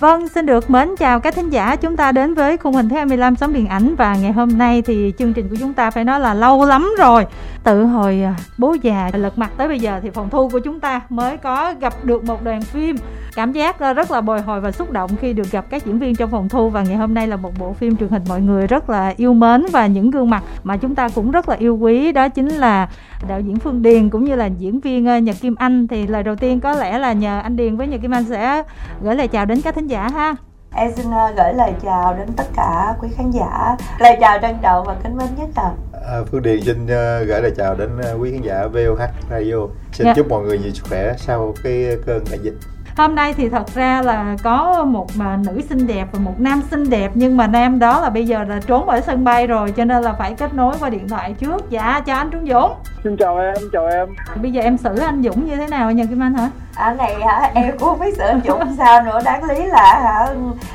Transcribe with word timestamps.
Vâng, 0.00 0.28
xin 0.28 0.46
được 0.46 0.70
mến 0.70 0.96
chào 0.96 1.20
các 1.20 1.34
thính 1.34 1.50
giả. 1.50 1.76
Chúng 1.76 1.96
ta 1.96 2.12
đến 2.12 2.34
với 2.34 2.56
khung 2.56 2.74
hình 2.74 2.88
thứ 2.88 2.96
25 2.96 3.36
sóng 3.36 3.52
điện 3.52 3.66
ảnh 3.66 3.94
và 3.94 4.16
ngày 4.16 4.32
hôm 4.32 4.58
nay 4.58 4.82
thì 4.82 5.12
chương 5.18 5.32
trình 5.32 5.48
của 5.48 5.56
chúng 5.60 5.72
ta 5.72 5.90
phải 5.90 6.04
nói 6.04 6.20
là 6.20 6.34
lâu 6.34 6.66
lắm 6.66 6.92
rồi. 6.98 7.26
Tự 7.64 7.84
hồi 7.84 8.22
à, 8.22 8.34
bố 8.58 8.76
già 8.82 9.10
lật 9.12 9.38
mặt 9.38 9.50
tới 9.56 9.68
bây 9.68 9.80
giờ 9.80 10.00
thì 10.02 10.10
phòng 10.10 10.30
thu 10.30 10.48
của 10.48 10.58
chúng 10.58 10.80
ta 10.80 11.00
mới 11.08 11.36
có 11.36 11.74
gặp 11.80 11.94
được 12.04 12.24
một 12.24 12.42
đoàn 12.42 12.62
phim. 12.62 12.96
Cảm 13.34 13.52
giác 13.52 13.80
à, 13.80 13.92
rất 13.92 14.10
là 14.10 14.20
bồi 14.20 14.40
hồi 14.40 14.60
và 14.60 14.72
xúc 14.72 14.90
động 14.90 15.10
khi 15.20 15.32
được 15.32 15.50
gặp 15.50 15.64
các 15.70 15.86
diễn 15.86 15.98
viên 15.98 16.14
trong 16.14 16.30
phòng 16.30 16.48
thu 16.48 16.70
và 16.70 16.82
ngày 16.82 16.96
hôm 16.96 17.14
nay 17.14 17.26
là 17.26 17.36
một 17.36 17.52
bộ 17.58 17.72
phim 17.72 17.96
truyền 17.96 18.08
hình 18.08 18.22
mọi 18.28 18.40
người 18.40 18.66
rất 18.66 18.90
là 18.90 19.14
yêu 19.16 19.34
mến 19.34 19.66
và 19.72 19.86
những 19.86 20.10
gương 20.10 20.30
mặt 20.30 20.42
mà 20.64 20.76
chúng 20.76 20.94
ta 20.94 21.08
cũng 21.08 21.30
rất 21.30 21.48
là 21.48 21.56
yêu 21.56 21.76
quý 21.76 22.12
đó 22.12 22.28
chính 22.28 22.48
là 22.48 22.88
đạo 23.28 23.40
diễn 23.40 23.56
Phương 23.56 23.82
Điền 23.82 24.10
cũng 24.10 24.24
như 24.24 24.34
là 24.34 24.46
diễn 24.46 24.80
viên 24.80 25.08
à, 25.08 25.18
Nhật 25.18 25.36
Kim 25.40 25.54
Anh 25.54 25.88
thì 25.88 26.06
lời 26.06 26.22
đầu 26.22 26.36
tiên 26.36 26.60
có 26.60 26.72
lẽ 26.72 26.98
là 26.98 27.12
nhờ 27.12 27.40
anh 27.40 27.56
Điền 27.56 27.76
với 27.76 27.86
Nhật 27.86 28.02
Kim 28.02 28.14
Anh 28.14 28.24
sẽ 28.24 28.62
gửi 29.02 29.14
lời 29.14 29.28
chào 29.28 29.46
đến 29.46 29.60
các 29.60 29.74
thính 29.74 29.89
giả 29.90 30.08
ha. 30.14 30.34
Em 30.74 30.92
xin 30.96 31.06
uh, 31.06 31.36
gửi 31.36 31.54
lời 31.54 31.72
chào 31.82 32.14
đến 32.18 32.28
tất 32.36 32.44
cả 32.56 32.94
quý 33.00 33.08
khán 33.16 33.30
giả. 33.30 33.76
Lời 33.98 34.16
chào 34.20 34.38
trân 34.42 34.56
trọng 34.62 34.84
và 34.86 34.96
kính 35.02 35.16
mến 35.16 35.28
nhất 35.38 35.48
ạ. 35.54 35.70
À. 35.92 36.18
Phương 36.30 36.42
Điền 36.42 36.60
xin 36.62 36.84
uh, 36.84 36.88
gửi 37.28 37.42
lời 37.42 37.52
chào 37.56 37.74
đến 37.74 37.98
uh, 37.98 38.22
quý 38.22 38.32
khán 38.32 38.42
giả 38.42 38.66
VOH 38.66 39.00
Radio. 39.30 39.56
Xin. 39.92 40.06
Dạ. 40.06 40.14
chúc 40.16 40.28
mọi 40.28 40.42
người 40.42 40.58
nhiều 40.58 40.72
sức 40.72 40.84
khỏe 40.88 41.14
sau 41.18 41.54
cái 41.62 41.96
cơn 42.06 42.24
đại 42.30 42.38
dịch. 42.42 42.54
Hôm 42.96 43.14
nay 43.14 43.34
thì 43.36 43.48
thật 43.48 43.74
ra 43.74 44.02
là 44.02 44.36
có 44.42 44.84
một 44.84 45.06
mà 45.16 45.38
nữ 45.46 45.60
xinh 45.68 45.86
đẹp 45.86 46.08
và 46.12 46.18
một 46.18 46.40
nam 46.40 46.62
xinh 46.70 46.90
đẹp 46.90 47.10
nhưng 47.14 47.36
mà 47.36 47.46
nam 47.46 47.78
đó 47.78 48.00
là 48.00 48.10
bây 48.10 48.26
giờ 48.26 48.44
là 48.44 48.60
trốn 48.66 48.88
ở 48.88 49.00
sân 49.00 49.24
bay 49.24 49.46
rồi 49.46 49.72
cho 49.72 49.84
nên 49.84 50.02
là 50.02 50.12
phải 50.12 50.34
kết 50.34 50.54
nối 50.54 50.74
qua 50.80 50.90
điện 50.90 51.08
thoại 51.08 51.34
trước. 51.38 51.70
Dạ 51.70 52.00
chào 52.06 52.16
anh 52.16 52.30
Trung 52.30 52.48
Dũng. 52.48 52.72
Xin 53.04 53.16
chào 53.16 53.38
em 53.38 53.54
chào 53.72 53.86
em. 53.86 54.08
Bây 54.42 54.52
giờ 54.52 54.62
em 54.62 54.76
xử 54.76 54.98
anh 54.98 55.22
Dũng 55.22 55.46
như 55.46 55.56
thế 55.56 55.66
nào 55.66 55.92
nhờ 55.92 56.04
Kim 56.10 56.22
Anh 56.22 56.34
hả 56.34 56.50
anh 56.80 56.96
này 56.96 57.16
hả? 57.26 57.50
Em 57.54 57.78
cũng 57.78 57.88
không 57.88 57.98
biết 57.98 58.16
sử 58.16 58.24
anh 58.24 58.40
Dũng 58.46 58.76
sao 58.78 59.02
nữa. 59.02 59.18
Đáng 59.24 59.44
lý 59.44 59.66
là 59.66 60.00
hả? 60.02 60.26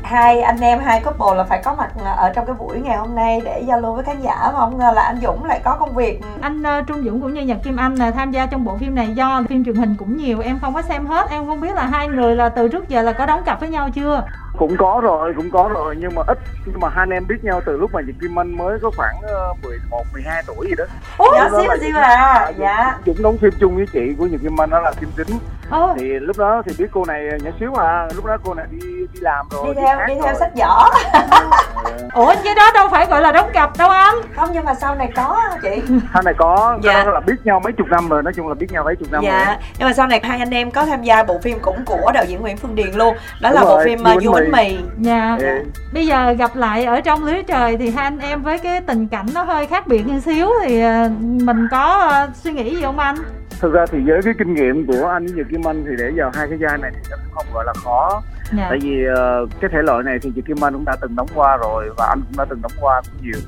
Hai 0.03 0.41
anh 0.41 0.59
em 0.59 0.79
hai 0.79 1.01
couple 1.01 1.37
là 1.37 1.43
phải 1.43 1.61
có 1.63 1.75
mặt 1.75 1.91
ở 2.17 2.31
trong 2.35 2.45
cái 2.45 2.55
buổi 2.59 2.79
ngày 2.79 2.97
hôm 2.97 3.15
nay 3.15 3.41
để 3.45 3.63
giao 3.67 3.81
lưu 3.81 3.93
với 3.93 4.03
khán 4.03 4.21
giả 4.21 4.51
mà 4.53 4.59
không 4.59 4.77
ngờ 4.77 4.91
là 4.95 5.01
anh 5.01 5.19
Dũng 5.21 5.45
lại 5.45 5.61
có 5.63 5.75
công 5.79 5.93
việc. 5.93 6.21
Anh 6.41 6.61
uh, 6.61 6.87
Trung 6.87 7.03
Dũng 7.05 7.21
cũng 7.21 7.33
như 7.33 7.41
Nhật 7.41 7.57
Kim 7.63 7.77
Anh 7.77 7.95
là 7.95 8.11
tham 8.11 8.31
gia 8.31 8.45
trong 8.45 8.65
bộ 8.65 8.77
phim 8.77 8.95
này 8.95 9.07
do 9.07 9.43
phim 9.49 9.65
truyền 9.65 9.75
hình 9.75 9.95
cũng 9.99 10.17
nhiều. 10.17 10.39
Em 10.39 10.59
không 10.59 10.73
có 10.73 10.81
xem 10.81 11.05
hết. 11.05 11.29
Em 11.29 11.47
không 11.47 11.61
biết 11.61 11.75
là 11.75 11.85
hai 11.85 12.07
người 12.07 12.35
là 12.35 12.49
từ 12.49 12.67
trước 12.67 12.89
giờ 12.89 13.01
là 13.01 13.11
có 13.11 13.25
đóng 13.25 13.43
cặp 13.45 13.59
với 13.59 13.69
nhau 13.69 13.89
chưa? 13.95 14.23
Cũng 14.57 14.77
có 14.77 14.99
rồi 15.03 15.33
cũng 15.37 15.51
có 15.51 15.69
rồi 15.73 15.95
nhưng 15.99 16.15
mà 16.15 16.21
ít 16.27 16.37
nhưng 16.65 16.79
mà 16.79 16.89
hai 16.89 17.01
anh 17.01 17.09
em 17.09 17.27
biết 17.27 17.43
nhau 17.43 17.61
từ 17.65 17.77
lúc 17.77 17.93
mà 17.93 18.01
Nhật 18.01 18.15
Kim 18.21 18.39
Anh 18.39 18.57
mới 18.57 18.79
có 18.81 18.91
khoảng 18.97 19.15
11 19.63 19.97
uh, 20.01 20.13
12 20.13 20.43
tuổi 20.47 20.67
gì 20.67 20.75
đó. 20.77 20.83
Ủa 21.17 21.33
dạ, 21.33 21.49
xíu 21.49 21.71
xíu 21.81 21.97
à. 21.97 22.51
Dạ. 22.57 22.97
Dũng 23.05 23.23
đóng 23.23 23.37
phim 23.37 23.51
chung 23.59 23.75
với 23.75 23.85
chị 23.93 24.15
của 24.17 24.25
Nhật 24.25 24.41
Kim 24.41 24.61
Anh 24.61 24.69
đó 24.69 24.79
là 24.79 24.91
Kim 24.99 25.09
Chính. 25.17 25.37
Oh. 25.77 25.97
Thì 25.99 26.05
lúc 26.05 26.37
đó 26.37 26.61
thì 26.65 26.75
biết 26.79 26.85
cô 26.91 27.05
này 27.05 27.27
nhỏ 27.43 27.51
xíu 27.59 27.73
à, 27.75 28.07
lúc 28.15 28.25
đó 28.25 28.37
cô 28.43 28.53
này 28.53 28.65
đi 28.71 28.79
đi 29.13 29.19
làm 29.19 29.45
rồi. 29.51 29.65
Đi 29.67 29.81
theo 29.81 29.99
đi, 30.07 30.13
đi 30.13 30.21
theo 30.23 30.33
rồi. 30.33 30.39
sách 30.39 30.51
võ. 30.57 30.89
Ủa 32.13 32.35
chứ 32.43 32.49
đó 32.55 32.71
đâu 32.73 32.89
phải 32.89 33.05
gọi 33.05 33.21
là 33.21 33.31
đóng 33.31 33.49
cặp 33.53 33.77
đâu 33.77 33.89
anh. 33.89 34.15
Không 34.35 34.49
nhưng 34.53 34.65
mà 34.65 34.73
sau 34.73 34.95
này 34.95 35.11
có 35.15 35.41
chị. 35.61 35.81
Sau 36.13 36.21
này 36.21 36.33
có, 36.37 36.79
dạ. 36.83 37.03
đó 37.03 37.11
là 37.11 37.19
biết 37.19 37.35
nhau 37.43 37.59
mấy 37.63 37.73
chục 37.73 37.87
năm 37.87 38.09
rồi, 38.09 38.23
nói 38.23 38.33
chung 38.33 38.47
là 38.47 38.53
biết 38.53 38.71
nhau 38.71 38.83
mấy 38.83 38.95
chục 38.95 39.11
năm 39.11 39.23
dạ. 39.23 39.45
rồi. 39.45 39.55
Nhưng 39.79 39.87
mà 39.87 39.93
sau 39.93 40.07
này 40.07 40.21
hai 40.23 40.39
anh 40.39 40.53
em 40.53 40.71
có 40.71 40.85
tham 40.85 41.03
gia 41.03 41.23
bộ 41.23 41.39
phim 41.39 41.59
cũng 41.59 41.85
của 41.85 42.11
đạo 42.13 42.25
diễn 42.27 42.41
Nguyễn 42.41 42.57
Phương 42.57 42.75
Điền 42.75 42.91
luôn. 42.93 43.15
Đó 43.41 43.49
Đúng 43.49 43.51
là 43.51 43.61
rồi, 43.61 43.77
bộ 43.77 43.83
phim 43.85 43.99
Du 44.23 44.33
bánh 44.51 44.67
mì. 44.67 44.77
Dạ. 44.99 45.37
Ừ. 45.39 45.63
Bây 45.93 46.07
giờ 46.07 46.31
gặp 46.31 46.55
lại 46.55 46.85
ở 46.85 47.01
trong 47.01 47.23
lưới 47.23 47.43
trời 47.43 47.77
thì 47.77 47.89
hai 47.89 48.03
anh 48.03 48.19
em 48.19 48.41
với 48.41 48.57
cái 48.57 48.81
tình 48.81 49.07
cảnh 49.07 49.25
nó 49.33 49.43
hơi 49.43 49.67
khác 49.67 49.87
biệt 49.87 50.07
một 50.07 50.19
xíu 50.25 50.49
thì 50.63 50.81
ờ, 50.81 51.09
mình 51.19 51.67
có 51.71 52.11
uh, 52.29 52.35
suy 52.35 52.51
nghĩ 52.51 52.75
gì 52.75 52.81
không 52.81 52.99
anh? 52.99 53.15
Thực 53.59 53.73
ra 53.73 53.85
thì 53.91 53.99
với 54.07 54.21
cái 54.23 54.33
kinh 54.37 54.53
nghiệm 54.53 54.85
của 54.87 55.07
anh 55.07 55.25
với 55.25 55.43
Kim 55.51 55.67
Anh 55.67 55.85
thì 55.85 55.91
để 55.97 56.11
vào 56.15 56.31
hai 56.33 56.47
cái 56.49 56.57
vai 56.61 56.77
này 56.77 56.91
thì 56.93 57.01
nó 57.09 57.17
cũng 57.17 57.33
không 57.33 57.45
gọi 57.53 57.65
là 57.65 57.73
khó 57.73 58.21
dạ. 58.57 58.65
tại 58.69 58.79
vì 58.81 59.05
uh, 59.07 59.49
cái 59.61 59.69
thể 59.73 59.81
loại 59.81 60.03
này 60.03 60.17
thì 60.21 60.31
chị 60.35 60.41
Kim 60.41 60.63
Anh 60.63 60.73
cũng 60.73 60.85
đã 60.85 60.95
từng 61.01 61.15
đóng 61.15 61.27
qua 61.35 61.57
rồi 61.57 61.89
và 61.97 62.05
anh 62.05 62.21
cũng 62.21 62.37
đã 62.37 62.45
từng 62.49 62.61
đóng 62.61 62.71
qua 62.79 63.01
cũng 63.01 63.25
nhiều 63.25 63.41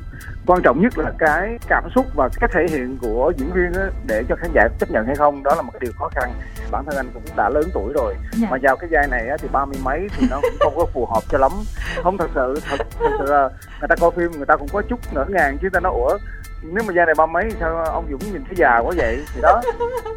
quan 0.48 0.62
trọng 0.62 0.82
nhất 0.82 0.98
là 0.98 1.12
cái 1.18 1.58
cảm 1.68 1.84
xúc 1.96 2.06
và 2.16 2.30
cái 2.40 2.50
thể 2.54 2.66
hiện 2.70 2.98
của 3.02 3.34
diễn 3.38 3.52
viên 3.54 3.74
á, 3.74 3.90
để 4.08 4.24
cho 4.30 4.36
khán 4.36 4.52
giả 4.54 4.68
chấp 4.80 4.92
nhận 4.92 5.06
hay 5.06 5.16
không 5.16 5.44
đó 5.44 5.56
là 5.56 5.62
một 5.62 5.72
cái 5.74 5.80
điều 5.80 5.92
khó 6.00 6.10
khăn 6.16 6.32
bản 6.72 6.86
thân 6.86 6.96
anh 6.96 7.08
cũng 7.14 7.24
đã 7.36 7.50
lớn 7.50 7.64
tuổi 7.74 7.94
rồi 7.94 8.16
dạ. 8.32 8.48
mà 8.52 8.58
vào 8.62 8.76
cái 8.76 8.90
vai 8.92 9.08
này 9.08 9.28
á, 9.28 9.38
thì 9.40 9.48
ba 9.52 9.66
mươi 9.66 9.80
mấy 9.84 10.08
thì 10.18 10.28
nó 10.30 10.40
cũng 10.42 10.58
không 10.60 10.74
có 10.78 10.86
phù 10.86 11.06
hợp 11.06 11.24
cho 11.30 11.38
lắm 11.38 11.52
không 12.04 12.18
thật 12.18 12.30
sự 12.36 12.60
thật, 12.70 12.78
thật 13.00 13.10
sự 13.20 13.26
là 13.26 13.50
người 13.80 13.88
ta 13.90 13.96
coi 13.96 14.12
phim 14.12 14.32
người 14.32 14.46
ta 14.46 14.56
cũng 14.56 14.68
có 14.74 14.82
chút 14.82 15.00
ngỡ 15.14 15.26
ngàng 15.30 15.58
chứ 15.62 15.70
ta 15.74 15.80
nói 15.80 15.92
ủa 15.92 16.18
nếu 16.72 16.84
mà 16.88 16.94
giai 16.96 17.06
này 17.06 17.16
ba 17.18 17.26
mấy 17.26 17.50
sao 17.60 17.86
ông 17.86 18.06
Dũng 18.12 18.34
nhìn 18.34 18.44
thấy 18.46 18.56
già 18.56 18.78
quá 18.78 18.94
vậy? 18.98 19.20
Thì 19.36 19.42
đó 19.42 19.62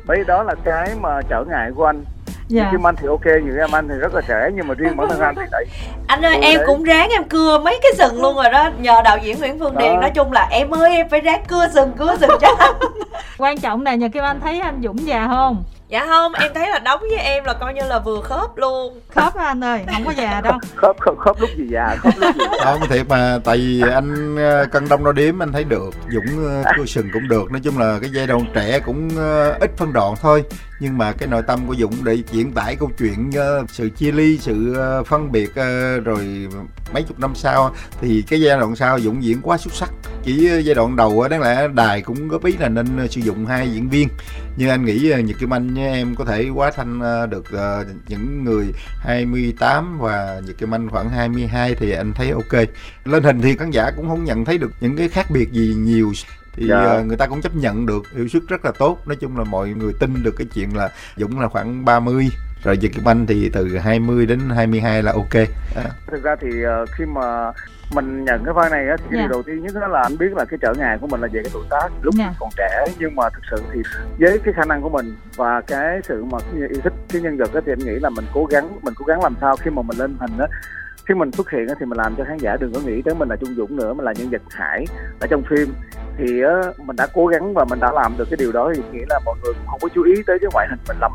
bởi 0.06 0.24
đó 0.26 0.42
là 0.42 0.54
cái 0.64 0.90
mà 1.00 1.20
trở 1.28 1.44
ngại 1.48 1.70
của 1.76 1.84
anh. 1.84 2.04
Dạ. 2.48 2.68
Kim 2.70 2.86
Anh 2.86 2.96
thì 2.96 3.06
ok 3.06 3.24
nhiều 3.24 3.54
em 3.58 3.74
anh 3.74 3.88
thì 3.88 3.94
rất 3.94 4.14
là 4.14 4.20
trẻ 4.28 4.50
nhưng 4.54 4.68
mà 4.68 4.74
riêng 4.74 4.96
bản 4.96 5.08
thân 5.08 5.20
anh 5.20 5.34
thì 5.36 5.42
đấy. 5.52 5.64
Anh 6.06 6.22
ơi 6.22 6.38
em 6.42 6.56
đấy. 6.56 6.66
cũng 6.66 6.82
ráng 6.82 7.10
em 7.10 7.24
cưa 7.24 7.58
mấy 7.58 7.78
cái 7.82 7.92
sừng 7.98 8.22
luôn 8.22 8.36
rồi 8.36 8.50
đó. 8.52 8.70
Nhờ 8.78 9.00
đạo 9.04 9.18
diễn 9.22 9.38
Nguyễn 9.38 9.58
Phương 9.58 9.78
Điền 9.78 10.00
nói 10.00 10.10
chung 10.14 10.32
là 10.32 10.48
em 10.50 10.70
ơi 10.70 10.96
em 10.96 11.08
phải 11.08 11.20
ráng 11.20 11.42
cưa 11.48 11.68
sừng 11.74 11.92
cưa 11.98 12.16
sừng 12.20 12.30
cho 12.40 12.48
anh. 12.58 12.74
Quan 13.38 13.58
trọng 13.58 13.84
này 13.84 13.96
nhờ 13.96 14.08
Kim 14.12 14.22
Anh 14.24 14.40
thấy 14.40 14.60
anh 14.60 14.80
Dũng 14.82 15.06
già 15.06 15.26
không 15.28 15.64
dạ 15.90 16.06
không 16.06 16.32
em 16.32 16.52
thấy 16.54 16.68
là 16.68 16.78
đóng 16.78 17.00
với 17.00 17.18
em 17.18 17.44
là 17.44 17.54
coi 17.54 17.74
như 17.74 17.80
là 17.88 17.98
vừa 17.98 18.20
khớp 18.20 18.56
luôn. 18.56 19.00
Khớp 19.14 19.34
á 19.34 19.44
anh 19.44 19.64
ơi? 19.64 19.84
Không 19.92 20.04
có 20.04 20.12
già 20.16 20.40
đâu. 20.40 20.52
Khớp 20.74 20.96
khớp, 21.00 21.18
khớp 21.18 21.40
lúc 21.40 21.50
gì 21.56 21.66
già 21.70 21.96
khớp 21.98 22.12
lúc 22.18 22.34
gì 22.34 22.44
không 22.64 22.80
thiệt 22.88 23.08
mà 23.08 23.38
tại 23.44 23.56
vì 23.56 23.82
anh 23.92 24.36
ờ, 24.36 24.66
cân 24.72 24.88
đông 24.88 25.04
đo 25.04 25.12
đếm 25.12 25.42
anh 25.42 25.52
thấy 25.52 25.64
được 25.64 25.90
dũng 26.10 26.46
ờ, 26.64 26.72
cưa 26.76 26.84
sừng 26.84 27.08
cũng 27.12 27.28
được. 27.28 27.52
Nói 27.52 27.60
chung 27.64 27.78
là 27.78 27.98
cái 28.00 28.10
giai 28.10 28.26
đoạn 28.26 28.44
trẻ 28.54 28.80
cũng 28.80 29.08
ờ, 29.16 29.56
ít 29.60 29.70
phân 29.76 29.92
đoạn 29.92 30.14
thôi. 30.20 30.44
Nhưng 30.82 30.98
mà 30.98 31.12
cái 31.12 31.28
nội 31.28 31.42
tâm 31.46 31.66
của 31.66 31.74
Dũng 31.74 32.04
để 32.04 32.18
diễn 32.30 32.52
tải 32.52 32.76
câu 32.76 32.90
chuyện 32.98 33.30
sự 33.68 33.88
chia 33.88 34.12
ly 34.12 34.38
sự 34.38 34.76
phân 35.06 35.32
biệt 35.32 35.54
rồi 36.04 36.48
mấy 36.92 37.02
chục 37.02 37.18
năm 37.18 37.34
sau 37.34 37.74
thì 38.00 38.24
cái 38.28 38.40
giai 38.40 38.58
đoạn 38.58 38.76
sau 38.76 39.00
Dũng 39.00 39.24
diễn 39.24 39.40
quá 39.42 39.58
xuất 39.58 39.74
sắc. 39.74 39.90
Chỉ 40.22 40.50
giai 40.62 40.74
đoạn 40.74 40.96
đầu 40.96 41.28
đáng 41.28 41.40
lẽ 41.40 41.68
đài 41.74 42.02
cũng 42.02 42.28
góp 42.28 42.44
ý 42.44 42.56
là 42.56 42.68
nên 42.68 43.08
sử 43.08 43.20
dụng 43.20 43.46
hai 43.46 43.68
diễn 43.72 43.88
viên 43.88 44.08
nhưng 44.60 44.70
anh 44.70 44.84
nghĩ 44.84 45.12
Nhật 45.24 45.38
Kim 45.38 45.54
Anh 45.54 45.78
em 45.78 46.14
có 46.14 46.24
thể 46.24 46.48
quá 46.48 46.70
thanh 46.70 47.00
được 47.30 47.44
uh, 47.54 47.86
những 48.08 48.44
người 48.44 48.72
28 48.98 49.98
và 49.98 50.40
Nhật 50.46 50.58
Kim 50.58 50.74
Anh 50.74 50.90
khoảng 50.90 51.10
22 51.10 51.74
thì 51.74 51.90
anh 51.90 52.12
thấy 52.12 52.30
ok 52.30 52.68
lên 53.04 53.22
hình 53.22 53.40
thì 53.40 53.56
khán 53.56 53.70
giả 53.70 53.90
cũng 53.96 54.08
không 54.08 54.24
nhận 54.24 54.44
thấy 54.44 54.58
được 54.58 54.72
những 54.80 54.96
cái 54.96 55.08
khác 55.08 55.26
biệt 55.30 55.52
gì 55.52 55.74
nhiều 55.78 56.12
thì 56.52 56.66
dạ. 56.68 56.98
uh, 56.98 57.06
người 57.06 57.16
ta 57.16 57.26
cũng 57.26 57.40
chấp 57.42 57.56
nhận 57.56 57.86
được 57.86 58.02
hiệu 58.16 58.28
suất 58.28 58.42
rất 58.48 58.64
là 58.64 58.72
tốt 58.78 58.98
nói 59.06 59.16
chung 59.16 59.38
là 59.38 59.44
mọi 59.44 59.68
người 59.68 59.92
tin 60.00 60.22
được 60.22 60.34
cái 60.36 60.46
chuyện 60.54 60.76
là 60.76 60.90
Dũng 61.16 61.40
là 61.40 61.48
khoảng 61.48 61.84
30 61.84 62.28
rồi 62.64 62.76
Việt 62.76 62.94
Kim 62.94 63.08
Anh 63.08 63.26
thì 63.26 63.50
từ 63.52 63.78
20 63.78 64.26
đến 64.26 64.40
22 64.50 65.02
là 65.02 65.12
ok 65.12 65.34
à. 65.76 65.90
thực 66.06 66.22
ra 66.22 66.36
thì 66.40 66.48
uh, 66.48 66.88
khi 66.98 67.04
mà 67.04 67.52
mình 67.94 68.24
nhận 68.24 68.44
cái 68.44 68.54
vai 68.54 68.70
này 68.70 68.88
á 68.88 68.96
thì 68.96 69.02
yeah. 69.02 69.10
điều 69.10 69.20
dạ. 69.20 69.28
đầu 69.30 69.42
tiên 69.42 69.62
nhất 69.62 69.74
đó 69.80 69.86
là 69.86 70.00
anh 70.02 70.18
biết 70.18 70.32
là 70.32 70.44
cái 70.44 70.58
trở 70.62 70.74
ngại 70.78 70.98
của 71.00 71.06
mình 71.06 71.20
là 71.20 71.28
về 71.32 71.40
cái 71.42 71.50
tuổi 71.54 71.64
tác 71.70 71.88
lúc 72.02 72.14
yeah. 72.18 72.30
Dạ. 72.30 72.36
còn 72.40 72.50
trẻ 72.56 72.84
nhưng 72.98 73.16
mà 73.16 73.30
thực 73.30 73.42
sự 73.50 73.62
thì 73.72 73.82
với 74.18 74.38
cái 74.44 74.54
khả 74.54 74.64
năng 74.64 74.82
của 74.82 74.88
mình 74.88 75.16
và 75.36 75.60
cái 75.60 76.00
sự 76.04 76.24
mà 76.24 76.38
yêu 76.52 76.80
thích 76.82 76.92
cái 77.12 77.22
nhân 77.22 77.36
vật 77.36 77.54
á 77.54 77.60
thì 77.66 77.72
anh 77.72 77.78
nghĩ 77.78 77.98
là 78.00 78.10
mình 78.10 78.24
cố 78.34 78.44
gắng 78.44 78.68
mình 78.82 78.94
cố 78.96 79.04
gắng 79.04 79.22
làm 79.22 79.34
sao 79.40 79.56
khi 79.56 79.70
mà 79.70 79.82
mình 79.82 79.98
lên 79.98 80.16
hình 80.20 80.38
á 80.38 80.46
khi 81.06 81.14
mình 81.14 81.32
xuất 81.32 81.50
hiện 81.50 81.66
thì 81.80 81.86
mình 81.86 81.98
làm 81.98 82.14
cho 82.16 82.24
khán 82.24 82.36
giả 82.38 82.56
đừng 82.60 82.72
có 82.72 82.80
nghĩ 82.80 83.02
tới 83.02 83.14
mình 83.14 83.28
là 83.28 83.36
Trung 83.36 83.54
Dũng 83.56 83.76
nữa 83.76 83.94
mà 83.94 84.04
là 84.04 84.12
nhân 84.12 84.30
vật 84.30 84.42
Hải 84.50 84.84
ở 85.20 85.26
trong 85.26 85.42
phim 85.50 85.74
thì 86.20 86.42
mình 86.86 86.96
đã 86.96 87.06
cố 87.14 87.26
gắng 87.26 87.54
và 87.54 87.64
mình 87.64 87.80
đã 87.80 87.92
làm 87.92 88.14
được 88.16 88.24
cái 88.30 88.36
điều 88.36 88.52
đó 88.52 88.72
thì 88.74 88.82
nghĩa 88.92 89.04
là 89.08 89.20
mọi 89.24 89.36
người 89.42 89.52
cũng 89.54 89.66
không 89.66 89.80
có 89.82 89.88
chú 89.94 90.02
ý 90.02 90.14
tới 90.26 90.38
cái 90.40 90.50
ngoại 90.52 90.66
hình 90.70 90.78
mình 90.88 90.96
lắm. 91.00 91.12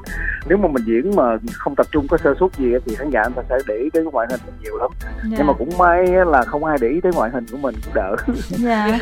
Nếu 0.47 0.57
mà 0.57 0.67
mình 0.67 0.83
diễn 0.85 1.16
mà 1.16 1.23
không 1.53 1.75
tập 1.75 1.85
trung 1.91 2.07
có 2.07 2.17
sơ 2.17 2.33
suất 2.39 2.55
gì 2.57 2.73
thì 2.85 2.95
khán 2.95 3.09
giả 3.09 3.23
người 3.23 3.43
ta 3.49 3.55
sẽ 3.57 3.63
để 3.67 3.75
ý 3.75 3.89
tới 3.89 4.03
cái 4.03 4.11
ngoại 4.11 4.27
hình 4.29 4.39
mình 4.45 4.55
nhiều 4.63 4.77
lắm. 4.77 4.89
Yeah. 5.01 5.16
Dạ. 5.23 5.35
nhưng 5.38 5.47
mà 5.47 5.53
cũng 5.53 5.77
may 5.77 6.07
là 6.07 6.43
không 6.43 6.66
ai 6.66 6.77
để 6.81 6.88
ý 6.88 7.01
tới 7.01 7.11
ngoại 7.16 7.29
hình 7.33 7.45
của 7.51 7.57
mình 7.57 7.75
cũng 7.85 7.93
đỡ. 7.93 8.16
Dạ. 8.49 8.99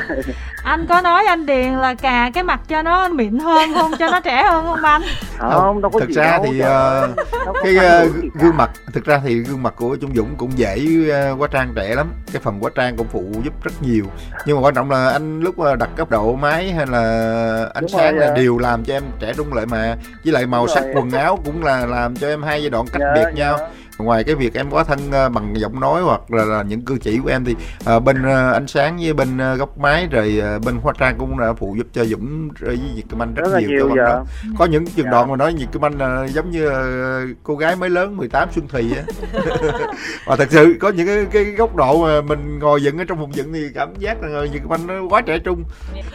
Anh 0.63 0.85
có 0.89 1.01
nói 1.01 1.25
anh 1.25 1.45
điền 1.45 1.73
là 1.73 1.93
cà 1.93 2.31
cái 2.33 2.43
mặt 2.43 2.59
cho 2.67 2.81
nó 2.81 3.09
mịn 3.09 3.39
hơn 3.39 3.73
không? 3.73 3.91
Cho 3.99 4.09
nó 4.11 4.19
trẻ 4.19 4.43
hơn 4.43 4.65
không 4.65 4.83
anh? 4.83 5.01
Không, 5.37 5.81
đâu 5.81 5.91
có 5.91 5.99
thực 5.99 6.09
gì 6.09 6.15
ra 6.15 6.31
đâu, 6.31 6.45
thì 6.45 6.61
uh, 6.61 7.57
cái 7.63 7.75
uh, 8.06 8.33
gương 8.41 8.57
mặt 8.57 8.71
thực 8.94 9.06
ra 9.06 9.21
thì 9.25 9.39
gương 9.39 9.63
mặt 9.63 9.73
của 9.77 9.95
trung 9.95 10.11
dũng 10.15 10.35
cũng 10.38 10.51
dễ 10.56 10.85
uh, 11.33 11.41
quá 11.41 11.47
trang 11.51 11.73
trẻ 11.75 11.95
lắm. 11.95 12.07
Cái 12.33 12.41
phần 12.41 12.59
quá 12.59 12.71
trang 12.75 12.97
cũng 12.97 13.07
phụ 13.11 13.23
giúp 13.44 13.53
rất 13.63 13.73
nhiều. 13.81 14.06
Nhưng 14.45 14.57
mà 14.57 14.61
quan 14.61 14.75
trọng 14.75 14.91
là 14.91 15.09
anh 15.09 15.39
lúc 15.39 15.56
đặt 15.79 15.89
cấp 15.95 16.10
độ 16.10 16.36
máy 16.36 16.72
hay 16.72 16.86
là 16.88 17.01
ánh 17.74 17.84
Đúng 17.84 17.90
sáng 17.90 18.18
là 18.18 18.34
đều 18.36 18.57
làm 18.57 18.84
cho 18.84 18.94
em 18.94 19.04
trẻ 19.19 19.34
trung 19.38 19.54
lại 19.54 19.66
mà. 19.66 19.98
Với 20.24 20.34
lại 20.34 20.45
màu 20.45 20.66
Đúng 20.66 20.75
sắc 20.75 20.84
rồi. 20.84 20.94
quần 20.95 21.12
áo 21.12 21.40
cũng 21.45 21.63
là 21.63 21.86
làm 21.86 22.16
cho 22.16 22.28
em 22.28 22.44
hai 22.44 22.62
giai 22.62 22.69
đoạn 22.69 22.86
cách 22.94 23.01
dạ, 23.01 23.13
biệt 23.16 23.31
nhau. 23.36 23.57
dạ 23.60 23.68
ngoài 23.98 24.24
cái 24.24 24.36
việc 24.36 24.54
em 24.54 24.72
có 24.72 24.84
thân 24.84 25.00
ờ, 25.12 25.30
bằng 25.30 25.54
giọng 25.60 25.80
nói 25.80 26.01
hoặc 26.01 26.31
là, 26.31 26.45
là 26.45 26.63
những 26.63 26.81
cử 26.81 26.98
chỉ 27.01 27.19
của 27.19 27.30
em 27.30 27.45
thì 27.45 27.56
uh, 27.95 28.04
bên 28.04 28.22
uh, 28.22 28.54
ánh 28.54 28.68
sáng 28.68 28.98
với 28.98 29.13
bên 29.13 29.38
uh, 29.38 29.60
góc 29.60 29.78
máy 29.78 30.07
rồi 30.12 30.42
uh, 30.56 30.66
bên 30.66 30.78
hoa 30.78 30.94
trang 31.00 31.16
cũng 31.18 31.40
đã 31.40 31.54
phụ 31.54 31.75
giúp 31.78 31.88
cho 31.94 32.06
dũng 32.06 32.50
với 32.60 32.80
việt 32.95 33.04
kim 33.10 33.22
anh 33.22 33.34
rất, 33.34 33.51
rất 33.51 33.60
nhiều, 33.60 33.69
nhiều 33.69 33.90
cho 33.90 33.95
đó. 33.95 34.25
Có 34.57 34.66
những 34.66 34.86
trường 34.86 35.06
dạ. 35.06 35.12
đoạn 35.12 35.30
mà 35.30 35.36
nói 35.36 35.56
việt 35.57 35.68
kim 35.72 35.86
anh 35.86 36.24
uh, 36.24 36.30
giống 36.30 36.51
như 36.51 36.69
cô 37.44 37.56
gái 37.56 37.75
mới 37.75 37.90
lớn 37.90 38.18
18 38.18 38.50
xuân 38.51 38.68
thì 38.72 38.94
á. 38.95 39.04
Và 40.25 40.36
thật 40.36 40.48
sự 40.51 40.75
có 40.80 40.90
những 40.90 41.07
cái, 41.07 41.25
cái 41.31 41.44
góc 41.44 41.75
độ 41.75 42.04
mà 42.06 42.22
mình 42.22 42.60
ngồi 42.60 42.84
dựng 42.84 42.98
ở 42.98 43.04
trong 43.04 43.19
vùng 43.19 43.36
dựng 43.36 43.54
thì 43.54 43.62
cảm 43.75 43.95
giác 43.95 44.22
là 44.22 44.42
việt 44.42 44.60
kim 44.60 44.74
anh 44.74 44.88
nó 44.88 44.94
quá 45.10 45.22
trẻ 45.22 45.40
trung. 45.40 45.63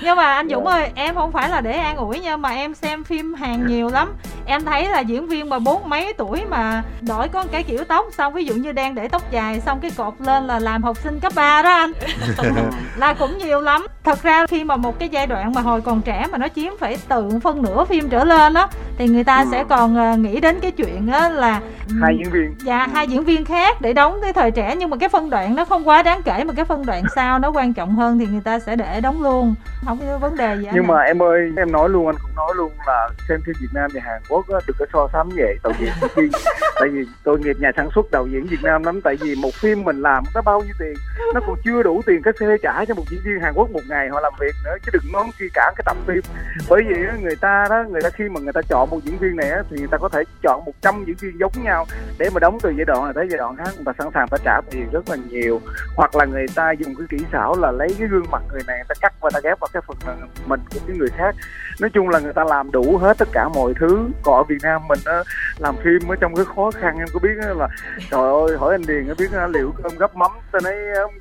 Nhưng 0.03 0.17
mà 0.17 0.35
anh 0.35 0.49
dũng 0.49 0.67
ơi 0.67 0.91
em 0.95 1.15
không 1.15 1.33
phải 1.33 1.49
là 1.49 1.61
để 1.61 1.73
an 1.73 1.97
ủi 1.97 2.21
nha 2.21 2.37
mà 2.37 2.51
em 2.51 2.75
xem 2.75 3.05
phim 3.05 3.35
hàng 3.35 3.67
nhiều 3.67 3.89
lắm. 3.89 4.13
Em 4.47 4.65
thấy 4.65 4.89
là 4.89 5.01
diễn 5.01 5.27
viên 5.27 5.49
mà 5.49 5.59
bốn 5.59 5.89
mấy 5.89 6.13
tuổi 6.13 6.45
mà 6.51 6.83
đổi 7.01 7.29
có 7.29 7.45
cái 7.53 7.65
kiểu 7.69 7.85
tóc 7.85 8.07
xong 8.13 8.33
ví 8.33 8.45
dụ 8.45 8.55
như 8.55 8.73
đang 8.73 8.95
để 8.95 9.09
tóc 9.09 9.23
dài 9.31 9.61
xong 9.61 9.81
cái 9.81 9.91
cột 9.97 10.15
lên 10.21 10.47
là 10.47 10.59
làm 10.59 10.83
học 10.83 10.97
sinh 10.97 11.21
cấp 11.21 11.33
3 11.37 11.63
đó 11.63 11.71
anh. 11.71 11.93
Là 12.97 13.15
cũng 13.15 13.39
nhiều 13.39 13.61
lắm. 13.61 13.87
Thật 14.05 14.23
ra 14.23 14.47
khi 14.47 14.65
mà 14.65 14.77
một 14.77 14.99
cái 14.99 15.09
giai 15.09 15.27
đoạn 15.27 15.53
mà 15.55 15.61
hồi 15.61 15.81
còn 15.81 16.03
trẻ 16.03 16.27
mà 16.33 16.39
nó 16.39 16.49
chiếm 16.49 16.73
phải 16.81 16.99
từ 17.09 17.31
phân 17.43 17.63
nửa 17.63 17.85
phim 17.85 18.09
trở 18.09 18.25
lên 18.25 18.55
đó 18.55 18.69
thì 18.99 19.09
người 19.09 19.25
ta 19.25 19.41
ừ. 19.41 19.49
sẽ 19.51 19.65
còn 19.69 19.97
ờ, 19.97 20.17
nghĩ 20.17 20.41
đến 20.41 20.61
cái 20.61 20.71
chuyện 20.71 21.11
đó 21.11 21.29
là 21.29 21.61
hai 22.01 22.17
diễn 22.19 22.33
viên. 22.33 22.55
dạ 22.65 22.87
hai 22.93 23.09
diễn 23.09 23.25
viên 23.25 23.45
khác 23.45 23.81
để 23.81 23.93
đóng 23.93 24.19
cái 24.23 24.33
thời 24.33 24.51
trẻ. 24.51 24.77
Nhưng 24.79 24.91
mà 24.91 24.97
cái 24.97 25.09
phân 25.09 25.31
đoạn 25.31 25.57
nó 25.57 25.65
không 25.65 25.89
quá 25.89 26.03
đáng 26.03 26.23
kể 26.23 26.45
mà 26.45 26.55
cái 26.57 26.65
phân 26.65 26.87
đoạn 26.87 27.05
sau 27.15 27.39
nó 27.39 27.51
quan 27.51 27.75
trọng 27.75 27.97
hơn 27.97 28.19
thì 28.19 28.27
người 28.27 28.41
ta 28.45 28.59
sẽ 28.59 28.77
để 28.77 29.01
đóng 29.01 29.23
luôn. 29.23 29.55
Không 29.85 29.99
có 29.99 30.19
vấn 30.19 30.37
đề 30.37 30.57
gì 30.57 30.69
nhưng 30.75 30.87
mà 30.87 31.01
em 31.01 31.23
ơi 31.23 31.53
em 31.57 31.73
nói 31.73 31.89
luôn 31.89 32.07
anh 32.07 32.17
cũng 32.23 32.37
nói 32.37 32.53
luôn 32.57 32.73
là 32.87 33.09
xem 33.29 33.41
phim 33.47 33.55
Việt 33.61 33.69
Nam 33.75 33.91
và 33.95 34.01
Hàn 34.05 34.23
Quốc 34.29 34.49
á, 34.49 34.59
đừng 34.67 34.77
có 34.79 34.87
so 34.93 35.09
sánh 35.13 35.29
vậy. 35.29 35.59
Tạo 35.63 35.73
diễn 35.79 35.93
tại 36.81 36.89
vì 36.93 37.05
tôi 37.25 37.39
nghiệp 37.39 37.57
nhà 37.61 37.73
sản 37.77 37.89
xuất 37.95 38.11
đạo 38.11 38.27
diễn 38.27 38.47
Việt 38.47 38.63
Nam 38.63 38.83
lắm 38.85 39.01
tại 39.01 39.17
vì 39.21 39.35
một 39.35 39.55
phim 39.55 39.85
mình 39.85 40.03
làm 40.03 40.25
nó 40.35 40.43
bao 40.43 40.61
nhiêu 40.61 40.75
tiền 40.79 40.95
nó 41.35 41.41
còn 41.47 41.57
chưa 41.65 41.83
đủ 41.83 42.03
tiền 42.07 42.23
cái 42.23 42.35
xe 42.41 42.57
trả 42.63 42.85
cho 42.85 42.95
một 42.95 43.05
diễn 43.11 43.21
viên 43.25 43.41
Hàn 43.41 43.53
Quốc 43.55 43.71
một 43.71 43.81
ngày 43.89 44.09
họ 44.09 44.21
làm 44.21 44.33
việc 44.41 44.55
nữa 44.65 44.77
chứ 44.85 44.91
đừng 44.93 45.13
nói 45.13 45.25
chi 45.39 45.45
cả 45.55 45.73
cái 45.77 45.83
tập 45.87 45.97
phim 46.07 46.21
bởi 46.69 46.83
vì 46.89 46.95
người 47.23 47.37
ta 47.37 47.67
đó 47.71 47.85
người 47.91 48.03
ta 48.03 48.11
khi 48.11 48.29
mà 48.29 48.41
người 48.41 48.53
ta 48.53 48.61
chọn 48.69 48.91
một 48.91 49.05
diễn 49.05 49.19
viên 49.19 49.37
này 49.37 49.51
thì 49.71 49.77
người 49.79 49.89
ta 49.91 49.99
có 49.99 50.09
thể 50.09 50.23
chọn 50.43 50.65
100 50.65 51.05
diễn 51.07 51.17
viên 51.21 51.39
giống 51.39 51.53
nhau 51.63 51.87
để 52.19 52.31
mà 52.35 52.41
đóng 52.41 52.59
từ 52.63 52.71
giai 52.71 52.85
đoạn 52.85 53.05
này 53.05 53.13
tới 53.15 53.27
giai 53.31 53.39
đoạn 53.39 53.57
khác 53.57 53.71
người 53.77 53.85
ta 53.87 53.93
sẵn 53.99 54.09
sàng 54.15 54.29
phải 54.29 54.41
trả 54.45 54.61
tiền 54.71 54.89
rất 54.93 55.09
là 55.09 55.17
nhiều 55.29 55.61
hoặc 55.97 56.17
là 56.17 56.25
người 56.25 56.47
ta 56.55 56.73
dùng 56.73 56.95
cái 56.95 57.07
kỹ 57.11 57.25
xảo 57.33 57.57
là 57.57 57.71
lấy 57.71 57.89
cái 57.99 58.09
gương 58.09 58.31
mặt 58.31 58.43
người 58.53 58.63
này 58.67 58.77
người 58.77 58.87
ta 58.89 58.95
cắt 59.01 59.15
và 59.21 59.31
ta 59.35 59.41
ghép 59.45 59.61
vào 59.61 59.69
cái 59.73 59.83
phần 59.87 59.97
mình 60.47 60.61
của 60.71 60.81
cái 60.87 60.97
người 60.97 61.11
khác 61.17 61.35
nói 61.81 61.91
chung 61.91 62.09
là 62.09 62.19
người 62.19 62.33
ta 62.33 62.45
làm 62.45 62.71
đủ 62.71 62.99
hết 62.99 63.19
tất 63.19 63.29
cả 63.33 63.49
mọi 63.49 63.73
thứ 63.81 64.09
còn 64.23 64.37
ở 64.37 64.43
Việt 64.43 64.59
Nam 64.63 64.83
mình 64.89 64.99
làm 65.59 65.77
phim 65.77 66.09
ở 66.09 66.17
trong 66.21 66.35
cái 66.35 66.45
khó 66.57 66.71
khăn 66.71 66.99
em 66.99 67.09
có 67.13 67.21
biết 67.23 67.35
là 67.55 67.69
trời 68.11 68.21
ơi 68.21 68.59
hỏi 68.59 68.75
anh 68.75 68.83
Điền 68.89 69.09
có 69.09 69.15
biết 69.19 69.29
liệu 69.49 69.75
cơm 69.83 69.93
gấp 69.99 70.17
mắm 70.17 70.31
ta 70.53 70.59
nói 70.65 70.75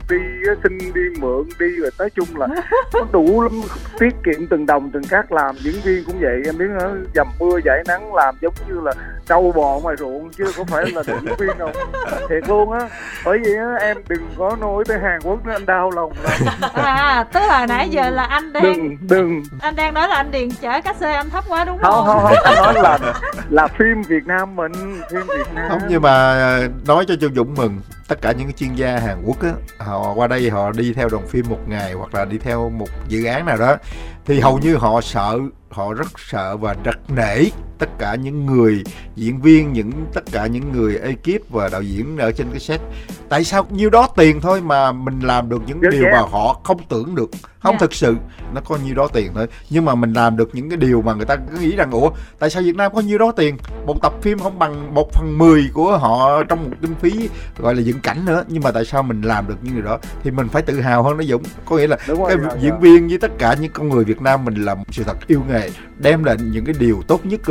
đi 0.09 0.17
xin 0.63 0.77
đi 0.77 1.01
mượn 1.19 1.43
đi 1.59 1.67
rồi 1.79 1.91
nói 1.99 2.09
chung 2.09 2.27
là 2.35 2.47
nó 2.93 2.99
đủ 3.11 3.41
lắm 3.41 3.53
tiết 3.99 4.15
kiệm 4.23 4.47
từng 4.47 4.65
đồng 4.65 4.89
từng 4.93 5.03
cát 5.03 5.31
làm 5.31 5.55
diễn 5.55 5.75
viên 5.83 6.03
cũng 6.05 6.19
vậy 6.19 6.41
em 6.45 6.57
biết 6.57 6.67
dầm 7.15 7.27
mưa 7.39 7.59
giải 7.65 7.83
nắng 7.87 8.13
làm 8.13 8.35
giống 8.41 8.53
như 8.67 8.79
là 8.83 8.93
trâu 9.27 9.51
bò 9.55 9.79
ngoài 9.83 9.95
ruộng 9.99 10.29
chứ 10.29 10.43
không 10.55 10.67
phải 10.67 10.85
là 10.91 11.03
diễn 11.03 11.35
viên 11.39 11.57
đâu. 11.57 11.71
Thiệt 12.29 12.49
luôn 12.49 12.71
á. 12.71 12.89
Bởi 13.25 13.37
vì 13.45 13.51
á, 13.55 13.75
em 13.79 13.97
đừng 14.07 14.29
có 14.37 14.55
nói 14.61 14.83
tới 14.87 14.97
Hàn 15.03 15.19
Quốc 15.23 15.45
nữa 15.45 15.51
anh 15.53 15.65
đau 15.65 15.91
lòng 15.91 16.13
lắm. 16.23 16.71
À 16.73 17.25
tức 17.33 17.39
là 17.39 17.65
nãy 17.65 17.89
giờ 17.89 18.09
là 18.09 18.23
anh 18.23 18.53
đang 18.53 18.63
đừng 18.63 18.97
đừng. 19.01 19.43
anh 19.61 19.75
đang 19.75 19.93
nói 19.93 20.07
là 20.07 20.15
anh 20.15 20.31
Điền 20.31 20.49
chở 20.61 20.81
cách 20.81 20.95
xe 20.99 21.13
anh 21.13 21.29
thấp 21.29 21.43
quá 21.47 21.65
đúng 21.65 21.77
không 21.81 22.05
không? 22.05 22.23
không 22.23 22.33
anh 22.43 22.55
nói 22.55 22.73
là 22.73 22.99
là 23.49 23.67
phim 23.67 24.01
Việt 24.07 24.25
Nam 24.25 24.55
mình 24.55 24.71
phim 25.11 25.21
Việt 25.37 25.53
Nam. 25.55 25.69
Không 25.69 25.81
nhưng 25.89 26.01
mà 26.01 26.11
à, 26.33 26.67
nói 26.87 27.05
cho 27.07 27.15
Châu 27.15 27.29
Dũng 27.35 27.55
mừng 27.55 27.79
tất 28.07 28.21
cả 28.21 28.31
những 28.31 28.47
cái 28.47 28.53
chuyên 28.53 28.75
gia 28.75 28.99
Hàn 28.99 29.21
Quốc 29.25 29.43
á 29.43 29.49
họ 29.77 30.13
qua 30.13 30.27
đây 30.27 30.49
họ 30.49 30.71
đi 30.71 30.93
theo 30.93 31.09
đoàn 31.09 31.27
phim 31.27 31.45
một 31.49 31.59
ngày 31.67 31.93
hoặc 31.93 32.15
là 32.15 32.25
đi 32.25 32.37
theo 32.37 32.69
một 32.69 32.87
dự 33.07 33.25
án 33.25 33.45
nào 33.45 33.57
đó 33.57 33.75
thì 34.25 34.39
hầu 34.39 34.57
như 34.57 34.75
họ 34.75 35.01
sợ 35.01 35.39
họ 35.77 35.93
rất 35.93 36.07
sợ 36.17 36.57
và 36.57 36.75
rất 36.83 37.11
nể 37.11 37.43
tất 37.77 37.89
cả 37.99 38.15
những 38.15 38.45
người 38.45 38.83
diễn 39.15 39.41
viên 39.41 39.73
những 39.73 39.91
tất 40.13 40.23
cả 40.31 40.47
những 40.47 40.71
người 40.71 40.97
ekip 40.97 41.49
và 41.49 41.69
đạo 41.69 41.81
diễn 41.81 42.17
ở 42.17 42.31
trên 42.31 42.47
cái 42.51 42.59
set. 42.59 42.81
Tại 43.29 43.43
sao 43.43 43.67
nhiêu 43.71 43.89
đó 43.89 44.07
tiền 44.15 44.41
thôi 44.41 44.61
mà 44.61 44.91
mình 44.91 45.19
làm 45.19 45.49
được 45.49 45.61
những 45.67 45.81
điều 45.91 46.05
mà 46.11 46.19
họ 46.19 46.61
không 46.63 46.79
tưởng 46.89 47.15
được 47.15 47.29
không 47.67 47.73
yeah. 47.73 47.81
Dạ. 47.81 47.87
thực 47.87 47.93
sự 47.93 48.15
nó 48.53 48.61
có 48.61 48.77
nhiêu 48.85 48.95
đó 48.95 49.07
tiền 49.13 49.31
thôi 49.35 49.47
nhưng 49.69 49.85
mà 49.85 49.95
mình 49.95 50.13
làm 50.13 50.37
được 50.37 50.49
những 50.53 50.69
cái 50.69 50.77
điều 50.77 51.01
mà 51.01 51.13
người 51.13 51.25
ta 51.25 51.35
cứ 51.35 51.57
nghĩ 51.59 51.75
rằng 51.75 51.91
ủa 51.91 52.09
tại 52.39 52.49
sao 52.49 52.63
Việt 52.63 52.75
Nam 52.75 52.93
có 52.95 53.01
nhiêu 53.01 53.17
đó 53.17 53.31
tiền 53.31 53.57
một 53.85 54.01
tập 54.01 54.13
phim 54.21 54.39
không 54.39 54.59
bằng 54.59 54.93
một 54.93 55.09
phần 55.13 55.37
mười 55.37 55.69
của 55.73 55.97
họ 55.97 56.43
trong 56.43 56.63
một 56.63 56.75
kinh 56.81 56.95
phí 56.95 57.29
gọi 57.57 57.75
là 57.75 57.81
dựng 57.81 57.99
cảnh 57.99 58.25
nữa 58.25 58.43
nhưng 58.47 58.63
mà 58.63 58.71
tại 58.71 58.85
sao 58.85 59.03
mình 59.03 59.21
làm 59.21 59.47
được 59.47 59.55
những 59.61 59.73
điều 59.73 59.83
đó 59.83 59.99
thì 60.23 60.31
mình 60.31 60.47
phải 60.47 60.61
tự 60.61 60.81
hào 60.81 61.03
hơn 61.03 61.17
đó 61.17 61.23
Dũng 61.23 61.43
có 61.65 61.77
nghĩa 61.77 61.87
là 61.87 61.97
Đúng 62.07 62.25
cái 62.27 62.37
rồi, 62.37 62.51
diễn 62.61 62.71
rồi. 62.71 62.79
viên 62.81 63.07
với 63.07 63.17
tất 63.17 63.31
cả 63.37 63.55
những 63.61 63.71
con 63.71 63.89
người 63.89 64.03
Việt 64.03 64.21
Nam 64.21 64.45
mình 64.45 64.55
làm 64.55 64.77
sự 64.91 65.03
thật 65.03 65.17
yêu 65.27 65.41
nghề 65.49 65.69
đem 65.97 66.23
lại 66.23 66.35
những 66.51 66.65
cái 66.65 66.75
điều 66.79 67.01
tốt 67.07 67.25
nhất 67.25 67.41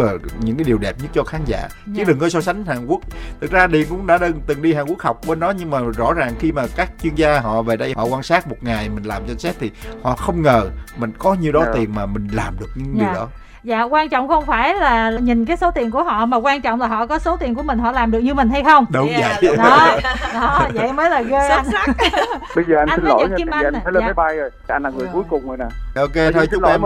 những 0.40 0.56
cái 0.56 0.64
điều 0.64 0.78
đẹp 0.78 0.96
nhất 1.02 1.10
cho 1.14 1.24
khán 1.24 1.40
giả 1.46 1.58
yeah. 1.58 1.72
chứ 1.86 1.92
dạ. 1.92 2.04
đừng 2.04 2.18
có 2.18 2.28
so 2.28 2.40
sánh 2.40 2.64
Hàn 2.64 2.86
Quốc 2.86 3.00
thực 3.40 3.50
ra 3.50 3.66
Điền 3.66 3.86
cũng 3.88 4.06
đã 4.06 4.18
từng 4.46 4.62
đi 4.62 4.74
Hàn 4.74 4.86
Quốc 4.86 5.00
học 5.00 5.20
bên 5.26 5.40
đó 5.40 5.52
nhưng 5.58 5.70
mà 5.70 5.80
rõ 5.80 6.12
ràng 6.12 6.34
khi 6.38 6.52
mà 6.52 6.66
các 6.76 6.90
chuyên 7.02 7.14
gia 7.14 7.40
họ 7.40 7.62
về 7.62 7.76
đây 7.76 7.94
họ 7.96 8.04
quan 8.04 8.22
sát 8.22 8.48
một 8.48 8.56
ngày 8.60 8.88
mình 8.88 9.04
làm 9.04 9.22
trên 9.28 9.38
set 9.38 9.56
thì 9.60 9.70
họ 10.06 10.16
không 10.16 10.42
ngờ 10.42 10.70
mình 10.96 11.12
có 11.18 11.34
nhiêu 11.34 11.52
đó 11.52 11.60
yeah. 11.60 11.74
tiền 11.74 11.94
mà 11.94 12.06
mình 12.06 12.28
làm 12.32 12.56
được 12.60 12.66
những 12.74 12.98
yeah. 12.98 12.98
điều 12.98 13.14
dạ. 13.14 13.14
đó 13.14 13.28
dạ 13.62 13.82
quan 13.82 14.08
trọng 14.08 14.28
không 14.28 14.46
phải 14.46 14.74
là 14.74 15.10
nhìn 15.10 15.44
cái 15.44 15.56
số 15.56 15.70
tiền 15.70 15.90
của 15.90 16.02
họ 16.02 16.26
mà 16.26 16.36
quan 16.36 16.60
trọng 16.60 16.80
là 16.80 16.86
họ 16.86 17.06
có 17.06 17.18
số 17.18 17.36
tiền 17.36 17.54
của 17.54 17.62
mình 17.62 17.78
họ 17.78 17.92
làm 17.92 18.10
được 18.10 18.18
như 18.18 18.34
mình 18.34 18.48
hay 18.48 18.64
không 18.64 18.84
đúng 18.90 19.08
yeah, 19.08 19.42
vậy 19.42 19.56
đó, 19.56 19.98
đó 20.34 20.68
vậy 20.74 20.92
mới 20.92 21.10
là 21.10 21.22
ghê 21.22 21.48
anh 21.48 21.66
bây 22.56 22.64
giờ 22.68 22.76
anh, 22.78 22.88
anh 22.88 22.98
xin 23.00 23.08
lỗi 23.08 23.28
nha 23.28 23.36
anh, 23.50 23.64
anh 23.64 23.74
phải 23.84 23.92
lên 23.92 24.00
dạ. 24.00 24.06
máy 24.06 24.14
bay 24.14 24.36
rồi 24.36 24.50
anh 24.66 24.82
là 24.82 24.90
người 24.90 25.04
rồi. 25.04 25.10
cuối 25.12 25.24
cùng 25.30 25.48
rồi 25.48 25.56
nè 25.56 25.66
ok 26.00 26.32
thôi 26.34 26.48
chúc 26.50 26.62
em 26.64 26.82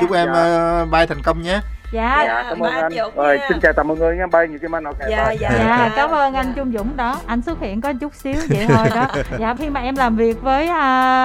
chúc 0.00 0.12
em 0.12 0.28
dạ. 0.34 0.84
bay 0.90 1.06
thành 1.06 1.22
công 1.24 1.42
nhé 1.42 1.60
dạ, 1.92 2.22
dạ 2.26 2.44
cảm 2.48 2.60
ơn 2.60 2.72
anh. 2.72 2.92
rồi 3.16 3.38
xin 3.48 3.60
chào 3.60 3.72
tạm 3.72 3.88
mọi 3.88 3.96
người 3.96 4.16
nha. 4.16 4.26
Bay 4.26 4.48
nhiều 4.48 4.58
kim 4.58 4.74
anh 4.74 4.84
ok 4.84 4.98
dạ, 5.10 5.32
dạ, 5.40 5.50
dạ 5.58 5.92
cảm 5.96 6.10
ơn 6.10 6.34
anh 6.34 6.52
Trung 6.56 6.72
Dũng 6.76 6.96
đó. 6.96 7.20
Anh 7.26 7.42
xuất 7.42 7.60
hiện 7.60 7.80
có 7.80 7.92
chút 7.92 8.14
xíu 8.14 8.34
vậy 8.48 8.66
thôi 8.68 8.86
đó. 8.94 9.06
Dạ 9.38 9.54
khi 9.58 9.70
mà 9.70 9.80
em 9.80 9.96
làm 9.96 10.16
việc 10.16 10.42
với 10.42 10.64
uh, 10.64 10.72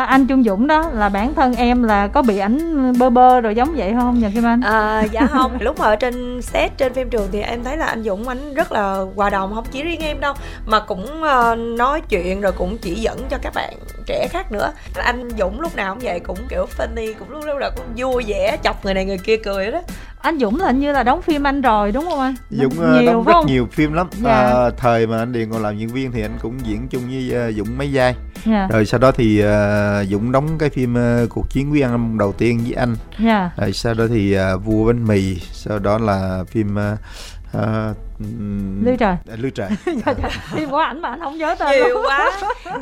anh 0.09 0.27
Trung 0.27 0.43
Dũng 0.43 0.67
đó 0.67 0.89
là 0.93 1.09
bản 1.09 1.33
thân 1.33 1.55
em 1.55 1.83
là 1.83 2.07
có 2.07 2.21
bị 2.21 2.37
ảnh 2.37 2.93
bơ 2.99 3.09
bơ 3.09 3.41
rồi 3.41 3.55
giống 3.55 3.73
vậy 3.75 3.93
không 3.99 4.19
nhờ 4.19 4.29
kim 4.33 4.45
anh? 4.45 4.61
À, 4.61 5.03
dạ 5.11 5.27
không. 5.31 5.57
Lúc 5.59 5.79
mà 5.79 5.85
ở 5.85 5.95
trên 5.95 6.41
set 6.41 6.77
trên 6.77 6.93
phim 6.93 7.09
trường 7.09 7.27
thì 7.31 7.41
em 7.41 7.63
thấy 7.63 7.77
là 7.77 7.85
anh 7.85 8.03
Dũng 8.03 8.27
anh 8.27 8.53
rất 8.53 8.71
là 8.71 8.97
hòa 9.15 9.29
đồng 9.29 9.55
không 9.55 9.65
chỉ 9.71 9.83
riêng 9.83 10.01
em 10.01 10.19
đâu 10.19 10.33
mà 10.65 10.79
cũng 10.79 11.23
uh, 11.23 11.57
nói 11.57 12.01
chuyện 12.09 12.41
rồi 12.41 12.51
cũng 12.51 12.77
chỉ 12.77 12.95
dẫn 12.95 13.19
cho 13.29 13.37
các 13.41 13.53
bạn 13.55 13.73
trẻ 14.05 14.27
khác 14.31 14.51
nữa. 14.51 14.71
Anh 14.95 15.29
Dũng 15.37 15.61
lúc 15.61 15.75
nào 15.75 15.93
cũng 15.93 16.03
vậy 16.03 16.19
cũng 16.19 16.37
kiểu 16.49 16.65
funny 16.77 17.13
cũng 17.19 17.29
lúc 17.29 17.45
lúc 17.45 17.57
nào 17.59 17.71
cũng 17.75 17.85
vui 17.95 18.23
vẻ 18.27 18.57
chọc 18.63 18.85
người 18.85 18.93
này 18.93 19.05
người 19.05 19.17
kia 19.17 19.37
cười 19.37 19.71
đó. 19.71 19.81
Anh 20.21 20.39
Dũng 20.39 20.56
là 20.59 20.67
hình 20.67 20.79
như 20.79 20.91
là 20.91 21.03
đóng 21.03 21.21
phim 21.21 21.47
anh 21.47 21.61
rồi 21.61 21.91
đúng 21.91 22.05
không 22.09 22.19
anh 22.19 22.35
Dũng 22.49 22.79
ờ, 22.79 23.01
nhiều, 23.01 23.13
đóng 23.13 23.23
rất 23.23 23.33
không? 23.33 23.45
nhiều 23.47 23.67
phim 23.71 23.93
lắm 23.93 24.07
dạ. 24.11 24.31
à, 24.31 24.69
thời 24.77 25.07
mà 25.07 25.17
anh 25.17 25.31
Điền 25.31 25.51
còn 25.51 25.61
làm 25.61 25.77
diễn 25.77 25.89
viên 25.89 26.11
thì 26.11 26.21
anh 26.21 26.37
cũng 26.41 26.59
diễn 26.63 26.87
chung 26.87 27.03
với 27.07 27.49
uh, 27.49 27.55
Dũng 27.55 27.77
mấy 27.77 27.89
vai 27.93 28.15
dạ. 28.45 28.67
rồi 28.71 28.85
sau 28.85 28.99
đó 28.99 29.11
thì 29.11 29.43
uh, 29.43 30.07
Dũng 30.09 30.31
đóng 30.31 30.57
cái 30.57 30.69
phim 30.69 30.93
uh, 30.93 31.29
cuộc 31.29 31.49
chiến 31.49 31.71
quý 31.71 31.81
ăn 31.81 32.17
đầu 32.17 32.33
tiên 32.33 32.59
với 32.63 32.73
anh 32.73 32.95
dạ. 33.19 33.51
rồi 33.57 33.73
sau 33.73 33.93
đó 33.93 34.05
thì 34.09 34.37
uh, 34.37 34.65
vua 34.65 34.87
bánh 34.87 35.07
mì 35.07 35.35
sau 35.51 35.79
đó 35.79 35.97
là 35.97 36.43
phim 36.47 36.75
uh, 36.75 36.99
à, 37.53 37.93
lư 38.83 38.95
trời 38.99 39.15
à, 39.29 39.35
lư 39.37 39.49
trời 39.49 39.69
dạ, 39.85 40.13
dạ. 40.23 40.29
phim 40.55 40.69
của 40.69 40.77
ảnh 40.77 41.01
mà 41.01 41.09
anh 41.09 41.19
không 41.19 41.37
nhớ 41.37 41.55
tên 41.59 41.71
nhiều 41.71 42.01
quá 42.05 42.31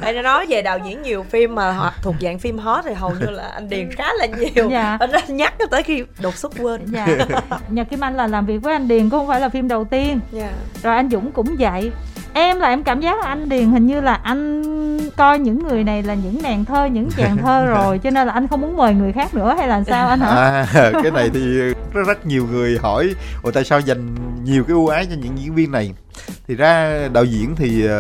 phải 0.02 0.14
nói 0.14 0.46
về 0.50 0.62
đạo 0.62 0.80
diễn 0.86 1.02
nhiều 1.02 1.24
phim 1.24 1.56
mà 1.56 1.72
họ 1.72 1.94
thuộc 2.02 2.16
dạng 2.22 2.40
phim 2.40 2.58
hot 2.58 2.86
thì 2.86 2.94
hầu 2.94 3.12
như 3.20 3.30
là 3.30 3.44
anh 3.44 3.70
điền 3.70 3.92
khá 3.92 4.14
là 4.14 4.26
nhiều 4.26 4.70
dạ. 4.70 4.98
anh 5.00 5.38
nhắc 5.38 5.54
tới 5.72 5.84
khi 5.84 6.04
đột 6.22 6.36
xuất 6.36 6.54
quên 6.60 6.86
dạ. 6.86 7.08
nhật 7.70 7.88
kim 7.90 8.04
anh 8.04 8.16
là 8.18 8.28
làm 8.28 8.46
việc 8.46 8.58
với 8.58 8.74
anh 8.74 8.88
điền 8.88 9.10
cũng 9.10 9.20
không 9.20 9.28
phải 9.28 9.42
là 9.42 9.50
phim 9.50 9.68
đầu 9.68 9.86
tiên 9.86 10.20
dạ. 10.32 10.52
rồi 10.84 10.96
anh 10.96 11.10
dũng 11.10 11.32
cũng 11.32 11.56
vậy 11.60 11.92
em 12.36 12.60
là 12.60 12.70
em 12.70 12.84
cảm 12.84 13.02
giác 13.02 13.20
là 13.20 13.28
anh 13.28 13.50
điền 13.50 13.70
hình 13.70 13.88
như 13.88 14.02
là 14.02 14.14
anh 14.14 14.62
coi 15.18 15.40
những 15.40 15.68
người 15.68 15.84
này 15.84 16.04
là 16.04 16.14
những 16.14 16.42
nàng 16.44 16.66
thơ 16.66 16.86
những 16.86 17.10
chàng 17.18 17.38
thơ 17.38 17.66
rồi 17.68 18.00
cho 18.00 18.10
nên 18.10 18.28
là 18.28 18.34
anh 18.34 18.48
không 18.48 18.62
muốn 18.62 18.78
mời 18.78 18.94
người 18.94 19.12
khác 19.12 19.34
nữa 19.34 19.56
hay 19.58 19.68
là 19.68 19.84
sao 19.84 20.08
anh 20.08 20.20
hả? 20.20 20.28
À, 20.30 20.66
cái 21.04 21.12
này 21.12 21.30
thì 21.34 21.40
rất, 21.94 22.04
rất 22.08 22.26
nhiều 22.26 22.48
người 22.52 22.78
hỏi 22.82 23.14
ồ 23.44 23.52
tại 23.52 23.64
sao 23.64 23.80
dành 23.80 24.16
nhiều 24.44 24.64
cái 24.64 24.74
ưu 24.74 24.88
ái 24.88 25.06
cho 25.06 25.16
những 25.22 25.38
diễn 25.38 25.56
viên 25.56 25.72
này 25.72 25.94
thì 26.48 26.56
ra 26.56 27.08
đạo 27.08 27.24
diễn 27.24 27.56
thì 27.56 27.86
uh, 27.86 27.92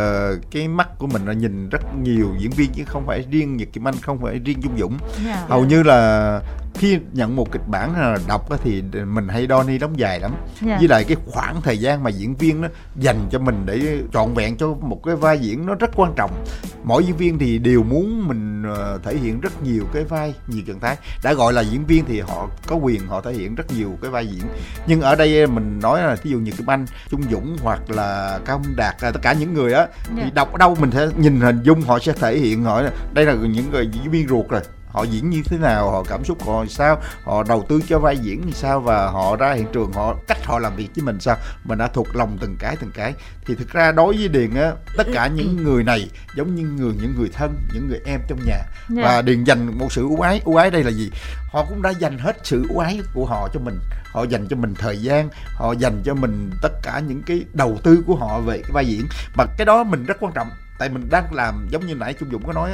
cái 0.51 0.67
mắt 0.67 0.99
của 0.99 1.07
mình 1.07 1.25
là 1.25 1.33
nhìn 1.33 1.69
rất 1.69 1.81
nhiều 2.01 2.35
diễn 2.39 2.51
viên 2.51 2.71
chứ 2.71 2.83
không 2.85 3.05
phải 3.07 3.25
riêng 3.31 3.57
Nhật 3.57 3.67
Kim 3.73 3.87
Anh 3.87 3.95
không 4.01 4.21
phải 4.21 4.39
riêng 4.39 4.63
Dung 4.63 4.77
Dũng 4.77 4.97
yeah. 5.25 5.25
Dạ. 5.25 5.45
hầu 5.47 5.65
như 5.65 5.83
là 5.83 6.41
khi 6.73 6.99
nhận 7.13 7.35
một 7.35 7.51
kịch 7.51 7.67
bản 7.67 7.93
là 7.93 8.17
đọc 8.27 8.49
thì 8.63 8.83
mình 9.05 9.27
hay 9.27 9.47
đo 9.47 9.63
ni 9.63 9.77
đóng 9.77 9.99
dài 9.99 10.19
lắm 10.19 10.31
yeah. 10.31 10.61
Dạ. 10.61 10.77
với 10.77 10.87
lại 10.87 11.03
cái 11.03 11.17
khoảng 11.25 11.61
thời 11.61 11.77
gian 11.77 12.03
mà 12.03 12.09
diễn 12.09 12.35
viên 12.35 12.61
nó 12.61 12.67
dành 12.95 13.27
cho 13.31 13.39
mình 13.39 13.63
để 13.65 13.99
trọn 14.13 14.33
vẹn 14.33 14.57
cho 14.57 14.67
một 14.67 15.01
cái 15.05 15.15
vai 15.15 15.39
diễn 15.39 15.65
nó 15.65 15.75
rất 15.75 15.89
quan 15.95 16.13
trọng 16.15 16.45
mỗi 16.83 17.05
diễn 17.05 17.17
viên 17.17 17.39
thì 17.39 17.59
đều 17.59 17.83
muốn 17.83 18.27
mình 18.27 18.63
ờ, 18.63 18.99
thể 19.03 19.17
hiện 19.17 19.41
rất 19.41 19.63
nhiều 19.63 19.83
cái 19.93 20.03
vai 20.03 20.33
nhiều 20.47 20.61
trạng 20.67 20.79
thái 20.79 20.97
đã 21.23 21.33
gọi 21.33 21.53
là 21.53 21.61
diễn 21.61 21.85
viên 21.85 22.05
thì 22.05 22.19
họ 22.19 22.49
có 22.67 22.75
quyền 22.75 23.07
họ 23.07 23.21
thể 23.21 23.33
hiện 23.33 23.55
rất 23.55 23.71
nhiều 23.71 23.97
cái 24.01 24.11
vai 24.11 24.27
diễn 24.27 24.43
nhưng 24.87 25.01
ở 25.01 25.15
đây 25.15 25.47
mình 25.47 25.79
nói 25.79 26.01
là 26.01 26.15
ví 26.23 26.31
dụ 26.31 26.39
như 26.39 26.51
kim 26.51 26.69
anh 26.69 26.85
trung 27.09 27.21
dũng 27.31 27.57
hoặc 27.63 27.89
là 27.89 28.04
cao 28.45 28.59
minh 28.59 28.75
đạt 28.75 28.95
tất 28.99 29.21
cả 29.21 29.33
những 29.33 29.53
người 29.53 29.73
á 29.73 29.79
yeah. 29.79 29.91
thì 30.07 30.21
dạ. 30.21 30.29
đọc 30.33 30.51
ở 30.51 30.57
đâu 30.57 30.75
mình 30.79 30.91
sẽ 30.91 31.07
nhìn 31.17 31.41
hình 31.41 31.63
dung 31.63 31.81
họ 31.81 31.99
sẽ 31.99 32.13
thể 32.13 32.37
hiện 32.37 32.63
họ 32.63 32.81
đây 33.13 33.25
là 33.25 33.33
những 33.33 33.71
người 33.71 33.89
diễn 33.91 34.11
viên 34.11 34.27
ruột 34.27 34.49
rồi 34.49 34.61
họ 34.95 35.03
diễn 35.03 35.29
như 35.29 35.41
thế 35.45 35.57
nào 35.57 35.91
họ 35.91 36.03
cảm 36.03 36.23
xúc 36.23 36.43
họ 36.45 36.65
sao 36.69 37.01
họ 37.23 37.43
đầu 37.43 37.65
tư 37.69 37.81
cho 37.87 37.99
vai 37.99 38.17
diễn 38.17 38.41
như 38.45 38.51
sao 38.51 38.79
và 38.79 39.07
họ 39.07 39.35
ra 39.35 39.53
hiện 39.53 39.67
trường 39.73 39.93
họ 39.93 40.15
cách 40.27 40.45
họ 40.45 40.59
làm 40.59 40.75
việc 40.75 40.89
với 40.95 41.05
mình 41.05 41.19
sao 41.19 41.37
mình 41.63 41.77
đã 41.77 41.87
thuộc 41.87 42.15
lòng 42.15 42.37
từng 42.41 42.55
cái 42.59 42.75
từng 42.79 42.91
cái 42.93 43.13
thì 43.45 43.55
thực 43.55 43.69
ra 43.69 43.91
đối 43.91 44.17
với 44.17 44.27
điền 44.27 44.55
á 44.55 44.71
tất 44.97 45.07
cả 45.13 45.27
những 45.27 45.63
người 45.63 45.83
này 45.83 46.09
giống 46.35 46.55
như 46.55 46.63
người 46.63 46.93
những 47.01 47.15
người 47.17 47.29
thân 47.33 47.55
những 47.73 47.87
người 47.87 47.99
em 48.05 48.19
trong 48.27 48.39
nhà 48.45 48.53
yeah. 48.53 48.69
Dạ. 48.89 49.03
và 49.03 49.21
điền 49.21 49.43
dành 49.43 49.77
một 49.79 49.91
sự 49.91 50.01
ưu 50.01 50.21
ái 50.21 50.41
ưu 50.45 50.55
ái 50.55 50.71
đây 50.71 50.83
là 50.83 50.91
gì 50.91 51.11
họ 51.51 51.65
cũng 51.69 51.81
đã 51.81 51.89
dành 51.89 52.17
hết 52.17 52.37
sự 52.43 52.65
ưu 52.69 52.79
ái 52.79 52.99
của 53.13 53.25
họ 53.25 53.49
cho 53.53 53.59
mình 53.59 53.79
họ 54.13 54.23
dành 54.23 54.47
cho 54.47 54.55
mình 54.55 54.73
thời 54.75 55.01
gian 55.01 55.29
họ 55.53 55.71
dành 55.71 56.01
cho 56.05 56.13
mình 56.13 56.51
tất 56.61 56.71
cả 56.83 57.01
những 57.07 57.23
cái 57.23 57.45
đầu 57.53 57.79
tư 57.83 58.03
của 58.07 58.15
họ 58.15 58.39
về 58.39 58.57
cái 58.57 58.71
vai 58.73 58.85
diễn 58.85 59.07
mà 59.37 59.45
cái 59.57 59.65
đó 59.65 59.83
mình 59.83 60.05
rất 60.05 60.17
quan 60.19 60.33
trọng 60.33 60.47
tại 60.79 60.89
mình 60.89 61.07
đang 61.09 61.33
làm 61.33 61.67
giống 61.69 61.85
như 61.85 61.95
nãy 61.95 62.13
trung 62.13 62.29
dũng 62.31 62.43
có 62.47 62.53
nói 62.53 62.71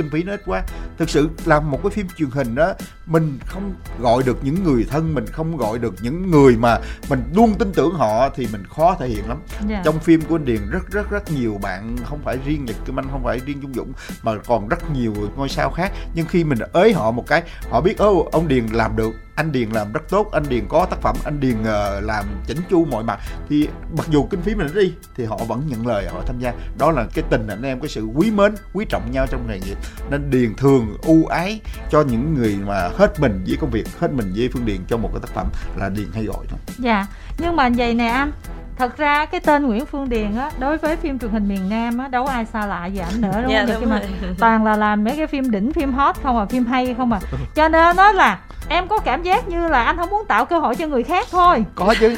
kinh 0.00 0.10
phí 0.10 0.22
nó 0.22 0.32
ít 0.32 0.42
quá 0.46 0.62
thực 0.98 1.10
sự 1.10 1.28
làm 1.44 1.70
một 1.70 1.80
cái 1.82 1.90
phim 1.90 2.06
truyền 2.16 2.30
hình 2.30 2.54
đó 2.54 2.74
mình 3.06 3.38
không 3.46 3.74
gọi 4.00 4.22
được 4.22 4.44
những 4.44 4.64
người 4.64 4.86
thân 4.90 5.14
mình 5.14 5.26
không 5.26 5.56
gọi 5.56 5.78
được 5.78 5.94
những 6.02 6.30
người 6.30 6.56
mà 6.56 6.78
mình 7.08 7.22
luôn 7.34 7.54
tin 7.58 7.72
tưởng 7.72 7.94
họ 7.94 8.28
thì 8.34 8.48
mình 8.52 8.62
khó 8.76 8.96
thể 9.00 9.08
hiện 9.08 9.28
lắm 9.28 9.38
yeah. 9.58 9.70
Dạ. 9.70 9.82
trong 9.84 9.98
phim 9.98 10.22
của 10.22 10.36
anh 10.36 10.44
điền 10.44 10.70
rất 10.70 10.90
rất 10.90 11.10
rất 11.10 11.32
nhiều 11.32 11.58
bạn 11.62 11.96
không 12.04 12.20
phải 12.24 12.38
riêng 12.44 12.64
nhật 12.64 12.76
kim 12.86 12.98
anh 12.98 13.06
không 13.10 13.24
phải 13.24 13.40
riêng 13.46 13.62
dung 13.62 13.74
dũng 13.74 13.92
mà 14.22 14.32
còn 14.46 14.68
rất 14.68 14.90
nhiều 14.90 15.14
ngôi 15.36 15.48
sao 15.48 15.70
khác 15.70 15.92
nhưng 16.14 16.26
khi 16.26 16.44
mình 16.44 16.58
ới 16.72 16.92
họ 16.92 17.10
một 17.10 17.24
cái 17.26 17.42
họ 17.70 17.80
biết 17.80 17.98
ô 17.98 18.28
ông 18.32 18.48
điền 18.48 18.66
làm 18.66 18.96
được 18.96 19.12
anh 19.34 19.52
Điền 19.52 19.70
làm 19.70 19.92
rất 19.92 20.08
tốt 20.08 20.30
anh 20.32 20.42
Điền 20.48 20.66
có 20.68 20.86
tác 20.90 20.96
phẩm 21.02 21.16
anh 21.24 21.40
Điền 21.40 21.60
uh, 21.60 22.04
làm 22.04 22.24
chỉnh 22.46 22.58
chu 22.70 22.84
mọi 22.84 23.04
mặt. 23.04 23.20
Thì 23.48 23.68
mặc 23.96 24.06
dù 24.10 24.26
kinh 24.30 24.42
phí 24.42 24.54
mình 24.54 24.74
đi 24.74 24.92
thì 25.16 25.24
họ 25.24 25.36
vẫn 25.36 25.62
nhận 25.66 25.86
lời 25.86 26.08
họ 26.12 26.22
tham 26.26 26.38
gia. 26.38 26.52
Đó 26.78 26.90
là 26.90 27.06
cái 27.14 27.24
tình 27.30 27.46
anh 27.46 27.62
em 27.62 27.80
cái 27.80 27.88
sự 27.88 28.04
quý 28.04 28.30
mến 28.30 28.54
quý 28.72 28.86
trọng 28.88 29.10
nhau 29.10 29.26
trong 29.30 29.46
nghề 29.48 29.60
nghiệp. 29.60 29.78
Nên 30.10 30.30
Điền 30.30 30.54
thường 30.54 30.96
ưu 31.02 31.26
ái 31.26 31.60
cho 31.90 32.02
những 32.02 32.34
người 32.34 32.56
mà 32.66 32.88
hết 32.88 33.20
mình 33.20 33.44
với 33.46 33.56
công 33.60 33.70
việc 33.70 33.86
hết 33.98 34.12
mình 34.12 34.32
với 34.36 34.48
Phương 34.52 34.66
Điền 34.66 34.78
cho 34.88 34.96
một 34.96 35.10
cái 35.12 35.20
tác 35.22 35.34
phẩm 35.34 35.48
là 35.76 35.88
Điền 35.88 36.06
hay 36.14 36.24
gọi 36.24 36.46
thôi. 36.48 36.58
Dạ 36.78 37.06
nhưng 37.38 37.56
mà 37.56 37.68
vậy 37.76 37.94
nè 37.94 38.06
anh 38.06 38.32
thật 38.80 38.96
ra 38.96 39.26
cái 39.26 39.40
tên 39.40 39.66
Nguyễn 39.66 39.86
Phương 39.86 40.08
Điền 40.08 40.36
á 40.36 40.50
đối 40.58 40.78
với 40.78 40.96
phim 40.96 41.18
truyền 41.18 41.30
hình 41.30 41.48
miền 41.48 41.68
Nam 41.68 41.98
á 41.98 42.08
đâu 42.08 42.26
ai 42.26 42.46
xa 42.46 42.66
lạ 42.66 42.86
gì 42.86 42.98
ảnh 42.98 43.20
nữa 43.20 43.40
đúng 43.42 43.52
yeah, 43.52 43.68
không? 43.68 43.80
Đúng 43.80 43.90
mà 43.90 44.00
toàn 44.38 44.64
là 44.64 44.76
làm 44.76 45.04
mấy 45.04 45.16
cái 45.16 45.26
phim 45.26 45.50
đỉnh 45.50 45.72
phim 45.72 45.92
hot 45.92 46.16
không 46.22 46.38
à 46.38 46.44
phim 46.44 46.66
hay 46.66 46.94
không 46.94 47.12
à. 47.12 47.20
Cho 47.54 47.68
nên 47.68 47.96
nó 47.96 48.12
là 48.12 48.38
em 48.68 48.88
có 48.88 48.98
cảm 48.98 49.22
giác 49.22 49.48
như 49.48 49.68
là 49.68 49.82
anh 49.82 49.96
không 49.96 50.10
muốn 50.10 50.26
tạo 50.28 50.44
cơ 50.44 50.58
hội 50.58 50.76
cho 50.76 50.86
người 50.86 51.02
khác 51.02 51.26
thôi. 51.30 51.64
Có 51.74 51.94
chứ. 52.00 52.16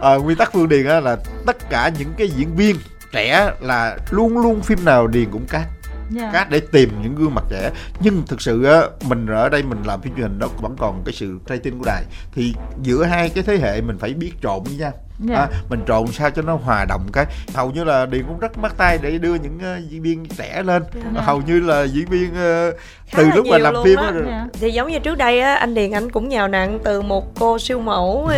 À, 0.00 0.14
nguyên 0.22 0.36
tắc 0.36 0.52
phương 0.52 0.68
điền 0.68 0.86
á 0.86 1.00
là 1.00 1.16
tất 1.46 1.70
cả 1.70 1.90
những 1.98 2.12
cái 2.16 2.28
diễn 2.28 2.56
viên 2.56 2.76
trẻ 3.12 3.50
là 3.60 3.96
luôn 4.10 4.38
luôn 4.38 4.60
phim 4.60 4.84
nào 4.84 5.06
điền 5.06 5.30
cũng 5.30 5.46
cắt 5.48 5.64
yeah. 5.64 6.10
Dạ. 6.10 6.30
cát 6.32 6.50
để 6.50 6.60
tìm 6.72 7.02
những 7.02 7.14
gương 7.14 7.34
mặt 7.34 7.44
trẻ. 7.50 7.70
Nhưng 8.00 8.22
thực 8.26 8.40
sự 8.40 8.64
á 8.64 8.82
mình 9.08 9.26
ở 9.26 9.48
đây 9.48 9.62
mình 9.62 9.82
làm 9.84 10.00
phim 10.00 10.14
truyền 10.14 10.22
hình 10.22 10.38
đó 10.38 10.48
vẫn 10.60 10.76
còn 10.78 11.02
cái 11.04 11.12
sự 11.12 11.38
rating 11.48 11.78
của 11.78 11.84
đài. 11.84 12.02
Thì 12.32 12.54
giữa 12.82 13.04
hai 13.04 13.28
cái 13.28 13.44
thế 13.44 13.56
hệ 13.56 13.80
mình 13.80 13.98
phải 13.98 14.14
biết 14.14 14.32
trộn 14.42 14.62
với 14.64 14.74
nhau 14.74 14.92
yeah. 15.28 15.50
Dạ. 15.50 15.56
à, 15.56 15.60
mình 15.68 15.80
trộn 15.88 16.06
sao 16.12 16.30
cho 16.30 16.42
nó 16.42 16.54
hòa 16.54 16.84
đồng 16.88 17.06
cái 17.12 17.26
hầu 17.54 17.70
như 17.70 17.84
là 17.84 18.06
điền 18.06 18.22
cũng 18.22 18.38
rất 18.38 18.56
bắt 18.56 18.74
tay 18.76 18.98
để 19.02 19.18
đưa 19.18 19.34
những 19.34 19.58
uh, 19.58 19.90
diễn 19.90 20.02
viên 20.02 20.26
trẻ 20.28 20.62
lên 20.62 20.82
yeah. 20.94 21.06
Dạ. 21.14 21.20
hầu 21.20 21.42
như 21.42 21.60
là 21.60 21.84
diễn 21.84 22.06
viên 22.08 22.30
uh, 22.30 22.74
từ 23.16 23.24
lúc 23.34 23.46
mà 23.50 23.58
làm 23.58 23.74
phim 23.84 23.96
đó. 23.96 24.12
Yeah. 24.30 24.48
thì 24.52 24.70
giống 24.70 24.90
như 24.90 24.98
trước 24.98 25.18
đây 25.18 25.40
á 25.40 25.54
anh 25.54 25.74
điền 25.74 25.90
anh 25.90 26.10
cũng 26.10 26.28
nhào 26.28 26.48
nặng 26.48 26.78
từ 26.84 27.02
một 27.02 27.34
cô 27.38 27.58
siêu 27.58 27.80
mẫu 27.80 28.30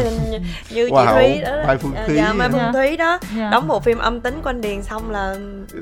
như 0.70 0.88
wow. 0.88 1.06
chị 1.06 1.12
thúy 1.12 1.40
đó 1.44 1.52
mai 1.66 1.76
phương 1.76 1.92
thúy 2.06 2.16
dạ 2.16 2.32
mai 2.32 2.48
phương 2.50 2.60
yeah. 2.60 2.74
thúy 2.74 2.96
đó 2.96 3.18
yeah. 3.38 3.52
đóng 3.52 3.68
bộ 3.68 3.80
phim 3.80 3.98
âm 3.98 4.20
tính 4.20 4.40
của 4.42 4.50
anh 4.50 4.60
điền 4.60 4.82
xong 4.82 5.10
là 5.10 5.36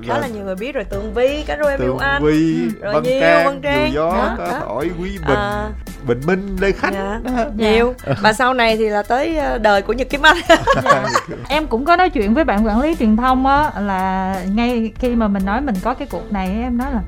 khá 0.07 0.15
là, 0.15 0.19
là 0.21 0.27
nhiều 0.27 0.45
người 0.45 0.55
biết 0.55 0.75
rồi 0.75 0.85
tường 0.85 1.15
vi 1.15 1.45
cả 1.47 1.57
rồi 1.57 1.71
em 1.71 1.81
yêu 1.81 1.97
anh 1.99 2.25
vi 2.25 2.69
rồi 2.81 2.95
vân 2.95 3.03
nhiều 3.03 3.21
trang, 3.21 3.47
vân 3.47 3.61
trang 3.61 3.93
gió 3.93 4.11
đó, 4.11 4.35
có 4.39 4.59
hỏi 4.59 4.91
quý 5.01 5.19
bình 5.27 5.37
à, 5.37 5.69
bình 6.07 6.21
minh 6.27 6.57
lê 6.61 6.73
khánh 6.73 6.93
dạ. 6.93 7.21
Đó. 7.25 7.45
nhiều 7.57 7.95
và 8.23 8.33
sau 8.33 8.55
này 8.55 8.77
thì 8.77 8.89
là 8.89 9.03
tới 9.03 9.39
đời 9.61 9.83
của 9.83 9.93
nhật 9.93 10.11
kim 10.11 10.23
anh 10.23 10.37
em 11.49 11.67
cũng 11.67 11.85
có 11.85 11.97
nói 11.97 12.11
chuyện 12.11 12.35
với 12.35 12.45
bạn 12.45 12.67
quản 12.67 12.81
lý 12.81 12.95
truyền 12.95 13.17
thông 13.17 13.47
á 13.47 13.71
là 13.81 14.35
ngay 14.55 14.93
khi 14.99 15.17
mà 15.17 15.29
mình 15.29 15.45
nói 15.45 15.61
mình 15.61 15.75
có 15.83 15.95
cái 15.95 16.09
cuộc 16.11 16.33
này 16.33 16.49
em 16.49 16.79
nói 16.79 16.93
là 16.93 17.01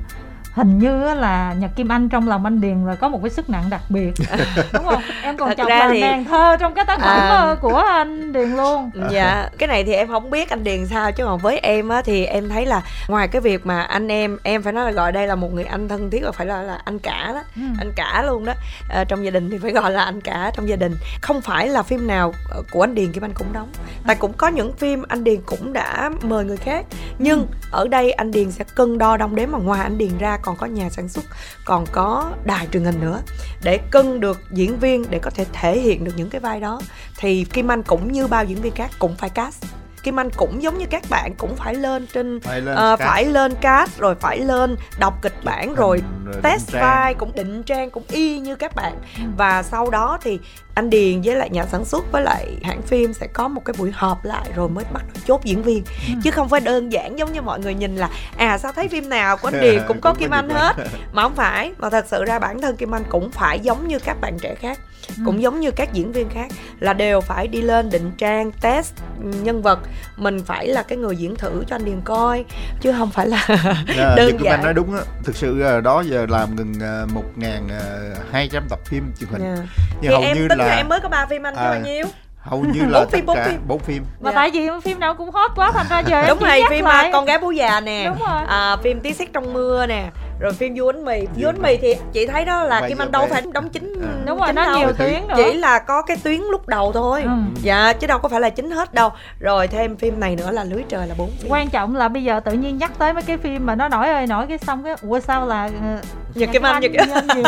hình 0.61 0.79
như 0.79 1.13
là 1.13 1.53
nhật 1.53 1.71
kim 1.75 1.91
anh 1.91 2.09
trong 2.09 2.27
lòng 2.27 2.45
anh 2.45 2.61
điền 2.61 2.85
là 2.85 2.95
có 2.95 3.09
một 3.09 3.19
cái 3.23 3.29
sức 3.29 3.49
nặng 3.49 3.63
đặc 3.69 3.81
biệt. 3.89 4.13
Đúng 4.73 4.85
không? 4.85 5.01
Em 5.23 5.37
còn 5.37 5.55
chọc 5.55 5.67
là 5.67 5.89
thì... 5.93 6.01
nàng 6.01 6.25
thơ 6.25 6.57
trong 6.59 6.73
cái 6.73 6.85
tác 6.85 6.99
phẩm 6.99 7.19
à... 7.19 7.55
của 7.61 7.77
anh 7.77 8.33
điền 8.33 8.49
luôn. 8.49 8.91
Dạ 9.11 9.49
cái 9.57 9.67
này 9.67 9.83
thì 9.83 9.93
em 9.93 10.07
không 10.07 10.29
biết 10.29 10.49
anh 10.49 10.63
điền 10.63 10.87
sao 10.87 11.11
chứ 11.11 11.25
còn 11.25 11.39
với 11.39 11.57
em 11.57 11.89
á 11.89 12.01
thì 12.01 12.25
em 12.25 12.49
thấy 12.49 12.65
là 12.65 12.81
ngoài 13.07 13.27
cái 13.27 13.41
việc 13.41 13.65
mà 13.65 13.81
anh 13.81 14.07
em 14.07 14.37
em 14.43 14.63
phải 14.63 14.73
nói 14.73 14.85
là 14.85 14.91
gọi 14.91 15.11
đây 15.11 15.27
là 15.27 15.35
một 15.35 15.53
người 15.53 15.63
anh 15.63 15.87
thân 15.87 16.09
thiết 16.09 16.21
và 16.23 16.31
phải 16.31 16.47
là 16.47 16.61
là 16.61 16.79
anh 16.85 16.99
cả 16.99 17.31
đó 17.33 17.43
ừ. 17.55 17.61
anh 17.79 17.91
cả 17.95 18.23
luôn 18.27 18.45
đó. 18.45 18.53
À, 18.89 19.03
trong 19.03 19.25
gia 19.25 19.31
đình 19.31 19.49
thì 19.49 19.57
phải 19.57 19.71
gọi 19.81 19.91
là 19.91 20.03
anh 20.03 20.21
cả 20.21 20.51
trong 20.55 20.69
gia 20.69 20.75
đình. 20.75 20.95
Không 21.21 21.41
phải 21.41 21.67
là 21.67 21.83
phim 21.83 22.07
nào 22.07 22.33
của 22.71 22.83
anh 22.83 22.95
điền 22.95 23.11
kim 23.11 23.23
anh 23.23 23.33
cũng 23.33 23.53
đóng. 23.53 23.69
Tại 24.07 24.15
cũng 24.15 24.33
có 24.33 24.47
những 24.47 24.73
phim 24.73 25.03
anh 25.07 25.23
điền 25.23 25.41
cũng 25.45 25.73
đã 25.73 26.09
mời 26.21 26.45
người 26.45 26.57
khác. 26.57 26.85
Nhưng 27.19 27.39
ừ. 27.39 27.45
ở 27.71 27.87
đây 27.87 28.11
anh 28.11 28.31
điền 28.31 28.51
sẽ 28.51 28.63
cân 28.75 28.97
đo 28.97 29.17
đong 29.17 29.35
đếm 29.35 29.51
mà 29.51 29.57
ngoài 29.57 29.83
anh 29.83 29.97
điền 29.97 30.17
ra 30.19 30.37
còn 30.41 30.50
có 30.55 30.65
nhà 30.65 30.89
sản 30.89 31.09
xuất 31.09 31.25
còn 31.65 31.85
có 31.91 32.31
đài 32.45 32.67
truyền 32.71 32.83
hình 32.83 32.99
nữa. 33.01 33.21
Để 33.63 33.79
cân 33.91 34.19
được 34.19 34.39
diễn 34.51 34.79
viên 34.79 35.05
để 35.09 35.19
có 35.19 35.31
thể 35.31 35.45
thể 35.53 35.79
hiện 35.79 36.03
được 36.03 36.13
những 36.15 36.29
cái 36.29 36.41
vai 36.41 36.59
đó 36.59 36.81
thì 37.17 37.43
kim 37.43 37.71
anh 37.71 37.83
cũng 37.83 38.11
như 38.11 38.27
bao 38.27 38.45
diễn 38.45 38.61
viên 38.61 38.73
khác 38.73 38.91
cũng 38.99 39.15
phải 39.15 39.29
cast. 39.29 39.65
Kim 40.03 40.19
Anh 40.19 40.29
cũng 40.37 40.63
giống 40.63 40.77
như 40.77 40.85
các 40.89 41.03
bạn 41.09 41.33
cũng 41.37 41.55
phải 41.55 41.75
lên 41.75 42.07
trên 42.13 42.39
phải 42.39 42.61
lên, 42.61 42.93
uh, 42.93 42.99
phải 42.99 43.25
lên 43.25 43.53
cast 43.61 43.97
rồi 43.99 44.15
phải 44.15 44.39
lên 44.39 44.75
đọc 44.99 45.13
kịch 45.21 45.43
bản 45.43 45.75
rồi, 45.75 46.01
rồi 46.25 46.35
test 46.43 46.71
vai 46.71 47.13
cũng 47.13 47.31
định 47.35 47.63
trang 47.63 47.89
cũng 47.89 48.03
y 48.07 48.39
như 48.39 48.55
các 48.55 48.75
bạn. 48.75 48.93
Ừ. 49.17 49.23
và 49.37 49.63
sau 49.63 49.89
đó 49.89 50.17
thì 50.21 50.39
anh 50.75 50.89
Điền 50.89 51.21
với 51.21 51.35
lại 51.35 51.49
nhà 51.49 51.65
sản 51.65 51.85
xuất 51.85 52.11
với 52.11 52.21
lại 52.21 52.47
hãng 52.63 52.81
phim 52.81 53.13
sẽ 53.13 53.27
có 53.27 53.47
một 53.47 53.65
cái 53.65 53.73
buổi 53.77 53.91
họp 53.91 54.25
lại 54.25 54.49
rồi 54.55 54.69
mới 54.69 54.85
bắt 54.93 55.03
đầu 55.13 55.23
chốt 55.27 55.43
diễn 55.43 55.63
viên 55.63 55.83
ừ. 56.07 56.13
chứ 56.23 56.31
không 56.31 56.49
phải 56.49 56.59
đơn 56.59 56.91
giản 56.91 57.19
giống 57.19 57.33
như 57.33 57.41
mọi 57.41 57.59
người 57.59 57.73
nhìn 57.73 57.95
là 57.95 58.09
à 58.37 58.57
sao 58.57 58.71
thấy 58.71 58.87
phim 58.87 59.09
nào 59.09 59.37
của 59.37 59.47
anh 59.47 59.61
Điền 59.61 59.81
cũng 59.87 60.01
có 60.01 60.13
Kim 60.13 60.31
Anh 60.31 60.49
hết 60.49 60.75
mà 61.13 61.23
không 61.23 61.35
phải 61.35 61.71
mà 61.77 61.89
thật 61.89 62.05
sự 62.07 62.25
ra 62.25 62.39
bản 62.39 62.61
thân 62.61 62.75
Kim 62.75 62.95
Anh 62.95 63.03
cũng 63.09 63.31
phải 63.31 63.59
giống 63.59 63.87
như 63.87 63.99
các 63.99 64.17
bạn 64.21 64.37
trẻ 64.41 64.55
khác 64.55 64.79
ừ. 65.07 65.23
cũng 65.25 65.41
giống 65.41 65.59
như 65.59 65.71
các 65.71 65.93
diễn 65.93 66.11
viên 66.11 66.29
khác 66.29 66.51
là 66.79 66.93
đều 66.93 67.21
phải 67.21 67.47
đi 67.47 67.61
lên 67.61 67.89
định 67.89 68.11
trang 68.17 68.51
test 68.61 68.93
nhân 69.23 69.61
vật 69.61 69.79
mình 70.17 70.39
phải 70.45 70.67
là 70.67 70.83
cái 70.83 70.97
người 70.97 71.15
diễn 71.15 71.35
thử 71.35 71.63
cho 71.67 71.75
anh 71.75 71.85
Điền 71.85 72.01
coi 72.01 72.45
chứ 72.81 72.91
không 72.97 73.11
phải 73.11 73.27
là 73.27 73.47
dạ, 73.97 74.15
đơn 74.15 74.37
giản 74.43 74.53
anh 74.53 74.63
nói 74.63 74.73
đúng 74.73 74.95
á 74.95 75.01
thực 75.23 75.35
sự 75.35 75.81
đó 75.83 76.03
giờ 76.07 76.25
làm 76.29 76.55
gần 76.55 76.73
ờ, 76.81 77.07
một 77.13 77.23
ngàn 77.35 77.67
ờ, 77.69 78.15
hai 78.31 78.49
trăm 78.51 78.63
tập 78.69 78.79
phim 78.85 79.03
truyền 79.19 79.29
hình 79.29 79.41
yeah. 79.41 79.57
Dạ. 79.57 79.63
nhưng 80.01 80.11
thì 80.11 80.25
hầu 80.25 80.35
như 80.35 80.47
là 80.47 80.60
em 80.69 80.89
mới 80.89 80.99
có 80.99 81.09
ba 81.09 81.25
phim 81.25 81.47
anh 81.47 81.55
à, 81.55 81.63
bao 81.63 81.79
nhiêu 81.79 82.05
hầu 82.37 82.63
như 82.73 82.81
là 82.89 82.99
4 82.99 83.09
phim, 83.09 83.25
4 83.25 83.37
phim. 83.45 83.61
4 83.67 83.79
phim 83.79 84.03
mà 84.19 84.29
yeah. 84.29 84.35
Dạ. 84.35 84.41
tại 84.41 84.51
vì 84.51 84.69
phim 84.83 84.99
nào 84.99 85.13
cũng 85.13 85.31
hot 85.31 85.51
quá 85.55 85.71
thành 85.71 85.85
ra 85.89 85.99
giờ 85.99 86.27
đúng 86.27 86.39
rồi 86.39 86.61
phim 86.69 86.85
lại. 86.85 87.09
con 87.13 87.25
gái 87.25 87.37
bố 87.39 87.51
già 87.51 87.79
nè 87.79 88.05
đúng 88.05 88.19
rồi. 88.27 88.41
À, 88.47 88.75
phim 88.83 88.99
tí 88.99 89.13
xét 89.13 89.33
trong 89.33 89.53
mưa 89.53 89.85
nè 89.85 90.09
rồi 90.41 90.53
phim 90.53 90.73
vua 90.75 90.91
bánh 90.91 91.05
mì 91.05 91.25
vua 91.35 91.45
bánh 91.45 91.61
mì 91.61 91.77
thì 91.77 91.95
chị 92.13 92.25
thấy 92.25 92.45
đó 92.45 92.63
là 92.63 92.87
kim 92.87 92.97
anh 92.97 93.11
đâu 93.11 93.27
phải 93.29 93.41
đóng 93.53 93.69
chính 93.69 93.93
à. 94.03 94.13
đúng 94.25 94.39
rồi 94.39 94.53
nó 94.53 94.65
đâu. 94.65 94.77
nhiều 94.79 94.93
tuyến 94.93 95.27
nữa 95.27 95.35
chỉ 95.37 95.53
là 95.53 95.79
có 95.79 96.01
cái 96.01 96.17
tuyến 96.23 96.41
lúc 96.51 96.67
đầu 96.67 96.91
thôi 96.93 97.21
ừ. 97.21 97.29
dạ 97.61 97.93
chứ 97.93 98.07
đâu 98.07 98.19
có 98.19 98.29
phải 98.29 98.39
là 98.41 98.49
chính 98.49 98.71
hết 98.71 98.93
đâu 98.93 99.09
rồi 99.39 99.67
thêm 99.67 99.97
phim 99.97 100.19
này 100.19 100.35
nữa 100.35 100.51
là 100.51 100.63
lưới 100.63 100.83
trời 100.89 101.07
là 101.07 101.15
bốn 101.17 101.29
quan 101.47 101.69
trọng 101.69 101.95
là 101.95 102.07
bây 102.07 102.23
giờ 102.23 102.39
tự 102.39 102.51
nhiên 102.51 102.77
nhắc 102.77 102.91
tới 102.97 103.13
mấy 103.13 103.23
cái 103.23 103.37
phim 103.37 103.65
mà 103.65 103.75
nó 103.75 103.89
nổi 103.89 104.07
ơi 104.07 104.27
nổi 104.27 104.45
cái 104.47 104.57
xong 104.57 104.83
cái 104.83 104.95
ủa 105.01 105.19
sao 105.19 105.47
là 105.47 105.65
uh, 105.65 106.37
nhật 106.37 106.49
kim 106.53 106.61
anh 106.61 106.81
nhật 106.81 106.91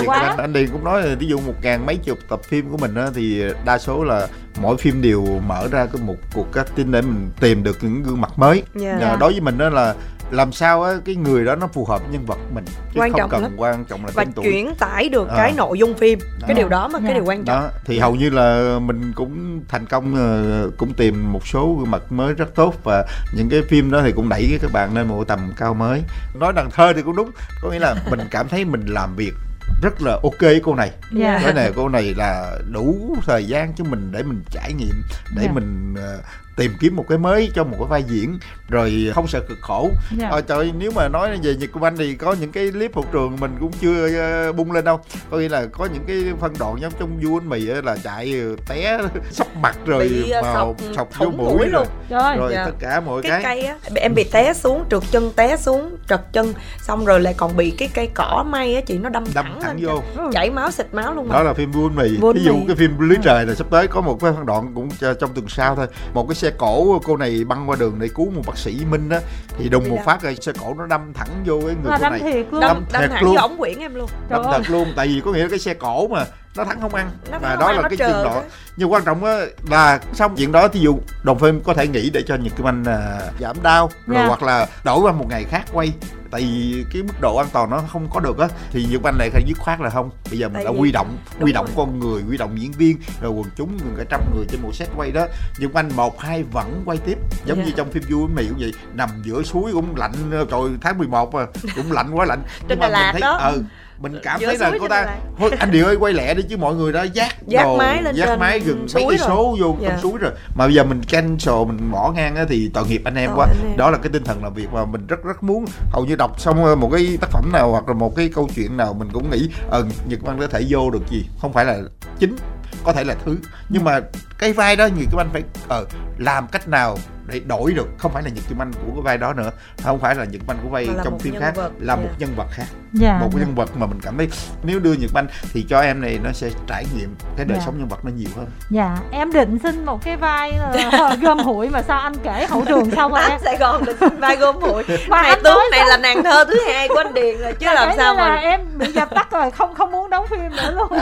quá 0.06 0.20
anh, 0.20 0.38
anh 0.38 0.54
điền 0.54 0.70
cũng 0.72 0.84
nói 0.84 1.02
là 1.02 1.16
ví 1.20 1.28
dụ 1.28 1.40
một 1.40 1.54
ngàn 1.64 1.86
mấy 1.86 1.98
chục 2.04 2.18
tập 2.30 2.40
phim 2.44 2.72
của 2.72 2.78
mình 2.78 2.96
á 2.96 3.08
thì 3.16 3.44
đa 3.66 3.78
số 3.78 4.04
là 4.04 4.28
mỗi 4.62 4.78
phim 4.78 5.02
đều 5.02 5.26
mở 5.48 5.68
ra 5.72 5.86
cái 5.86 6.02
một 6.06 6.16
cuộc 6.34 6.52
casting 6.54 6.92
để 6.92 7.02
mình 7.02 7.30
tìm 7.40 7.64
được 7.64 7.78
những 7.82 8.04
gương 8.04 8.22
mặt 8.22 8.32
mới 8.36 8.64
yeah. 8.82 9.02
Dạ. 9.02 9.16
đối 9.20 9.32
với 9.32 9.42
mình 9.42 9.58
đó 9.58 9.70
là 9.70 9.94
làm 10.34 10.52
sao 10.52 10.84
á 10.84 10.94
cái 11.06 11.16
người 11.16 11.46
đó 11.46 11.56
nó 11.56 11.68
phù 11.68 11.86
hợp 11.86 12.02
nhân 12.12 12.26
vật 12.26 12.38
mình 12.54 12.66
chứ 12.94 13.00
quan 13.00 13.12
không 13.12 13.20
trọng 13.20 13.30
cần 13.30 13.44
lắm. 13.44 13.52
quan 13.58 13.86
trọng 13.86 14.06
là 14.06 14.12
và 14.14 14.26
tuổi. 14.36 14.46
chuyển 14.46 14.76
tải 14.76 15.10
được 15.10 15.30
à. 15.30 15.36
cái 15.38 15.54
nội 15.58 15.80
dung 15.80 15.94
phim 15.98 16.20
đó. 16.20 16.48
cái 16.48 16.56
điều 16.56 16.70
đó 16.70 16.88
mà 16.88 17.00
yeah. 17.00 17.04
cái 17.04 17.10
dạ. 17.10 17.14
điều 17.14 17.26
quan 17.26 17.44
trọng 17.46 17.64
đó. 17.64 17.70
thì 17.86 18.00
hầu 18.00 18.16
như 18.16 18.30
là 18.30 18.80
mình 18.82 19.12
cũng 19.16 19.62
thành 19.68 19.86
công 19.86 20.16
ờ, 20.16 20.70
cũng 20.78 20.94
tìm 20.94 21.34
một 21.34 21.48
số 21.48 21.76
gương 21.80 21.92
mặt 21.92 22.12
mới 22.12 22.34
rất 22.34 22.56
tốt 22.56 22.76
và 22.84 23.06
những 23.36 23.50
cái 23.50 23.62
phim 23.70 23.92
đó 23.92 24.02
thì 24.04 24.12
cũng 24.12 24.30
đẩy 24.30 24.58
các 24.62 24.72
bạn 24.72 24.96
lên 24.96 25.08
một 25.08 25.24
tầm 25.28 25.54
cao 25.58 25.74
mới 25.74 26.02
nói 26.40 26.54
đằng 26.56 26.72
thơ 26.72 26.94
thì 26.96 27.02
cũng 27.02 27.16
đúng 27.16 27.32
có 27.62 27.70
nghĩa 27.70 27.80
là 27.80 27.96
mình 28.10 28.20
cảm 28.32 28.48
thấy 28.48 28.66
mình 28.66 28.86
làm 28.86 29.16
việc 29.16 29.34
rất 29.82 30.02
là 30.02 30.12
ok 30.24 30.52
cô 30.64 30.76
này 30.76 30.92
yeah. 31.20 31.42
cái 31.44 31.54
này 31.54 31.72
cô 31.76 31.90
này 31.90 32.14
là 32.18 32.58
đủ 32.72 33.18
thời 33.26 33.46
gian 33.46 33.74
cho 33.74 33.84
mình 33.84 34.10
để 34.12 34.24
mình 34.24 34.42
trải 34.52 34.74
nghiệm 34.74 35.02
để 35.36 35.42
yeah. 35.42 35.56
mình 35.56 35.94
uh, 35.94 36.24
tìm 36.56 36.72
kiếm 36.80 36.96
một 36.96 37.06
cái 37.10 37.18
mới 37.18 37.52
cho 37.56 37.64
một 37.64 37.76
cái 37.80 37.88
vai 37.90 38.04
diễn 38.04 38.40
rồi 38.70 39.12
không 39.16 39.28
sợ 39.28 39.40
cực 39.50 39.58
khổ 39.62 39.82
yeah. 39.84 40.22
Dạ. 40.22 40.30
ờ, 40.30 40.42
trời 40.42 40.72
nếu 40.78 40.92
mà 40.96 41.08
nói 41.08 41.38
về 41.44 41.56
nhật 41.56 41.70
công 41.74 41.84
anh 41.84 41.98
thì 41.98 42.16
có 42.16 42.36
những 42.40 42.52
cái 42.52 42.72
clip 42.72 42.96
hậu 42.96 43.06
trường 43.12 43.38
mình 43.40 43.56
cũng 43.60 43.72
chưa 43.82 44.08
uh, 44.50 44.56
bung 44.56 44.72
lên 44.72 44.86
đâu 44.86 45.00
có 45.32 45.38
nghĩa 45.38 45.50
là 45.50 45.66
có 45.72 45.88
những 45.94 46.04
cái 46.08 46.24
phân 46.40 46.54
đoạn 46.60 46.76
giống 46.82 46.94
trong 47.00 47.20
vua 47.24 47.40
bánh 47.40 47.50
mì 47.50 47.60
là 47.60 47.98
chạy 48.04 48.34
té 48.68 49.00
sắp 49.32 49.48
mặt 49.62 49.78
rồi 49.86 50.08
Bị, 50.10 50.34
uh, 50.40 50.44
màu 50.44 50.76
sọc 50.96 51.10
vô 51.18 51.26
mũi, 51.26 51.58
mũi 51.58 51.68
luôn 51.68 51.88
rồi, 52.10 52.38
rồi 52.38 52.54
dạ. 52.54 52.66
tất 52.66 52.76
cả 52.80 53.00
mọi 53.00 53.22
cái, 53.22 53.32
cái 53.32 53.44
cây 53.44 53.66
á 53.66 53.78
em 53.96 54.16
bị 54.16 54.24
té 54.24 54.54
xuống 54.54 54.84
trượt 54.92 55.04
chân 55.12 55.32
té 55.36 55.58
xuống 55.58 55.98
trật 56.10 56.22
chân 56.34 56.54
xong 56.82 57.06
rồi 57.06 57.22
lại 57.22 57.34
còn 57.38 57.58
bị 57.58 57.72
cái 57.72 57.90
cây 57.94 58.10
cỏ 58.14 58.46
may 58.48 58.76
á 58.76 58.82
chị 58.82 58.98
nó 58.98 59.10
đâm, 59.10 59.24
đâm 59.34 59.46
thẳng 59.46 59.62
thẳng, 59.62 59.78
vô 59.82 60.02
chảy 60.32 60.50
máu 60.50 60.72
xịt 60.72 60.94
máu 60.94 61.14
luôn 61.14 61.30
đó 61.30 61.38
mà. 61.38 61.44
là 61.44 61.54
phim 61.54 61.72
buôn 61.72 61.96
mì 61.96 62.18
Buôn 62.18 62.36
ví 62.36 62.44
dụ 62.44 62.54
mì. 62.54 62.64
cái 62.68 62.76
phim 62.76 63.00
lưới 63.00 63.18
trời 63.24 63.46
này 63.46 63.56
sắp 63.56 63.68
tới 63.70 63.88
có 63.88 64.02
một 64.02 64.18
cái 64.22 64.32
phân 64.36 64.46
đoạn 64.46 64.72
cũng 64.76 64.90
trong 65.00 65.34
tuần 65.34 65.48
sau 65.50 65.76
thôi 65.76 65.88
một 66.14 66.28
cái 66.28 66.36
xe 66.44 66.52
cổ 66.58 67.00
cô 67.04 67.18
này 67.18 67.44
băng 67.44 67.70
qua 67.70 67.76
đường 67.80 67.96
để 68.00 68.10
cứu 68.16 68.32
một 68.36 68.42
bác 68.48 68.58
sĩ 68.58 68.78
minh 68.92 69.10
á 69.10 69.20
thì 69.58 69.70
đùng 69.70 69.90
một 69.90 69.98
phát 70.06 70.22
rồi 70.22 70.36
xe 70.42 70.52
cổ 70.62 70.74
nó 70.78 70.86
đâm 70.86 71.14
thẳng 71.14 71.30
vô 71.46 71.60
cái 71.66 71.76
người 71.84 71.92
là 71.92 71.98
cô 71.98 72.04
đâm 72.04 72.12
này 72.12 72.20
thiệt 72.34 72.46
luôn 72.52 72.62
Đâm 72.62 72.84
đâm, 72.94 73.02
thiệt 73.02 73.12
thẳng 73.12 73.24
luôn. 73.24 73.36
vô 73.36 73.42
ống 73.42 73.58
quyển 73.58 73.80
em 73.80 73.96
luôn 73.96 74.08
Trời 74.30 74.40
đâm 74.40 74.42
ơi. 74.46 74.54
thật 74.58 74.70
luôn 74.72 74.88
tại 74.96 75.08
vì 75.08 75.22
có 75.26 75.32
nghĩa 75.32 75.44
là 75.44 75.50
cái 75.50 75.60
xe 75.60 75.74
cổ 75.74 76.08
mà 76.08 76.26
nó 76.58 76.64
thắng 76.66 76.82
không 76.82 76.96
ăn 76.96 77.12
Nó 77.32 77.40
và 77.40 77.56
đó 77.56 77.68
ăn, 77.68 77.76
là 77.76 77.90
cái 77.90 77.98
chừng 77.98 78.24
đó 78.24 78.44
nhưng 78.78 78.92
quan 78.94 79.04
trọng 79.06 79.24
á 79.24 79.40
là 79.70 80.00
xong 80.14 80.36
chuyện 80.38 80.52
đó 80.52 80.68
thí 80.68 80.80
dụ 80.80 81.00
đồng 81.24 81.40
phim 81.40 81.62
có 81.62 81.74
thể 81.74 81.88
nghĩ 81.88 82.10
để 82.10 82.22
cho 82.28 82.36
nhật 82.36 82.54
kim 82.58 82.68
anh 82.68 82.84
à, 82.84 83.20
giảm 83.40 83.56
đau 83.64 83.90
rồi 84.08 84.18
Dạ. 84.18 84.28
hoặc 84.28 84.44
là 84.44 84.68
đổi 84.84 85.00
qua 85.00 85.12
một 85.12 85.26
ngày 85.30 85.44
khác 85.44 85.64
quay 85.74 85.94
tại 86.32 86.42
vì 86.42 86.86
cái 86.94 87.04
mức 87.04 87.14
độ 87.22 87.36
an 87.38 87.48
toàn 87.54 87.70
nó 87.70 87.82
không 87.92 88.08
có 88.14 88.20
được 88.20 88.38
á 88.38 88.48
thì 88.72 88.86
nhật 88.92 89.04
anh 89.04 89.16
lại 89.18 89.30
phải 89.30 89.44
dứt 89.48 89.58
khoát 89.60 89.80
là 89.82 89.90
không 89.90 90.10
bây 90.30 90.40
giờ 90.40 90.48
mình 90.48 90.54
Tại 90.54 90.64
đã 90.66 90.72
quy 90.82 90.92
động 90.92 91.18
quy 91.42 91.52
động 91.54 91.66
rồi. 91.66 91.74
con 91.78 92.00
người 92.00 92.22
quy 92.30 92.38
động 92.38 92.62
diễn 92.62 92.72
viên 92.72 92.98
rồi 93.22 93.32
quần 93.32 93.48
chúng 93.56 93.78
gần 93.78 93.96
cả 93.98 94.04
trăm 94.10 94.22
người 94.36 94.46
trên 94.50 94.62
một 94.62 94.76
set 94.76 94.90
quay 94.98 95.12
đó 95.12 95.22
nhật 95.60 95.72
kim 95.72 95.74
anh 95.78 95.90
một 95.96 96.20
hai 96.22 96.44
vẫn 96.44 96.82
quay 96.86 96.98
tiếp 96.98 97.18
giống 97.46 97.58
Dạ. 97.58 97.64
như 97.66 97.72
trong 97.78 97.92
phim 97.92 98.04
vua 98.10 98.28
mì 98.28 98.48
cũng 98.48 98.58
vậy 98.60 98.74
nằm 98.94 99.10
giữa 99.24 99.44
suối 99.44 99.72
cũng 99.74 99.96
lạnh 99.96 100.12
trời 100.52 100.62
tháng 100.82 100.98
11 100.98 101.34
mà 101.34 101.46
cũng 101.76 101.92
lạnh 101.92 102.12
quá 102.14 102.26
lạnh 102.26 102.44
Trên 102.60 102.68
Nhưng 102.70 102.80
Đà 102.80 102.88
Lạt 102.90 103.14
đó. 103.22 103.34
ừ 103.38 103.64
mình 104.04 104.20
cảm 104.24 104.40
Giữa 104.40 104.48
thấy 104.48 104.58
là 104.58 104.72
cô 104.80 104.88
ta 104.88 105.08
thôi 105.40 105.52
anh 105.60 105.72
điều 105.72 105.86
ơi 105.86 105.96
quay 105.96 106.14
lẹ 106.14 106.34
đi 106.34 106.44
chứ 106.50 106.58
mọi 106.58 106.76
người 106.76 106.94
đã 106.94 107.04
giác 107.04 107.36
Dát 107.48 107.64
đồ, 107.64 107.78
máy 107.78 108.04
lên 108.04 108.16
trên 108.16 108.40
máy 108.40 108.60
gần 108.60 108.88
mấy 108.94 109.06
cây 109.10 109.18
số 109.18 109.56
vô 109.60 109.76
Dạ. 109.82 109.90
trong 109.90 110.00
suối 110.02 110.18
rồi. 110.20 110.32
Mà 110.56 110.66
bây 110.66 110.74
giờ 110.74 110.84
mình 110.84 111.02
cancel 111.04 111.56
mình 111.68 111.92
bỏ 111.92 112.12
ngang 112.16 112.36
á 112.36 112.46
thì 112.50 112.70
tội 112.74 112.88
nghiệp 112.88 113.02
anh 113.06 113.16
em 113.16 113.30
Tội 113.30 113.38
quá. 113.38 113.46
anh 113.50 113.70
em. 113.70 113.78
đó 113.78 113.90
là 113.90 113.98
cái 113.98 114.10
tinh 114.14 114.24
thần 114.24 114.44
làm 114.44 114.54
việc 114.54 114.68
mà 114.74 114.86
mình 114.86 115.08
rất 115.08 115.24
rất 115.24 115.44
muốn. 115.44 115.66
Hầu 115.92 116.06
như 116.06 116.16
đọc 116.16 116.40
xong 116.40 116.66
ờ, 116.66 116.76
một 116.76 116.90
cái 116.94 117.18
tác 117.22 117.28
phẩm 117.32 117.50
nào 117.54 117.72
hoặc 117.72 117.88
là 117.88 117.94
một 117.94 118.16
cái 118.16 118.30
câu 118.36 118.50
chuyện 118.56 118.78
nào 118.78 118.94
mình 118.94 119.10
cũng 119.14 119.30
nghĩ 119.30 119.50
ờ 119.70 119.86
nhật 120.08 120.20
văn 120.22 120.38
có 120.40 120.48
thể 120.48 120.66
vô 120.70 120.90
được 120.92 121.08
gì? 121.10 121.26
Không 121.42 121.54
phải 121.54 121.66
là 121.66 121.78
chính 122.20 122.36
có 122.84 122.94
thể 122.94 123.04
là 123.04 123.16
thứ. 123.26 123.38
Nhưng 123.70 123.84
mà 123.84 124.00
cái 124.40 124.54
vai 124.54 124.76
đó 124.76 124.86
nhật 124.86 125.08
kim 125.12 125.20
anh 125.20 125.30
phải 125.34 125.44
ờ 125.68 125.86
làm 126.18 126.48
cách 126.48 126.68
nào 126.68 126.98
để 127.28 127.42
đổi 127.48 127.74
được 127.74 127.88
không 127.98 128.12
phải 128.14 128.24
là 128.24 128.30
nhật 128.30 128.44
kim 128.50 128.62
anh 128.62 128.72
của 128.74 128.92
cái 128.94 129.02
vai 129.02 129.18
đó 129.18 129.34
nữa 129.34 129.52
không 129.84 130.00
phải 130.00 130.16
là 130.16 130.26
nhật 130.26 130.42
anh 130.48 130.58
của 130.64 130.70
vai 130.70 130.90
trong 131.04 131.20
phim 131.20 131.36
khác 131.40 131.56
vật, 131.56 131.72
là 131.80 131.96
dạ. 131.96 132.04
một 132.04 132.10
nhân 132.20 132.30
vật 132.36 132.48
khác. 132.52 132.66
Dạ 132.94 133.18
một 133.22 133.30
cái 133.32 133.40
dạ. 133.40 133.46
nhân 133.46 133.56
vật 133.56 133.70
mà 133.78 133.86
mình 133.86 134.00
cảm 134.04 134.18
thấy 134.18 134.30
nếu 134.64 134.80
đưa 134.80 134.94
Nhật 134.94 135.10
Banh 135.14 135.28
thì 135.54 135.66
cho 135.70 135.82
em 135.82 136.02
này 136.02 136.20
nó 136.24 136.32
sẽ 136.32 136.50
trải 136.68 136.86
nghiệm 136.96 137.16
cái 137.38 137.46
đời 137.46 137.58
Dạ. 137.58 137.66
sống 137.66 137.78
nhân 137.78 137.88
vật 137.88 138.06
nó 138.06 138.12
nhiều 138.16 138.30
hơn. 138.36 138.46
Dạ 138.70 138.98
em 139.12 139.34
định 139.34 139.60
xin 139.64 139.86
một 139.86 140.04
cái 140.04 140.18
vai 140.18 140.52
là 140.52 141.16
gom 141.22 141.40
hụi 141.40 141.70
mà 141.70 141.82
sao 141.82 142.00
anh 142.00 142.14
kể 142.24 142.48
hậu 142.50 142.66
trường 142.68 142.92
xong 142.92 143.12
rồi 143.12 143.22
em? 143.22 143.32
Anh 143.32 143.40
Sài 143.44 143.58
Gòn 143.58 143.86
định 143.86 143.98
xin 144.00 144.20
vai 144.20 144.36
gom 144.36 144.56
hụi. 144.56 144.84
Mà 145.10 145.22
này 145.22 145.32
anh 145.32 145.44
tướng 145.44 145.60
này 145.72 145.86
là 145.88 145.98
nàng 145.98 146.24
thơ 146.24 146.46
thứ 146.46 146.56
hai 146.68 146.88
của 146.88 146.96
anh 146.98 147.14
Điền 147.14 147.38
rồi 147.38 147.54
chứ 147.54 147.66
làm 147.74 147.90
sao 147.98 148.16
là 148.16 148.30
mà 148.30 148.36
em 148.36 148.62
bị 148.78 148.92
dập 148.92 149.10
tắt 149.16 149.32
rồi 149.32 149.52
không 149.52 149.76
không 149.76 149.92
muốn 149.92 150.10
đóng 150.10 150.26
phim 150.30 150.56
nữa 150.56 150.74
luôn. 150.76 151.00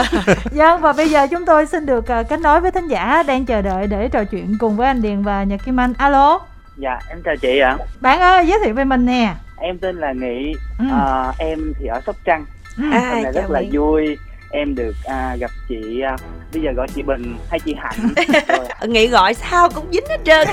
Vâng 0.51 0.81
và 0.81 0.93
bây 0.93 1.09
giờ 1.09 1.27
chúng 1.31 1.45
tôi 1.45 1.65
xin 1.65 1.85
được 1.85 2.07
ờ, 2.07 2.23
kết 2.23 2.39
nối 2.39 2.61
với 2.61 2.71
thính 2.71 2.87
giả 2.87 3.23
đang 3.23 3.45
chờ 3.45 3.61
đợi 3.61 3.87
để 3.87 4.09
trò 4.09 4.23
chuyện 4.23 4.57
cùng 4.59 4.77
với 4.77 4.87
anh 4.87 5.01
Điền 5.01 5.23
và 5.23 5.43
Nhật 5.43 5.59
Kim 5.65 5.79
Anh 5.79 5.93
alo 6.11 6.39
Dạ, 6.77 6.99
em 7.09 7.21
chào 7.25 7.35
chị 7.35 7.59
ạ. 7.59 7.77
bạn 8.01 8.19
ơi 8.21 8.47
giới 8.47 8.59
thiệu 8.63 8.73
về 8.73 8.83
mình 8.83 9.05
nè 9.05 9.33
Em 9.57 9.77
tên 9.77 9.95
là 9.97 10.13
Nghị. 10.13 10.53
Ừ. 10.79 10.85
À, 10.91 11.31
em 11.37 11.73
thì 11.79 11.87
ở 11.87 12.01
Sóc 12.05 12.15
Trăng. 12.25 12.45
Ừ. 12.77 12.83
À, 12.91 12.99
Hôm 12.99 13.23
nay 13.23 13.31
rất 13.33 13.49
là 13.51 13.61
vui. 13.71 14.17
Em 14.51 14.75
được 14.75 14.95
à, 15.05 15.35
gặp 15.39 15.51
chị 15.69 16.01
à, 16.01 16.15
bây 16.53 16.61
giờ 16.61 16.71
gọi 16.75 16.87
chị 16.95 17.01
Bình 17.01 17.37
hay 17.49 17.59
chị 17.59 17.75
Hạnh. 17.79 18.13
Rồi, 18.47 18.89
nghĩ 18.89 19.07
gọi 19.07 19.33
sao 19.33 19.69
cũng 19.69 19.85
dính 19.91 20.03
hết 20.09 20.17
trơn 20.25 20.47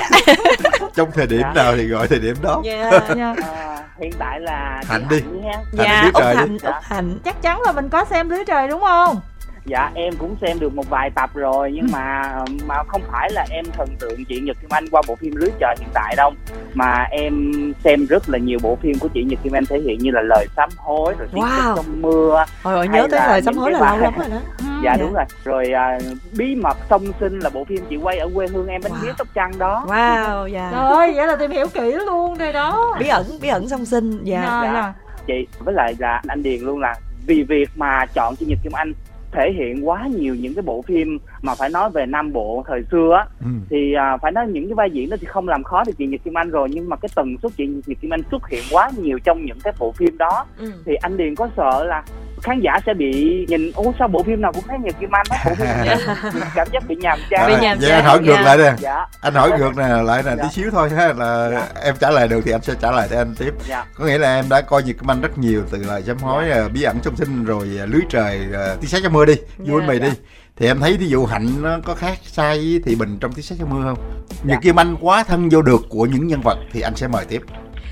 trong 0.95 1.11
thời 1.15 1.27
điểm 1.27 1.41
Dạ. 1.43 1.53
nào 1.62 1.77
thì 1.77 1.87
gọi 1.87 2.09
thời 2.09 2.19
điểm 2.19 2.37
đó 2.43 2.62
dạ 2.65 2.91
Dạ. 3.17 3.35
à, 3.43 3.83
hiện 4.00 4.12
tại 4.19 4.41
là 4.41 4.79
chị 4.83 4.88
Hạnh 4.91 5.05
đi. 5.11 5.23
ha. 5.45 5.59
dạ 5.73 6.03
biết 6.05 6.11
út 6.15 6.23
rồi. 6.25 6.35
hạnh 6.35 6.59
út 6.62 6.75
hạnh 6.83 7.19
chắc 7.25 7.43
chắn 7.43 7.61
là 7.62 7.73
mình 7.73 7.88
có 7.88 8.05
xem 8.05 8.29
lưới 8.31 8.45
trời 8.45 8.69
đúng 8.69 8.81
không 8.81 9.21
Dạ 9.65 9.91
em 9.95 10.15
cũng 10.19 10.37
xem 10.41 10.59
được 10.61 10.75
một 10.75 10.91
vài 10.91 11.11
tập 11.11 11.31
rồi 11.35 11.71
nhưng 11.75 11.87
mà 11.93 12.35
mà 12.67 12.75
không 12.88 13.03
phải 13.12 13.31
là 13.33 13.47
em 13.50 13.65
thần 13.73 13.88
tượng 14.00 14.25
chị 14.29 14.41
Nhật 14.41 14.57
Kim 14.61 14.71
Anh 14.73 14.85
qua 14.91 15.03
bộ 15.09 15.17
phim 15.17 15.33
Lưới 15.37 15.50
Trời 15.61 15.75
hiện 15.79 15.88
tại 15.95 16.15
đâu 16.17 16.33
mà 16.75 17.07
em 17.11 17.53
xem 17.85 18.07
rất 18.07 18.29
là 18.29 18.38
nhiều 18.38 18.59
bộ 18.62 18.79
phim 18.83 18.99
của 18.99 19.09
chị 19.09 19.25
Nhật 19.25 19.38
Kim 19.43 19.53
Anh 19.53 19.67
thể 19.67 19.79
hiện 19.79 19.99
như 19.99 20.11
là 20.11 20.23
lời 20.23 20.47
sám 20.57 20.69
hối 20.77 21.15
rồi 21.19 21.29
tiếng 21.35 21.45
Wow. 21.45 21.77
trong 21.77 22.03
mưa 22.03 22.45
hồi 22.62 22.88
Hay 22.88 23.00
nhớ 23.00 23.09
tới 23.11 23.21
lời 23.27 23.43
sám 23.43 23.55
hối 23.57 23.73
là 23.73 23.79
lâu 23.79 23.99
lắm 23.99 24.15
rồi 24.19 24.29
đó 24.31 24.37
Ừ. 24.59 24.65
dạ 24.85 24.97
Dạ. 24.97 24.97
đúng 25.05 25.12
rồi 25.15 25.25
rồi 25.45 25.73
à, 25.73 25.99
bí 26.38 26.55
mật 26.55 26.77
song 26.91 27.03
sinh 27.21 27.38
là 27.38 27.50
bộ 27.50 27.65
phim 27.65 27.79
chị 27.91 27.97
quay 27.97 28.19
ở 28.19 28.29
quê 28.35 28.47
hương 28.49 28.67
em 28.69 28.81
bánh 28.85 28.93
Wow. 28.93 29.05
mía 29.07 29.12
sóc 29.19 29.27
trăng 29.35 29.59
đó 29.59 29.85
wow 29.88 30.47
dạ 30.49 30.69
trời 30.73 30.81
ơi 30.91 31.12
vậy 31.17 31.27
là 31.27 31.37
tìm 31.37 31.50
hiểu 31.50 31.67
kỹ 31.75 31.93
luôn 32.07 32.35
rồi 32.38 32.53
đó 32.53 32.97
bí 33.00 33.09
ẩn 33.09 33.25
bí 33.42 33.49
ẩn 33.49 33.68
song 33.68 33.85
sinh 33.85 34.21
dạ 34.25 34.40
rồi 34.61 34.64
dạ. 34.75 34.83
rồi 34.83 34.92
chị 35.27 35.47
với 35.59 35.75
lại 35.75 35.94
là 35.99 36.23
anh 36.29 36.42
điền 36.42 36.61
luôn 36.61 36.79
là 36.81 36.94
vì 37.27 37.42
việc 37.42 37.71
mà 37.77 38.07
chọn 38.14 38.37
chị 38.37 38.47
nhật 38.47 38.59
kim 38.62 38.73
anh 38.73 38.92
thể 39.33 39.53
hiện 39.53 39.88
quá 39.88 40.07
nhiều 40.07 40.35
những 40.35 40.55
cái 40.55 40.62
bộ 40.62 40.83
phim 40.83 41.19
mà 41.42 41.55
phải 41.55 41.68
nói 41.68 41.90
về 41.90 42.07
nam 42.07 42.33
bộ 42.33 42.64
thời 42.68 42.81
xưa 42.90 43.14
á 43.18 43.24
ừ. 43.40 43.46
thì 43.70 43.94
à, 43.94 44.16
phải 44.22 44.33
nói 44.33 44.46
những 44.48 44.68
cái 44.68 44.74
vai 44.74 44.90
diễn 44.90 45.11
đó 45.11 45.16
thì 45.20 45.27
không 45.31 45.48
làm 45.48 45.64
khó 45.64 45.85
được 45.87 45.92
chị 45.98 46.07
nhật 46.07 46.20
kim 46.24 46.38
anh 46.38 46.51
rồi 46.51 46.68
nhưng 46.72 46.88
mà 46.88 46.96
cái 46.96 47.09
tần 47.14 47.37
suất 47.42 47.53
chị 47.57 47.66
nhật 47.66 47.98
kim 48.01 48.12
anh 48.14 48.20
xuất 48.31 48.48
hiện 48.48 48.62
quá 48.70 48.90
nhiều 48.96 49.18
trong 49.24 49.44
những 49.44 49.61
cái 49.64 49.72
bộ 49.79 49.92
phim 49.92 50.18
đó 50.18 50.46
ừ. 50.59 50.72
thì 50.87 50.94
anh 50.94 51.16
điền 51.16 51.35
có 51.35 51.48
sợ 51.57 51.85
là 51.85 52.03
khán 52.42 52.61
giả 52.61 52.79
sẽ 52.87 52.94
bị 52.94 53.44
nhìn 53.48 53.70
ô 53.74 53.94
sao 53.98 54.09
bộ 54.09 54.22
phim 54.22 54.40
nào 54.40 54.53
cũng 54.53 54.64
thấy 54.68 54.79
nhật 54.79 54.94
kim 55.01 55.11
anh 55.14 55.27
á 55.31 55.38
bộ 55.48 55.55
phim 55.55 55.66
nào 55.66 55.96
cũng 56.33 56.42
cảm 56.55 56.68
giác 56.72 56.88
bị 56.88 56.96
nhàm 56.96 57.18
chán 57.31 57.46
Bị 57.48 57.55
À, 57.55 57.61
nhàm 57.62 57.79
vậy 57.81 57.88
chán, 57.90 57.98
anh 57.98 58.05
hỏi 58.05 58.20
ngược 58.22 58.35
dạ. 58.35 58.42
lại 58.42 58.59
nè 58.59 58.72
dạ 58.79 59.07
anh 59.20 59.35
hỏi 59.35 59.51
ngược 59.59 59.77
nè 59.77 59.88
lại 60.05 60.22
nè 60.27 60.31
Dạ. 60.37 60.42
tí 60.42 60.48
xíu 60.48 60.70
thôi 60.70 60.90
ha 60.90 61.12
là 61.12 61.51
Dạ. 61.53 61.68
em 61.85 61.94
trả 62.01 62.11
lời 62.11 62.29
được 62.29 62.40
thì 62.44 62.53
anh 62.53 62.62
sẽ 62.62 62.74
trả 62.81 62.90
lời 62.90 63.09
để 63.11 63.16
anh 63.16 63.35
tiếp 63.38 63.55
dạ 63.68 63.85
có 63.94 64.05
nghĩa 64.07 64.18
là 64.18 64.35
em 64.37 64.44
đã 64.51 64.61
coi 64.61 64.83
Nhật 64.83 64.96
Kim 65.01 65.11
Anh 65.11 65.20
rất 65.20 65.38
nhiều 65.38 65.62
từ 65.70 65.79
lời 65.88 66.03
sám 66.07 66.16
hối 66.18 66.44
Dạ. 66.48 66.55
à, 66.55 66.68
bí 66.74 66.83
ẩn 66.83 66.96
trong 67.03 67.16
sinh 67.16 67.44
rồi 67.44 67.68
à, 67.81 67.87
lưới 67.87 68.03
trời 68.09 68.40
à, 68.55 68.74
tí 68.81 68.87
sáng 68.88 69.01
trong 69.05 69.12
mưa 69.12 69.24
đi 69.24 69.35
vui 69.59 69.81
Dạ. 69.81 69.87
mày 69.87 69.98
đi 69.98 70.09
Dạ. 70.09 70.14
Thì 70.59 70.66
em 70.66 70.81
thấy 70.81 70.97
ví 70.97 71.09
dụ 71.09 71.25
hạnh 71.27 71.62
nó 71.62 71.79
có 71.85 71.94
khác 71.94 72.18
sai 72.25 72.59
với 72.59 72.81
thị 72.85 72.94
bình 72.94 73.18
trong 73.21 73.33
sáng 73.42 73.59
trong 73.59 73.71
mưa 73.71 73.83
không 73.83 73.99
Dạ. 74.31 74.37
Nhật 74.44 74.59
Kim 74.62 74.81
Anh 74.81 74.97
quá 75.01 75.25
thân 75.25 75.49
vô 75.49 75.62
được 75.62 75.87
của 75.88 76.07
những 76.07 76.27
nhân 76.27 76.40
vật 76.44 76.59
thì 76.73 76.81
anh 76.81 76.97
sẽ 76.97 77.09
mời 77.09 77.25
tiếp 77.25 77.42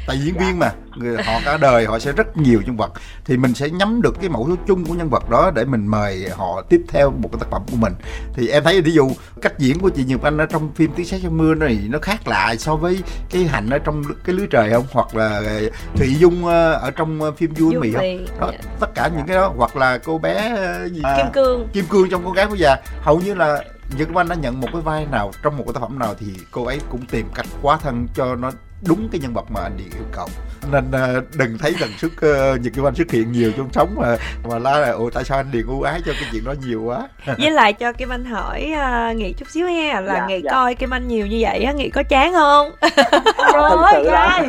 tại 0.06 0.18
diễn 0.18 0.34
Dạ. 0.34 0.46
viên 0.46 0.58
mà 0.58 0.72
người 0.96 1.22
họ 1.22 1.40
cả 1.44 1.56
đời 1.56 1.86
họ 1.86 1.98
sẽ 1.98 2.12
rất 2.12 2.36
nhiều 2.36 2.60
nhân 2.66 2.76
vật. 2.76 2.92
Thì 3.24 3.36
mình 3.36 3.54
sẽ 3.54 3.70
nhắm 3.70 4.02
được 4.02 4.20
cái 4.20 4.28
mẫu 4.28 4.46
số 4.48 4.56
chung 4.66 4.84
của 4.84 4.94
nhân 4.94 5.10
vật 5.10 5.30
đó 5.30 5.50
để 5.54 5.64
mình 5.64 5.86
mời 5.86 6.28
họ 6.36 6.62
tiếp 6.68 6.82
theo 6.88 7.10
một 7.10 7.28
cái 7.32 7.40
tác 7.40 7.46
phẩm 7.50 7.62
của 7.70 7.76
mình. 7.76 7.92
Thì 8.34 8.48
em 8.48 8.64
thấy 8.64 8.80
ví 8.80 8.92
dụ 8.92 9.10
cách 9.42 9.58
diễn 9.58 9.78
của 9.78 9.88
chị 9.90 10.04
Nhật 10.04 10.22
Anh 10.22 10.38
ở 10.38 10.46
trong 10.46 10.72
phim 10.74 10.90
tiếng 10.96 11.06
sét 11.06 11.20
trong 11.22 11.36
mưa 11.36 11.54
này 11.54 11.78
nó 11.88 11.98
khác 12.02 12.28
lạ 12.28 12.54
so 12.58 12.76
với 12.76 13.02
cái 13.30 13.44
hạnh 13.44 13.70
ở 13.70 13.78
trong 13.78 14.02
cái 14.24 14.34
lưới 14.34 14.46
trời 14.46 14.70
không? 14.70 14.84
Hoặc 14.92 15.16
là 15.16 15.42
Thụy 15.96 16.14
Dung 16.14 16.46
ờ, 16.46 16.72
ở 16.72 16.90
trong 16.90 17.22
ờ, 17.22 17.32
phim 17.32 17.54
vua 17.54 17.80
mì 17.80 17.92
không? 17.92 18.26
Đó, 18.40 18.50
dạ. 18.52 18.58
tất 18.80 18.94
cả 18.94 19.10
những 19.16 19.26
cái 19.26 19.36
đó. 19.36 19.52
Hoặc 19.56 19.76
là 19.76 19.98
cô 19.98 20.18
bé 20.18 20.34
ờ, 20.56 20.88
gì? 20.88 21.02
Kim 21.16 21.26
cương. 21.32 21.68
Kim 21.72 21.84
Cương 21.86 22.10
trong 22.10 22.24
con 22.24 22.32
gái 22.34 22.46
của 22.46 22.54
già. 22.54 22.76
Hầu 23.00 23.20
như 23.20 23.34
là 23.34 23.64
Nhật 23.98 24.08
Anh 24.14 24.28
đã 24.28 24.34
nhận 24.34 24.60
một 24.60 24.68
cái 24.72 24.82
vai 24.82 25.06
nào 25.06 25.30
trong 25.42 25.56
một 25.56 25.64
cái 25.66 25.74
tác 25.74 25.80
phẩm 25.80 25.98
nào 25.98 26.14
thì 26.18 26.26
cô 26.50 26.64
ấy 26.64 26.80
cũng 26.90 27.06
tìm 27.06 27.26
cách 27.34 27.46
quá 27.62 27.78
thân 27.82 28.06
cho 28.14 28.34
nó 28.34 28.50
đúng 28.82 29.08
cái 29.12 29.20
nhân 29.20 29.32
vật 29.34 29.44
mà 29.50 29.60
anh 29.62 29.76
Điền 29.76 29.86
yêu 29.86 30.06
cầu. 30.12 30.28
Nên 30.72 30.90
ờ, 30.92 31.20
đừng 31.36 31.58
thấy 31.58 31.74
tần 31.80 31.90
suất 31.98 32.10
uh, 32.12 32.60
Nhật 32.60 32.72
Kim 32.74 32.86
Anh 32.86 32.94
xuất 32.94 33.10
hiện 33.10 33.32
nhiều 33.32 33.52
trong 33.56 33.68
sống 33.72 33.94
mà 34.00 34.16
mà 34.48 34.58
la 34.58 34.78
là 34.78 34.90
ủa 34.90 35.10
tại 35.10 35.24
sao 35.24 35.38
anh 35.38 35.50
Điền 35.52 35.66
ưu 35.66 35.82
ái 35.82 36.00
cho 36.06 36.12
cái 36.20 36.28
chuyện 36.32 36.44
đó 36.44 36.54
nhiều 36.66 36.82
quá? 36.82 37.08
Với 37.38 37.50
lại 37.50 37.72
cho 37.72 37.92
kim 37.92 38.08
anh 38.08 38.24
hỏi 38.24 38.72
uh, 39.12 39.16
nghị 39.16 39.32
chút 39.32 39.50
xíu 39.50 39.66
ha 39.66 40.00
là 40.00 40.14
Dạ, 40.14 40.26
nghị 40.28 40.40
dạ. 40.44 40.50
coi 40.50 40.74
kim 40.74 40.94
anh 40.94 41.08
nhiều 41.08 41.26
như 41.26 41.36
vậy 41.40 41.62
á 41.62 41.72
nghị 41.72 41.90
có 41.90 42.02
chán 42.02 42.32
không? 42.32 42.70
Là- 43.54 44.02
trai 44.10 44.48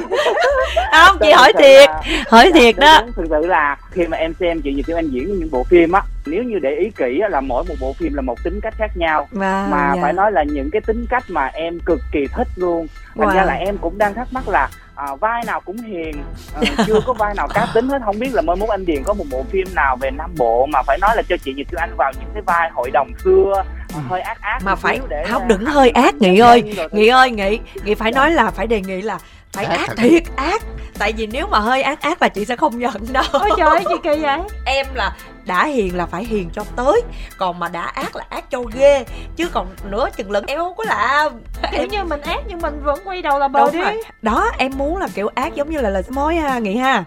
không 0.91 1.17
chị 1.21 1.31
hỏi 1.31 1.53
thiệt 1.59 1.89
là- 1.89 2.01
hỏi 2.29 2.51
thiệt 2.53 2.75
Dạ, 2.77 2.85
đó. 2.85 3.01
đúng, 3.05 3.11
thực 3.13 3.25
sự 3.29 3.47
là 3.47 3.77
khi 3.91 4.07
mà 4.07 4.17
em 4.17 4.33
xem 4.39 4.61
chị 4.61 4.73
Nhật 4.73 4.85
Kim 4.85 4.97
Anh 4.97 5.09
diễn 5.09 5.39
những 5.39 5.51
bộ 5.51 5.63
phim 5.63 5.91
á 5.91 6.01
nếu 6.29 6.43
như 6.43 6.59
để 6.59 6.75
ý 6.75 6.89
kỹ 6.95 7.19
á, 7.19 7.29
là 7.29 7.41
mỗi 7.41 7.63
một 7.69 7.75
bộ 7.81 7.93
phim 7.93 8.13
là 8.13 8.21
một 8.21 8.43
tính 8.43 8.59
cách 8.61 8.73
khác 8.77 8.91
nhau. 8.95 9.27
Và 9.31 9.67
mà 9.71 9.91
dạ. 9.95 10.01
phải 10.01 10.13
nói 10.13 10.31
là 10.31 10.43
những 10.43 10.69
cái 10.71 10.81
tính 10.81 11.05
cách 11.09 11.23
mà 11.27 11.45
em 11.53 11.79
cực 11.85 11.99
kỳ 12.11 12.27
thích 12.35 12.47
luôn. 12.55 12.87
Thành 13.17 13.27
Wow. 13.27 13.35
ra 13.35 13.43
là 13.43 13.53
em 13.53 13.77
cũng 13.77 13.97
đang 13.97 14.13
thắc 14.13 14.27
mắc 14.33 14.49
là 14.49 14.69
à, 14.95 15.15
vai 15.15 15.43
nào 15.47 15.61
cũng 15.61 15.77
hiền 15.77 16.23
à, 16.55 16.61
chưa 16.87 16.99
có 17.05 17.13
vai 17.13 17.33
nào 17.35 17.47
cá 17.53 17.67
tính 17.73 17.87
hết. 17.89 18.01
Không 18.05 18.19
biết 18.19 18.33
là 18.33 18.41
mới 18.41 18.55
mốt 18.55 18.69
anh 18.69 18.85
Điền 18.85 19.03
có 19.03 19.13
một 19.13 19.25
bộ 19.31 19.43
phim 19.51 19.67
nào 19.75 19.97
về 20.01 20.11
Nam 20.11 20.31
Bộ 20.37 20.65
mà 20.65 20.83
phải 20.83 20.97
nói 21.01 21.15
là 21.15 21.21
cho 21.29 21.37
chị 21.37 21.53
Nhật 21.53 21.67
Kim 21.71 21.79
Anh 21.79 21.91
vào 21.97 22.11
những 22.19 22.29
cái 22.33 22.41
vai 22.45 22.69
hội 22.73 22.91
đồng 22.91 23.11
xưa 23.23 23.63
à, 23.95 23.99
hơi 24.09 24.21
ác 24.21 24.41
ác 24.41 24.59
mà 24.63 24.75
phải 24.75 24.99
để, 25.09 25.25
không 25.29 25.41
à, 25.41 25.45
đừng 25.47 25.65
hơi 25.65 25.89
ác 25.89 26.15
nghị 26.15 26.39
ơi 26.39 26.63
nghị 26.91 27.07
ơi 27.07 27.31
nghị 27.31 27.59
nghị 27.83 27.95
phải 27.95 28.11
nói 28.11 28.31
là 28.31 28.51
phải 28.51 28.67
đề 28.67 28.81
nghị 28.81 29.01
là 29.01 29.19
phải 29.53 29.65
Ác 29.65 29.77
ác 29.77 29.87
thật. 29.87 29.95
thiệt 29.97 30.23
ác. 30.35 30.61
Tại 30.99 31.13
vì 31.17 31.27
nếu 31.27 31.47
mà 31.47 31.59
hơi 31.59 31.81
ác 31.81 32.01
ác 32.01 32.21
là 32.21 32.29
chị 32.29 32.45
sẽ 32.45 32.55
không 32.55 32.77
nhận 32.79 33.13
đâu. 33.13 33.23
Ôi 33.31 33.49
trời 33.57 33.83
chị 33.89 33.95
kỳ 34.03 34.21
vậy? 34.21 34.39
Em 34.65 34.85
là 34.93 35.11
đã 35.47 35.65
hiền 35.65 35.95
là 35.95 36.05
phải 36.05 36.23
hiền 36.23 36.49
cho 36.53 36.63
tới 36.75 37.01
còn 37.37 37.59
mà 37.59 37.69
đã 37.69 37.81
ác 37.81 38.15
là 38.15 38.25
ác 38.29 38.51
cho 38.51 38.61
ghê 38.73 39.05
chứ 39.35 39.49
còn 39.53 39.67
nửa 39.89 40.09
chừng 40.17 40.31
lẫn 40.31 40.45
em 40.47 40.59
không 40.59 40.75
có 40.75 40.83
làm. 40.83 41.31
Kiểu 41.71 41.81
em 41.81 41.89
như 41.89 42.03
mình 42.03 42.21
ác 42.21 42.39
nhưng 42.47 42.61
mình 42.61 42.79
vẫn 42.83 42.99
quay 43.05 43.21
đầu 43.21 43.39
là 43.39 43.47
bờ 43.47 43.59
đúng 43.59 43.71
đi. 43.71 43.79
rồi. 43.79 44.03
Đó 44.21 44.51
em 44.57 44.77
muốn 44.77 44.97
là 44.97 45.07
kiểu 45.13 45.29
ác 45.35 45.55
giống 45.55 45.69
như 45.69 45.81
là 45.81 45.89
lời 45.89 46.03
sám 46.03 46.17
hối 46.17 46.35
ha 46.35 46.59
nghị 46.59 46.77
ha 46.77 47.03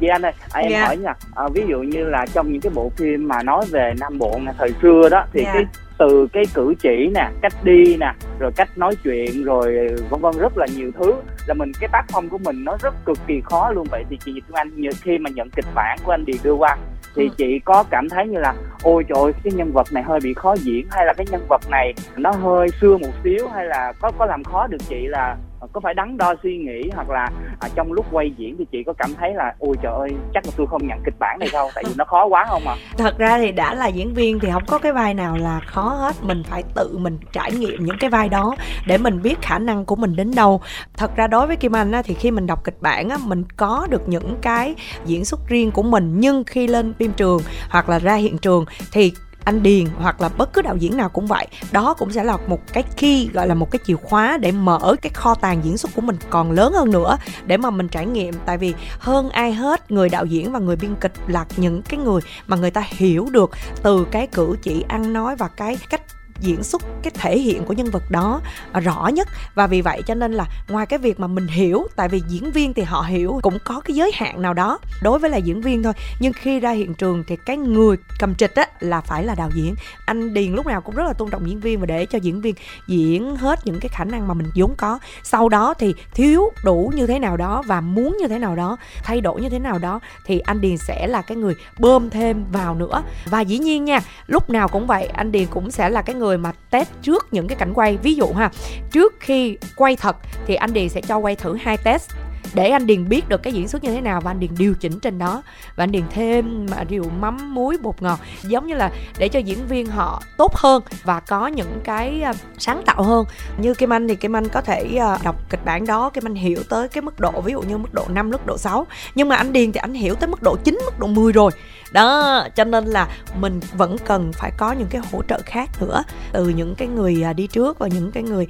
chị 0.00 0.06
anh 0.06 0.22
ơi 0.22 0.32
à, 0.52 0.60
em 0.60 0.72
yeah. 0.72 0.82
Dạ. 0.82 0.86
hỏi 0.86 0.96
nha 0.96 1.14
à, 1.34 1.44
ví 1.54 1.64
dụ 1.68 1.78
như 1.78 2.04
là 2.04 2.26
trong 2.34 2.52
những 2.52 2.60
cái 2.60 2.72
bộ 2.74 2.92
phim 2.96 3.28
mà 3.28 3.42
nói 3.42 3.64
về 3.70 3.92
nam 4.00 4.18
bộ 4.18 4.40
thời 4.58 4.72
xưa 4.82 5.08
đó 5.08 5.24
thì 5.32 5.42
yeah. 5.42 5.54
Dạ. 5.54 5.60
cái 5.60 5.82
từ 5.98 6.26
cái 6.32 6.44
cử 6.54 6.74
chỉ 6.80 7.10
nè 7.14 7.30
cách 7.42 7.52
đi 7.62 7.96
nè 7.96 8.12
rồi 8.38 8.50
cách 8.56 8.78
nói 8.78 8.96
chuyện 9.04 9.44
rồi 9.44 9.88
vân 10.10 10.20
vân 10.20 10.38
rất 10.38 10.58
là 10.58 10.66
nhiều 10.76 10.90
thứ 10.98 11.14
là 11.46 11.54
mình 11.54 11.72
cái 11.80 11.88
tác 11.92 12.04
phong 12.08 12.28
của 12.28 12.38
mình 12.38 12.64
nó 12.64 12.76
rất 12.82 12.94
cực 13.04 13.18
kỳ 13.26 13.40
khó 13.44 13.70
luôn 13.70 13.86
vậy 13.90 14.04
thì 14.10 14.18
chị 14.24 14.32
Kim 14.32 14.52
Anh 14.52 14.70
khi 15.02 15.18
mà 15.18 15.30
nhận 15.34 15.50
kịch 15.50 15.66
bản 15.74 15.98
của 16.04 16.12
anh 16.12 16.24
Điền 16.24 16.36
đưa 16.42 16.52
qua 16.54 16.76
thì 17.16 17.24
ừ. 17.24 17.34
chị 17.36 17.58
có 17.64 17.84
cảm 17.90 18.08
thấy 18.08 18.26
như 18.26 18.38
là 18.38 18.54
ôi 18.82 19.04
trời 19.08 19.22
ơi, 19.22 19.32
cái 19.44 19.52
nhân 19.52 19.72
vật 19.72 19.92
này 19.92 20.02
hơi 20.02 20.20
bị 20.22 20.34
khó 20.34 20.54
diễn 20.54 20.86
hay 20.90 21.06
là 21.06 21.12
cái 21.16 21.26
nhân 21.30 21.46
vật 21.48 21.60
này 21.70 21.94
nó 22.16 22.30
hơi 22.30 22.68
xưa 22.80 22.96
một 22.96 23.12
xíu 23.24 23.48
hay 23.48 23.66
là 23.66 23.92
có 24.00 24.12
có 24.18 24.26
làm 24.26 24.44
khó 24.44 24.66
được 24.66 24.82
chị 24.88 25.06
là 25.06 25.36
Ờ, 25.62 25.68
có 25.72 25.80
phải 25.80 25.94
đắn 25.94 26.18
đo 26.18 26.34
suy 26.42 26.56
nghĩ 26.56 26.90
hoặc 26.94 27.10
là 27.10 27.30
à, 27.60 27.68
trong 27.74 27.92
lúc 27.92 28.06
quay 28.12 28.30
diễn 28.36 28.56
thì 28.58 28.64
chị 28.72 28.82
có 28.86 28.92
cảm 28.92 29.14
thấy 29.20 29.34
là 29.34 29.54
ôi 29.58 29.76
trời 29.82 29.92
ơi 29.92 30.10
chắc 30.34 30.46
là 30.46 30.52
tôi 30.56 30.66
không 30.66 30.86
nhận 30.86 30.98
kịch 31.04 31.14
bản 31.18 31.38
này 31.38 31.48
đâu 31.52 31.70
tại 31.74 31.84
vì 31.86 31.92
nó 31.96 32.04
khó 32.04 32.26
quá 32.26 32.46
không 32.48 32.62
à? 32.68 32.76
Thật 32.96 33.18
ra 33.18 33.38
thì 33.38 33.52
đã 33.52 33.74
là 33.74 33.86
diễn 33.86 34.14
viên 34.14 34.40
thì 34.40 34.48
không 34.52 34.64
có 34.66 34.78
cái 34.78 34.92
vai 34.92 35.14
nào 35.14 35.36
là 35.36 35.60
khó 35.66 35.88
hết. 35.88 36.14
Mình 36.22 36.42
phải 36.44 36.62
tự 36.74 36.98
mình 36.98 37.18
trải 37.32 37.52
nghiệm 37.52 37.84
những 37.84 37.96
cái 38.00 38.10
vai 38.10 38.28
đó 38.28 38.56
để 38.86 38.98
mình 38.98 39.22
biết 39.22 39.42
khả 39.42 39.58
năng 39.58 39.84
của 39.84 39.96
mình 39.96 40.16
đến 40.16 40.30
đâu. 40.36 40.60
Thật 40.96 41.16
ra 41.16 41.26
đối 41.26 41.46
với 41.46 41.56
kim 41.56 41.76
anh 41.76 41.92
á, 41.92 42.02
thì 42.02 42.14
khi 42.14 42.30
mình 42.30 42.46
đọc 42.46 42.64
kịch 42.64 42.76
bản 42.80 43.08
á, 43.08 43.16
mình 43.24 43.44
có 43.56 43.86
được 43.90 44.08
những 44.08 44.36
cái 44.42 44.74
diễn 45.04 45.24
xuất 45.24 45.40
riêng 45.48 45.70
của 45.70 45.82
mình 45.82 46.20
nhưng 46.20 46.44
khi 46.44 46.66
lên 46.66 46.94
phim 46.94 47.12
trường 47.12 47.40
hoặc 47.70 47.88
là 47.88 47.98
ra 47.98 48.14
hiện 48.14 48.38
trường 48.38 48.64
thì 48.92 49.12
anh 49.44 49.62
Điền 49.62 49.86
hoặc 49.98 50.20
là 50.20 50.28
bất 50.28 50.52
cứ 50.52 50.62
đạo 50.62 50.76
diễn 50.76 50.96
nào 50.96 51.08
cũng 51.08 51.26
vậy. 51.26 51.46
Đó 51.72 51.94
cũng 51.94 52.12
sẽ 52.12 52.24
là 52.24 52.36
một 52.46 52.72
cái 52.72 52.82
key, 52.96 53.30
gọi 53.32 53.46
là 53.46 53.54
một 53.54 53.70
cái 53.70 53.80
chìa 53.84 53.96
khóa 53.96 54.36
để 54.36 54.52
mở 54.52 54.96
cái 55.02 55.10
kho 55.14 55.34
tàng 55.34 55.64
diễn 55.64 55.78
xuất 55.78 55.94
của 55.94 56.02
mình 56.02 56.16
còn 56.30 56.50
lớn 56.50 56.72
hơn 56.72 56.90
nữa 56.90 57.18
để 57.46 57.56
mà 57.56 57.70
mình 57.70 57.88
trải 57.88 58.06
nghiệm. 58.06 58.34
Tại 58.46 58.58
vì 58.58 58.74
hơn 58.98 59.30
ai 59.30 59.52
hết, 59.52 59.90
người 59.90 60.08
đạo 60.08 60.26
diễn 60.26 60.52
và 60.52 60.58
người 60.58 60.76
biên 60.76 60.94
kịch 61.00 61.12
là 61.26 61.46
những 61.56 61.82
cái 61.82 62.00
người 62.00 62.20
mà 62.46 62.56
người 62.56 62.70
ta 62.70 62.84
hiểu 62.86 63.28
được 63.30 63.50
từ 63.82 64.06
cái 64.10 64.26
cử 64.26 64.56
chỉ 64.62 64.84
ăn 64.88 65.12
nói 65.12 65.36
và 65.36 65.48
cái 65.48 65.78
cách 65.90 66.02
diễn 66.42 66.62
xuất 66.62 66.82
cái 67.02 67.10
thể 67.14 67.38
hiện 67.38 67.64
của 67.64 67.72
nhân 67.72 67.90
vật 67.90 68.10
đó 68.10 68.40
rõ 68.82 69.06
nhất. 69.06 69.28
Và 69.54 69.66
vì 69.66 69.82
vậy 69.82 70.02
cho 70.06 70.14
nên 70.14 70.32
là 70.32 70.46
ngoài 70.68 70.86
cái 70.86 70.98
việc 70.98 71.20
mà 71.20 71.26
mình 71.26 71.46
hiểu, 71.46 71.86
tại 71.96 72.08
vì 72.08 72.22
diễn 72.28 72.52
viên 72.52 72.74
thì 72.74 72.82
họ 72.82 73.02
hiểu, 73.02 73.40
cũng 73.42 73.58
có 73.64 73.80
cái 73.80 73.96
giới 73.96 74.12
hạn 74.14 74.42
nào 74.42 74.54
đó 74.54 74.78
đối 75.02 75.18
với 75.18 75.30
là 75.30 75.36
diễn 75.36 75.60
viên 75.60 75.82
thôi. 75.82 75.92
Nhưng 76.20 76.32
khi 76.32 76.60
ra 76.60 76.70
hiện 76.70 76.94
trường 76.94 77.24
thì 77.26 77.36
cái 77.46 77.56
người 77.56 77.96
cầm 78.18 78.34
trịch 78.34 78.54
á, 78.54 78.66
là 78.80 79.00
phải 79.00 79.24
là 79.24 79.34
đạo 79.34 79.50
diễn. 79.54 79.74
Anh 80.06 80.34
điền 80.34 80.52
lúc 80.52 80.66
nào 80.66 80.80
cũng 80.80 80.94
rất 80.94 81.04
là 81.06 81.12
tôn 81.12 81.30
trọng 81.30 81.48
diễn 81.48 81.60
viên 81.60 81.80
và 81.80 81.86
để 81.86 82.06
cho 82.06 82.18
diễn 82.18 82.40
viên 82.40 82.54
diễn 82.86 83.36
hết 83.36 83.66
những 83.66 83.80
cái 83.80 83.88
khả 83.88 84.04
năng 84.04 84.28
mà 84.28 84.34
mình 84.34 84.50
vốn 84.54 84.74
có. 84.76 84.98
Sau 85.22 85.48
đó 85.48 85.74
thì 85.74 85.94
thiếu 86.14 86.50
đủ 86.64 86.92
như 86.94 87.06
thế 87.06 87.18
nào 87.18 87.36
đó 87.36 87.62
và 87.66 87.80
muốn 87.80 88.16
như 88.20 88.28
thế 88.28 88.38
nào 88.38 88.56
đó, 88.56 88.76
thay 89.04 89.20
đổi 89.20 89.40
như 89.40 89.48
thế 89.48 89.58
nào 89.58 89.78
đó, 89.78 90.00
thì 90.26 90.38
anh 90.38 90.60
điền 90.60 90.76
sẽ 90.76 91.06
là 91.06 91.22
cái 91.22 91.36
người 91.36 91.54
bơm 91.78 92.10
thêm 92.10 92.44
vào 92.52 92.74
nữa. 92.74 93.02
Và 93.30 93.40
dĩ 93.40 93.58
nhiên 93.58 93.84
nha, 93.84 94.00
lúc 94.26 94.50
nào 94.50 94.68
cũng 94.68 94.86
vậy, 94.86 95.06
anh 95.06 95.32
điền 95.32 95.46
cũng 95.46 95.70
sẽ 95.70 95.88
là 95.88 96.02
cái 96.02 96.14
người 96.14 96.31
người 96.32 96.38
mà 96.38 96.52
test 96.70 96.88
trước 97.02 97.26
những 97.30 97.48
cái 97.48 97.58
cảnh 97.58 97.72
quay. 97.74 97.96
Ví 97.96 98.14
dụ 98.14 98.26
ha, 98.26 98.50
trước 98.92 99.14
khi 99.20 99.58
quay 99.76 99.96
thật 99.96 100.16
thì 100.46 100.54
anh 100.54 100.72
điền 100.72 100.88
sẽ 100.88 101.00
cho 101.00 101.16
quay 101.18 101.36
thử 101.36 101.56
hai 101.60 101.76
test 101.76 102.10
để 102.54 102.70
anh 102.70 102.86
điền 102.86 103.08
biết 103.08 103.28
được 103.28 103.42
cái 103.42 103.52
diễn 103.52 103.68
xuất 103.68 103.84
như 103.84 103.90
thế 103.92 104.00
nào 104.00 104.20
và 104.20 104.30
anh 104.30 104.40
điền 104.40 104.50
điều 104.58 104.74
chỉnh 104.74 105.00
trên 105.00 105.18
đó. 105.18 105.42
Và 105.76 105.84
anh 105.84 105.92
điền 105.92 106.02
thêm 106.10 106.66
mà 106.70 106.84
rượu 106.84 107.04
mắm 107.20 107.54
muối 107.54 107.78
bột 107.82 108.02
ngọt 108.02 108.20
giống 108.42 108.66
như 108.66 108.74
là 108.74 108.90
để 109.18 109.28
cho 109.28 109.38
diễn 109.38 109.66
viên 109.68 109.86
họ 109.86 110.22
tốt 110.36 110.54
hơn 110.56 110.82
và 111.04 111.20
có 111.20 111.46
những 111.46 111.80
cái 111.84 112.22
à, 112.22 112.32
sáng 112.58 112.82
tạo 112.86 113.02
hơn. 113.02 113.24
Như 113.58 113.74
kim 113.74 113.92
anh 113.92 114.08
thì 114.08 114.16
kim 114.16 114.36
anh 114.36 114.48
có 114.48 114.60
thể 114.60 114.96
à, 115.00 115.18
đọc 115.24 115.36
kịch 115.50 115.64
bản 115.64 115.86
đó 115.86 116.10
kim 116.10 116.26
anh 116.26 116.34
hiểu 116.34 116.62
tới 116.68 116.88
cái 116.88 117.02
mức 117.02 117.20
độ 117.20 117.40
ví 117.40 117.52
dụ 117.52 117.62
như 117.62 117.78
mức 117.78 117.94
độ 117.94 118.04
5, 118.08 118.30
mức 118.30 118.46
độ 118.46 118.58
6 118.58 118.86
nhưng 119.14 119.28
mà 119.28 119.36
anh 119.36 119.52
điền 119.52 119.72
thì 119.72 119.78
anh 119.78 119.94
hiểu 119.94 120.14
tới 120.14 120.28
mức 120.28 120.42
độ 120.42 120.56
9, 120.64 120.78
mức 120.84 120.98
độ 120.98 121.06
10 121.06 121.32
rồi. 121.32 121.50
Đó 121.92 122.42
cho 122.56 122.64
nên 122.64 122.84
là 122.84 123.08
mình 123.40 123.60
vẫn 123.76 123.96
cần 123.98 124.32
phải 124.32 124.50
có 124.56 124.72
những 124.72 124.88
cái 124.90 125.00
hỗ 125.12 125.22
trợ 125.28 125.40
khác 125.46 125.68
nữa. 125.80 126.04
Từ 126.32 126.48
những 126.48 126.74
cái 126.74 126.88
người 126.88 127.22
à, 127.22 127.32
đi 127.32 127.46
trước 127.46 127.78
và 127.78 127.88
những 127.88 128.12
cái 128.12 128.22
người 128.22 128.46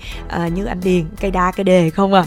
như 0.54 0.64
anh 0.64 0.80
điền 0.84 1.04
cây 1.20 1.30
đa 1.30 1.52
cây 1.56 1.64
đề 1.64 1.90
không 1.90 2.14
à 2.14 2.24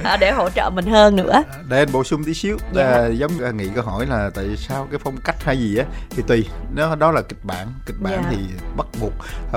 để 0.20 0.30
hỗ 0.30 0.50
trợ 0.50 0.70
mình 0.74 0.86
hơn 0.86 1.16
nữa 1.16 1.42
để 1.68 1.78
anh 1.78 1.92
bổ 1.92 2.04
sung 2.04 2.24
tí 2.24 2.34
xíu 2.34 2.56
dạ. 2.74 2.84
à, 2.84 3.06
giống 3.06 3.56
nghị 3.56 3.68
câu 3.74 3.84
hỏi 3.84 4.06
là 4.06 4.30
tại 4.34 4.56
sao 4.56 4.88
cái 4.90 5.00
phong 5.04 5.16
cách 5.24 5.36
hay 5.44 5.58
gì 5.58 5.76
á 5.76 5.84
thì 6.10 6.22
tùy 6.26 6.46
nó 6.74 6.94
đó 6.94 7.10
là 7.10 7.22
kịch 7.22 7.44
bản 7.44 7.68
kịch 7.86 7.96
bản 8.00 8.22
dạ. 8.22 8.30
thì 8.30 8.36
bắt 8.76 8.86
buộc 9.00 9.12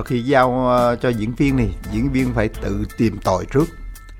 khi 0.05 0.21
giao 0.21 0.67
ờ, 0.67 0.95
cho 0.95 1.09
diễn 1.09 1.33
viên 1.33 1.57
này 1.57 1.69
diễn 1.91 2.11
viên 2.11 2.33
phải 2.33 2.49
tự 2.49 2.85
tìm 2.97 3.17
tòi 3.23 3.45
trước 3.53 3.65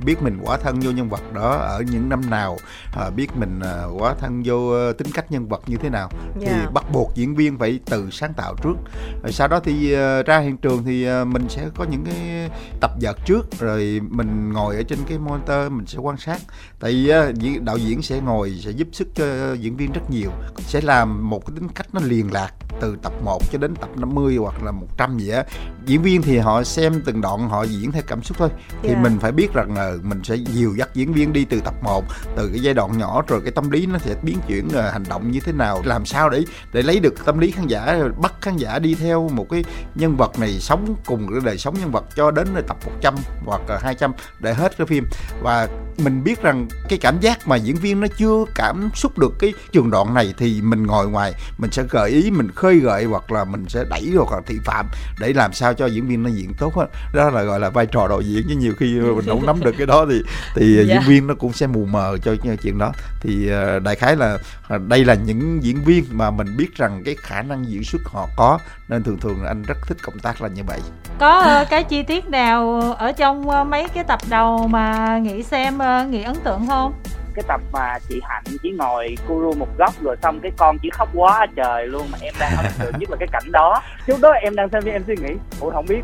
biết 0.05 0.21
mình 0.21 0.39
quá 0.43 0.57
thân 0.57 0.79
vô 0.79 0.91
nhân 0.91 1.09
vật 1.09 1.33
đó 1.33 1.51
ở 1.51 1.83
những 1.91 2.09
năm 2.09 2.29
nào 2.29 2.57
à, 2.97 3.09
biết 3.09 3.27
mình 3.35 3.59
à, 3.59 3.83
quá 3.99 4.15
thân 4.19 4.41
vô 4.45 4.93
tính 4.93 5.07
cách 5.13 5.31
nhân 5.31 5.47
vật 5.47 5.61
như 5.67 5.77
thế 5.77 5.89
nào 5.89 6.09
yeah. 6.11 6.53
thì 6.53 6.61
dạ. 6.63 6.69
bắt 6.73 6.91
buộc 6.91 7.15
diễn 7.15 7.35
viên 7.35 7.57
phải 7.57 7.79
tự 7.85 8.09
sáng 8.11 8.33
tạo 8.33 8.55
trước 8.63 8.75
rồi 9.23 9.31
sau 9.31 9.47
đó 9.47 9.59
thì 9.63 9.93
à, 9.93 10.23
ra 10.23 10.39
hiện 10.39 10.57
trường 10.57 10.83
thì 10.83 11.05
à, 11.05 11.23
mình 11.23 11.45
sẽ 11.49 11.69
có 11.75 11.85
những 11.91 12.05
cái 12.05 12.49
tập 12.81 12.91
vật 13.01 13.17
trước 13.25 13.59
rồi 13.59 14.01
mình 14.09 14.53
ngồi 14.53 14.75
ở 14.75 14.83
trên 14.83 14.99
cái 15.07 15.17
monitor 15.17 15.71
mình 15.71 15.85
sẽ 15.85 15.97
quan 15.97 16.17
sát 16.17 16.41
tại 16.79 16.91
vì 16.91 17.09
à, 17.09 17.31
đạo 17.61 17.77
diễn 17.77 18.01
sẽ 18.01 18.19
ngồi 18.19 18.59
sẽ 18.63 18.71
giúp 18.71 18.87
sức 18.91 19.07
cho 19.15 19.53
diễn 19.53 19.77
viên 19.77 19.91
rất 19.91 20.09
nhiều 20.09 20.31
sẽ 20.59 20.81
làm 20.81 21.29
một 21.29 21.45
cái 21.45 21.55
tính 21.55 21.69
cách 21.75 21.87
nó 21.93 22.01
liền 22.03 22.33
lạc 22.33 22.53
từ 22.81 22.97
tập 23.03 23.13
1 23.23 23.41
cho 23.51 23.57
đến 23.57 23.75
tập 23.75 23.89
50 23.95 24.37
hoặc 24.37 24.63
là 24.63 24.71
100 24.71 25.17
gì 25.17 25.29
á 25.29 25.43
diễn 25.85 26.01
viên 26.01 26.21
thì 26.21 26.37
họ 26.37 26.63
xem 26.63 27.01
từng 27.05 27.21
đoạn 27.21 27.49
họ 27.49 27.63
diễn 27.63 27.91
theo 27.91 28.03
cảm 28.07 28.23
xúc 28.23 28.37
thôi 28.39 28.49
thì 28.81 28.89
yeah. 28.89 28.97
Dạ. 28.97 29.03
mình 29.03 29.19
phải 29.19 29.31
biết 29.31 29.53
rằng 29.53 29.75
là 29.75 29.93
mình 30.03 30.23
sẽ 30.23 30.35
dìu 30.35 30.75
dắt 30.75 30.89
diễn 30.93 31.13
viên 31.13 31.33
đi 31.33 31.45
từ 31.45 31.61
tập 31.65 31.73
1 31.83 32.03
từ 32.35 32.49
cái 32.49 32.59
giai 32.59 32.73
đoạn 32.73 32.97
nhỏ 32.97 33.23
rồi 33.27 33.41
cái 33.41 33.51
tâm 33.51 33.71
lý 33.71 33.85
nó 33.85 33.97
sẽ 33.99 34.15
biến 34.21 34.37
chuyển 34.47 34.69
hành 34.69 35.03
động 35.09 35.31
như 35.31 35.39
thế 35.39 35.51
nào 35.51 35.81
làm 35.85 36.05
sao 36.05 36.29
để 36.29 36.43
để 36.73 36.81
lấy 36.81 36.99
được 36.99 37.25
tâm 37.25 37.39
lý 37.39 37.51
khán 37.51 37.67
giả 37.67 37.99
bắt 38.21 38.33
khán 38.41 38.57
giả 38.57 38.79
đi 38.79 38.95
theo 38.95 39.29
một 39.29 39.49
cái 39.49 39.63
nhân 39.95 40.15
vật 40.17 40.39
này 40.39 40.57
sống 40.59 40.95
cùng 41.05 41.27
cái 41.31 41.39
đời 41.45 41.57
sống 41.57 41.75
nhân 41.79 41.91
vật 41.91 42.05
cho 42.15 42.31
đến 42.31 42.47
tập 42.67 42.77
100 42.85 43.15
hoặc 43.45 43.61
là 43.69 43.79
200 43.81 44.11
để 44.39 44.53
hết 44.53 44.77
cái 44.77 44.87
phim 44.87 45.05
và 45.41 45.67
mình 45.97 46.23
biết 46.23 46.41
rằng 46.41 46.66
cái 46.89 46.99
cảm 46.99 47.19
giác 47.19 47.47
mà 47.47 47.55
diễn 47.55 47.75
viên 47.75 47.99
nó 47.99 48.07
chưa 48.17 48.45
cảm 48.55 48.89
xúc 48.95 49.17
được 49.17 49.33
cái 49.39 49.53
trường 49.71 49.89
đoạn 49.89 50.13
này 50.13 50.33
thì 50.37 50.61
mình 50.61 50.87
ngồi 50.87 51.09
ngoài 51.09 51.33
mình 51.57 51.71
sẽ 51.71 51.83
gợi 51.89 52.09
ý 52.09 52.31
mình 52.31 52.51
khơi 52.55 52.79
gợi 52.79 53.05
hoặc 53.05 53.31
là 53.31 53.43
mình 53.43 53.65
sẽ 53.67 53.83
đẩy 53.89 54.11
hoặc 54.15 54.31
là 54.31 54.41
thị 54.45 54.55
phạm 54.65 54.85
để 55.19 55.33
làm 55.33 55.53
sao 55.53 55.73
cho 55.73 55.85
diễn 55.85 56.07
viên 56.07 56.23
nó 56.23 56.29
diễn 56.29 56.53
tốt 56.59 56.75
hơn 56.75 56.89
đó 57.13 57.29
là 57.29 57.43
gọi 57.43 57.59
là 57.59 57.69
vai 57.69 57.85
trò 57.85 58.07
đạo 58.07 58.21
diễn 58.21 58.45
chứ 58.49 58.55
nhiều 58.55 58.73
khi 58.79 58.99
mình 59.15 59.25
không 59.25 59.45
nắm 59.45 59.59
được 59.63 59.75
cái 59.77 59.87
đó 59.87 60.05
thì 60.09 60.21
thì 60.55 60.75
yeah. 60.75 60.87
Dạ. 60.87 60.93
diễn 60.93 61.09
viên 61.09 61.27
nó 61.27 61.33
cũng 61.33 61.53
sẽ 61.53 61.67
mù 61.67 61.85
mờ 61.85 62.17
cho 62.23 62.35
chuyện 62.61 62.77
đó 62.77 62.91
thì 63.21 63.51
uh, 63.51 63.83
đại 63.83 63.95
khái 63.95 64.15
là 64.15 64.37
uh, 64.75 64.81
đây 64.87 65.05
là 65.05 65.13
những 65.13 65.63
diễn 65.63 65.83
viên 65.83 66.05
mà 66.11 66.31
mình 66.31 66.57
biết 66.57 66.75
rằng 66.75 67.01
cái 67.05 67.15
khả 67.15 67.41
năng 67.41 67.65
diễn 67.67 67.83
xuất 67.83 68.01
họ 68.05 68.27
có 68.37 68.59
nên 68.87 69.03
thường 69.03 69.19
thường 69.19 69.45
anh 69.45 69.63
rất 69.63 69.77
thích 69.87 69.97
công 70.01 70.19
tác 70.19 70.41
là 70.41 70.47
như 70.47 70.63
vậy 70.67 70.79
có 71.19 71.61
uh, 71.61 71.69
cái 71.69 71.83
chi 71.83 72.03
tiết 72.03 72.29
nào 72.29 72.81
ở 72.97 73.11
trong 73.11 73.49
uh, 73.49 73.67
mấy 73.67 73.87
cái 73.87 74.03
tập 74.03 74.19
đầu 74.29 74.67
mà 74.67 75.17
nghĩ 75.17 75.43
xem 75.43 75.77
uh, 75.77 76.09
nghĩ 76.09 76.23
ấn 76.23 76.35
tượng 76.43 76.56
không? 76.67 76.93
Cái 77.35 77.43
tập 77.47 77.61
mà 77.71 77.99
chị 78.09 78.21
hạnh 78.23 78.43
chỉ 78.63 78.71
ngồi 78.71 79.15
cu 79.27 79.39
ru 79.41 79.53
một 79.53 79.67
góc 79.77 79.93
rồi 80.01 80.15
xong 80.23 80.39
cái 80.39 80.51
con 80.57 80.77
chỉ 80.81 80.89
khóc 80.89 81.09
quá 81.13 81.47
trời 81.55 81.87
luôn 81.87 82.07
mà 82.11 82.17
em 82.21 82.33
đang 82.39 82.57
ấn 82.57 82.65
tượng 82.79 82.93
nhất 82.99 83.09
là 83.09 83.17
cái 83.19 83.27
cảnh 83.31 83.51
đó. 83.51 83.81
Lúc 84.05 84.19
đó 84.21 84.31
em 84.31 84.55
đang 84.55 84.69
xem 84.69 84.83
em 84.85 85.03
suy 85.07 85.15
nghĩ 85.15 85.33
ủa 85.59 85.69
không 85.69 85.85
biết 85.85 86.01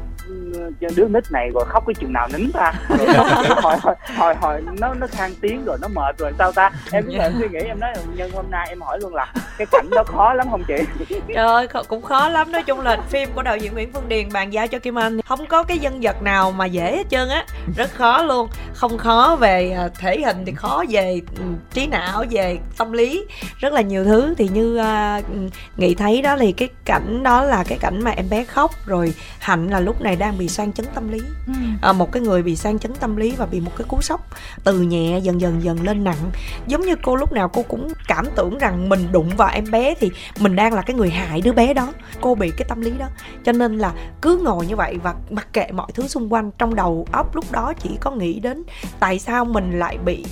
đứa 0.96 1.08
nít 1.08 1.32
này 1.32 1.50
rồi 1.54 1.66
khóc 1.68 1.84
cái 1.88 1.94
chừng 2.00 2.14
nào 2.14 2.28
nín 2.34 2.52
ta. 2.52 2.74
Rồi 2.90 3.08
hồi, 3.62 3.78
hồi, 3.78 3.96
hồi, 4.18 4.36
hồi 4.36 4.62
nó 4.80 4.94
nó 4.94 5.08
khang 5.08 5.34
tiếng 5.42 5.66
rồi 5.66 5.78
nó 5.82 5.88
mệt 5.88 6.18
rồi 6.18 6.32
sao 6.38 6.52
ta? 6.52 6.72
Em 6.92 7.04
cứ 7.06 7.18
em 7.18 7.34
suy 7.40 7.48
nghĩ 7.50 7.60
em 7.60 7.80
nói 7.80 7.94
nhân 8.16 8.32
hôm 8.34 8.46
nay 8.52 8.66
em 8.70 8.82
hỏi 8.82 9.00
luôn 9.02 9.16
là 9.16 9.34
cái 9.58 9.68
cảnh 9.72 9.90
đó 9.92 10.04
khó 10.04 10.34
lắm 10.34 10.48
không 10.52 10.64
chị? 10.68 10.76
Trời 11.28 11.46
ơi 11.46 11.68
cũng 11.88 12.02
khó 12.02 12.30
lắm. 12.30 12.52
Nói 12.52 12.64
chung 12.64 12.80
là 12.80 12.98
phim 13.10 13.30
của 13.36 13.42
đạo 13.42 13.58
diễn 13.58 13.74
Nguyễn 13.74 13.92
Phương 13.94 14.10
Điền 14.10 14.30
bàn 14.34 14.54
giao 14.54 14.68
cho 14.68 14.80
Kim 14.80 15.00
Anh. 15.00 15.22
Không 15.22 15.46
có 15.46 15.64
cái 15.64 15.80
nhân 15.80 16.00
vật 16.02 16.22
nào 16.22 16.52
mà 16.52 16.66
dễ 16.66 16.98
hết 16.98 17.10
trơn 17.10 17.30
á. 17.30 17.46
Rất 17.78 17.94
khó 17.94 18.24
luôn. 18.24 18.50
Không 18.74 18.98
khó 18.98 19.38
về 19.40 19.72
à, 19.72 19.90
thể 20.00 20.22
hình 20.26 20.38
thì 20.46 20.54
khó 20.56 20.84
về 20.90 21.22
ừ, 21.38 21.44
trí 21.74 21.88
não 21.88 22.24
về 22.32 22.58
tâm 22.78 22.92
lý. 22.92 23.26
Rất 23.58 23.74
là 23.74 23.82
nhiều 23.82 24.04
thứ. 24.04 24.34
Thì 24.38 24.50
như 24.54 24.80
uh, 24.80 25.26
nghị 25.78 25.96
thấy 25.96 26.22
đó 26.22 26.38
thì 26.40 26.52
cái 26.52 26.70
cảnh 26.86 27.24
đó 27.24 27.44
là 27.44 27.64
cái 27.68 27.78
cảnh 27.82 28.04
mà 28.04 28.12
em 28.12 28.30
bé 28.30 28.44
khóc 28.44 28.72
rồi 28.86 29.14
hạnh 29.40 29.68
là 29.68 29.80
lúc 29.80 30.02
này 30.02 30.13
đang 30.16 30.38
bị 30.38 30.48
sang 30.48 30.74
chấn 30.74 30.86
tâm 30.96 31.08
lý. 31.08 31.20
Ừ. 31.48 31.54
à, 31.82 31.94
một 31.94 32.12
cái 32.12 32.22
người 32.22 32.44
bị 32.44 32.56
sang 32.56 32.80
chấn 32.80 32.94
tâm 32.96 33.16
lý 33.16 33.32
và 33.32 33.46
bị 33.46 33.60
một 33.60 33.72
cái 33.78 33.88
cú 33.88 34.02
sốc 34.02 34.28
từ 34.64 34.82
nhẹ 34.82 35.20
dần 35.20 35.42
dần 35.42 35.64
dần 35.64 35.84
lên 35.84 36.04
nặng. 36.04 36.32
Giống 36.68 36.82
như 36.82 36.96
cô 37.04 37.16
lúc 37.16 37.32
nào 37.32 37.50
cô 37.50 37.64
cũng 37.64 37.94
cảm 38.08 38.26
tưởng 38.36 38.58
rằng 38.58 38.90
mình 38.90 39.12
đụng 39.12 39.30
vào 39.38 39.50
em 39.50 39.72
bé 39.72 39.94
thì 40.00 40.12
mình 40.40 40.56
đang 40.56 40.74
là 40.74 40.82
cái 40.82 40.96
người 40.96 41.10
hại 41.10 41.42
đứa 41.42 41.54
bé 41.54 41.74
đó. 41.74 41.94
Cô 42.22 42.36
bị 42.36 42.52
cái 42.58 42.66
tâm 42.70 42.82
lý 42.82 42.92
đó. 42.92 43.08
Cho 43.44 43.52
nên 43.52 43.78
là 43.78 43.94
cứ 44.22 44.38
ngồi 44.44 44.66
như 44.66 44.76
vậy 44.76 44.98
và 45.04 45.16
mặc 45.30 45.48
kệ 45.54 45.72
mọi 45.72 45.92
thứ 45.94 46.08
xung 46.08 46.34
quanh 46.34 46.52
trong 46.58 46.76
đầu 46.76 47.08
óc 47.12 47.36
lúc 47.36 47.52
đó 47.52 47.74
chỉ 47.80 47.90
có 48.00 48.12
nghĩ 48.12 48.40
đến 48.40 48.64
tại 49.00 49.20
sao 49.20 49.46
mình 49.46 49.80
lại 49.80 49.98
bị 49.98 50.26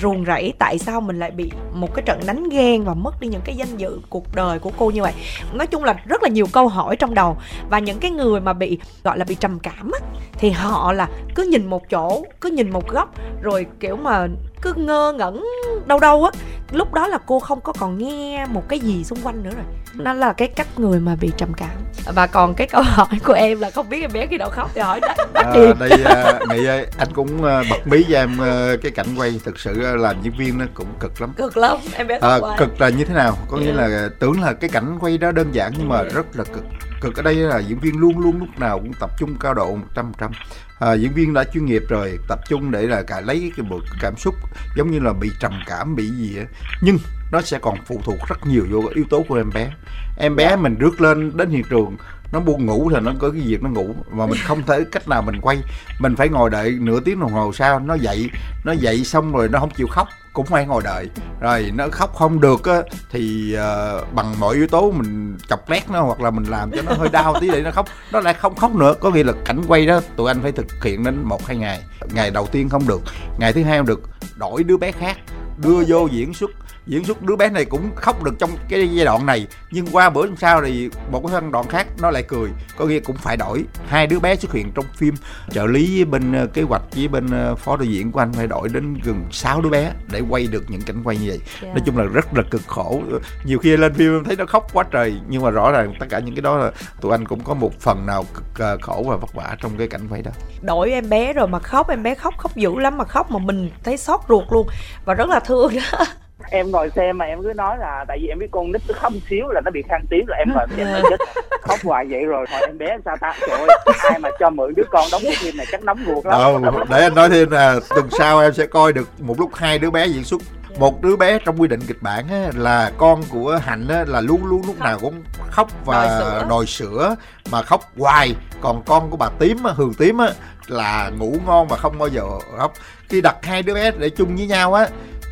ruồng 0.00 0.24
rẫy 0.24 0.52
tại 0.58 0.78
sao 0.78 1.00
mình 1.00 1.18
lại 1.18 1.30
bị 1.30 1.50
một 1.72 1.94
cái 1.94 2.02
trận 2.02 2.20
đánh 2.26 2.48
ghen 2.48 2.84
và 2.84 2.94
mất 2.94 3.20
đi 3.20 3.28
những 3.28 3.40
cái 3.44 3.56
danh 3.56 3.76
dự 3.76 4.00
cuộc 4.08 4.34
đời 4.34 4.58
của 4.58 4.70
cô 4.78 4.90
như 4.90 5.02
vậy? 5.02 5.12
Nói 5.52 5.66
chung 5.66 5.84
là 5.84 5.94
rất 6.04 6.22
là 6.22 6.28
nhiều 6.28 6.46
câu 6.52 6.68
hỏi 6.68 6.96
trong 6.96 7.14
đầu 7.14 7.36
và 7.70 7.78
những 7.78 7.98
cái 7.98 8.10
người 8.10 8.40
mà 8.40 8.52
bị, 8.52 8.78
gọi 9.04 9.18
là, 9.18 9.24
bị 9.24 9.34
trầm 9.34 9.58
cảm 9.58 9.90
á, 10.00 10.06
thì 10.32 10.50
họ 10.50 10.92
là 10.92 11.08
cứ 11.34 11.48
nhìn 11.50 11.66
một 11.66 11.82
chỗ, 11.90 12.24
cứ 12.40 12.50
nhìn 12.50 12.70
một 12.70 12.88
góc, 12.88 13.14
rồi 13.42 13.66
kiểu 13.80 13.96
mà 13.96 14.26
cứ 14.62 14.74
ngơ 14.74 15.12
ngẩn 15.12 15.44
đâu 15.86 16.00
đâu 16.00 16.24
á. 16.24 16.30
Lúc 16.72 16.92
đó 16.92 17.06
là 17.08 17.18
cô 17.26 17.40
không 17.40 17.60
có 17.60 17.72
còn 17.72 17.98
nghe 17.98 18.46
một 18.46 18.68
cái 18.68 18.80
gì 18.80 19.04
xung 19.04 19.18
quanh 19.22 19.42
nữa 19.42 19.50
rồi. 19.56 19.64
Nó 19.94 20.12
là 20.12 20.32
cái 20.32 20.48
cách 20.48 20.66
người 20.76 21.00
mà 21.00 21.16
bị 21.20 21.32
trầm 21.36 21.52
cảm. 21.54 21.70
Và 22.14 22.26
còn 22.26 22.54
cái 22.54 22.66
câu 22.66 22.82
hỏi 22.82 23.20
của 23.24 23.32
em 23.32 23.60
là 23.60 23.70
không 23.70 23.88
biết 23.88 24.00
em 24.00 24.10
bé 24.12 24.26
khi 24.26 24.38
nào 24.38 24.50
khóc 24.50 24.70
thì 24.74 24.80
hỏi 24.80 25.00
đó. 25.00 25.08
À, 25.34 25.52
đây 25.78 25.90
à, 26.04 26.38
nghĩ 26.50 26.66
ơi 26.66 26.86
anh 26.98 27.08
cũng 27.14 27.44
à, 27.44 27.62
bật 27.70 27.86
mí 27.86 28.04
cho 28.10 28.18
em 28.18 28.38
à, 28.40 28.72
cái 28.82 28.92
cảnh 28.92 29.06
quay. 29.16 29.40
Thực 29.44 29.58
sự 29.58 29.96
làm 29.96 30.16
diễn 30.22 30.32
viên 30.38 30.58
nó 30.58 30.64
cũng 30.74 30.86
cực 31.00 31.20
lắm. 31.20 31.32
Cực 31.36 31.56
lắm 31.56 31.76
em 31.92 32.06
bé 32.06 32.18
à, 32.22 32.38
cực 32.58 32.80
là 32.80 32.88
như 32.88 33.04
thế 33.04 33.14
nào? 33.14 33.36
Có 33.48 33.56
nghĩa 33.56 33.64
yeah. 33.64 33.76
là 33.76 34.08
tưởng 34.18 34.40
là 34.40 34.52
cái 34.52 34.70
cảnh 34.70 34.98
quay 35.00 35.18
đó 35.18 35.32
đơn 35.32 35.52
giản 35.52 35.72
nhưng 35.78 35.88
mà 35.88 35.96
yeah. 35.96 36.12
rất 36.12 36.26
là 36.36 36.44
cực. 36.44 36.64
Cực 37.00 37.16
ở 37.16 37.22
đây 37.22 37.34
là 37.34 37.58
diễn 37.58 37.78
viên 37.78 37.98
luôn 37.98 38.18
luôn 38.18 38.38
lúc 38.38 38.48
nào 38.58 38.78
cũng 38.78 38.92
tập 39.00 39.10
trung 39.18 39.36
cao 39.40 39.54
độ 39.54 39.74
một 39.74 39.86
trăm 39.94 40.12
trăm. 40.20 40.30
À, 40.78 40.92
diễn 40.92 41.12
viên 41.14 41.34
đã 41.34 41.44
chuyên 41.44 41.64
nghiệp 41.64 41.82
rồi 41.88 42.18
tập 42.28 42.38
trung 42.48 42.70
để 42.70 42.82
là 42.82 43.02
cả 43.02 43.20
lấy 43.20 43.52
cái 43.56 43.66
bộ 43.70 43.80
cảm 44.00 44.16
xúc 44.16 44.34
giống 44.76 44.90
như 44.90 44.98
là 44.98 45.12
bị 45.12 45.30
trầm 45.40 45.52
cảm 45.66 45.96
bị 45.96 46.08
gì 46.08 46.38
á. 46.38 46.44
Nhưng 46.80 46.98
nó 47.32 47.42
sẽ 47.42 47.58
còn 47.58 47.78
phụ 47.86 48.00
thuộc 48.04 48.18
rất 48.28 48.46
nhiều 48.46 48.66
vô 48.70 48.82
yếu 48.94 49.04
tố 49.10 49.24
của 49.28 49.36
em 49.36 49.50
bé. 49.54 49.70
Em 50.18 50.36
bé 50.36 50.56
mình 50.56 50.74
rước 50.78 51.00
lên 51.00 51.36
đến 51.36 51.50
hiện 51.50 51.64
trường 51.70 51.96
nó 52.32 52.40
buồn 52.40 52.66
ngủ 52.66 52.90
thì 52.94 53.00
nó 53.00 53.12
có 53.18 53.30
cái 53.30 53.40
việc 53.40 53.62
nó 53.62 53.70
ngủ. 53.70 53.94
Mà 54.10 54.26
mình 54.26 54.38
không 54.44 54.62
thể 54.62 54.84
cách 54.92 55.08
nào 55.08 55.22
mình 55.22 55.40
quay. 55.40 55.58
Mình 55.98 56.16
phải 56.16 56.28
ngồi 56.28 56.50
đợi 56.50 56.76
nửa 56.80 57.00
tiếng 57.00 57.20
đồng 57.20 57.32
hồ 57.32 57.52
sau. 57.52 57.78
Nó 57.78 57.94
dậy 57.94 58.30
nó 58.64 58.72
dậy 58.72 59.04
xong 59.04 59.32
rồi 59.32 59.48
nó 59.48 59.58
không 59.58 59.70
chịu 59.70 59.86
khóc. 59.90 60.08
Cũng 60.32 60.46
phải 60.46 60.66
ngồi 60.66 60.82
đợi. 60.84 61.08
Rồi 61.40 61.72
nó 61.74 61.88
khóc 61.92 62.14
không 62.14 62.40
được 62.40 62.64
á 62.64 62.82
thì 63.10 63.54
uh, 63.56 64.14
bằng 64.14 64.40
mọi 64.40 64.54
yếu 64.54 64.66
tố 64.66 64.90
mình 64.90 65.36
chọc 65.48 65.70
lét 65.70 65.90
nó 65.90 66.02
hoặc 66.02 66.20
là 66.20 66.30
mình 66.30 66.44
làm 66.44 66.70
cho 66.70 66.82
nó 66.82 66.92
hơi 66.92 67.08
đau 67.08 67.34
tí 67.40 67.50
để 67.50 67.62
nó 67.62 67.70
khóc. 67.70 67.86
Nó 68.12 68.20
lại 68.20 68.34
không 68.34 68.54
khóc 68.54 68.74
nữa. 68.74 68.94
Có 69.00 69.10
nghĩa 69.10 69.24
là 69.24 69.32
cảnh 69.44 69.62
quay 69.68 69.86
đó 69.86 70.00
tụi 70.16 70.30
anh 70.30 70.42
phải 70.42 70.52
thực 70.52 70.84
hiện 70.84 71.04
đến 71.04 71.22
một 71.24 71.46
hai 71.46 71.56
ngày. 71.56 71.80
Ngày 72.12 72.30
đầu 72.30 72.46
tiên 72.46 72.68
không 72.68 72.88
được. 72.88 73.00
Ngày 73.38 73.52
thứ 73.52 73.62
hai 73.62 73.78
không 73.78 73.86
được. 73.86 74.00
Đổi 74.36 74.62
đứa 74.62 74.76
bé 74.76 74.92
khác. 74.92 75.18
Đưa 75.62 75.84
vô 75.88 76.08
diễn 76.12 76.34
xuất 76.34 76.50
diễn 76.88 77.04
xuất 77.04 77.22
đứa 77.22 77.36
bé 77.36 77.50
này 77.50 77.64
cũng 77.64 77.90
khóc 77.96 78.22
được 78.22 78.34
trong 78.38 78.50
cái 78.68 78.88
giai 78.88 79.04
đoạn 79.04 79.26
này. 79.26 79.46
Nhưng 79.70 79.86
qua 79.92 80.10
bữa 80.10 80.26
sau 80.36 80.62
thì 80.64 80.90
một 81.10 81.22
cái 81.28 81.40
đoạn 81.52 81.68
khác 81.68 81.86
nó 82.00 82.10
lại 82.10 82.22
cười. 82.28 82.50
Có 82.76 82.84
nghĩa 82.84 83.00
cũng 83.00 83.16
phải 83.16 83.36
đổi. 83.36 83.64
Hai 83.88 84.06
đứa 84.06 84.18
bé 84.18 84.36
xuất 84.36 84.52
hiện 84.52 84.72
trong 84.74 84.84
phim. 84.94 85.14
Trợ 85.50 85.66
lý 85.66 86.04
bên 86.04 86.32
ờ, 86.32 86.46
kế 86.46 86.62
hoạch 86.62 86.82
với 86.94 87.08
bên 87.08 87.30
ờ, 87.30 87.54
phó 87.54 87.76
đạo 87.76 87.84
diễn 87.84 88.12
của 88.12 88.20
anh 88.20 88.32
phải 88.32 88.46
đổi 88.46 88.68
đến 88.68 88.94
gần 89.04 89.24
6 89.30 89.60
đứa 89.60 89.68
bé 89.68 89.92
để 90.12 90.20
quay 90.28 90.46
được 90.46 90.64
những 90.68 90.82
cảnh 90.82 91.02
quay 91.04 91.16
như 91.16 91.28
vậy. 91.28 91.38
Yeah. 91.38 91.62
Dạ. 91.62 91.68
nói 91.68 91.82
chung 91.86 91.98
là 91.98 92.04
rất 92.04 92.34
là 92.34 92.42
cực 92.50 92.62
khổ. 92.66 93.02
Nhiều 93.44 93.58
khi 93.58 93.76
lên 93.76 93.94
phim 93.94 94.24
thấy 94.24 94.36
nó 94.36 94.46
khóc 94.46 94.66
quá 94.72 94.84
trời. 94.90 95.20
Nhưng 95.28 95.42
mà 95.42 95.50
rõ 95.50 95.72
ràng 95.72 95.94
tất 96.00 96.06
cả 96.10 96.18
những 96.18 96.34
cái 96.34 96.42
đó 96.42 96.56
là 96.56 96.72
tụi 97.00 97.12
anh 97.12 97.26
cũng 97.26 97.44
có 97.44 97.54
một 97.54 97.80
phần 97.80 98.06
nào 98.06 98.24
cực 98.34 98.44
ờ, 98.58 98.78
khổ 98.82 99.04
và 99.08 99.16
vất 99.16 99.34
vả 99.34 99.56
trong 99.60 99.72
cái 99.78 99.88
cảnh 99.88 100.08
quay 100.10 100.22
đó. 100.22 100.30
Đổi 100.62 100.90
em 100.90 101.08
bé 101.08 101.32
rồi 101.32 101.48
mà 101.48 101.58
khóc 101.58 101.88
em 101.88 102.02
bé 102.02 102.14
khóc 102.14 102.34
khóc 102.38 102.56
dữ 102.56 102.78
lắm 102.78 102.98
mà 102.98 103.04
khóc 103.04 103.30
mà 103.30 103.38
mình 103.38 103.70
thấy 103.84 103.96
xót 103.96 104.20
ruột 104.28 104.44
luôn. 104.50 104.68
Và 105.04 105.14
rất 105.14 105.28
là 105.28 105.40
thương. 105.40 105.72
đó 105.74 106.04
em 106.50 106.70
ngồi 106.70 106.90
xem 106.96 107.18
mà 107.18 107.24
em 107.24 107.42
cứ 107.42 107.52
nói 107.56 107.76
là 107.78 108.04
tại 108.08 108.18
vì 108.22 108.28
em 108.28 108.38
biết 108.38 108.46
con 108.50 108.72
nít 108.72 108.82
nó 108.88 108.94
không 108.98 109.20
xíu 109.30 109.48
là 109.48 109.60
nó 109.64 109.70
bị 109.70 109.82
khang 109.88 110.04
tiếng 110.10 110.26
rồi 110.26 110.36
em 110.38 110.48
ngồi 110.54 110.66
xem 110.76 110.86
nó 110.92 111.08
chết. 111.10 111.16
Khóc 111.62 111.78
hoài 111.84 112.06
vậy 112.10 112.24
rồi 112.24 112.46
hỏi 112.50 112.60
em 112.66 112.78
bé 112.78 112.96
sao 113.04 113.16
ta? 113.20 113.34
Trời 113.48 113.58
ơi 113.58 113.68
ai 114.10 114.18
mà 114.18 114.28
cho 114.40 114.50
mượn 114.50 114.74
đứa 114.74 114.82
con 114.90 115.04
đóng 115.12 115.22
cái 115.24 115.36
phim 115.38 115.56
này 115.56 115.66
chắc 115.72 115.84
nóng 115.84 115.98
ruột 116.06 116.26
lắm. 116.26 116.62
Ờ, 116.62 116.84
để 116.90 117.02
anh 117.02 117.14
nói 117.14 117.28
thêm 117.28 117.50
là 117.50 117.80
tuần 117.88 118.08
sau 118.18 118.40
em 118.40 118.52
sẽ 118.52 118.66
coi 118.66 118.92
được 118.92 119.08
một 119.20 119.40
lúc 119.40 119.54
hai 119.54 119.78
đứa 119.78 119.90
bé 119.90 120.06
diễn 120.06 120.24
xuất. 120.24 120.40
Một 120.78 121.02
đứa 121.02 121.16
bé 121.16 121.38
trong 121.44 121.60
quy 121.60 121.68
định 121.68 121.80
kịch 121.88 122.02
bản 122.02 122.28
á, 122.30 122.50
là 122.54 122.92
con 122.98 123.22
của 123.30 123.60
hạnh 123.64 123.88
á, 123.88 124.04
là 124.06 124.20
luôn 124.20 124.46
luôn 124.46 124.62
lúc 124.66 124.78
nào 124.78 124.98
cũng 125.00 125.22
khóc 125.50 125.68
và 125.84 125.94
đòi 125.94 126.18
sữa, 126.18 126.46
đòi 126.48 126.66
sữa 126.66 127.16
mà 127.50 127.62
khóc 127.62 127.80
hoài. 127.98 128.34
Còn 128.60 128.82
con 128.86 129.10
của 129.10 129.16
bà 129.16 129.28
tím 129.38 129.64
á, 129.64 129.72
hường 129.76 129.94
tím 129.94 130.18
á, 130.18 130.28
là 130.66 131.10
ngủ 131.18 131.36
ngon 131.46 131.68
mà 131.68 131.76
không 131.76 131.98
bao 131.98 132.08
giờ 132.08 132.22
khóc. 132.58 132.72
Khi 133.08 133.20
đặt 133.20 133.36
hai 133.42 133.62
đứa 133.62 133.74
bé 133.74 133.90
để 133.98 134.10
chung 134.10 134.36
với 134.36 134.46
nhau 134.46 134.74
á 134.74 134.88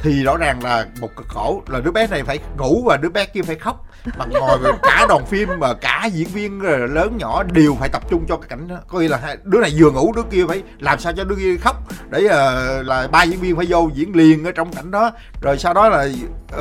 thì 0.07 0.23
rõ 0.23 0.37
ràng 0.37 0.65
là 0.65 0.87
một 1.01 1.09
cực 1.17 1.29
khổ 1.29 1.63
là 1.67 1.81
đứa 1.81 1.91
bé 1.91 2.07
này 2.07 2.23
phải 2.23 2.39
ngủ 2.59 2.83
và 2.87 2.97
đứa 2.97 3.09
bé 3.09 3.25
kia 3.25 3.43
phải 3.43 3.57
khóc. 3.57 3.87
Mà 4.19 4.25
ngồi 4.25 4.59
cả 4.83 5.07
đoàn 5.09 5.27
phim 5.27 5.49
mà 5.59 5.75
cả 5.75 6.09
diễn 6.13 6.29
viên 6.29 6.63
lớn 6.95 7.17
nhỏ 7.19 7.43
đều 7.43 7.77
phải 7.81 7.89
tập 7.89 8.03
trung 8.11 8.25
cho 8.29 8.37
cái 8.37 8.49
cảnh 8.49 8.69
đó. 8.69 8.77
Có 8.89 8.99
nghĩa 8.99 9.09
là 9.09 9.37
đứa 9.45 9.61
này 9.61 9.73
vừa 9.79 9.91
ngủ 9.91 10.13
đứa 10.17 10.23
kia 10.23 10.45
phải 10.49 10.63
làm 10.79 10.99
sao 10.99 11.13
cho 11.13 11.25
đứa 11.25 11.37
kia 11.37 11.57
khóc. 11.57 11.77
Để 12.11 12.19
uh, 12.25 12.87
là 12.87 13.09
ba 13.13 13.23
diễn 13.23 13.41
viên 13.41 13.57
phải 13.57 13.67
vô 13.69 13.91
diễn 13.95 14.17
liền 14.17 14.45
ở 14.45 14.53
trong 14.53 14.73
cảnh 14.73 14.91
đó. 14.91 15.11
Rồi 15.43 15.59
sau 15.59 15.75
đó 15.75 15.89
là 15.89 16.09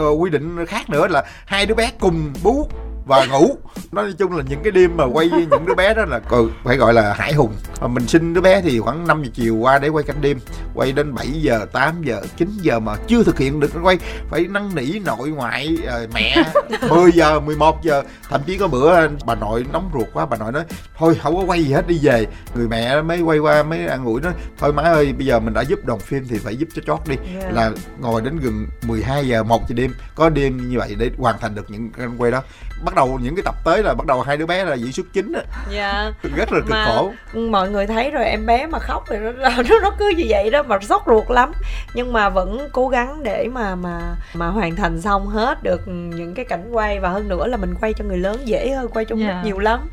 uh, 0.01 0.21
quy 0.21 0.29
định 0.29 0.65
khác 0.65 0.89
nữa 0.89 1.07
là 1.07 1.23
hai 1.45 1.65
đứa 1.65 1.75
bé 1.75 1.91
cùng 1.99 2.33
bú 2.43 2.69
và 3.05 3.25
ngủ. 3.25 3.57
Nói 3.91 4.13
chung 4.17 4.37
là 4.37 4.43
những 4.49 4.59
cái 4.63 4.71
đêm 4.71 4.97
mà 4.97 5.03
quay 5.05 5.29
những 5.49 5.65
đứa 5.65 5.75
bé 5.75 5.93
đó 5.93 6.05
là 6.05 6.19
phải 6.63 6.77
gọi 6.77 6.93
là 6.93 7.13
hải 7.13 7.33
hùng. 7.33 7.53
Mình 7.87 8.07
sinh 8.07 8.33
đứa 8.33 8.41
bé 8.41 8.61
thì 8.61 8.79
khoảng 8.79 9.07
5 9.07 9.23
giờ 9.23 9.29
chiều 9.33 9.55
qua 9.55 9.79
để 9.79 9.89
quay 9.89 10.03
canh 10.03 10.21
đêm. 10.21 10.39
Quay 10.73 10.91
đến 10.91 11.13
7 11.13 11.27
giờ 11.27 11.65
8 11.71 12.03
giờ 12.03 12.21
9 12.37 12.49
giờ 12.61 12.79
mà 12.79 12.95
chưa 13.07 13.23
thực 13.23 13.39
hiện 13.39 13.59
được 13.59 13.71
quay. 13.83 13.97
Phải 14.29 14.45
năn 14.49 14.75
nỉ 14.75 14.99
nội 14.99 15.29
ngoại 15.29 15.77
uh, 16.03 16.13
mẹ. 16.13 16.43
10 16.89 17.11
giờ 17.11 17.39
11 17.39 17.83
giờ. 17.83 18.03
Thậm 18.29 18.41
chí 18.45 18.57
có 18.57 18.67
bữa 18.67 19.07
bà 19.25 19.35
nội 19.35 19.65
nóng 19.73 19.89
ruột 19.93 20.07
quá 20.13 20.25
bà 20.25 20.37
nội 20.37 20.51
nói 20.51 20.63
thôi 20.97 21.15
không 21.23 21.35
có 21.35 21.41
quay 21.41 21.63
gì 21.63 21.73
hết 21.73 21.87
đi 21.87 21.99
về. 22.03 22.27
Người 22.55 22.67
mẹ 22.67 23.01
mới 23.01 23.21
quay 23.21 23.39
qua 23.39 23.63
mới 23.63 23.87
ăn 23.87 24.05
ủi 24.05 24.21
nói 24.21 24.33
thôi 24.57 24.73
má 24.73 24.83
ơi 24.83 25.13
bây 25.13 25.25
giờ 25.25 25.39
mình 25.39 25.53
đã 25.53 25.61
giúp 25.61 25.79
đoàn 25.85 25.99
phim 25.99 26.27
thì 26.29 26.37
phải 26.37 26.55
giúp 26.55 26.69
cho 26.75 26.81
chót 26.85 26.99
đi. 27.07 27.15
Yeah. 27.39 27.53
là 27.53 27.71
ngồi 27.99 28.21
đến 28.21 28.39
gần 28.39 28.67
12 28.87 29.27
giờ 29.27 29.43
1 29.43 29.69
giờ 29.69 29.73
đêm. 29.75 29.93
Có 30.15 30.29
đêm 30.29 30.69
như 30.69 30.77
vậy 30.77 30.95
để 30.97 31.11
hoàn 31.17 31.39
thành 31.39 31.55
được 31.55 31.69
những 31.69 31.89
cái 31.89 32.07
quay 32.17 32.31
đó 32.31 32.41
bắt 32.83 32.95
đầu 32.95 33.19
những 33.21 33.35
cái 33.35 33.43
tập 33.43 33.55
tới 33.63 33.83
là 33.83 33.93
bắt 33.93 34.05
đầu 34.07 34.21
hai 34.21 34.37
đứa 34.37 34.45
bé 34.45 34.65
là 34.65 34.75
diễn 34.75 34.91
xuất 34.91 35.05
chính 35.13 35.33
á. 35.33 35.41
Dạ. 35.69 36.11
Rất 36.35 36.51
là 36.51 36.59
cực 36.59 36.69
mà 36.69 36.85
khổ. 36.85 37.11
mọi 37.33 37.69
người 37.69 37.87
thấy 37.87 38.11
rồi 38.11 38.25
em 38.25 38.45
bé 38.45 38.67
mà 38.67 38.79
khóc 38.79 39.03
thì 39.09 39.17
nó 39.17 39.31
nó, 39.69 39.79
nó 39.81 39.91
cứ 39.99 40.13
như 40.17 40.23
vậy 40.29 40.49
đó 40.49 40.63
mà 40.63 40.79
sốt 40.79 41.01
ruột 41.05 41.29
lắm. 41.29 41.51
Nhưng 41.93 42.13
mà 42.13 42.29
vẫn 42.29 42.69
cố 42.71 42.87
gắng 42.87 43.23
để 43.23 43.47
mà 43.53 43.75
mà 43.75 44.15
mà 44.33 44.47
hoàn 44.47 44.75
thành 44.75 45.01
xong 45.01 45.27
hết 45.27 45.63
được 45.63 45.87
những 45.87 46.33
cái 46.33 46.45
cảnh 46.45 46.69
quay. 46.71 46.99
Và 46.99 47.09
hơn 47.09 47.27
nữa 47.27 47.47
là 47.47 47.57
mình 47.57 47.73
quay 47.81 47.93
cho 47.93 48.05
người 48.05 48.17
lớn 48.17 48.37
dễ 48.45 48.71
hơn 48.71 48.87
quay 48.87 49.05
cho 49.05 49.15
yeah. 49.15 49.45
nhiều 49.45 49.59
lắm 49.59 49.89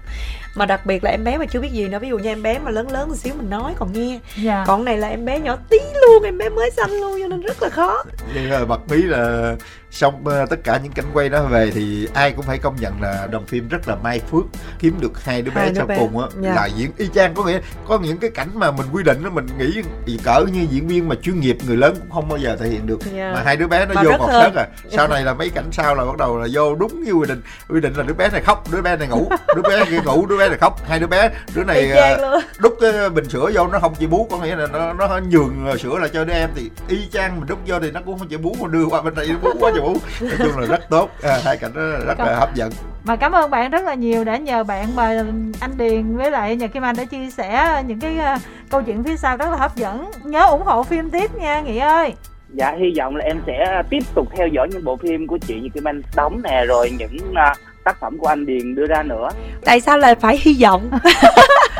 mà 0.55 0.67
đặc 0.67 0.87
biệt 0.87 1.05
là 1.05 1.11
em 1.11 1.25
bé 1.25 1.38
mà 1.38 1.45
chưa 1.47 1.61
biết 1.61 1.73
gì 1.73 1.88
nữa 1.88 1.99
ví 1.99 2.09
dụ 2.09 2.19
như 2.19 2.29
em 2.29 2.43
bé 2.43 2.59
mà 2.59 2.71
lớn 2.71 2.91
lớn 2.91 3.09
một 3.09 3.17
xíu 3.17 3.35
mình 3.35 3.51
nói 3.51 3.75
còn 3.79 3.93
nghe 3.93 4.21
dạ. 4.37 4.65
còn 4.67 4.85
này 4.85 4.99
là 4.99 5.09
em 5.09 5.25
bé 5.25 5.41
nhỏ 5.41 5.57
tí 5.69 5.79
luôn 6.03 6.23
em 6.23 6.38
bé 6.38 6.49
mới 6.49 6.71
xanh 6.71 6.91
luôn 6.91 7.19
cho 7.23 7.29
nên 7.29 7.41
rất 7.41 7.62
là 7.62 7.69
khó 7.69 8.05
nhưng 8.35 8.51
mà 8.51 8.65
bật 8.65 8.81
mí 8.88 9.03
là 9.03 9.55
xong 9.93 10.15
uh, 10.15 10.51
tất 10.51 10.57
cả 10.65 10.81
những 10.83 10.93
cảnh 10.93 11.05
quay 11.15 11.29
đó 11.29 11.43
về 11.43 11.71
thì 11.75 12.09
ai 12.15 12.33
cũng 12.33 12.45
phải 12.45 12.59
công 12.59 12.77
nhận 12.81 13.03
là 13.03 13.29
đoàn 13.31 13.47
phim 13.47 13.69
rất 13.69 13.88
là 13.88 13.97
may 13.97 14.21
phước 14.21 14.45
kiếm 14.79 14.95
được 15.01 15.25
hai 15.25 15.43
đứa 15.43 15.51
bé 15.51 15.61
hai 15.61 15.75
sau 15.75 15.87
bé. 15.87 15.97
cùng 15.99 16.19
á 16.19 16.27
yeah. 16.43 16.57
là 16.57 16.67
diễn 16.67 16.91
y 16.97 17.09
chang 17.15 17.35
có 17.35 17.45
nghĩa 17.45 17.61
có 17.88 17.99
những 17.99 18.19
cái 18.19 18.31
cảnh 18.31 18.49
mà 18.55 18.71
mình 18.71 18.87
quy 18.93 19.03
định 19.03 19.25
đó 19.25 19.31
mình 19.31 19.47
nghĩ 19.59 19.83
gì 20.07 20.19
cỡ 20.25 20.45
như 20.53 20.67
diễn 20.71 20.88
viên 20.88 21.09
mà 21.09 21.15
chuyên 21.23 21.41
nghiệp 21.41 21.57
người 21.67 21.77
lớn 21.77 21.95
cũng 21.99 22.11
không 22.11 22.29
bao 22.29 22.38
giờ 22.38 22.57
thể 22.57 22.69
hiện 22.69 22.87
được 22.87 23.01
yeah. 23.15 23.35
mà 23.35 23.43
hai 23.45 23.57
đứa 23.57 23.67
bé 23.67 23.87
nó 23.87 23.95
mà 23.95 24.03
vô 24.03 24.11
một 24.19 24.29
sớt 24.29 24.55
à 24.55 24.67
sau 24.91 25.09
này 25.09 25.25
là 25.25 25.35
mấy 25.35 25.51
cảnh 25.51 25.69
sau 25.73 25.95
là 25.95 26.05
bắt 26.05 26.17
đầu 26.17 26.38
là 26.38 26.49
vô 26.53 26.75
đúng 26.75 27.03
như 27.03 27.12
quy 27.12 27.29
định 27.29 27.43
quy 27.69 27.81
định 27.81 27.95
là 27.95 28.03
đứa 28.03 28.15
bé 28.15 28.29
này 28.29 28.41
khóc 28.41 28.65
đứa 28.73 28.83
bé 28.83 28.97
này 28.97 29.09
ngủ 29.09 29.29
đứa 29.57 29.62
bé 29.62 29.85
kia 29.85 30.01
ngủ 30.05 30.27
đứa 30.27 30.38
bé 30.38 30.42
này 30.49 30.59
khóc 30.59 30.89
hai 30.89 30.99
đứa 30.99 31.07
bé 31.07 31.31
đứa 31.55 31.65
này 31.65 31.93
uh, 32.37 32.43
đút 32.59 32.73
cái 32.81 33.11
bình 33.11 33.29
sữa 33.29 33.51
vô 33.55 33.67
nó 33.67 33.79
không 33.79 33.95
chịu 33.95 34.09
bú 34.09 34.29
có 34.31 34.39
nghĩa 34.39 34.57
là 34.57 34.67
nó 34.67 34.93
nó 34.93 35.21
nhường 35.29 35.79
sữa 35.79 35.99
lại 36.01 36.11
cho 36.13 36.25
đứa 36.25 36.33
em 36.33 36.51
thì 36.55 36.71
y 36.89 37.09
chang 37.13 37.41
mình 37.41 37.49
đút 37.49 37.59
vô 37.67 37.81
thì 37.81 37.91
nó 37.91 38.01
cũng 38.05 38.19
không 38.19 38.29
chịu 38.29 38.39
bú 38.39 38.57
mà 38.61 38.69
đưa 38.69 38.87
qua 38.87 39.03
bên 39.03 39.15
đây 39.15 39.29
nó 39.29 39.39
bú 39.43 39.51
quá 39.61 39.71
chịu 39.75 39.83
bú 39.83 39.97
nói 40.21 40.37
chung 40.39 40.59
là 40.59 40.67
rất 40.67 40.81
tốt. 40.91 41.11
À, 41.23 41.39
hai 41.45 41.57
cảnh 41.57 41.73
đó 41.75 41.83
rất 42.07 42.19
là 42.19 42.37
hấp 42.39 42.55
dẫn. 42.55 42.71
Mà 43.05 43.17
cảm 43.17 43.33
ơn 43.33 43.51
bạn 43.51 43.71
rất 43.71 43.85
là 43.85 43.95
nhiều 43.95 44.25
đã 44.25 44.37
nhờ 44.37 44.65
bạn 44.65 44.97
mà 44.97 45.25
anh 45.61 45.77
Điền 45.77 46.17
với 46.17 46.31
lại 46.31 46.57
nhờ 46.57 46.69
Kim 46.69 46.85
Anh 46.85 46.97
đã 46.97 47.05
chia 47.05 47.31
sẻ 47.31 47.83
những 47.87 48.01
cái 48.01 48.17
uh, 48.19 48.41
câu 48.71 48.83
chuyện 48.83 49.05
phía 49.05 49.17
sau 49.17 49.37
rất 49.37 49.51
là 49.51 49.57
hấp 49.57 49.77
dẫn. 49.77 50.11
Nhớ 50.25 50.47
ủng 50.47 50.63
hộ 50.63 50.83
phim 50.83 51.11
tiếp 51.11 51.35
nha 51.35 51.61
Nghị 51.61 51.79
ơi. 51.79 52.15
Dạ 52.49 52.73
hy 52.81 52.95
vọng 52.99 53.17
là 53.17 53.25
em 53.25 53.43
sẽ 53.47 53.83
tiếp 53.91 54.03
tục 54.15 54.29
theo 54.37 54.47
dõi 54.47 54.69
những 54.73 54.85
bộ 54.85 54.97
phim 54.97 55.27
của 55.27 55.39
chị 55.39 55.61
như 55.61 55.69
Kim 55.75 55.89
Anh 55.89 56.03
đóng 56.15 56.41
nè 56.45 56.65
rồi 56.69 56.91
những 56.99 57.17
uh, 57.31 57.59
tác 57.85 58.01
phẩm 58.01 58.18
của 58.18 58.27
anh 58.27 58.47
Điền 58.47 58.75
đưa 58.75 58.87
ra 58.87 59.03
nữa. 59.03 59.29
Tại 59.64 59.81
sao 59.81 59.99
lại 59.99 60.14
phải 60.14 60.38
hy 60.40 60.57
vọng? 60.62 60.90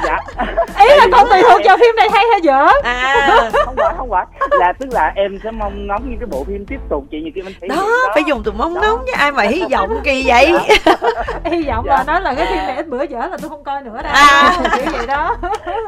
Dạ 0.04 0.12
con 1.22 1.30
tùy 1.30 1.42
thuộc 1.50 1.61
vào 1.64 1.76
phim 1.76 1.96
này 1.96 2.08
hay 2.12 2.24
hay 2.30 2.40
dở. 2.42 2.66
À. 2.82 3.50
Không 3.64 3.74
phải 3.76 3.94
không 3.96 4.11
phải. 4.11 4.26
Là 4.50 4.72
tức 4.78 4.88
là 4.92 5.12
em 5.16 5.38
sẽ 5.44 5.50
mong 5.50 5.87
ngóng 5.87 6.11
những 6.11 6.18
cái 6.18 6.26
bộ 6.26 6.44
phim 6.44 6.66
tiếp 6.66 6.80
tục 6.88 7.04
chị 7.11 7.20
như 7.20 7.30
kim 7.35 7.46
anh 7.46 7.52
thấy 7.61 7.68
đó, 7.68 7.76
đó. 7.76 8.12
phải 8.14 8.24
dùng 8.26 8.42
từ 8.44 8.52
mong 8.52 8.74
ngóng 8.74 9.04
chứ 9.06 9.12
ai 9.16 9.32
mà 9.32 9.42
hy 9.42 9.62
vọng 9.72 10.00
kỳ 10.04 10.24
vậy? 10.26 10.52
Dạ. 10.68 10.94
hy 11.44 11.62
vọng 11.62 11.85
dạ. 11.88 11.96
là 11.96 12.04
nói 12.06 12.20
là 12.20 12.35
cái 12.35 12.46
phim 12.46 12.56
này 12.56 12.76
ít 12.76 12.88
bữa 12.88 13.02
dở 13.02 13.18
là 13.18 13.37
tôi 13.42 13.48
không 13.48 13.64
coi 13.64 13.82
nữa 13.82 14.00
đâu 14.02 14.12
à. 14.14 14.56
kiểu 14.76 14.85
vậy 14.92 15.06
đó. 15.06 15.37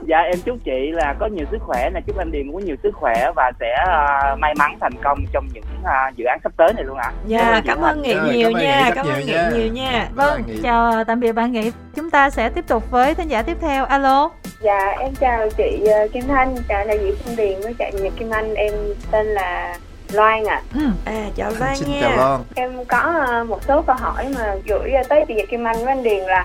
Dạ 0.07 0.19
em 0.19 0.41
chúc 0.45 0.57
chị 0.65 0.91
là 0.93 1.15
có 1.21 1.27
nhiều 1.27 1.47
sức 1.51 1.59
khỏe 1.67 1.91
nè 1.95 2.01
chúc 2.07 2.19
anh 2.19 2.33
điền 2.33 2.53
có 2.53 2.59
nhiều 2.59 2.77
sức 2.83 2.91
khỏe 2.95 3.31
và 3.37 3.53
sẽ 3.61 3.75
uh, 3.85 4.39
may 4.39 4.55
mắn 4.59 4.77
thành 4.81 4.93
công 5.05 5.19
trong 5.33 5.47
những 5.53 5.65
uh, 5.83 6.17
dự 6.17 6.25
án 6.25 6.39
sắp 6.45 6.53
tới 6.57 6.73
này 6.77 6.85
luôn 6.85 6.97
ạ. 6.97 7.05
À. 7.05 7.13
dạ 7.27 7.63
cảm 7.67 7.81
ơn 7.81 8.03
nghị 8.03 8.15
nhiều 8.33 8.51
nha 8.51 8.91
cảm 8.95 9.07
ơn 9.07 9.27
nghị 9.27 9.37
nhiều 9.53 9.73
nha. 9.73 10.09
vâng 10.15 10.43
chào 10.63 11.05
tạm 11.05 11.21
biệt 11.21 11.33
bạn 11.33 11.53
nghị. 11.53 11.73
Chúng 11.97 12.11
ta 12.11 12.31
sẽ 12.31 12.49
tiếp 12.49 12.65
tục 12.69 12.91
với 12.91 13.15
thính 13.15 13.29
giả 13.29 13.43
tiếp 13.43 13.57
theo. 13.61 13.85
Alo 13.85 14.31
dạ 14.65 14.97
em 15.01 15.15
chào 15.15 15.49
chị 15.57 15.85
ờ, 15.87 16.09
kim 16.13 16.25
thanh 16.29 16.57
chào 16.69 16.85
đại 16.87 16.99
diện 16.99 17.15
phương 17.25 17.37
điền 17.37 17.61
với 17.61 17.75
chị 17.79 17.85
nhật 18.03 18.13
kim 18.17 18.31
anh 18.31 18.55
em 18.55 18.73
tên 19.11 19.27
là 19.27 19.79
Loan 20.13 20.45
ạ. 20.45 20.63
À. 20.75 20.91
à 21.05 21.31
chào 21.37 21.53
Loan 21.61 21.77
Xin 21.77 21.89
nha. 21.89 21.99
chào 22.01 22.17
Loan. 22.17 22.41
Em 22.55 22.85
có 22.85 23.25
ờ, 23.27 23.45
một 23.45 23.63
số 23.69 23.83
câu 23.83 23.97
hỏi 23.99 24.27
mà 24.39 24.55
gửi 24.67 24.91
tới 25.09 25.25
chị 25.29 25.35
Nhật 25.35 25.49
Kim 25.51 25.65
Anh 25.67 25.77
với 25.77 25.87
anh 25.87 26.03
Điền 26.03 26.25
là 26.25 26.45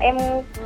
em 0.00 0.16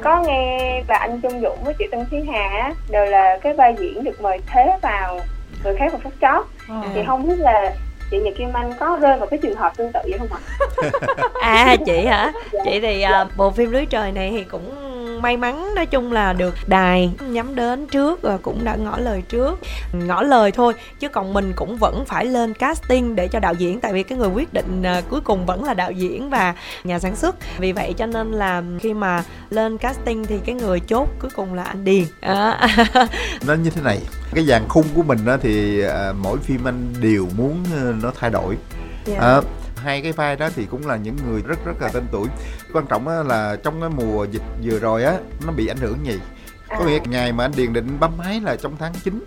có 0.01 0.23
nghe 0.27 0.83
và 0.89 0.97
anh 0.97 1.21
Trung 1.21 1.41
Dũng 1.43 1.65
với 1.65 1.75
chị 1.79 1.85
Tân 1.91 2.07
Thúy 2.11 2.21
Hà 2.33 2.73
đều 2.91 3.05
là 3.05 3.39
cái 3.43 3.55
vai 3.55 3.75
diễn 3.79 4.05
được 4.05 4.21
mời 4.21 4.39
thế 4.47 4.79
vào 4.83 5.21
người 5.65 5.75
khác 5.79 5.93
vào 5.93 6.01
phút 6.05 6.13
chót. 6.21 6.47
Ừ. 6.69 6.75
Thì 6.95 7.01
không 7.07 7.29
biết 7.29 7.39
là 7.39 7.75
chị 8.11 8.19
Nhật 8.19 8.35
Kim 8.39 8.53
Anh 8.53 8.73
có 8.81 8.99
rơi 9.01 9.19
vào 9.19 9.27
cái 9.27 9.39
trường 9.43 9.57
hợp 9.57 9.77
tương 9.77 9.93
tự 9.93 10.01
vậy 10.03 10.19
không 10.19 10.29
ạ? 10.33 10.41
à 11.43 11.77
chị 11.87 12.07
hả? 12.07 12.33
Chị 12.65 12.81
thì 12.81 13.05
uh, 13.23 13.37
bộ 13.37 13.51
phim 13.51 13.71
lưới 13.71 13.87
trời 13.87 14.13
này 14.13 14.31
thì 14.31 14.45
cũng 14.45 14.92
may 15.23 15.37
mắn 15.37 15.75
nói 15.75 15.87
chung 15.87 16.13
là 16.13 16.33
được 16.33 16.55
đài 16.67 17.11
nhắm 17.21 17.55
đến 17.55 17.87
trước 17.87 18.23
và 18.23 18.39
cũng 18.43 18.65
đã 18.65 18.77
ngỏ 18.77 18.99
lời 18.99 19.23
trước 19.29 19.59
ngỏ 19.93 20.23
lời 20.23 20.53
thôi 20.53 20.73
chứ 21.01 21.09
còn 21.09 21.33
mình 21.33 21.53
cũng 21.57 21.77
vẫn 21.77 22.05
phải 22.05 22.25
lên 22.25 22.55
casting 22.55 23.17
để 23.17 23.29
cho 23.29 23.41
đạo 23.41 23.55
diễn 23.55 23.81
tại 23.81 23.93
vì 23.93 24.03
cái 24.03 24.19
người 24.19 24.29
quyết 24.29 24.53
định 24.53 24.83
uh, 24.99 25.09
cuối 25.09 25.21
cùng 25.21 25.47
vẫn 25.47 25.65
là 25.65 25.75
đạo 25.75 25.91
diễn 25.91 26.31
và 26.31 26.55
nhà 26.85 26.99
sản 26.99 27.17
xuất 27.17 27.37
vì 27.59 27.73
vậy 27.73 27.95
cho 27.99 28.07
nên 28.07 28.33
là 28.33 28.63
khi 28.81 28.95
mà 28.95 29.25
lên 29.51 29.79
casting 29.79 30.25
thì 30.25 30.39
cái 30.45 30.55
người 30.55 30.81
chốt 30.81 31.09
cuối 31.19 31.31
cùng 31.35 31.55
là 31.55 31.63
anh 31.63 31.85
điền 31.85 32.05
à. 32.21 32.69
nó 33.47 33.55
như 33.55 33.71
thế 33.71 33.83
này 33.83 34.01
cái 34.35 34.45
dàn 34.45 34.63
khung 34.69 34.87
của 34.95 35.03
mình 35.03 35.19
đó 35.25 35.37
thì 35.43 35.83
à, 35.85 36.13
mỗi 36.23 36.39
phim 36.39 36.69
anh 36.69 36.95
đều 37.01 37.29
muốn 37.37 37.65
ờ, 37.75 37.95
nó 38.03 38.13
thay 38.21 38.31
đổi 38.31 38.57
yeah. 39.07 39.21
Dạ. 39.21 39.27
à, 39.27 39.41
hai 39.83 40.03
cái 40.03 40.13
vai 40.13 40.37
đó 40.37 40.49
thì 40.55 40.67
cũng 40.71 40.87
là 40.87 40.97
những 40.97 41.17
người 41.27 41.43
rất 41.43 41.65
rất 41.65 41.81
là 41.81 41.89
tên 41.89 42.05
tuổi. 42.13 42.29
Quan 42.73 42.87
trọng 42.87 43.09
là 43.29 43.57
trong 43.65 43.81
cái 43.81 43.91
mùa 43.91 44.25
dịch 44.25 44.43
vừa 44.63 44.79
rồi 44.79 45.05
á 45.05 45.15
nó 45.47 45.53
bị 45.53 45.67
ảnh 45.67 45.77
hưởng 45.77 46.07
gì? 46.07 46.21
Có 46.69 46.77
à. 46.79 46.87
nghĩa 46.87 46.99
ngày 47.05 47.33
mà 47.33 47.45
anh 47.45 47.53
điền 47.57 47.73
định 47.73 47.97
bấm 48.01 48.17
máy 48.19 48.41
là 48.41 48.57
trong 48.57 48.77
tháng 48.77 48.93
9 49.05 49.25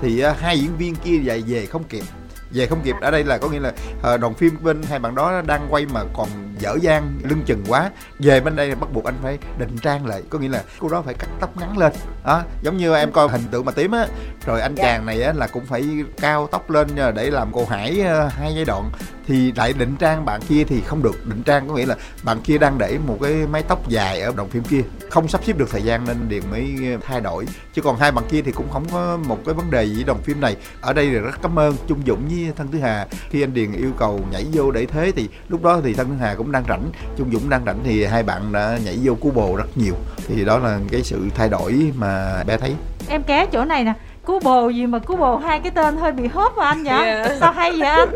thì 0.00 0.24
uh, 0.26 0.36
hai 0.38 0.58
diễn 0.58 0.76
viên 0.76 0.94
kia 0.94 1.16
dạy 1.16 1.42
về 1.46 1.66
không 1.66 1.84
kịp. 1.84 2.04
Về 2.50 2.66
không 2.66 2.80
kịp 2.84 2.96
ở 3.00 3.10
đây 3.10 3.24
là 3.24 3.38
có 3.38 3.48
nghĩa 3.48 3.60
là 3.60 3.72
uh, 4.14 4.20
đoàn 4.20 4.34
phim 4.34 4.56
bên 4.62 4.82
hai 4.82 4.98
bạn 4.98 5.14
đó 5.14 5.42
đang 5.46 5.66
quay 5.70 5.86
mà 5.86 6.00
còn 6.14 6.28
dở 6.58 6.76
dang 6.82 7.18
lưng 7.22 7.42
chừng 7.46 7.64
quá. 7.68 7.90
Về 8.18 8.40
bên 8.40 8.56
đây 8.56 8.74
bắt 8.74 8.92
buộc 8.92 9.04
anh 9.04 9.16
phải 9.22 9.38
định 9.58 9.76
trang 9.82 10.06
lại 10.06 10.22
có 10.30 10.38
nghĩa 10.38 10.48
là 10.48 10.62
cô 10.78 10.88
đó 10.88 11.02
phải 11.02 11.14
cắt 11.14 11.28
tóc 11.40 11.56
ngắn 11.56 11.78
lên. 11.78 11.92
Đó 12.24 12.42
giống 12.62 12.76
như 12.76 12.94
em 12.94 13.12
coi 13.12 13.28
hình 13.28 13.44
tượng 13.50 13.64
mà 13.64 13.72
tím 13.72 13.90
á. 13.90 14.06
Rồi 14.46 14.60
anh 14.60 14.74
dạ. 14.74 14.84
chàng 14.84 15.06
này 15.06 15.22
á 15.22 15.32
là 15.32 15.46
cũng 15.46 15.66
phải 15.66 15.88
cao 16.20 16.48
tóc 16.52 16.70
lên 16.70 16.88
để 17.14 17.30
làm 17.30 17.50
cô 17.52 17.66
hải 17.66 18.00
uh, 18.00 18.32
hai 18.32 18.54
giai 18.54 18.64
đoạn. 18.64 18.90
Thì 19.26 19.52
lại 19.52 19.72
định 19.72 19.96
trang 19.96 20.24
bạn 20.24 20.40
kia 20.48 20.64
thì 20.64 20.80
không 20.80 21.02
được. 21.02 21.26
Định 21.26 21.42
trang 21.42 21.68
có 21.68 21.74
nghĩa 21.74 21.86
là 21.86 21.96
bạn 22.22 22.40
kia 22.40 22.58
đang 22.58 22.78
để 22.78 22.98
một 23.06 23.18
cái 23.22 23.32
mái 23.32 23.62
tóc 23.62 23.88
dài 23.88 24.20
ở 24.20 24.32
đoạn 24.36 24.48
phim 24.48 24.62
kia. 24.62 24.82
Không 25.10 25.28
sắp 25.28 25.44
xếp 25.44 25.58
được 25.58 25.70
thời 25.70 25.82
gian 25.82 26.04
nên 26.04 26.28
điền 26.28 26.42
mới 26.50 26.76
thay 27.06 27.20
đổi. 27.20 27.46
Chứ 27.74 27.82
còn 27.82 27.96
hai 27.96 28.12
bạn 28.12 28.24
kia 28.30 28.42
thì 28.42 28.52
cũng 28.52 28.70
không 28.72 28.84
có 28.92 29.18
một 29.26 29.38
cái 29.44 29.54
vấn 29.54 29.70
đề 29.70 29.84
gì 29.84 30.04
đoạn 30.04 30.18
phim 30.22 30.40
này. 30.40 30.56
Ở 30.80 30.92
đây 30.92 31.06
là 31.06 31.20
rất 31.20 31.42
cảm 31.42 31.58
ơn 31.58 31.76
trung 31.86 32.00
dũng 32.06 32.28
với 32.28 32.52
thân 32.56 32.68
thứ 32.72 32.78
hà. 32.78 33.06
Khi 33.30 33.42
anh 33.42 33.54
điền 33.54 33.72
yêu 33.72 33.90
cầu 33.98 34.20
nhảy 34.32 34.46
vô 34.52 34.70
để 34.70 34.86
thế 34.86 35.12
thì 35.16 35.28
lúc 35.48 35.62
đó 35.62 35.80
thì 35.84 35.94
thân 35.94 36.08
thứ 36.08 36.14
hà 36.20 36.34
cũng 36.34 36.45
đang 36.52 36.64
rảnh. 36.68 36.82
Trung 37.16 37.30
dũng 37.32 37.48
đang 37.48 37.64
rảnh 37.66 37.78
thì 37.84 38.04
hai 38.04 38.22
bạn 38.22 38.52
đã 38.52 38.78
nhảy 38.84 38.98
vô 39.02 39.14
cú 39.14 39.30
bồ 39.30 39.56
rất 39.56 39.78
nhiều. 39.78 39.94
Thì 40.28 40.44
đó 40.44 40.58
là 40.58 40.78
cái 40.90 41.02
sự 41.02 41.20
thay 41.34 41.48
đổi 41.48 41.92
mà 41.96 42.44
bé 42.46 42.56
thấy. 42.56 42.74
Em 43.08 43.22
ké 43.22 43.46
chỗ 43.46 43.64
này 43.64 43.84
nè. 43.84 43.92
Cú 44.26 44.38
bồ 44.40 44.68
gì 44.68 44.86
mà 44.86 44.98
cú 44.98 45.16
bồ 45.16 45.36
hai 45.36 45.60
cái 45.60 45.70
tên 45.70 45.96
hơi 45.96 46.12
bị 46.12 46.26
hốt 46.26 46.52
vào 46.56 46.66
anh 46.66 46.84
vậy? 46.84 47.06
Yeah. 47.06 47.32
sao 47.40 47.52
hay 47.52 47.72
vậy 47.72 47.88
anh? 47.88 48.08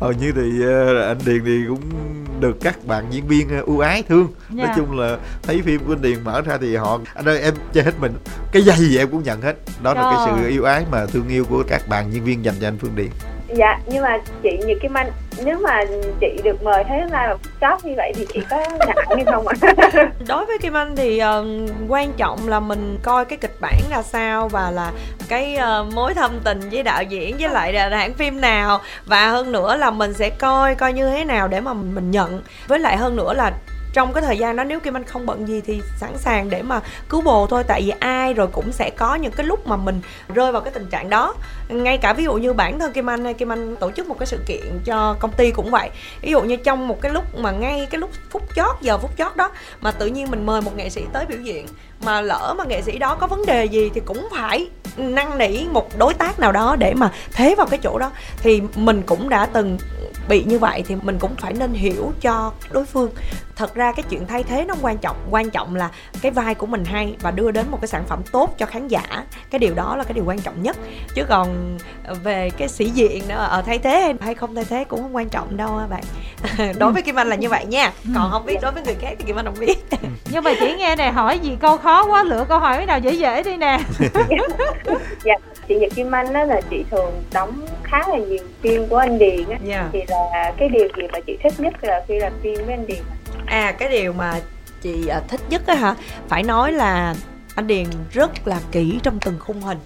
Hầu 0.00 0.12
như 0.20 0.32
thì 0.32 0.66
uh, 0.66 1.06
anh 1.06 1.18
điền 1.26 1.44
thì 1.44 1.60
cũng 1.68 1.80
được 2.40 2.56
các 2.60 2.86
bạn 2.86 3.04
diễn 3.10 3.26
viên 3.26 3.48
uh, 3.58 3.66
ưu 3.66 3.80
ái 3.80 4.02
thương. 4.02 4.26
Yeah. 4.26 4.56
nói 4.56 4.66
dạ. 4.66 4.74
chung 4.76 4.98
là 4.98 5.16
thấy 5.42 5.62
phim 5.64 5.80
của 5.86 5.92
anh 5.92 6.02
điền 6.02 6.24
mở 6.24 6.40
ra 6.40 6.58
thì 6.60 6.76
họ 6.76 7.00
anh 7.14 7.28
ơi 7.28 7.40
em 7.40 7.54
chơi 7.72 7.84
hết 7.84 7.94
mình. 8.00 8.12
Cái 8.52 8.62
dây 8.62 8.76
gì 8.76 8.98
em 8.98 9.08
cũng 9.10 9.22
nhận 9.22 9.40
hết. 9.42 9.56
Đó 9.82 9.94
Trời. 9.94 10.04
là 10.04 10.10
cái 10.10 10.26
sự 10.26 10.48
yêu 10.48 10.64
ái 10.64 10.84
mà 10.90 11.06
thương 11.06 11.28
yêu 11.28 11.44
của 11.44 11.62
các 11.68 11.88
bạn 11.88 12.12
diễn 12.12 12.24
viên 12.24 12.44
dành 12.44 12.54
cho 12.60 12.68
anh 12.68 12.78
phương 12.78 12.96
điền 12.96 13.08
dạ 13.54 13.78
nhưng 13.86 14.02
mà 14.02 14.18
chị 14.42 14.58
những 14.66 14.78
cái 14.82 14.88
man 14.88 15.10
nếu 15.44 15.58
mà 15.58 15.80
chị 16.20 16.40
được 16.44 16.62
mời 16.62 16.84
thế 16.88 17.04
là 17.10 17.36
chót 17.60 17.84
như 17.84 17.92
vậy 17.96 18.12
thì 18.16 18.26
chị 18.32 18.40
có 18.50 18.56
ngại 18.56 19.06
hay 19.14 19.24
không 19.24 19.46
ạ? 19.48 19.54
Đối 20.28 20.46
với 20.46 20.58
Kim 20.58 20.76
Anh 20.76 20.96
thì 20.96 21.22
uh, 21.22 21.70
quan 21.88 22.12
trọng 22.12 22.48
là 22.48 22.60
mình 22.60 22.98
coi 23.02 23.24
cái 23.24 23.38
kịch 23.38 23.60
bản 23.60 23.80
ra 23.90 24.02
sao 24.02 24.48
và 24.48 24.70
là 24.70 24.92
cái 25.28 25.58
uh, 25.58 25.94
mối 25.94 26.14
thâm 26.14 26.30
tình 26.44 26.60
với 26.70 26.82
đạo 26.82 27.02
diễn 27.02 27.36
với 27.40 27.48
lại 27.48 27.72
là 27.72 27.88
hãng 27.88 28.14
phim 28.14 28.40
nào. 28.40 28.80
Và 29.06 29.28
hơn 29.28 29.52
nữa 29.52 29.76
là 29.76 29.90
mình 29.90 30.14
sẽ 30.14 30.30
coi 30.30 30.74
coi 30.74 30.92
như 30.92 31.10
thế 31.10 31.24
nào 31.24 31.48
để 31.48 31.60
mà 31.60 31.72
mình 31.72 32.10
nhận. 32.10 32.42
Với 32.66 32.78
lại 32.78 32.96
hơn 32.96 33.16
nữa 33.16 33.32
là 33.34 33.52
trong 33.92 34.12
cái 34.12 34.22
thời 34.22 34.38
gian 34.38 34.56
đó 34.56 34.64
nếu 34.64 34.80
kim 34.80 34.96
anh 34.96 35.04
không 35.04 35.26
bận 35.26 35.48
gì 35.48 35.60
thì 35.60 35.82
sẵn 36.00 36.18
sàng 36.18 36.50
để 36.50 36.62
mà 36.62 36.80
cứu 37.08 37.20
bồ 37.20 37.46
thôi. 37.46 37.64
Tại 37.64 37.82
vì 37.82 37.92
ai 37.98 38.34
rồi 38.34 38.46
cũng 38.46 38.72
sẽ 38.72 38.90
có 38.90 39.14
những 39.14 39.32
cái 39.32 39.46
lúc 39.46 39.66
mà 39.66 39.76
mình 39.76 40.00
rơi 40.34 40.52
vào 40.52 40.62
cái 40.62 40.72
tình 40.72 40.86
trạng 40.86 41.10
đó. 41.10 41.34
Ngay 41.68 41.98
cả 41.98 42.12
ví 42.12 42.24
dụ 42.24 42.34
như 42.34 42.52
bản 42.52 42.78
thân 42.78 42.92
kim 42.92 43.10
anh 43.10 43.24
hay 43.24 43.34
kim 43.34 43.52
anh 43.52 43.76
tổ 43.76 43.90
chức 43.90 44.08
một 44.08 44.18
cái 44.18 44.26
sự 44.26 44.38
kiện 44.46 44.80
cho 44.84 45.16
công 45.20 45.32
ty 45.32 45.50
cũng 45.50 45.70
vậy. 45.70 45.90
Ví 46.22 46.30
dụ 46.30 46.40
như 46.40 46.56
trong 46.56 46.88
một 46.88 47.00
cái 47.00 47.12
lúc 47.12 47.38
mà 47.38 47.50
ngay 47.50 47.86
cái 47.90 47.98
lúc 47.98 48.10
phút 48.30 48.42
chót, 48.54 48.76
giờ 48.80 48.98
phút 48.98 49.10
chót 49.18 49.36
đó, 49.36 49.50
mà 49.80 49.92
tự 49.92 50.06
nhiên 50.06 50.30
mình 50.30 50.46
mời 50.46 50.60
một 50.60 50.76
nghệ 50.76 50.90
sĩ 50.90 51.04
tới 51.12 51.26
biểu 51.26 51.38
diễn, 51.38 51.66
mà 52.04 52.20
lỡ 52.20 52.54
mà 52.58 52.64
nghệ 52.64 52.82
sĩ 52.82 52.98
đó 52.98 53.14
có 53.14 53.26
vấn 53.26 53.46
đề 53.46 53.64
gì 53.64 53.90
thì 53.94 54.00
cũng 54.04 54.28
phải 54.36 54.68
năn 54.96 55.38
nỉ 55.38 55.64
một 55.72 55.98
đối 55.98 56.14
tác 56.14 56.40
nào 56.40 56.52
đó 56.52 56.76
để 56.78 56.94
mà 56.94 57.12
thế 57.32 57.54
vào 57.54 57.66
cái 57.66 57.78
chỗ 57.82 57.98
đó. 57.98 58.10
Thì 58.38 58.62
mình 58.74 59.02
cũng 59.02 59.28
đã 59.28 59.46
từng 59.46 59.78
bị 60.28 60.44
như 60.44 60.58
vậy 60.58 60.82
thì 60.86 60.96
mình 61.02 61.18
cũng 61.18 61.34
phải 61.36 61.52
nên 61.52 61.72
hiểu 61.72 62.12
cho 62.20 62.52
đối 62.70 62.84
phương. 62.84 63.10
Thật 63.56 63.74
ra 63.74 63.92
cái 63.92 64.04
chuyện 64.10 64.26
thay 64.26 64.42
thế 64.42 64.64
nó 64.64 64.74
quan 64.82 64.98
trọng 64.98 65.16
quan 65.30 65.50
trọng 65.50 65.74
là 65.74 65.90
cái 66.22 66.32
vai 66.32 66.54
của 66.54 66.66
mình 66.66 66.84
hay 66.84 67.16
và 67.20 67.30
đưa 67.30 67.50
đến 67.50 67.66
một 67.70 67.78
cái 67.80 67.88
sản 67.88 68.04
phẩm 68.06 68.22
tốt 68.32 68.54
cho 68.58 68.66
khán 68.66 68.88
giả. 68.88 69.02
Cái 69.50 69.58
điều 69.58 69.74
đó 69.74 69.96
là 69.96 70.04
cái 70.04 70.12
điều 70.12 70.24
quan 70.24 70.38
trọng 70.40 70.62
nhất. 70.62 70.76
Chứ 71.14 71.24
còn 71.28 71.78
về 72.22 72.50
cái 72.50 72.68
sĩ 72.68 72.90
diện 72.90 73.28
nữa 73.28 73.46
ở 73.50 73.62
thay 73.62 73.78
thế 73.78 74.14
hay 74.20 74.34
không 74.34 74.54
thay 74.54 74.64
thế 74.64 74.84
cũng 74.84 75.02
không 75.02 75.16
quan 75.16 75.28
trọng 75.28 75.56
đâu 75.56 75.78
á 75.78 75.86
bạn. 75.86 76.02
Đối 76.78 76.92
với 76.92 77.02
kim 77.02 77.18
anh 77.18 77.28
là 77.28 77.36
như 77.36 77.48
vậy 77.48 77.64
nha. 77.64 77.92
Còn 78.14 78.30
không 78.30 78.46
biết 78.46 78.56
đối 78.62 78.72
với 78.72 78.82
người 78.82 78.96
khác 79.00 79.14
thì 79.18 79.24
kim 79.26 79.36
anh 79.36 79.44
không 79.44 79.58
biết. 79.60 79.76
Nhưng 80.30 80.44
mà 80.44 80.52
chỉ 80.60 80.74
nghe 80.78 80.96
này 80.96 81.12
hỏi 81.12 81.38
gì 81.38 81.56
câu 81.60 81.76
khó 81.76 82.04
quá 82.04 82.22
lựa 82.22 82.44
câu 82.48 82.58
hỏi 82.58 82.86
nào 82.86 82.98
dễ 82.98 83.12
dễ 83.12 83.42
đi 83.42 83.56
nè. 83.56 83.80
Dạ 85.24 85.34
chị 85.70 85.76
Nhật 85.76 85.92
Kim 85.94 86.14
Anh 86.14 86.32
đó 86.32 86.44
là 86.44 86.60
chị 86.70 86.84
thường 86.90 87.22
đóng 87.32 87.66
khá 87.82 87.98
là 88.08 88.16
nhiều 88.16 88.38
phim 88.62 88.88
của 88.88 88.96
anh 88.96 89.18
Điền 89.18 89.48
á 89.48 89.48
yeah. 89.48 89.60
Dạ. 89.64 89.88
thì 89.92 90.00
là 90.08 90.52
cái 90.58 90.68
điều 90.68 90.88
gì 90.96 91.02
mà 91.12 91.20
chị 91.26 91.38
thích 91.42 91.52
nhất 91.58 91.74
là 91.82 92.04
khi 92.08 92.18
làm 92.18 92.32
phim 92.42 92.54
với 92.54 92.74
anh 92.74 92.86
Điền 92.86 93.02
à 93.46 93.72
cái 93.78 93.88
điều 93.88 94.12
mà 94.12 94.40
chị 94.82 95.06
à, 95.06 95.20
thích 95.28 95.40
nhất 95.50 95.66
á 95.66 95.74
hả 95.74 95.94
phải 96.28 96.42
nói 96.42 96.72
là 96.72 97.14
anh 97.54 97.66
Điền 97.66 97.86
rất 98.10 98.30
là 98.48 98.60
kỹ 98.72 99.00
trong 99.02 99.18
từng 99.20 99.38
khung 99.38 99.60
hình 99.60 99.78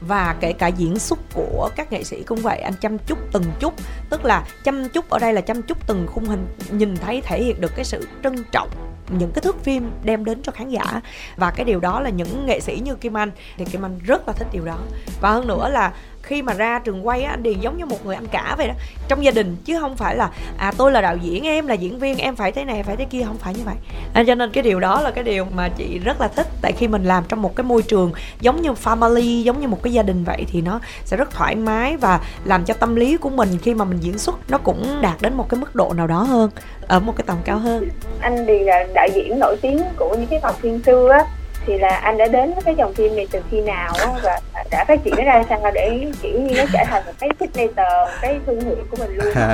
và 0.00 0.36
kể 0.40 0.52
cả 0.52 0.66
diễn 0.66 0.98
xuất 0.98 1.18
của 1.34 1.70
các 1.76 1.92
nghệ 1.92 2.04
sĩ 2.04 2.22
cũng 2.22 2.38
vậy 2.38 2.58
anh 2.58 2.74
chăm 2.80 2.98
chút 2.98 3.18
từng 3.32 3.44
chút 3.60 3.74
tức 4.10 4.24
là 4.24 4.44
chăm 4.64 4.88
chút 4.88 5.10
ở 5.10 5.18
đây 5.18 5.32
là 5.32 5.40
chăm 5.40 5.62
chút 5.62 5.78
từng 5.86 6.06
khung 6.06 6.24
hình 6.24 6.46
nhìn 6.70 6.96
thấy 6.96 7.20
thể 7.24 7.42
hiện 7.42 7.60
được 7.60 7.72
cái 7.76 7.84
sự 7.84 8.08
trân 8.22 8.44
trọng 8.52 8.68
những 9.10 9.32
cái 9.32 9.42
thước 9.42 9.64
phim 9.64 9.90
đem 10.04 10.24
đến 10.24 10.42
cho 10.42 10.52
khán 10.52 10.68
giả. 10.68 11.00
Và 11.36 11.50
cái 11.50 11.64
điều 11.64 11.80
đó 11.80 12.00
là 12.00 12.10
những 12.10 12.46
nghệ 12.46 12.60
sĩ 12.60 12.80
như 12.84 12.94
Kim 12.94 13.16
Anh. 13.16 13.30
Thì 13.56 13.64
Kim 13.64 13.84
Anh 13.84 13.98
rất 14.04 14.28
là 14.28 14.32
thích 14.32 14.48
điều 14.52 14.64
đó. 14.64 14.78
Và 15.20 15.30
hơn 15.30 15.46
nữa 15.46 15.68
là 15.68 15.92
khi 16.28 16.42
mà 16.42 16.52
ra 16.52 16.78
trường 16.78 17.06
quay 17.06 17.22
á 17.22 17.30
anh 17.30 17.42
điền 17.42 17.60
giống 17.60 17.78
như 17.78 17.86
một 17.86 18.06
người 18.06 18.14
anh 18.14 18.26
cả 18.26 18.54
vậy 18.58 18.68
đó 18.68 18.74
trong 19.08 19.24
gia 19.24 19.30
đình 19.30 19.56
chứ 19.64 19.80
không 19.80 19.96
phải 19.96 20.16
là 20.16 20.30
à 20.58 20.72
tôi 20.78 20.92
là 20.92 21.00
đạo 21.00 21.16
diễn 21.16 21.44
em 21.44 21.66
là 21.66 21.74
diễn 21.74 21.98
viên 21.98 22.18
em 22.18 22.36
phải 22.36 22.52
thế 22.52 22.64
này 22.64 22.82
phải 22.82 22.96
thế 22.96 23.04
kia 23.04 23.22
không 23.26 23.38
phải 23.38 23.54
như 23.54 23.62
vậy. 23.64 23.74
À, 24.14 24.24
cho 24.26 24.34
nên 24.34 24.50
cái 24.50 24.62
điều 24.62 24.80
đó 24.80 25.00
là 25.00 25.10
cái 25.10 25.24
điều 25.24 25.44
mà 25.44 25.68
chị 25.68 25.98
rất 25.98 26.20
là 26.20 26.28
thích 26.28 26.46
tại 26.62 26.72
khi 26.72 26.88
mình 26.88 27.04
làm 27.04 27.24
trong 27.28 27.42
một 27.42 27.56
cái 27.56 27.64
môi 27.64 27.82
trường 27.82 28.12
giống 28.40 28.62
như 28.62 28.70
family 28.70 29.42
giống 29.42 29.60
như 29.60 29.68
một 29.68 29.82
cái 29.82 29.92
gia 29.92 30.02
đình 30.02 30.24
vậy 30.24 30.46
thì 30.52 30.60
nó 30.60 30.80
sẽ 31.04 31.16
rất 31.16 31.30
thoải 31.30 31.54
mái 31.54 31.96
và 31.96 32.20
làm 32.44 32.64
cho 32.64 32.74
tâm 32.74 32.96
lý 32.96 33.16
của 33.16 33.30
mình 33.30 33.48
khi 33.62 33.74
mà 33.74 33.84
mình 33.84 33.98
diễn 34.00 34.18
xuất 34.18 34.50
nó 34.50 34.58
cũng 34.58 34.98
đạt 35.00 35.16
đến 35.20 35.34
một 35.34 35.48
cái 35.48 35.60
mức 35.60 35.74
độ 35.74 35.92
nào 35.92 36.06
đó 36.06 36.22
hơn 36.22 36.50
ở 36.86 37.00
một 37.00 37.12
cái 37.16 37.24
tầm 37.26 37.36
cao 37.44 37.58
hơn. 37.58 37.88
Anh 38.20 38.44
thì 38.46 38.58
là 38.58 38.86
đạo 38.94 39.08
diễn 39.14 39.38
nổi 39.38 39.56
tiếng 39.62 39.82
của 39.96 40.16
những 40.16 40.26
cái 40.26 40.40
phòng 40.42 40.54
phim 40.60 40.82
xưa 40.82 41.08
á 41.12 41.24
thì 41.68 41.78
là 41.78 41.96
anh 41.96 42.18
đã 42.18 42.28
đến 42.28 42.54
với 42.54 42.62
cái 42.64 42.74
dòng 42.78 42.94
phim 42.94 43.16
này 43.16 43.26
từ 43.30 43.40
khi 43.50 43.60
nào 43.60 43.92
và 44.22 44.40
đã 44.70 44.84
phát 44.88 45.04
triển 45.04 45.14
nó 45.16 45.24
ra 45.24 45.42
sao 45.48 45.70
để 45.74 46.12
kiểu 46.22 46.40
như 46.40 46.54
nó 46.56 46.64
trở 46.72 46.78
thành 46.86 47.06
một 47.06 47.12
cái 47.18 47.30
signature 47.40 48.18
cái 48.22 48.40
thương 48.46 48.60
hiệu 48.60 48.76
của 48.90 48.96
mình 48.96 49.16
luôn 49.16 49.34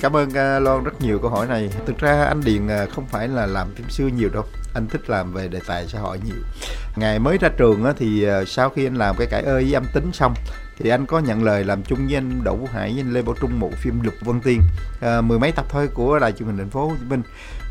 Cảm 0.00 0.16
ơn 0.16 0.28
uh, 0.28 0.62
Loan 0.62 0.84
rất 0.84 1.00
nhiều 1.00 1.18
câu 1.18 1.30
hỏi 1.30 1.46
này. 1.46 1.70
Thực 1.86 1.98
ra 1.98 2.24
anh 2.24 2.40
Điền 2.44 2.66
uh, 2.66 2.90
không 2.90 3.06
phải 3.06 3.28
là 3.28 3.46
làm 3.46 3.74
phim 3.74 3.90
xưa 3.90 4.06
nhiều 4.06 4.28
đâu. 4.32 4.44
Anh 4.74 4.86
thích 4.88 5.10
làm 5.10 5.32
về 5.32 5.48
đề 5.48 5.58
tài 5.66 5.86
xã 5.88 5.98
hội 5.98 6.18
nhiều. 6.24 6.36
Ngày 6.96 7.18
mới 7.18 7.38
ra 7.38 7.48
trường 7.56 7.84
uh, 7.90 7.96
thì 7.98 8.26
uh, 8.28 8.48
sau 8.48 8.70
khi 8.70 8.86
anh 8.86 8.94
làm 8.94 9.16
cái 9.18 9.26
cải 9.26 9.42
ơi 9.42 9.64
với 9.64 9.74
âm 9.74 9.84
tính 9.94 10.12
xong 10.12 10.34
thì 10.78 10.90
anh 10.90 11.06
có 11.06 11.18
nhận 11.18 11.44
lời 11.44 11.64
làm 11.64 11.82
chung 11.82 12.06
với 12.06 12.14
anh 12.14 12.44
Đỗ 12.44 12.56
Vũ 12.56 12.68
Hải 12.72 12.90
với 12.90 13.00
anh 13.00 13.12
Lê 13.12 13.22
Bảo 13.22 13.34
Trung 13.40 13.60
một 13.60 13.70
phim 13.74 14.00
Lục 14.00 14.14
Vân 14.20 14.40
Tiên 14.40 14.62
à, 15.00 15.20
mười 15.20 15.38
mấy 15.38 15.52
tập 15.52 15.66
thôi 15.68 15.88
của 15.94 16.18
đài 16.18 16.32
truyền 16.32 16.46
hình 16.46 16.56
thành 16.56 16.70
phố 16.70 16.86
Hồ 16.86 16.94
Chí 17.00 17.04
Minh 17.08 17.22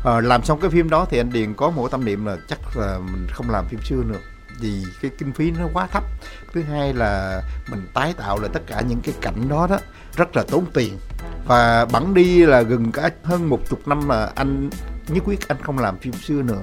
à, 0.06 0.20
làm 0.20 0.44
xong 0.44 0.60
cái 0.60 0.70
phim 0.70 0.90
đó 0.90 1.06
thì 1.10 1.20
anh 1.20 1.32
Điền 1.32 1.54
có 1.54 1.70
một 1.70 1.90
tâm 1.90 2.04
niệm 2.04 2.26
là 2.26 2.36
chắc 2.48 2.76
là 2.76 2.98
mình 2.98 3.26
không 3.32 3.50
làm 3.50 3.66
phim 3.68 3.80
xưa 3.82 4.02
nữa 4.06 4.18
vì 4.60 4.84
cái 5.02 5.10
kinh 5.18 5.32
phí 5.32 5.50
nó 5.50 5.68
quá 5.72 5.86
thấp. 5.86 6.04
Thứ 6.52 6.62
hai 6.62 6.94
là 6.94 7.42
mình 7.70 7.86
tái 7.94 8.14
tạo 8.16 8.38
lại 8.38 8.50
tất 8.52 8.62
cả 8.66 8.82
những 8.88 9.00
cái 9.00 9.14
cảnh 9.20 9.48
đó 9.48 9.66
đó 9.66 9.78
rất 10.16 10.36
là 10.36 10.44
tốn 10.50 10.64
tiền. 10.74 10.98
Và 11.46 11.84
bẵng 11.84 12.14
đi 12.14 12.46
là 12.46 12.62
gần 12.62 12.92
cả 12.92 13.10
hơn 13.22 13.48
một 13.48 13.60
chục 13.68 13.88
năm 13.88 14.08
mà 14.08 14.28
anh 14.34 14.70
nhất 15.08 15.22
quyết 15.26 15.48
anh 15.48 15.62
không 15.62 15.78
làm 15.78 15.98
phim 15.98 16.12
xưa 16.12 16.42
nữa. 16.42 16.62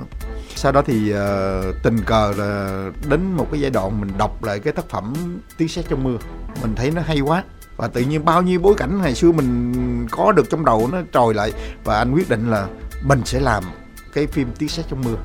Sau 0.55 0.71
đó 0.71 0.81
thì 0.85 1.13
uh, 1.13 1.75
tình 1.83 1.97
cờ 2.05 2.33
là 2.37 2.83
đến 3.09 3.33
một 3.33 3.47
cái 3.51 3.61
giai 3.61 3.71
đoạn 3.71 4.01
mình 4.01 4.11
đọc 4.17 4.43
lại 4.43 4.59
cái 4.59 4.73
tác 4.73 4.89
phẩm 4.89 5.13
tiếng 5.57 5.67
sét 5.67 5.85
trong 5.89 6.03
mưa. 6.03 6.17
Mình 6.61 6.75
thấy 6.75 6.91
nó 6.91 7.01
hay 7.01 7.19
quá 7.19 7.43
và 7.77 7.87
tự 7.87 8.01
nhiên 8.01 8.25
bao 8.25 8.41
nhiêu 8.41 8.59
bối 8.59 8.73
cảnh 8.77 9.01
ngày 9.01 9.15
xưa 9.15 9.31
mình 9.31 10.07
có 10.11 10.31
được 10.31 10.49
trong 10.49 10.65
đầu 10.65 10.89
nó 10.91 10.97
trồi 11.13 11.33
lại 11.33 11.53
và 11.83 11.97
anh 11.97 12.13
quyết 12.13 12.29
định 12.29 12.51
là 12.51 12.67
mình 13.03 13.21
sẽ 13.25 13.39
làm 13.39 13.63
cái 14.13 14.27
phim 14.27 14.47
tiếng 14.57 14.69
sét 14.69 14.85
trong 14.89 15.01
mưa. 15.01 15.15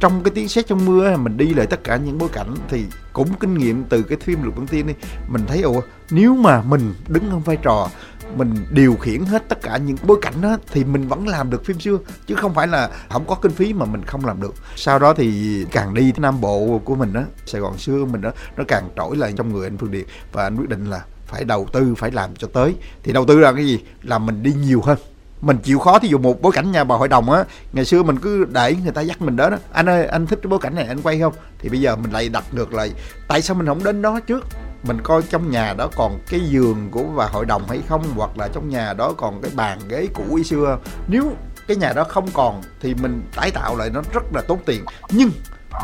Trong 0.00 0.22
cái 0.24 0.30
tiếng 0.34 0.48
sét 0.48 0.66
trong 0.66 0.84
mưa 0.84 1.16
mình 1.16 1.36
đi 1.36 1.54
lại 1.54 1.66
tất 1.66 1.84
cả 1.84 1.96
những 1.96 2.18
bối 2.18 2.28
cảnh 2.32 2.54
thì 2.68 2.84
cũng 3.12 3.28
kinh 3.40 3.54
nghiệm 3.54 3.84
từ 3.84 4.02
cái 4.02 4.18
phim 4.18 4.42
lục 4.42 4.56
băng 4.56 4.66
tiên 4.66 4.86
đi, 4.86 4.94
mình 5.28 5.44
thấy 5.46 5.62
ồ 5.62 5.82
nếu 6.10 6.34
mà 6.34 6.62
mình 6.62 6.94
đứng 7.08 7.30
ở 7.30 7.38
vai 7.38 7.56
trò, 7.56 7.88
mình 8.36 8.54
điều 8.70 8.96
khiển 8.96 9.24
hết 9.24 9.48
tất 9.48 9.62
cả 9.62 9.76
những 9.76 9.96
bối 10.02 10.18
cảnh 10.22 10.34
đó, 10.40 10.58
thì 10.72 10.84
mình 10.84 11.08
vẫn 11.08 11.28
làm 11.28 11.50
được 11.50 11.64
phim 11.64 11.80
xưa, 11.80 11.98
chứ 12.26 12.34
không 12.34 12.54
phải 12.54 12.66
là 12.66 12.90
không 13.08 13.24
có 13.26 13.34
kinh 13.34 13.52
phí 13.52 13.72
mà 13.72 13.84
mình 13.84 14.02
không 14.04 14.26
làm 14.26 14.40
được. 14.40 14.54
Sau 14.76 14.98
đó 14.98 15.14
thì 15.14 15.64
càng 15.72 15.94
đi 15.94 16.12
nam 16.16 16.40
bộ 16.40 16.80
của 16.84 16.94
mình 16.94 17.12
đó 17.12 17.22
sài 17.46 17.60
gòn 17.60 17.78
xưa 17.78 18.04
mình 18.04 18.20
đó 18.20 18.30
nó 18.56 18.64
càng 18.68 18.88
trỗi 18.96 19.16
lại 19.16 19.32
trong 19.36 19.52
người 19.52 19.66
anh 19.66 19.78
phương 19.78 19.90
điệp 19.90 20.06
và 20.32 20.42
anh 20.42 20.56
quyết 20.56 20.68
định 20.68 20.90
là 20.90 21.04
phải 21.26 21.44
đầu 21.44 21.66
tư, 21.72 21.94
phải 21.94 22.10
làm 22.10 22.36
cho 22.36 22.48
tới. 22.52 22.74
Thì 23.02 23.12
đầu 23.12 23.26
tư 23.26 23.38
là 23.38 23.52
cái 23.52 23.66
gì? 23.66 23.80
Là 24.02 24.18
mình 24.18 24.42
đi 24.42 24.52
nhiều 24.52 24.82
hơn 24.84 24.98
mình 25.40 25.58
chịu 25.62 25.78
khó 25.78 25.98
thí 25.98 26.08
dụ 26.08 26.18
một 26.18 26.42
bối 26.42 26.52
cảnh 26.52 26.72
nhà 26.72 26.84
bà 26.84 26.96
hội 26.96 27.08
đồng 27.08 27.30
á, 27.30 27.44
ngày 27.72 27.84
xưa 27.84 28.02
mình 28.02 28.18
cứ 28.18 28.44
để 28.44 28.74
người 28.84 28.92
ta 28.92 29.00
dắt 29.00 29.22
mình 29.22 29.36
đến 29.36 29.50
đó. 29.50 29.56
Anh 29.72 29.88
ơi, 29.88 30.06
anh 30.06 30.26
thích 30.26 30.38
cái 30.42 30.48
bối 30.48 30.58
cảnh 30.62 30.74
này, 30.74 30.84
anh 30.84 31.02
quay 31.02 31.20
không? 31.20 31.32
Thì 31.58 31.68
bây 31.68 31.80
giờ 31.80 31.96
mình 31.96 32.12
lại 32.12 32.28
đặt 32.28 32.44
ngược 32.52 32.74
lại. 32.74 32.92
Tại 33.28 33.42
sao 33.42 33.56
mình 33.56 33.66
không 33.66 33.84
đến 33.84 34.02
đó 34.02 34.20
trước? 34.26 34.44
Mình 34.82 34.98
coi 35.02 35.22
trong 35.22 35.50
nhà 35.50 35.74
đó 35.74 35.88
còn 35.96 36.18
cái 36.30 36.40
giường 36.40 36.88
của 36.90 37.04
bà 37.16 37.26
hội 37.26 37.46
đồng 37.46 37.68
hay 37.68 37.80
không? 37.88 38.04
Hoặc 38.16 38.38
là 38.38 38.48
trong 38.48 38.68
nhà 38.68 38.92
đó 38.92 39.12
còn 39.16 39.42
cái 39.42 39.50
bàn 39.54 39.78
ghế 39.88 40.08
cũ 40.14 40.34
y 40.36 40.44
xưa. 40.44 40.78
Nếu 41.08 41.32
cái 41.68 41.76
nhà 41.76 41.92
đó 41.92 42.04
không 42.04 42.28
còn 42.32 42.62
thì 42.80 42.94
mình 42.94 43.22
tái 43.36 43.50
tạo 43.50 43.76
lại 43.76 43.90
nó 43.90 44.02
rất 44.12 44.22
là 44.34 44.42
tốn 44.48 44.58
tiền. 44.66 44.84
Nhưng 45.10 45.30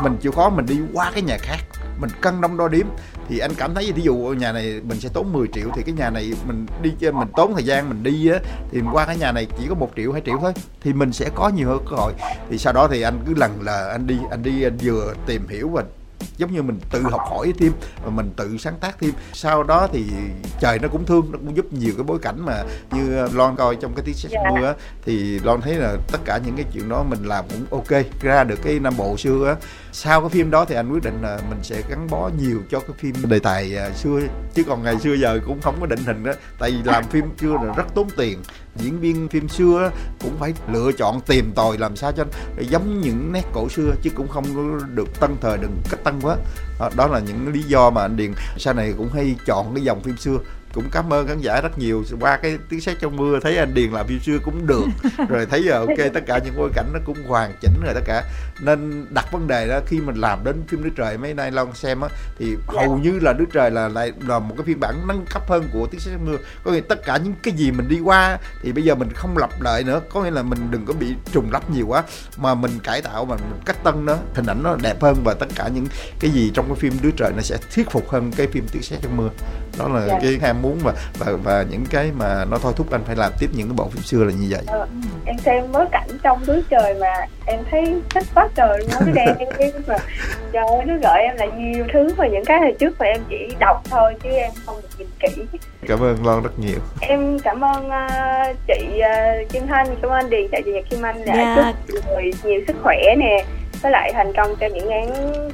mình 0.03 0.17
chịu 0.21 0.31
khó 0.31 0.49
mình 0.49 0.65
đi 0.65 0.79
qua 0.93 1.11
cái 1.11 1.21
nhà 1.21 1.37
khác, 1.37 1.57
mình 1.99 2.09
cân 2.21 2.41
đông 2.41 2.57
đo 2.57 2.67
điếm 2.67 2.85
thì 3.29 3.39
anh 3.39 3.51
cảm 3.57 3.73
thấy 3.73 3.91
ví 3.91 4.01
dụ 4.01 4.15
nhà 4.15 4.51
này 4.51 4.81
mình 4.83 4.99
sẽ 4.99 5.09
tốn 5.13 5.33
10 5.33 5.47
triệu, 5.53 5.69
thì 5.75 5.83
cái 5.83 5.95
nhà 5.95 6.09
này 6.09 6.33
mình 6.47 6.65
đi 6.81 6.93
chơi 6.99 7.11
mình 7.11 7.27
tốn 7.37 7.53
thời 7.53 7.63
gian 7.63 7.89
mình 7.89 8.03
đi 8.03 8.29
á, 8.29 8.39
thì 8.71 8.81
qua 8.91 9.05
cái 9.05 9.17
nhà 9.17 9.31
này 9.31 9.47
chỉ 9.57 9.65
có 9.69 9.75
một 9.75 9.91
triệu, 9.95 10.11
hai 10.11 10.21
triệu 10.25 10.37
thôi, 10.41 10.53
thì 10.81 10.93
mình 10.93 11.13
sẽ 11.13 11.29
có 11.35 11.49
nhiều 11.49 11.69
hơn 11.69 11.85
cơ 11.89 11.95
hội. 11.95 12.13
Thì 12.49 12.57
sau 12.57 12.73
đó 12.73 12.87
thì 12.91 13.01
anh 13.01 13.19
cứ 13.27 13.33
lần 13.33 13.61
là 13.61 13.87
anh 13.91 14.07
đi 14.07 14.17
anh 14.31 14.43
đi, 14.43 14.63
anh 14.63 14.77
vừa 14.81 15.13
tìm 15.25 15.47
hiểu 15.47 15.69
và 15.69 15.83
giống 16.37 16.53
như 16.53 16.61
mình 16.61 16.79
tự 16.91 17.01
học 17.01 17.21
hỏi 17.29 17.53
thêm 17.59 17.71
và 18.03 18.09
mình 18.09 18.31
tự 18.35 18.57
sáng 18.57 18.75
tác 18.81 18.99
thêm. 18.99 19.11
Sau 19.33 19.63
đó 19.63 19.87
thì 19.93 20.05
trời 20.59 20.79
nó 20.79 20.87
cũng 20.87 21.05
thương 21.05 21.31
nó 21.31 21.37
cũng 21.37 21.55
giúp 21.55 21.73
nhiều 21.73 21.93
cái 21.97 22.03
bối 22.03 22.19
cảnh 22.21 22.45
mà 22.45 22.63
như 22.91 23.27
Lon 23.33 23.55
coi 23.55 23.75
trong 23.75 23.93
cái 23.95 24.05
tiếng 24.05 24.15
sét 24.15 24.31
yeah. 24.31 24.53
mưa 24.53 24.67
á. 24.67 24.73
Thì 25.05 25.39
Lon 25.39 25.61
thấy 25.61 25.73
là 25.73 25.95
tất 26.11 26.19
cả 26.25 26.39
những 26.45 26.55
cái 26.55 26.65
chuyện 26.73 26.89
đó 26.89 27.03
mình 27.09 27.23
làm 27.23 27.45
cũng 27.49 27.65
ok 27.71 28.03
ra 28.21 28.43
được 28.43 28.59
cái 28.63 28.79
Nam 28.79 28.93
Bộ 28.97 29.17
xưa 29.17 29.47
á. 29.47 29.55
Sau 29.91 30.21
cái 30.21 30.29
phim 30.29 30.51
đó 30.51 30.65
thì 30.65 30.75
anh 30.75 30.91
quyết 30.93 31.03
định 31.03 31.21
là 31.21 31.39
mình 31.49 31.59
sẽ 31.63 31.81
gắn 31.89 32.07
bó 32.09 32.29
nhiều 32.39 32.61
cho 32.71 32.79
cái 32.79 32.91
phim 32.97 33.15
đề 33.29 33.39
tài 33.39 33.77
à, 33.77 33.89
xưa. 33.91 34.19
Chứ 34.53 34.63
còn 34.63 34.83
ngày 34.83 34.99
xưa 34.99 35.13
giờ 35.13 35.39
cũng 35.45 35.61
không 35.61 35.77
có 35.79 35.85
định 35.85 36.03
hình 36.05 36.23
đó 36.23 36.31
tại 36.59 36.71
vì 36.71 36.77
làm 36.83 37.03
phim 37.03 37.25
xưa 37.41 37.53
là 37.53 37.73
rất 37.77 37.85
tốn 37.95 38.07
tiền 38.17 38.39
diễn 38.75 38.99
viên 38.99 39.27
phim 39.27 39.49
xưa 39.49 39.91
cũng 40.21 40.37
phải 40.39 40.53
lựa 40.73 40.91
chọn 40.97 41.21
tìm 41.21 41.51
tòi 41.55 41.77
làm 41.77 41.95
sao 41.95 42.11
cho 42.11 42.25
giống 42.59 43.01
những 43.01 43.31
nét 43.31 43.43
cổ 43.53 43.69
xưa, 43.69 43.95
chứ 44.01 44.09
cũng 44.15 44.27
không 44.27 44.45
được 44.95 45.19
tân 45.19 45.35
thời 45.41 45.57
đừng 45.57 45.81
cách 45.89 45.99
tân 46.03 46.19
quá. 46.21 46.37
Đó 46.95 47.07
là 47.07 47.19
những 47.19 47.47
lý 47.53 47.63
do 47.63 47.89
mà 47.89 48.01
anh 48.01 48.17
điền 48.17 48.33
sau 48.57 48.73
này 48.73 48.93
cũng 48.97 49.09
hay 49.13 49.35
chọn 49.45 49.75
cái 49.75 49.83
dòng 49.83 50.03
phim 50.03 50.17
xưa 50.17 50.37
cũng 50.75 50.89
cảm 50.91 51.13
ơn 51.13 51.27
khán 51.27 51.41
giả 51.41 51.61
rất 51.61 51.79
nhiều. 51.79 52.03
Qua 52.19 52.37
cái 52.37 52.57
tiếng 52.69 52.81
sét 52.81 52.99
trong 52.99 53.15
mưa 53.15 53.39
thấy 53.39 53.57
anh 53.57 53.73
điền 53.73 53.91
làm 53.91 54.07
phim 54.07 54.19
xưa 54.19 54.37
cũng 54.43 54.67
được. 54.67 54.85
Rồi 55.29 55.45
thấy 55.45 55.63
giờ 55.63 55.79
ok 55.79 56.13
tất 56.13 56.21
cả 56.27 56.39
những 56.45 56.53
bối 56.57 56.69
cảnh 56.75 56.85
nó 56.93 56.99
cũng 57.05 57.17
hoàn 57.27 57.53
chỉnh 57.61 57.73
rồi 57.83 57.93
tất 57.93 58.03
cả. 58.05 58.23
Nên 58.61 59.05
đặt 59.09 59.31
vấn 59.31 59.47
đề 59.47 59.67
đó 59.67 59.79
khi 59.87 59.99
mình 60.01 60.15
làm 60.15 60.43
đến 60.43 60.63
phim 60.67 60.83
nước 60.83 60.89
trời 60.95 61.17
mấy 61.17 61.33
nay 61.33 61.51
long 61.51 61.75
xem 61.75 62.01
á 62.01 62.09
thì 62.39 62.55
hầu 62.67 62.97
như 62.97 63.19
là 63.21 63.33
nước 63.33 63.45
trời 63.53 63.71
là 63.71 63.87
lại 63.87 64.13
là 64.27 64.39
một 64.39 64.55
cái 64.57 64.65
phiên 64.65 64.79
bản 64.79 65.07
nâng 65.07 65.25
cấp 65.33 65.43
hơn 65.49 65.69
của 65.73 65.87
tiếng 65.91 65.99
sét 65.99 66.13
trong 66.13 66.25
mưa. 66.25 66.37
Có 66.63 66.71
nghĩa 66.71 66.81
tất 66.81 67.05
cả 67.05 67.17
những 67.17 67.33
cái 67.43 67.53
gì 67.53 67.71
mình 67.71 67.87
đi 67.87 67.99
qua 67.99 68.37
thì 68.63 68.71
bây 68.71 68.83
giờ 68.83 68.95
mình 68.95 69.09
không 69.15 69.37
lặp 69.37 69.61
lại 69.61 69.83
nữa. 69.83 70.01
Có 70.09 70.23
nghĩa 70.23 70.31
là 70.31 70.43
mình 70.43 70.71
đừng 70.71 70.85
có 70.85 70.93
bị 70.93 71.13
trùng 71.31 71.51
lắp 71.51 71.69
nhiều 71.69 71.87
quá. 71.87 72.03
Mà 72.37 72.55
mình 72.55 72.79
cải 72.83 73.01
tạo 73.01 73.25
mà 73.25 73.35
mình 73.35 73.59
cách 73.65 73.83
tân 73.83 74.05
nó 74.05 74.17
hình 74.33 74.45
ảnh 74.45 74.63
nó 74.63 74.75
đẹp 74.81 75.01
hơn 75.01 75.15
và 75.23 75.33
tất 75.33 75.47
cả 75.55 75.67
những 75.67 75.87
cái 76.19 76.31
gì 76.31 76.51
trong 76.53 76.65
cái 76.67 76.75
phim 76.75 76.93
đứa 77.01 77.11
trời 77.17 77.31
nó 77.35 77.41
sẽ 77.41 77.57
thuyết 77.75 77.89
phục 77.91 78.09
hơn 78.09 78.31
cái 78.37 78.47
phim 78.47 78.65
tiếng 78.71 78.83
sét 78.83 78.99
trong 79.01 79.17
mưa. 79.17 79.29
Đó 79.77 79.87
là 79.87 80.05
yeah. 80.05 80.21
cái 80.21 80.39
ham 80.41 80.61
muốn 80.65 80.79
và 80.83 80.93
và 81.19 81.31
và 81.43 81.65
những 81.69 81.85
cái 81.89 82.11
mà 82.17 82.45
nó 82.45 82.57
thôi 82.57 82.73
thúc 82.75 82.91
anh 82.91 83.01
phải 83.05 83.15
làm 83.15 83.31
tiếp 83.39 83.49
những 83.53 83.67
cái 83.67 83.75
bộ 83.77 83.89
phim 83.89 84.03
xưa 84.03 84.23
là 84.23 84.31
như 84.31 84.47
vậy 84.49 84.63
ờ, 84.67 84.87
em 85.25 85.37
xem 85.37 85.71
mới 85.71 85.85
cảnh 85.91 86.09
trong 86.23 86.45
núi 86.47 86.63
trời 86.69 86.95
mà 87.01 87.13
em 87.45 87.59
thấy 87.71 88.01
thích 88.09 88.23
quá 88.35 88.47
trời 88.55 88.87
nó 88.91 88.99
đen 89.13 89.35
mà 89.87 89.95
trời 90.53 90.65
ơi 90.67 90.85
nó 90.85 90.93
gợi 91.01 91.21
em 91.21 91.35
là 91.37 91.45
nhiều 91.45 91.85
thứ 91.93 92.07
mà 92.17 92.27
những 92.27 92.45
cái 92.45 92.59
hồi 92.59 92.75
trước 92.79 92.99
mà 92.99 93.05
em 93.05 93.21
chỉ 93.29 93.55
đọc 93.59 93.83
thôi 93.89 94.13
chứ 94.23 94.29
em 94.29 94.51
không 94.65 94.75
được 94.81 94.89
nhìn 94.97 95.07
kỹ 95.19 95.59
cảm 95.87 95.99
ơn 95.99 96.25
Loan 96.25 96.43
rất 96.43 96.59
nhiều 96.59 96.79
em 97.01 97.39
cảm 97.39 97.63
ơn 97.63 97.87
uh, 97.87 98.57
chị 98.67 98.99
uh, 98.99 99.51
Kim 99.51 99.67
Thanh 99.67 99.87
cảm 100.01 100.11
ơn 100.11 100.17
anh 100.17 100.29
Điền 100.29 100.47
tại 100.51 100.61
vì 100.65 100.73
Nhật 100.73 100.83
Kim 100.89 101.01
Anh 101.01 101.25
đã 101.25 101.33
yeah. 101.33 101.57
Dạ. 101.57 101.73
chúc 101.87 102.07
người 102.07 102.31
nhiều 102.43 102.61
sức 102.67 102.75
khỏe 102.83 102.97
nè 103.17 103.45
với 103.85 103.91
lại 103.91 104.11
thành 104.13 104.33
công 104.33 104.55
cho 104.55 104.67
những 104.67 104.89
án 104.89 105.09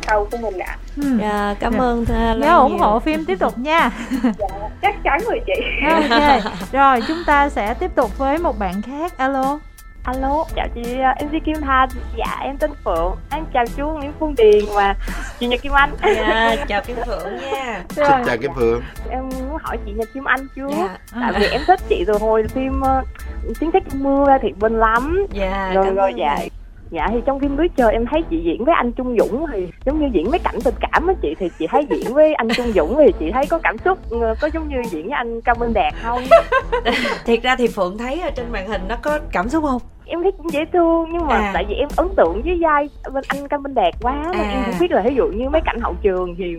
câu 0.07 0.27
của 0.31 0.37
mình 0.37 0.59
ạ. 0.59 0.77
Ừ. 0.97 1.17
dạ, 1.21 1.55
cảm 1.59 1.73
dạ. 1.73 1.79
ơn 1.79 2.05
nhớ 2.39 2.57
ủng 2.57 2.79
hộ 2.79 2.99
phim 2.99 3.25
tiếp 3.25 3.39
tục 3.39 3.57
nha. 3.57 3.91
Dạ, 4.39 4.47
chắc 4.81 4.95
chắn 5.03 5.19
rồi 5.25 5.39
chị. 5.47 5.53
Ok 6.09 6.43
rồi 6.71 6.99
chúng 7.07 7.17
ta 7.25 7.49
sẽ 7.49 7.73
tiếp 7.73 7.91
tục 7.95 8.17
với 8.17 8.37
một 8.37 8.59
bạn 8.59 8.81
khác. 8.81 9.17
Alo. 9.17 9.59
Alo, 10.03 10.45
chào 10.55 10.67
chị 10.75 10.81
MC 11.25 11.43
Kim 11.45 11.55
Thanh 11.61 11.89
Dạ, 12.17 12.37
em 12.41 12.57
tên 12.57 12.71
Phượng. 12.85 13.15
Em 13.31 13.45
chào 13.53 13.65
chú 13.77 13.87
Nguyễn 13.87 14.13
Phương 14.19 14.35
Điền 14.37 14.65
và 14.75 14.95
chị 15.39 15.47
Nhật 15.47 15.61
Kim 15.61 15.71
Anh. 15.71 15.91
Dạ, 16.03 16.55
chào 16.67 16.81
Kim 16.81 16.97
Phượng 17.05 17.37
nha. 17.37 17.83
Xin 17.89 18.05
chào 18.25 18.37
Kim 18.37 18.51
Phượng. 18.55 18.81
Em 19.09 19.29
muốn 19.29 19.57
hỏi 19.63 19.77
chị 19.85 19.91
Nhật 19.91 20.09
Kim 20.13 20.23
Anh 20.23 20.47
chú 20.55 20.69
dạ. 20.77 20.97
Tại 21.21 21.33
vì 21.39 21.47
em 21.47 21.61
thích 21.67 21.79
chị 21.89 22.03
từ 22.07 22.13
hồi 22.17 22.43
phim 22.47 22.81
uh, 22.81 23.57
Tiếng 23.59 23.71
Thích 23.71 23.83
Mưa 23.93 24.25
ra 24.27 24.37
thiệt 24.41 24.57
bên 24.59 24.79
lắm. 24.79 25.25
Dạ, 25.33 25.71
Rồi, 25.73 25.91
rồi 25.91 26.13
dạ 26.17 26.37
dạ 26.91 27.07
thì 27.11 27.17
trong 27.25 27.39
phim 27.39 27.57
lưới 27.57 27.67
trời 27.75 27.93
em 27.93 28.05
thấy 28.11 28.23
chị 28.29 28.41
diễn 28.43 28.65
với 28.65 28.75
anh 28.75 28.91
trung 28.91 29.17
dũng 29.19 29.45
thì 29.53 29.67
giống 29.85 29.99
như 29.99 30.07
diễn 30.13 30.31
mấy 30.31 30.39
cảnh 30.39 30.55
tình 30.63 30.75
cảm 30.79 31.07
á 31.07 31.13
chị, 31.21 31.35
thì 31.39 31.49
chị 31.59 31.67
thấy 31.67 31.85
diễn 31.89 32.13
với 32.13 32.33
anh 32.33 32.47
trung 32.55 32.71
dũng 32.75 32.95
thì 32.97 33.11
chị 33.19 33.31
thấy 33.33 33.45
có 33.49 33.59
cảm 33.63 33.77
xúc 33.77 33.97
ờ, 34.09 34.35
có 34.41 34.49
giống 34.53 34.69
như 34.69 34.75
diễn 34.89 35.03
với 35.03 35.13
anh 35.13 35.41
cao 35.41 35.55
minh 35.59 35.73
đạt 35.73 35.93
không? 36.03 36.23
Thiệt 37.25 37.43
ra 37.43 37.55
thì 37.55 37.67
phượng 37.67 37.97
thấy 37.97 38.21
ở 38.21 38.29
trên 38.29 38.45
màn 38.51 38.67
hình 38.67 38.81
nó 38.87 38.95
có 39.01 39.19
cảm 39.31 39.49
xúc 39.49 39.63
không? 39.63 39.81
Em 40.05 40.21
thấy 40.23 40.31
cũng 40.37 40.51
dễ 40.51 40.65
thương 40.73 41.05
nhưng 41.11 41.27
mà 41.27 41.35
à. 41.35 41.51
tại 41.53 41.65
vì 41.69 41.75
em 41.75 41.89
ấn 41.95 42.07
tượng 42.17 42.41
với 42.45 42.57
vai 42.61 42.89
bên 43.13 43.23
anh 43.27 43.47
cao 43.47 43.59
minh 43.59 43.73
đạt 43.73 43.93
quá 44.01 44.31
à. 44.33 44.49
em 44.49 44.63
không 44.65 44.79
biết 44.79 44.91
là 44.91 45.01
ví 45.05 45.15
dụ 45.15 45.27
như 45.27 45.49
mấy 45.49 45.61
cảnh 45.65 45.79
hậu 45.81 45.95
trường 46.01 46.35
thì 46.37 46.55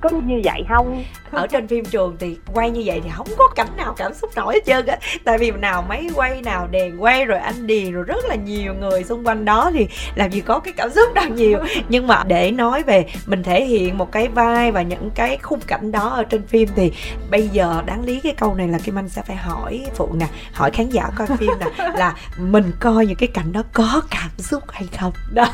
có 0.00 0.10
như 0.10 0.40
vậy 0.44 0.64
không 0.68 1.04
ở 1.30 1.46
trên 1.46 1.68
phim 1.68 1.84
trường 1.84 2.16
thì 2.18 2.36
quay 2.54 2.70
như 2.70 2.82
vậy 2.84 3.00
thì 3.04 3.10
không 3.14 3.26
có 3.38 3.48
cảnh 3.56 3.68
nào 3.76 3.94
cảm 3.96 4.14
xúc 4.14 4.30
nổi 4.36 4.54
hết 4.54 4.60
trơn 4.66 4.86
á 4.86 4.96
tại 5.24 5.38
vì 5.38 5.50
nào 5.50 5.84
máy 5.88 6.08
quay 6.14 6.42
nào 6.42 6.68
đèn 6.70 7.02
quay 7.02 7.24
rồi 7.24 7.38
anh 7.38 7.66
điền 7.66 7.92
rồi 7.92 8.04
rất 8.04 8.24
là 8.24 8.34
nhiều 8.34 8.74
người 8.74 9.04
xung 9.04 9.26
quanh 9.26 9.44
đó 9.44 9.70
thì 9.74 9.88
làm 10.14 10.30
gì 10.30 10.40
có 10.40 10.58
cái 10.58 10.72
cảm 10.76 10.90
xúc 10.90 11.14
đâu 11.14 11.24
nhiều 11.28 11.58
nhưng 11.88 12.06
mà 12.06 12.24
để 12.26 12.50
nói 12.50 12.82
về 12.82 13.06
mình 13.26 13.42
thể 13.42 13.64
hiện 13.64 13.98
một 13.98 14.12
cái 14.12 14.28
vai 14.28 14.72
và 14.72 14.82
những 14.82 15.10
cái 15.14 15.38
khung 15.42 15.60
cảnh 15.60 15.92
đó 15.92 16.08
ở 16.08 16.24
trên 16.24 16.46
phim 16.46 16.68
thì 16.76 16.92
bây 17.30 17.48
giờ 17.48 17.82
đáng 17.86 18.04
lý 18.04 18.20
cái 18.20 18.34
câu 18.38 18.54
này 18.54 18.68
là 18.68 18.78
kim 18.78 18.98
anh 18.98 19.08
sẽ 19.08 19.22
phải 19.22 19.36
hỏi 19.36 19.86
phụ 19.94 20.08
nè 20.12 20.26
hỏi 20.52 20.70
khán 20.70 20.88
giả 20.88 21.10
coi 21.16 21.26
phim 21.26 21.50
nè 21.60 21.90
là 21.96 22.14
mình 22.38 22.72
coi 22.80 23.06
những 23.06 23.16
cái 23.16 23.28
cảnh 23.34 23.52
đó 23.52 23.62
có 23.72 24.02
cảm 24.10 24.30
xúc 24.38 24.62
hay 24.68 24.88
không 24.98 25.12
đó 25.34 25.46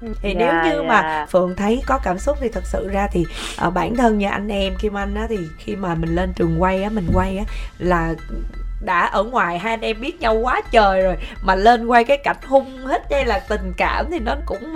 thì 0.00 0.34
yeah, 0.34 0.36
nếu 0.36 0.54
như 0.64 0.80
yeah. 0.80 0.86
mà 0.86 1.26
phượng 1.30 1.56
thấy 1.56 1.82
có 1.86 1.98
cảm 1.98 2.18
xúc 2.18 2.36
thì 2.40 2.48
thật 2.48 2.64
sự 2.64 2.88
ra 2.88 3.08
thì 3.12 3.24
uh, 3.66 3.74
bản 3.74 3.96
thân 3.96 4.18
như 4.18 4.26
anh 4.26 4.48
em 4.48 4.74
kim 4.78 4.96
anh 4.96 5.14
á 5.14 5.26
thì 5.28 5.38
khi 5.58 5.76
mà 5.76 5.94
mình 5.94 6.14
lên 6.14 6.32
trường 6.32 6.62
quay 6.62 6.82
á 6.82 6.90
mình 6.90 7.10
quay 7.14 7.38
á 7.38 7.44
là 7.78 8.14
đã 8.80 9.06
ở 9.06 9.22
ngoài 9.22 9.58
hai 9.58 9.72
anh 9.72 9.80
em 9.80 10.00
biết 10.00 10.20
nhau 10.20 10.34
quá 10.34 10.62
trời 10.70 11.02
rồi 11.02 11.16
mà 11.42 11.54
lên 11.54 11.86
quay 11.86 12.04
cái 12.04 12.16
cảnh 12.16 12.36
hung 12.46 12.86
hết 12.86 13.02
hay 13.10 13.26
là 13.26 13.38
tình 13.48 13.72
cảm 13.76 14.06
thì 14.10 14.18
nó 14.18 14.34
cũng 14.46 14.74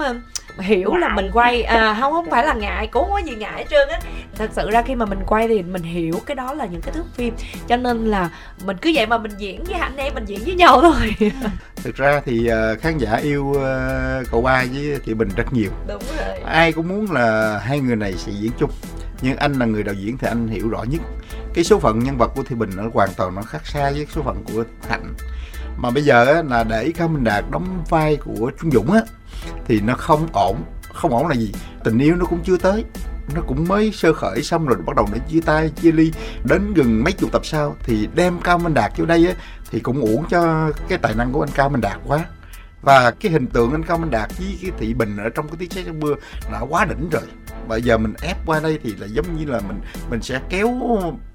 hiểu 0.60 0.90
ngại. 0.90 1.00
là 1.00 1.08
mình 1.08 1.30
quay 1.32 1.62
à, 1.62 1.96
không 2.00 2.12
không 2.12 2.30
phải 2.30 2.44
là 2.44 2.54
ngại 2.54 2.86
cũng 2.86 3.04
không 3.04 3.12
có 3.12 3.18
gì 3.18 3.36
ngại 3.36 3.52
hết 3.56 3.64
trơn 3.70 3.88
á. 3.88 4.00
Thật 4.36 4.50
sự 4.52 4.70
ra 4.70 4.82
khi 4.82 4.94
mà 4.94 5.06
mình 5.06 5.18
quay 5.26 5.48
thì 5.48 5.62
mình 5.62 5.82
hiểu 5.82 6.14
cái 6.26 6.34
đó 6.34 6.54
là 6.54 6.66
những 6.66 6.80
cái 6.80 6.94
thước 6.94 7.04
phim 7.14 7.34
cho 7.68 7.76
nên 7.76 8.06
là 8.06 8.30
mình 8.64 8.76
cứ 8.82 8.92
vậy 8.94 9.06
mà 9.06 9.18
mình 9.18 9.32
diễn 9.38 9.64
với 9.64 9.74
anh 9.74 9.96
em 9.96 10.14
mình 10.14 10.24
diễn 10.24 10.40
với 10.44 10.54
nhau 10.54 10.80
thôi. 10.80 11.14
Thực 11.76 11.96
ra 11.96 12.22
thì 12.24 12.50
uh, 12.50 12.80
khán 12.80 12.98
giả 12.98 13.16
yêu 13.16 13.44
uh, 13.44 14.26
cậu 14.30 14.42
ba 14.42 14.64
với 14.74 14.98
chị 15.06 15.14
bình 15.14 15.28
rất 15.36 15.52
nhiều. 15.52 15.70
Đúng 15.88 16.02
rồi. 16.18 16.38
Ai 16.44 16.72
cũng 16.72 16.88
muốn 16.88 17.12
là 17.12 17.58
hai 17.58 17.80
người 17.80 17.96
này 17.96 18.12
sẽ 18.12 18.32
diễn 18.32 18.52
chung 18.58 18.70
nhưng 19.22 19.36
anh 19.36 19.52
là 19.52 19.66
người 19.66 19.82
đạo 19.82 19.94
diễn 19.94 20.18
thì 20.18 20.28
anh 20.28 20.48
hiểu 20.48 20.68
rõ 20.68 20.82
nhất. 20.82 21.00
Cái 21.54 21.64
số 21.64 21.78
phận 21.78 21.98
nhân 21.98 22.16
vật 22.16 22.32
của 22.34 22.42
Thị 22.42 22.56
Bình 22.56 22.70
nó 22.76 22.82
hoàn 22.94 23.08
toàn 23.16 23.34
nó 23.34 23.42
khác 23.42 23.66
xa 23.66 23.90
với 23.90 24.06
số 24.10 24.22
phận 24.22 24.44
của 24.44 24.64
Hạnh 24.88 25.14
mà 25.76 25.90
bây 25.90 26.02
giờ 26.02 26.24
á, 26.24 26.42
là 26.42 26.64
để 26.64 26.92
Cao 26.96 27.08
Minh 27.08 27.24
Đạt 27.24 27.44
đóng 27.50 27.84
vai 27.88 28.16
của 28.16 28.50
Trung 28.60 28.70
Dũng 28.70 28.92
á 28.92 29.00
thì 29.66 29.80
nó 29.80 29.94
không 29.94 30.28
ổn. 30.32 30.56
Không 30.94 31.10
ổn 31.10 31.26
là 31.26 31.34
gì? 31.34 31.52
Tình 31.84 31.98
yêu 31.98 32.16
nó 32.16 32.24
cũng 32.24 32.40
chưa 32.44 32.56
tới. 32.56 32.84
Nó 33.34 33.40
cũng 33.46 33.68
mới 33.68 33.92
sơ 33.92 34.12
khởi 34.12 34.42
xong 34.42 34.66
rồi 34.66 34.78
bắt 34.86 34.96
đầu 34.96 35.08
để 35.12 35.20
chia 35.28 35.40
tay, 35.40 35.70
chia 35.70 35.92
ly. 35.92 36.12
Đến 36.44 36.74
gần 36.74 37.04
mấy 37.04 37.12
chục 37.12 37.32
tập 37.32 37.46
sau 37.46 37.76
thì 37.82 38.08
đem 38.14 38.40
cao 38.40 38.58
minh 38.58 38.74
đạt 38.74 38.92
vô 38.96 39.06
đây 39.06 39.26
á, 39.26 39.34
thì 39.70 39.80
cũng 39.80 40.00
uổng 40.00 40.24
cho 40.30 40.70
cái 40.88 40.98
tài 40.98 41.14
năng 41.14 41.32
của 41.32 41.42
anh 41.42 41.50
cao 41.54 41.68
minh 41.68 41.80
đạt 41.80 41.98
quá. 42.06 42.24
Và 42.82 43.10
cái 43.10 43.32
hình 43.32 43.46
tượng 43.46 43.72
anh 43.72 43.82
cao 43.82 43.98
minh 43.98 44.10
đạt 44.10 44.30
với 44.38 44.58
cái 44.62 44.70
thị 44.78 44.94
bình 44.94 45.16
ở 45.16 45.28
trong 45.28 45.48
cái 45.48 45.56
tiết 45.58 45.72
xét 45.72 45.86
mưa 45.86 46.14
là 46.52 46.60
quá 46.60 46.84
đỉnh 46.84 47.10
rồi 47.10 47.22
bây 47.70 47.82
giờ 47.82 47.98
mình 47.98 48.14
ép 48.22 48.36
qua 48.46 48.60
đây 48.60 48.78
thì 48.82 48.94
là 48.98 49.06
giống 49.06 49.36
như 49.36 49.44
là 49.52 49.60
mình 49.60 49.80
mình 50.10 50.22
sẽ 50.22 50.40
kéo 50.48 50.70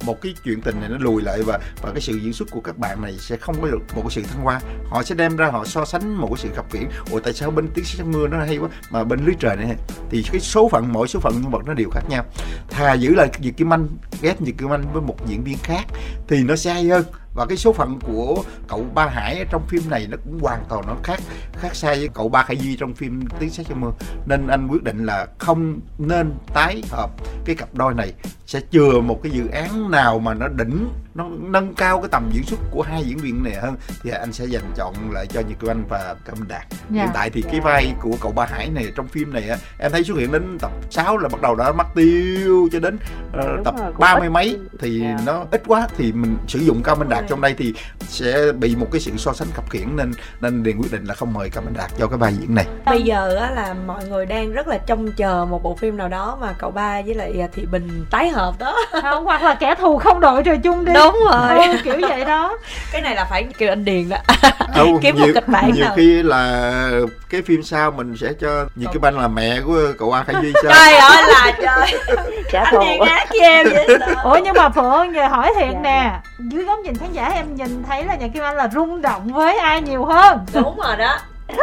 một 0.06 0.22
cái 0.22 0.34
chuyện 0.44 0.62
tình 0.62 0.80
này 0.80 0.90
nó 0.90 0.98
lùi 0.98 1.22
lại 1.22 1.42
và 1.44 1.60
và 1.82 1.92
cái 1.92 2.02
sự 2.02 2.14
diễn 2.14 2.34
xuất 2.34 2.52
của 2.52 2.62
các 2.62 2.78
bạn 2.78 3.02
này 3.02 3.16
sẽ 3.20 3.38
không 3.38 3.62
có 3.62 3.68
được 3.68 3.80
một 3.96 4.02
cái 4.02 4.12
sự 4.12 4.22
thăng 4.22 4.44
hoa. 4.44 4.60
Họ 4.90 5.04
sẽ 5.04 5.16
đem 5.16 5.36
ra 5.36 5.48
họ 5.48 5.66
so 5.66 5.86
sánh 5.86 6.16
một 6.16 6.28
cái 6.28 6.38
sự 6.38 6.50
khập 6.56 6.66
khiễng 6.72 6.90
ủa, 7.12 7.20
tại 7.20 7.34
sao 7.34 7.52
bên 7.52 7.68
tiếng 7.74 7.86
sét 7.86 8.06
mưa 8.06 8.28
nó 8.28 8.40
hay 8.40 8.58
quá 8.58 8.70
mà 8.92 9.04
bên 9.04 9.26
lưới 9.26 9.36
trời 9.40 9.56
này 9.56 9.76
thì 10.10 10.24
cái 10.32 10.42
số 10.42 10.70
phận, 10.70 10.94
mỗi 10.94 11.08
số 11.08 11.20
phận 11.20 11.34
nhân 11.34 11.52
vật 11.52 11.62
nó 11.66 11.74
đều 11.74 11.90
khác 11.90 12.04
nhau. 12.10 12.26
Thà 12.70 12.94
giữ 12.94 13.16
lại 13.16 13.30
Việt 13.40 13.58
Kim 13.58 13.74
Anh, 13.74 13.88
ghép 14.22 14.40
Việt 14.40 14.58
Kim 14.58 14.70
Anh 14.74 14.84
với 14.94 15.02
một 15.02 15.28
diễn 15.28 15.44
viên 15.44 15.58
khác 15.64 15.84
thì 16.28 16.44
nó 16.44 16.56
sẽ 16.56 16.74
hay 16.74 16.88
hơn 16.88 17.04
và 17.36 17.46
cái 17.46 17.58
số 17.58 17.74
phận 17.74 18.00
của 18.00 18.44
cậu 18.68 18.86
ba 18.94 19.08
hải 19.08 19.46
trong 19.50 19.68
phim 19.68 19.82
này 19.90 20.08
nó 20.10 20.18
cũng 20.24 20.40
hoàn 20.42 20.64
toàn 20.70 20.84
nó 20.88 20.96
khác 21.04 21.20
khác 21.54 21.76
xa 21.76 21.90
với 21.90 22.10
cậu 22.14 22.30
ba 22.30 22.44
khải 22.44 22.58
duy 22.58 22.76
trong 22.76 22.94
phim 22.94 23.26
tiếng 23.40 23.50
sét 23.50 23.68
trong 23.68 23.82
mưa. 23.82 23.92
Nên 24.26 24.48
anh 24.48 24.68
quyết 24.68 24.84
định 24.84 25.06
là 25.06 25.28
không 25.38 25.80
nên 25.98 26.34
tái 26.54 26.84
hợp 26.92 27.10
cái 27.46 27.56
cặp 27.56 27.74
đôi 27.74 27.94
này. 27.94 28.14
Sẽ 28.46 28.62
chừa 28.72 29.02
một 29.02 29.20
cái 29.24 29.32
dự 29.32 29.48
án 29.48 29.92
nào 29.92 30.20
mà 30.20 30.34
nó 30.34 30.48
đỉnh 30.48 30.88
nó 31.16 31.26
nâng 31.39 31.74
cao 31.74 31.99
cái 32.01 32.09
tầm 32.11 32.30
diễn 32.34 32.43
xuất 32.43 32.59
của 32.72 32.82
hai 32.82 33.03
diễn 33.03 33.18
viên 33.18 33.43
này 33.43 33.53
hơn 33.55 33.76
thì 34.03 34.11
anh 34.11 34.34
sẽ 34.34 34.45
dành 34.45 34.72
chọn 34.76 34.93
lại 35.11 35.26
cho 35.28 35.41
Nhật 35.41 35.59
Kim 35.59 35.72
Anh 35.72 35.84
và 35.89 36.16
Cẩm 36.26 36.36
Đạt 36.47 36.61
yeah. 36.61 36.84
Dạ. 36.89 37.01
hiện 37.01 37.11
tại 37.13 37.30
thì 37.30 37.41
cái 37.41 37.59
vai 37.59 37.93
của 38.01 38.11
cậu 38.22 38.32
ba 38.32 38.45
Hải 38.45 38.70
này 38.70 38.91
trong 38.95 39.07
phim 39.07 39.34
này 39.34 39.49
em 39.80 39.91
thấy 39.91 40.03
xuất 40.03 40.18
hiện 40.18 40.32
đến 40.32 40.57
tập 40.61 40.72
6 40.89 41.18
là 41.18 41.30
bắt 41.30 41.41
đầu 41.41 41.55
đã 41.55 41.72
mất 41.72 41.84
tiêu 41.95 42.68
cho 42.72 42.80
đến 42.80 42.97
uh, 43.38 43.66
tập 43.66 43.76
ba 43.99 44.20
mươi 44.20 44.30
mấy 44.30 44.57
thì 44.80 45.01
yeah. 45.01 45.20
Dạ. 45.20 45.26
nó 45.26 45.45
ít 45.51 45.63
quá 45.68 45.88
thì 45.97 46.11
mình 46.11 46.38
sử 46.47 46.59
dụng 46.59 46.84
Cao 46.84 46.95
Minh 46.95 47.09
Đạt 47.09 47.26
trong 47.30 47.41
đây 47.41 47.55
thì 47.57 47.74
sẽ 47.99 48.51
bị 48.59 48.76
một 48.76 48.88
cái 48.91 49.01
sự 49.01 49.11
so 49.18 49.34
sánh 49.34 49.47
khập 49.53 49.70
khiễng 49.70 49.95
nên 49.95 50.11
nên 50.41 50.63
điền 50.63 50.78
quyết 50.78 50.91
định 50.91 51.05
là 51.05 51.13
không 51.13 51.34
mời 51.34 51.49
Cao 51.49 51.63
Minh 51.63 51.74
Đạt 51.78 51.91
cho 51.97 52.07
cái 52.07 52.18
vai 52.18 52.34
diễn 52.34 52.55
này 52.55 52.66
bây 52.86 53.01
giờ 53.01 53.36
á, 53.36 53.51
là 53.51 53.76
mọi 53.88 54.05
người 54.05 54.26
đang 54.26 54.51
rất 54.51 54.68
là 54.68 54.78
trông 54.78 55.11
chờ 55.11 55.45
một 55.49 55.63
bộ 55.63 55.76
phim 55.76 55.97
nào 55.97 56.07
đó 56.07 56.38
mà 56.41 56.53
cậu 56.59 56.72
ba 56.72 57.01
với 57.01 57.16
lại 57.16 57.34
à, 57.41 57.47
thị 57.53 57.66
bình 57.66 58.05
tái 58.11 58.30
hợp 58.30 58.53
đó 58.59 58.78
không 59.01 59.26
hoặc 59.26 59.43
là 59.43 59.55
kẻ 59.55 59.76
thù 59.76 59.97
không 59.97 60.20
đội 60.20 60.43
trời 60.43 60.57
chung 60.57 60.86
đi 60.86 60.93
đúng 60.93 61.05
rồi. 61.32 61.68
Ừ, 61.68 61.78
kiểu 61.84 61.95
vậy 62.01 62.26
đó. 62.26 62.58
Cái 62.91 63.01
này 63.01 63.16
là 63.16 63.26
phải 63.30 63.45
kêu 63.58 63.72
anh 63.72 63.86
điền 63.86 64.10
đó. 64.10 64.18
Ừ, 64.76 64.86
kiếm 65.01 65.16
nhiều, 65.16 65.26
một 65.26 65.32
kịch 65.36 65.47
bản 65.47 65.72
nhiều 65.72 65.86
nào. 65.86 65.93
khi 65.95 66.24
là 66.24 66.91
cái 67.30 67.41
phim 67.41 67.64
sau 67.64 67.91
mình 67.91 68.18
sẽ 68.18 68.34
cho 68.41 68.66
như 68.76 68.86
cái 68.86 68.99
banh 68.99 69.20
là 69.20 69.28
mẹ 69.28 69.62
của 69.66 69.80
cậu 69.97 70.12
A 70.12 70.24
Khải 70.24 70.36
Duy 70.41 70.53
sao? 70.64 70.72
Trời 70.74 70.95
ơi 70.95 71.24
là 71.28 71.51
trời. 71.62 71.99
Trả 72.51 72.72
thù. 72.72 72.80
Anh 72.80 72.99
ác 72.99 73.28
với 73.30 73.39
em 73.39 73.68
vậy 73.70 73.97
ủa 74.24 74.39
nhưng 74.43 74.56
mà 74.58 74.70
phượng 74.70 75.14
giờ 75.16 75.28
hỏi 75.28 75.53
thiệt 75.56 75.70
dạ, 75.74 75.80
nè. 75.82 76.12
dạ. 76.12 76.22
dưới 76.39 76.64
góc 76.64 76.80
nhìn 76.80 76.95
khán 76.97 77.14
giả 77.14 77.26
em 77.28 77.56
nhìn 77.56 77.84
thấy 77.84 78.03
là 78.03 78.16
nhà 78.16 78.28
kim 78.34 78.43
anh 78.43 78.56
là 78.56 78.70
rung 78.74 79.01
động 79.01 79.34
với 79.34 79.58
ai 79.58 79.82
nhiều 79.82 80.06
hơn? 80.06 80.39
Đúng 80.53 80.78
rồi 80.78 80.97
đó 80.97 81.18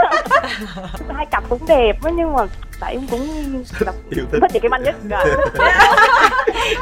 hai 1.14 1.26
cặp 1.30 1.45
cũng 1.49 1.66
đẹp 1.68 1.93
á 2.05 2.11
nhưng 2.16 2.33
mà 2.33 2.43
tại 2.80 2.93
em 2.95 3.07
cũng 3.11 3.28
đọc, 3.87 3.95
thích. 4.11 4.41
chị 4.53 4.59
kim 4.61 4.74
anh 4.74 4.83
nhất 4.83 4.95
rồi 5.11 5.24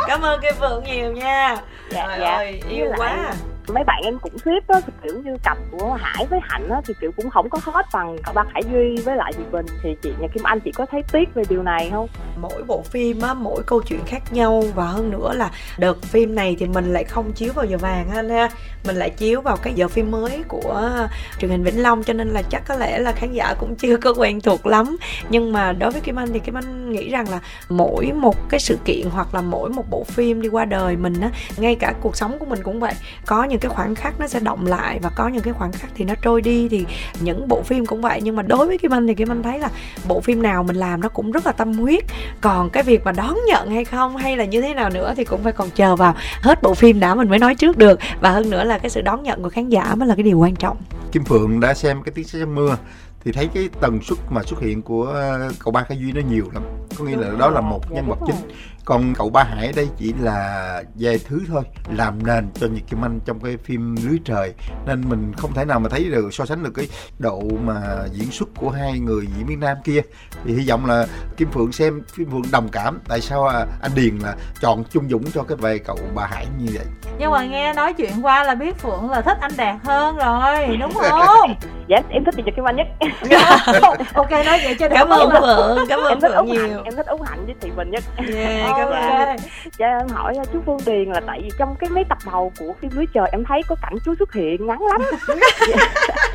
cảm 0.07 0.21
ơn 0.23 0.41
cái 0.43 0.53
phượng 0.53 0.85
nhiều 0.85 1.13
nha. 1.13 1.57
Dạ, 1.91 2.07
Trời 2.07 2.19
dạ. 2.21 2.31
ơi 2.37 2.63
yêu 2.69 2.93
quá. 2.97 3.17
lại, 3.17 3.35
mấy 3.75 3.85
bạn 3.85 4.03
em 4.05 4.19
cũng 4.19 4.39
ship 4.39 4.69
á, 4.69 4.81
kiểu 5.03 5.23
như 5.25 5.37
cặp 5.45 5.59
của 5.71 5.95
hải 6.01 6.27
với 6.27 6.41
hạnh 6.43 6.69
á, 6.69 6.81
thì 6.87 6.95
kiểu 7.01 7.11
cũng 7.17 7.31
không 7.31 7.51
có 7.51 7.59
hot 7.63 7.85
bằng 7.93 8.17
cậu 8.25 8.35
ba 8.35 8.45
hải 8.53 8.63
duy 8.73 8.97
với 8.97 9.17
lại 9.17 9.33
chị 9.37 9.43
bình. 9.53 9.67
Thì 9.83 9.97
chị 10.03 10.13
nhà 10.21 10.29
kim 10.35 10.43
anh, 10.43 10.61
chị 10.61 10.73
có 10.73 10.87
thấy 10.91 11.03
tiếc 11.13 11.35
về 11.35 11.43
điều 11.49 11.63
này 11.63 11.91
không? 11.93 12.09
Mỗi 12.41 12.63
bộ 12.67 12.83
phim 12.83 13.21
á, 13.21 13.35
mỗi 13.35 13.63
câu 13.67 13.83
chuyện 13.83 14.01
khác 14.07 14.23
nhau, 14.33 14.65
và 14.75 14.85
hơn 14.85 15.11
nữa 15.11 15.33
là 15.35 15.51
đợt 15.79 16.03
phim 16.03 16.35
này 16.35 16.57
thì 16.59 16.67
mình 16.67 16.93
lại 16.93 17.05
không 17.05 17.33
chiếu 17.33 17.53
vào 17.53 17.65
giờ 17.65 17.79
vàng 17.79 18.11
anh 18.15 18.31
ha. 18.31 18.49
Mình 18.87 18.97
lại 18.97 19.11
chiếu 19.11 19.41
vào 19.41 19.57
cái 19.57 19.73
giờ 19.73 19.89
phim 19.89 20.11
mới 20.11 20.43
của 20.49 20.91
truyền 21.39 21.51
hình 21.51 21.63
vĩnh 21.63 21.83
long, 21.83 22.03
cho 22.03 22.13
nên 22.13 22.29
là 22.29 22.43
chắc 22.51 22.63
có 22.69 22.77
lẽ 22.77 22.99
là 22.99 23.13
khán 23.13 23.33
giả 23.33 23.55
cũng 23.59 23.77
chưa 23.77 23.97
có 23.97 24.15
quen 24.17 24.41
thuộc 24.41 24.67
lắm. 24.67 24.97
Nhưng 25.29 25.53
mà 25.53 25.73
đối 25.73 25.91
với 25.91 26.01
kim 26.01 26.19
anh 26.19 26.29
thì 26.33 26.39
kim 26.39 26.57
anh 26.57 26.93
nghĩ 26.93 27.11
rằng 27.11 27.31
là 27.31 27.41
mỗi 27.69 28.13
một 28.13 28.49
cái 28.49 28.61
sự 28.61 28.79
kiện 28.85 29.07
hoặc 29.11 29.35
là 29.35 29.41
mỗi 29.41 29.71
một 29.71 29.91
bộ 29.91 30.05
phim 30.05 30.43
đi 30.43 30.49
qua 30.49 30.65
đời 30.65 30.97
mình 30.97 31.21
á, 31.21 31.31
ngay 31.57 31.75
cả 31.75 31.95
cuộc 32.01 32.17
sống 32.17 32.39
của 32.39 32.47
mình 32.47 32.63
cũng 32.63 32.81
vậy. 32.81 32.95
Có 33.27 33.45
những 33.45 33.60
cái 33.61 33.69
khoảnh 33.69 33.95
khắc 33.95 34.21
nó 34.21 34.27
sẽ 34.27 34.41
động 34.41 34.67
lại 34.67 34.99
và 35.03 35.11
có 35.11 35.29
những 35.29 35.43
cái 35.43 35.55
khoảnh 35.55 35.73
khắc 35.73 35.91
thì 35.95 36.05
nó 36.05 36.15
trôi 36.23 36.43
đi 36.43 36.69
thì 36.69 36.85
những 37.21 37.49
bộ 37.49 37.63
phim 37.63 37.87
cũng 37.87 38.01
vậy. 38.01 38.21
Nhưng 38.23 38.37
mà 38.37 38.43
đối 38.43 38.67
với 38.67 38.79
kim 38.79 38.95
anh 38.95 39.07
thì 39.07 39.15
kim 39.15 39.33
anh 39.33 39.43
thấy 39.43 39.59
là 39.59 39.69
bộ 40.09 40.21
phim 40.21 40.43
nào 40.43 40.63
mình 40.63 40.77
làm 40.77 41.01
nó 41.01 41.09
cũng 41.09 41.33
rất 41.33 41.47
là 41.47 41.53
tâm 41.53 41.73
huyết. 41.73 42.05
Còn 42.41 42.71
cái 42.71 42.83
việc 42.83 43.05
mà 43.05 43.13
đón 43.13 43.37
nhận 43.47 43.71
hay 43.71 43.85
không 43.85 44.17
hay 44.17 44.37
là 44.37 44.45
như 44.45 44.61
thế 44.61 44.75
nào 44.75 44.91
nữa 44.91 45.15
thì 45.17 45.25
cũng 45.25 45.43
phải 45.43 45.53
còn 45.53 45.71
chờ 45.71 45.97
vào 45.97 46.15
hết 46.43 46.63
bộ 46.63 46.75
phim 46.75 47.01
đã 47.01 47.15
mình 47.15 47.29
mới 47.29 47.39
nói 47.39 47.55
trước 47.55 47.79
được. 47.79 47.99
Và 48.21 48.31
hơn 48.31 48.51
nữa 48.51 48.65
là 48.65 48.79
cái 48.79 48.91
sự 48.91 49.01
đón 49.01 49.23
nhận 49.23 49.43
của 49.43 49.51
khán 49.51 49.69
giả 49.69 49.95
mới 49.95 50.09
là 50.09 50.15
cái 50.15 50.23
điều 50.23 50.39
quan 50.39 50.57
trọng. 50.57 50.77
Kim 51.13 51.25
phượng 51.25 51.61
đã 51.61 51.75
xem 51.75 52.03
cái 52.03 52.13
tiếng 52.15 52.25
sét 52.25 52.49
mưa 52.49 52.77
thì 53.25 53.33
thấy 53.33 53.49
cái 53.55 53.69
tần 53.81 54.01
suất 54.03 54.19
mà 54.31 54.43
xuất 54.43 54.61
hiện 54.61 54.83
của 54.83 55.15
cậu 55.59 55.73
ba 55.73 55.83
Khải 55.83 55.99
Duy 55.99 56.13
nó 56.13 56.21
nhiều 56.31 56.45
lắm. 56.55 56.63
Có 56.99 57.05
nghĩa 57.05 57.17
là 57.17 57.29
đó 57.39 57.51
là 57.51 57.61
một 57.61 57.93
nhân 57.93 58.09
vật 58.09 58.19
chính 58.27 58.37
còn 58.85 59.15
cậu 59.15 59.31
ba 59.31 59.45
hải 59.45 59.73
đây 59.77 59.89
chỉ 59.97 60.13
là 60.21 60.83
vài 60.95 61.19
thứ 61.29 61.41
thôi 61.49 61.63
làm 61.97 62.27
nền 62.27 62.51
cho 62.55 62.67
nhật 62.67 62.83
kim 62.91 63.05
anh 63.05 63.21
trong 63.25 63.41
cái 63.41 63.57
phim 63.57 63.97
lưới 64.07 64.19
trời. 64.25 64.55
Nên 64.87 65.09
mình 65.09 65.33
không 65.37 65.55
thể 65.55 65.65
nào 65.65 65.81
mà 65.81 65.89
thấy 65.89 66.05
được 66.05 66.35
so 66.35 66.45
sánh 66.47 66.63
được 66.63 66.73
cái 66.75 66.89
độ 67.19 67.43
mà 67.65 67.81
diễn 68.13 68.31
xuất 68.31 68.49
của 68.57 68.71
hai 68.71 68.99
người 68.99 69.27
diễn 69.37 69.47
viên 69.47 69.61
nam 69.61 69.77
kia. 69.85 70.01
Thì 70.45 70.55
hy 70.55 70.69
vọng 70.69 70.87
là 70.87 71.07
kim 71.37 71.51
phượng 71.51 71.73
xem 71.73 72.03
phim 72.15 72.31
phượng 72.31 72.51
đồng 72.53 72.69
cảm 72.69 73.01
tại 73.09 73.21
sao 73.21 73.47
à, 73.47 73.67
anh 73.83 73.91
điền 73.95 74.19
là 74.19 74.37
chọn 74.61 74.85
trung 74.91 75.09
dũng 75.09 75.31
cho 75.35 75.43
cái 75.43 75.57
về 75.57 75.79
cậu 75.79 75.99
bà 76.15 76.27
hải 76.27 76.47
như 76.59 76.67
vậy. 76.75 76.87
Nhưng 77.19 77.31
mà 77.31 77.45
nghe 77.45 77.73
nói 77.73 77.93
chuyện 77.93 78.13
qua 78.23 78.45
là 78.45 78.55
biết 78.55 78.79
phượng 78.79 79.11
là 79.11 79.21
thích 79.21 79.39
anh 79.41 79.53
đạt 79.57 79.77
hơn 79.85 80.17
rồi 80.17 80.77
đúng 80.77 80.93
không 80.93 81.55
dạ 81.91 82.03
em 82.11 82.25
thích 82.25 82.35
chị 82.37 82.53
kim 82.57 82.65
anh 82.65 82.77
nhất. 82.77 82.87
Ok 84.15 84.31
nói 84.31 84.61
vậy 84.65 84.77
cho 84.79 84.89
cảm 84.89 85.09
ơn 85.09 85.31
phượng 85.31 85.87
cảm 85.89 86.01
ơn 86.01 86.09
em 86.09 86.21
thích 86.21 86.33
phượng 86.35 86.47
nhiều 86.47 86.63
hạnh, 86.63 86.85
em 86.85 86.97
thích 86.97 87.07
út 87.07 87.21
hạnh 87.29 87.47
với 87.47 87.55
thị 87.61 87.71
bình 87.77 87.91
nhất. 87.91 88.05
Yeah, 88.35 88.73
cảm 88.77 88.89
ơn. 88.89 89.03
Dạ. 89.03 89.37
dạ 89.79 89.87
em 89.87 90.09
hỏi 90.09 90.35
chú 90.53 90.59
Phương 90.67 90.79
Điền 90.87 91.13
là 91.13 91.21
tại 91.27 91.41
vì 91.43 91.51
trong 91.59 91.77
cái 91.81 91.91
mấy 91.91 92.05
tập 92.09 92.19
đầu 92.33 92.53
của 92.59 92.75
phim 92.81 92.91
lưới 92.95 93.07
trời 93.15 93.29
em 93.33 93.45
thấy 93.45 93.63
có 93.69 93.77
cảnh 93.83 93.95
chú 94.05 94.15
xuất 94.19 94.33
hiện 94.33 94.67
ngắn 94.67 94.83
lắm. 94.87 95.03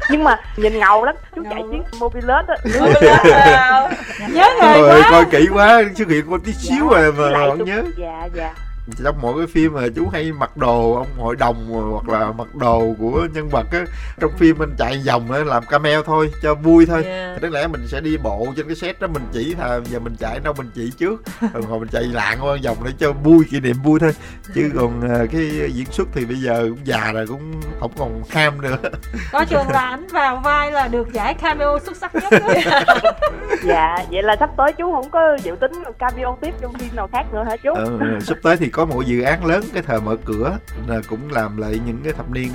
Nhưng 0.09 0.23
mà 0.23 0.39
nhìn 0.57 0.79
ngầu 0.79 1.05
lắm 1.05 1.15
chú 1.35 1.43
chạy 1.49 1.61
chiếc 1.71 1.99
mobilet 1.99 2.47
á. 2.47 2.55
Nhớ 4.33 4.47
người 4.61 5.01
quá. 5.01 5.07
coi 5.11 5.25
kỹ 5.25 5.47
quá 5.53 5.83
xuất 5.95 6.09
hiện 6.09 6.25
có 6.29 6.37
tí 6.45 6.53
xíu 6.53 6.87
rồi 6.89 7.11
mà 7.11 7.47
không 7.47 7.65
nhớ. 7.65 7.83
dạ 7.97 8.27
dạ 8.33 8.53
trong 9.03 9.15
mỗi 9.21 9.33
cái 9.37 9.47
phim 9.47 9.73
mà 9.73 9.81
chú 9.95 10.09
hay 10.09 10.31
mặc 10.31 10.57
đồ 10.57 10.93
ông 10.93 11.07
hội 11.17 11.35
đồng 11.35 11.67
hoặc 11.91 12.09
là 12.19 12.31
mặc 12.31 12.55
đồ 12.55 12.95
của 12.99 13.27
nhân 13.33 13.49
vật 13.49 13.67
á 13.71 13.85
trong 14.19 14.31
phim 14.37 14.57
mình 14.57 14.75
chạy 14.77 15.03
vòng 15.07 15.27
để 15.31 15.43
làm 15.43 15.65
cameo 15.65 16.03
thôi 16.03 16.31
cho 16.41 16.55
vui 16.55 16.85
thôi. 16.85 17.03
Yeah. 17.03 17.41
đáng 17.41 17.51
lẽ 17.51 17.67
mình 17.67 17.87
sẽ 17.87 18.01
đi 18.01 18.17
bộ 18.17 18.47
trên 18.57 18.67
cái 18.67 18.75
set 18.75 18.99
đó 18.99 19.07
mình 19.07 19.23
chỉ 19.33 19.53
thà 19.53 19.79
giờ 19.83 19.99
mình 19.99 20.15
chạy 20.19 20.39
đâu 20.39 20.53
mình 20.57 20.71
chỉ 20.75 20.91
trước. 20.97 21.23
Rồi 21.53 21.63
hồi 21.63 21.79
mình 21.79 21.89
chạy 21.91 22.03
lạng 22.03 22.37
qua 22.41 22.57
vòng 22.63 22.77
để 22.85 22.91
cho 22.99 23.11
vui 23.11 23.45
kỷ 23.51 23.59
niệm 23.59 23.75
vui 23.83 23.99
thôi. 23.99 24.11
Chứ 24.55 24.71
còn 24.75 25.01
à, 25.01 25.25
cái 25.31 25.71
diễn 25.73 25.85
xuất 25.91 26.07
thì 26.13 26.25
bây 26.25 26.37
giờ 26.37 26.65
cũng 26.69 26.85
già 26.85 27.11
rồi 27.11 27.27
cũng 27.27 27.61
không 27.79 27.91
còn 27.97 28.21
ham 28.29 28.61
nữa. 28.61 28.77
Có 29.31 29.45
trường 29.49 29.69
là 29.69 29.79
ảnh 29.79 30.07
vào 30.07 30.41
vai 30.43 30.71
là 30.71 30.87
được 30.87 31.13
giải 31.13 31.33
cameo 31.33 31.79
xuất 31.85 31.97
sắc 31.97 32.15
nhất 32.15 32.33
dạ. 33.63 33.97
Vậy 34.11 34.23
là 34.23 34.35
sắp 34.39 34.49
tới 34.57 34.73
chú 34.73 34.91
không 34.91 35.09
có 35.09 35.37
dự 35.43 35.55
tính 35.61 35.71
cameo 35.99 36.37
tiếp 36.41 36.53
trong 36.61 36.73
phim 36.73 36.95
nào 36.95 37.09
khác 37.11 37.25
nữa 37.33 37.43
hả 37.43 37.57
chú? 37.57 37.73
Ừ, 37.73 37.99
sắp 38.21 38.37
tới 38.43 38.57
thì 38.57 38.69
có 38.75 38.85
một 38.85 39.01
dự 39.05 39.21
án 39.21 39.45
lớn 39.45 39.63
cái 39.73 39.83
thời 39.83 40.01
mở 40.01 40.15
cửa 40.25 40.57
là 40.87 41.01
cũng 41.09 41.31
làm 41.31 41.57
lại 41.57 41.79
những 41.85 41.97
cái 42.03 42.13
thập 42.13 42.29
niên 42.31 42.49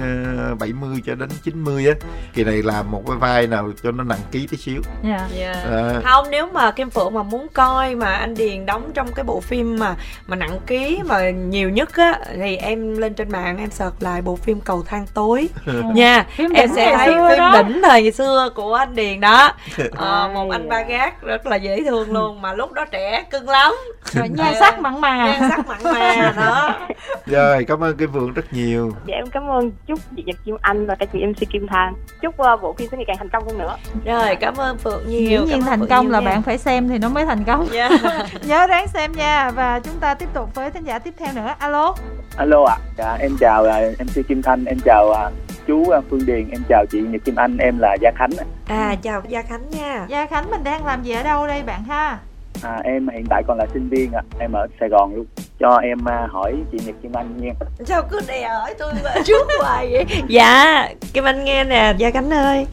70 0.58 0.90
ờ, 0.92 1.00
cho 1.06 1.14
đến 1.14 1.28
90 1.42 1.86
á. 1.86 1.94
Kỳ 2.34 2.44
này 2.44 2.62
làm 2.62 2.90
một 2.90 3.02
cái 3.06 3.16
vai 3.16 3.46
nào 3.46 3.72
cho 3.82 3.90
nó 3.90 4.04
nặng 4.04 4.18
ký 4.30 4.46
tí 4.46 4.56
xíu. 4.56 4.80
Yeah. 5.04 5.20
Yeah. 5.38 5.56
À. 5.56 6.00
không 6.04 6.26
nếu 6.30 6.46
mà 6.46 6.70
kim 6.70 6.90
phượng 6.90 7.14
mà 7.14 7.22
muốn 7.22 7.46
coi 7.54 7.94
mà 7.94 8.12
anh 8.12 8.34
điền 8.34 8.66
đóng 8.66 8.90
trong 8.94 9.12
cái 9.12 9.24
bộ 9.24 9.40
phim 9.40 9.78
mà 9.78 9.94
mà 10.26 10.36
nặng 10.36 10.60
ký 10.66 11.00
mà 11.06 11.30
nhiều 11.30 11.70
nhất 11.70 11.96
á 11.96 12.18
thì 12.36 12.56
em 12.56 12.96
lên 12.96 13.14
trên 13.14 13.32
mạng 13.32 13.58
em 13.58 13.70
search 13.70 14.02
lại 14.02 14.22
bộ 14.22 14.36
phim 14.36 14.60
cầu 14.60 14.82
thang 14.86 15.06
tối. 15.14 15.48
Nha 15.94 16.26
phim 16.36 16.52
em 16.52 16.68
sẽ 16.76 16.96
thấy 16.96 17.06
phim 17.06 17.38
đó. 17.38 17.62
đỉnh 17.62 17.82
thời 17.82 18.12
xưa 18.12 18.50
của 18.54 18.74
anh 18.74 18.94
điền 18.94 19.20
đó. 19.20 19.52
À, 19.96 20.28
một 20.34 20.50
anh 20.50 20.68
ba 20.68 20.82
gác 20.82 21.22
rất 21.22 21.46
là 21.46 21.56
dễ 21.56 21.80
thương 21.84 22.12
luôn 22.12 22.42
mà 22.42 22.54
lúc 22.54 22.72
đó 22.72 22.84
trẻ 22.90 23.24
cưng 23.30 23.48
lắm. 23.48 23.72
Nhan 24.14 24.54
sắc 24.60 24.80
mặn 24.80 25.00
mà. 25.00 25.16
Nhan 25.16 25.50
sắc 25.50 25.66
mặn 25.66 25.78
mà 25.84 26.09
đó. 26.36 26.78
Rồi 27.26 27.64
cảm 27.64 27.84
ơn 27.84 27.96
cái 27.96 28.06
vườn 28.06 28.32
rất 28.32 28.52
nhiều. 28.52 28.92
Dạ 29.06 29.14
em 29.14 29.26
cảm 29.26 29.50
ơn. 29.50 29.70
Chúc 29.86 29.98
chị 30.16 30.22
nhật 30.26 30.36
kim 30.44 30.56
anh 30.60 30.86
và 30.86 30.94
các 30.94 31.08
chị 31.12 31.26
mc 31.26 31.50
kim 31.50 31.66
thanh 31.66 31.94
chúc 32.20 32.34
uh, 32.42 32.62
bộ 32.62 32.72
phim 32.72 32.88
sẽ 32.90 32.96
ngày 32.96 33.04
càng 33.06 33.16
thành 33.18 33.28
công 33.28 33.44
hơn 33.46 33.58
nữa. 33.58 33.76
Rồi 34.04 34.36
cảm 34.36 34.54
ơn 34.54 34.78
phượng 34.78 35.02
nhiều. 35.08 35.46
Dĩ 35.46 35.52
nhiên 35.52 35.62
thành 35.62 35.86
công 35.86 36.10
là 36.10 36.20
nha. 36.20 36.26
bạn 36.26 36.42
phải 36.42 36.58
xem 36.58 36.88
thì 36.88 36.98
nó 36.98 37.08
mới 37.08 37.26
thành 37.26 37.44
công. 37.44 37.68
Yeah. 37.72 37.92
nhớ 38.46 38.66
ráng 38.66 38.88
xem 38.88 39.12
nha. 39.12 39.50
Và 39.50 39.80
chúng 39.80 39.94
ta 40.00 40.14
tiếp 40.14 40.28
tục 40.34 40.54
với 40.54 40.70
thính 40.70 40.84
giả 40.84 40.98
tiếp 40.98 41.14
theo 41.18 41.32
nữa. 41.34 41.54
Alo. 41.58 41.94
Alo 42.36 42.64
ạ. 42.64 42.76
À. 42.76 42.86
dạ, 42.98 43.16
em 43.20 43.36
chào 43.40 43.62
uh, 43.62 44.00
mc 44.00 44.28
kim 44.28 44.42
thanh 44.42 44.64
em 44.64 44.78
chào 44.84 45.06
uh, 45.08 45.32
chú 45.66 45.80
uh, 45.80 46.04
phương 46.10 46.26
điền 46.26 46.50
em 46.50 46.62
chào 46.68 46.84
chị 46.90 47.00
nhật 47.00 47.24
kim 47.24 47.34
anh 47.36 47.56
em 47.56 47.78
là 47.78 47.96
gia 48.00 48.10
khánh 48.16 48.30
à 48.66 48.94
chào 49.02 49.22
gia 49.28 49.42
khánh 49.42 49.70
nha. 49.70 50.06
Gia 50.08 50.26
khánh 50.26 50.50
mình 50.50 50.64
đang 50.64 50.86
làm 50.86 51.02
gì 51.02 51.12
ở 51.12 51.22
đâu 51.22 51.46
đây 51.46 51.62
bạn 51.62 51.84
ha 51.84 52.18
À, 52.62 52.80
em 52.84 53.08
hiện 53.08 53.24
tại 53.30 53.42
còn 53.46 53.58
là 53.58 53.66
sinh 53.72 53.88
viên 53.88 54.12
ạ, 54.12 54.22
à. 54.30 54.36
em 54.38 54.52
ở 54.52 54.66
Sài 54.80 54.88
Gòn 54.88 55.14
luôn. 55.14 55.26
Cho 55.60 55.76
em 55.76 56.08
à, 56.08 56.28
hỏi 56.30 56.54
chị 56.72 56.78
Nhật 56.86 56.94
Kim 57.02 57.12
Anh 57.12 57.36
nha. 57.40 57.52
Sao 57.84 58.02
cứ 58.10 58.20
đè 58.28 58.48
hỏi 58.48 58.74
tôi 58.78 58.92
trước 59.24 59.46
hoài 59.60 59.88
vậy? 59.92 60.04
dạ, 60.28 60.88
Kim 61.12 61.24
Anh 61.24 61.44
nghe 61.44 61.64
nè, 61.64 61.94
Gia 61.98 62.10
Cánh 62.10 62.30
ơi. 62.30 62.66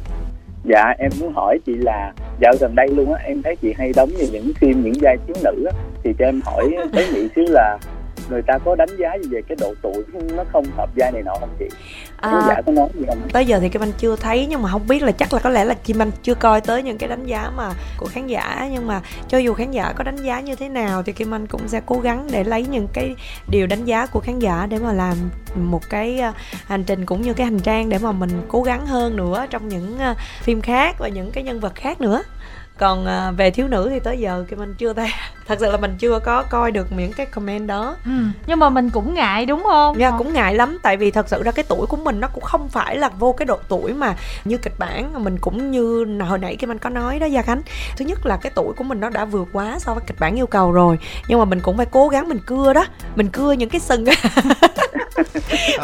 dạ 0.64 0.94
em 1.00 1.12
muốn 1.20 1.34
hỏi 1.34 1.60
chị 1.66 1.72
là 1.76 2.14
dạo 2.42 2.54
gần 2.60 2.76
đây 2.76 2.88
luôn 2.88 3.14
á 3.14 3.22
em 3.24 3.42
thấy 3.44 3.56
chị 3.56 3.74
hay 3.78 3.92
đóng 3.96 4.10
những 4.32 4.52
phim 4.62 4.84
những 4.84 4.94
vai 5.02 5.18
thiếu 5.28 5.36
nữ 5.44 5.66
á 5.66 5.72
thì 6.04 6.14
cho 6.20 6.26
em 6.26 6.42
hỏi 6.46 6.76
tế 6.94 7.08
nhị 7.14 7.28
xíu 7.36 7.46
là 7.50 7.78
người 8.30 8.42
ta 8.42 8.58
có 8.66 8.76
đánh 8.76 8.90
giá 8.98 9.16
gì 9.24 9.30
về 9.32 9.42
cái 9.48 9.58
độ 9.62 9.74
tuổi 9.82 10.04
nó 10.36 10.44
không 10.52 10.66
hợp 10.78 10.90
vai 10.96 11.12
này 11.12 11.24
nọ 11.24 11.34
không 11.40 11.56
chị? 11.60 11.66
À, 12.18 12.46
giả 12.48 12.62
có 12.66 12.72
nói 12.72 12.88
gì 12.94 13.06
không? 13.08 13.18
tới 13.34 13.46
giờ 13.46 13.60
thì 13.60 13.70
kim 13.70 13.84
anh 13.84 13.92
chưa 13.98 14.16
thấy 14.16 14.48
nhưng 14.50 14.62
mà 14.62 14.70
không 14.70 14.88
biết 14.88 15.04
là 15.04 15.12
chắc 15.12 15.34
là 15.34 15.40
có 15.40 15.50
lẽ 15.50 15.66
là 15.66 15.74
kim 15.74 16.02
anh 16.02 16.12
chưa 16.24 16.36
coi 16.36 16.62
tới 16.62 16.84
những 16.84 16.98
cái 16.98 17.10
đánh 17.10 17.26
giá 17.26 17.52
mà 17.58 17.70
của 17.98 18.06
khán 18.06 18.28
giả. 18.28 18.68
Nhưng 18.72 18.88
mà 18.88 19.02
cho 19.28 19.38
dù 19.38 19.54
khán 19.54 19.72
giả 19.72 19.94
có 19.96 20.04
đánh 20.04 20.16
giá 20.16 20.40
như 20.40 20.56
thế 20.56 20.70
nào 20.70 21.04
thì 21.04 21.14
kim 21.14 21.34
anh 21.34 21.48
cũng 21.48 21.68
sẽ 21.68 21.82
cố 21.86 22.00
gắng 22.00 22.28
để 22.32 22.44
lấy 22.44 22.66
những 22.66 22.88
cái 22.94 23.16
điều 23.48 23.68
đánh 23.68 23.86
giá 23.86 24.06
của 24.06 24.20
khán 24.20 24.40
giả 24.40 24.68
để 24.70 24.78
mà 24.78 24.94
làm 24.94 25.18
một 25.56 25.90
cái 25.90 26.20
à, 26.20 26.34
hành 26.66 26.84
trình 26.84 27.06
cũng 27.06 27.22
như 27.22 27.34
cái 27.34 27.46
hành 27.46 27.60
trang 27.60 27.90
để 27.90 27.98
mà 27.98 28.12
mình 28.12 28.30
cố 28.48 28.64
gắng 28.64 28.86
hơn 28.86 29.16
nữa 29.16 29.46
trong 29.50 29.68
những 29.68 29.98
à, 30.00 30.16
phim 30.42 30.62
khác 30.62 30.96
và 31.00 31.08
những 31.08 31.32
cái 31.32 31.44
nhân 31.44 31.60
vật 31.60 31.76
khác 31.76 32.02
nữa 32.02 32.24
còn 32.78 33.06
à, 33.06 33.32
về 33.32 33.52
thiếu 33.52 33.68
nữ 33.68 33.90
thì 33.90 34.00
tới 34.00 34.20
giờ 34.20 34.46
kim 34.50 34.62
anh 34.62 34.74
chưa 34.74 34.94
thấy 34.94 35.10
thật 35.48 35.58
sự 35.60 35.72
là 35.72 35.78
mình 35.78 35.96
chưa 36.00 36.20
có 36.20 36.44
coi 36.44 36.72
được 36.72 36.88
những 36.98 37.14
cái 37.14 37.26
comment 37.26 37.68
đó. 37.68 37.96
Ừ. 38.06 38.12
nhưng 38.48 38.60
mà 38.60 38.70
mình 38.70 38.90
cũng 38.90 39.14
ngại 39.14 39.46
đúng 39.46 39.64
không? 39.64 40.00
Dạ 40.00 40.12
cũng 40.18 40.34
ngại 40.34 40.56
lắm. 40.56 40.78
Tại 40.82 40.98
vì 40.98 41.12
thật 41.12 41.30
sự 41.30 41.44
ra 41.44 41.52
cái 41.52 41.66
tuổi 41.68 41.88
của 41.88 41.98
mình 41.98 42.20
nó 42.20 42.28
cũng 42.28 42.44
không 42.44 42.70
phải 42.70 42.98
là 42.98 43.10
vô 43.10 43.34
cái 43.34 43.46
độ 43.46 43.60
tuổi 43.68 43.94
mà 43.94 44.16
như 44.46 44.58
kịch 44.58 44.80
bản 44.80 45.24
mình 45.24 45.38
cũng 45.38 45.72
như 45.72 46.06
hồi 46.22 46.40
nãy 46.40 46.56
kim 46.56 46.72
anh 46.72 46.80
có 46.80 46.90
nói 46.90 47.20
đó 47.20 47.26
gia 47.26 47.42
khánh. 47.42 47.62
Thứ 47.98 48.06
nhất 48.06 48.26
là 48.26 48.38
cái 48.38 48.52
tuổi 48.56 48.74
của 48.74 48.84
mình 48.84 49.00
nó 49.00 49.10
đã 49.10 49.26
vượt 49.26 49.48
quá 49.54 49.80
so 49.80 49.94
với 49.94 50.04
kịch 50.08 50.20
bản 50.20 50.36
yêu 50.36 50.48
cầu 50.48 50.72
rồi. 50.72 51.00
Nhưng 51.28 51.40
mà 51.40 51.46
mình 51.46 51.60
cũng 51.60 51.78
phải 51.78 51.86
cố 51.86 52.08
gắng 52.08 52.30
mình 52.30 52.40
cưa 52.46 52.74
đó. 52.74 52.86
Mình 53.16 53.30
cưa 53.30 53.52
những 53.52 53.70
cái 53.70 53.82
sừng. 53.82 54.06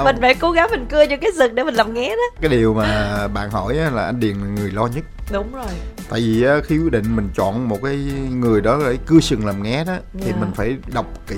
Mình 0.04 0.16
phải 0.22 0.36
cố 0.36 0.52
gắng 0.52 0.68
mình 0.72 0.86
cưa 0.90 1.04
những 1.04 1.20
cái 1.20 1.32
sừng 1.38 1.56
để 1.56 1.64
mình 1.64 1.76
làm 1.76 1.94
nghé 1.94 2.10
đó. 2.10 2.40
Cái 2.42 2.50
điều 2.50 2.74
mà 2.74 3.18
bạn 3.28 3.50
hỏi 3.50 3.76
là 3.76 4.06
anh 4.06 4.20
điền 4.20 4.36
là 4.36 4.48
người 4.48 4.72
lo 4.72 4.88
nhất. 4.88 5.04
Đúng 5.32 5.54
rồi 5.54 5.66
tại 6.10 6.22
vì 6.22 6.46
khi 6.64 6.78
quyết 6.78 6.92
định 6.92 7.16
mình 7.16 7.30
chọn 7.36 7.70
một 7.70 7.80
cái 7.84 7.96
người 8.32 8.62
đó 8.62 8.80
để 8.86 8.98
cưa 9.06 9.20
sừng 9.20 9.46
làm 9.46 9.64
nghe 9.64 9.84
đó 9.84 9.92
yeah. 9.92 10.04
thì 10.14 10.32
dạ. 10.32 10.38
mình 10.40 10.52
phải 10.56 10.78
đọc 10.94 11.06
kỹ 11.28 11.38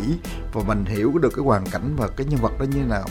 và 0.53 0.61
mình 0.67 0.85
hiểu 0.85 1.17
được 1.21 1.33
cái 1.35 1.45
hoàn 1.45 1.65
cảnh 1.65 1.95
và 1.97 2.07
cái 2.07 2.27
nhân 2.29 2.39
vật 2.41 2.59
đó 2.59 2.63
như 2.63 2.81
thế 2.81 2.87
nào 2.89 3.05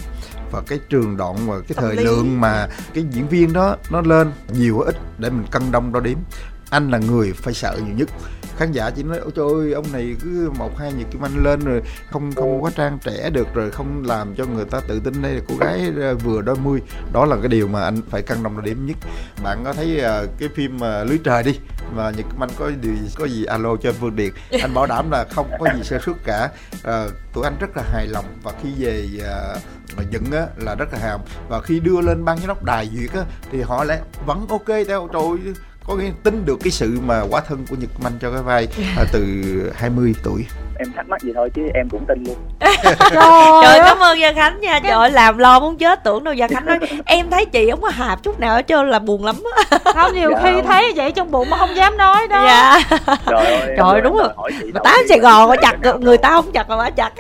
và 0.53 0.63
cái 0.67 0.79
trường 0.89 1.17
đoạn 1.17 1.37
và 1.47 1.61
cái 1.61 1.77
thời 1.77 1.97
lý. 1.97 2.05
lượng 2.05 2.41
mà 2.41 2.69
cái 2.95 3.05
diễn 3.11 3.29
viên 3.29 3.53
đó 3.53 3.77
nó 3.91 4.01
lên 4.01 4.33
nhiều 4.53 4.81
ít 4.81 4.97
để 5.19 5.31
mình 5.31 5.47
cân 5.51 5.73
đông 5.73 5.93
đo 5.93 6.01
đếm 6.01 6.19
anh 6.71 6.91
là 6.91 6.99
người 6.99 7.33
phải 7.33 7.55
sợ 7.55 7.79
nhiều 7.87 7.95
nhất. 7.97 8.09
Khán 8.57 8.73
giả 8.73 8.91
chỉ 8.91 9.03
nói 9.03 9.19
ôi 9.19 9.31
trời 9.37 9.47
ơi 9.55 9.73
ông 9.73 9.93
này 9.93 10.17
cứ 10.23 10.51
một 10.59 10.79
hai 10.79 10.93
nhiệt 10.93 11.07
kim 11.11 11.25
anh 11.25 11.45
lên 11.45 11.61
rồi 11.61 11.83
không 12.11 12.33
không 12.33 12.65
quá 12.65 12.71
trang 12.77 12.99
trẻ 13.05 13.31
được 13.31 13.55
rồi 13.55 13.71
không 13.71 14.03
làm 14.07 14.35
cho 14.35 14.45
người 14.45 14.65
ta 14.65 14.81
tự 14.89 15.01
tin 15.01 15.23
đây 15.23 15.33
là 15.33 15.41
cô 15.49 15.55
gái 15.61 15.93
ờ, 16.01 16.15
vừa 16.15 16.43
đôi 16.43 16.57
mươi. 16.57 16.81
Đó 17.13 17.25
là 17.25 17.37
cái 17.37 17.49
điều 17.49 17.69
mà 17.69 17.81
anh 17.81 18.01
phải 18.11 18.23
cân 18.23 18.43
đồng 18.43 18.57
là 18.57 18.63
điểm 18.65 18.87
nhất. 18.87 18.97
Bạn 19.43 19.65
có 19.65 19.73
thấy 19.73 20.01
uh, 20.01 20.31
cái 20.39 20.49
phim 20.55 20.77
uh, 20.77 21.09
lưới 21.09 21.19
trời 21.25 21.43
đi 21.43 21.59
mà 21.95 22.11
nhật 22.11 22.27
kim 22.31 22.43
anh 22.43 22.51
có 22.59 22.71
điều 22.81 22.93
có 23.19 23.25
gì 23.25 23.45
alo 23.45 23.77
cho 23.77 23.93
phương 23.93 24.17
điện 24.17 24.33
anh 24.63 24.75
bảo 24.75 24.87
đảm 24.87 25.11
là 25.11 25.25
không 25.31 25.51
có 25.59 25.67
gì 25.77 25.83
sơ 25.83 25.99
suất 25.99 26.17
cả. 26.25 26.51
Uh, 26.75 27.13
tụi 27.35 27.45
anh 27.45 27.57
rất 27.61 27.77
là 27.77 27.83
hài 27.93 28.07
lòng 28.07 28.25
và 28.43 28.53
khi 28.63 28.69
về 28.79 29.09
uh, 29.19 29.63
mà 29.97 30.03
dựng 30.11 30.33
á 30.33 30.47
là 30.57 30.75
rất 30.75 30.93
là 30.93 30.99
hàm 30.99 31.21
và 31.49 31.61
khi 31.61 31.81
đưa 31.81 32.01
lên 32.01 32.25
ban 32.25 32.39
giám 32.39 32.49
đốc 32.49 32.65
đài 32.65 32.91
duyệt 32.95 33.13
á 33.13 33.25
thì 33.53 33.63
họ 33.63 33.85
lại 33.85 34.01
vẫn 34.27 34.47
ok 34.49 34.67
theo. 34.89 35.09
Trời 35.13 35.55
có 35.87 35.95
nghĩa 35.95 36.11
tính 36.23 36.45
được 36.45 36.57
cái 36.65 36.71
sự 36.71 36.99
mà 37.07 37.23
quá 37.31 37.41
thân 37.49 37.65
của 37.71 37.77
Nhật 37.77 37.91
Manh 38.03 38.13
cho 38.21 38.31
cái 38.31 38.43
vai 38.43 38.69
à, 38.97 39.05
từ 39.13 39.23
20 39.75 40.15
tuổi. 40.23 40.47
Em 40.79 40.93
thắc 40.97 41.09
mắc 41.09 41.23
gì 41.23 41.33
thôi 41.35 41.51
chứ 41.55 41.63
em 41.75 41.89
cũng 41.89 42.05
tin 42.09 42.25
luôn. 42.25 42.37
Trời, 43.63 43.79
cảm 43.85 43.99
ơn 43.99 44.21
gia 44.21 44.33
khánh 44.33 44.61
nha. 44.61 44.81
Trời 44.81 44.93
ơi 44.93 45.11
làm 45.11 45.39
lo 45.39 45.61
muốn 45.61 45.79
chết 45.79 46.05
tưởng 46.05 46.25
đâu. 46.25 46.35
Gia 46.35 46.49
khánh 46.49 46.67
nói 46.67 46.79
em 47.05 47.31
thấy 47.31 47.45
chị 47.45 47.71
không 47.71 47.81
có 47.81 47.89
hạp 47.89 48.23
chút 48.23 48.41
nào 48.41 48.55
hết 48.55 48.67
trơn 48.67 48.91
là 48.91 48.99
buồn 48.99 49.25
lắm 49.25 49.37
không 49.95 50.15
nhiều 50.15 50.31
dạ, 50.33 50.41
khi 50.43 50.63
thấy 50.63 50.93
vậy 50.97 51.13
trong 51.13 51.31
bụng 51.31 51.51
mà 51.51 51.57
không 51.57 51.77
dám 51.77 51.97
nói 51.97 52.29
đó. 52.29 52.45
Dạ. 52.47 52.81
Trời 53.27 53.47
ơi 53.47 53.75
trời 53.77 54.01
đúng 54.01 54.17
rồi. 54.17 54.29
mà 54.75 54.81
tám 54.85 55.01
sài 55.09 55.19
gòn 55.19 55.49
mà 55.49 55.57
chặt 55.57 55.77
người 56.01 56.19
ta 56.19 56.29
không 56.29 56.53
chặt 56.53 56.69
mà 56.69 56.77
bà 56.77 56.91
chặt. 56.91 57.13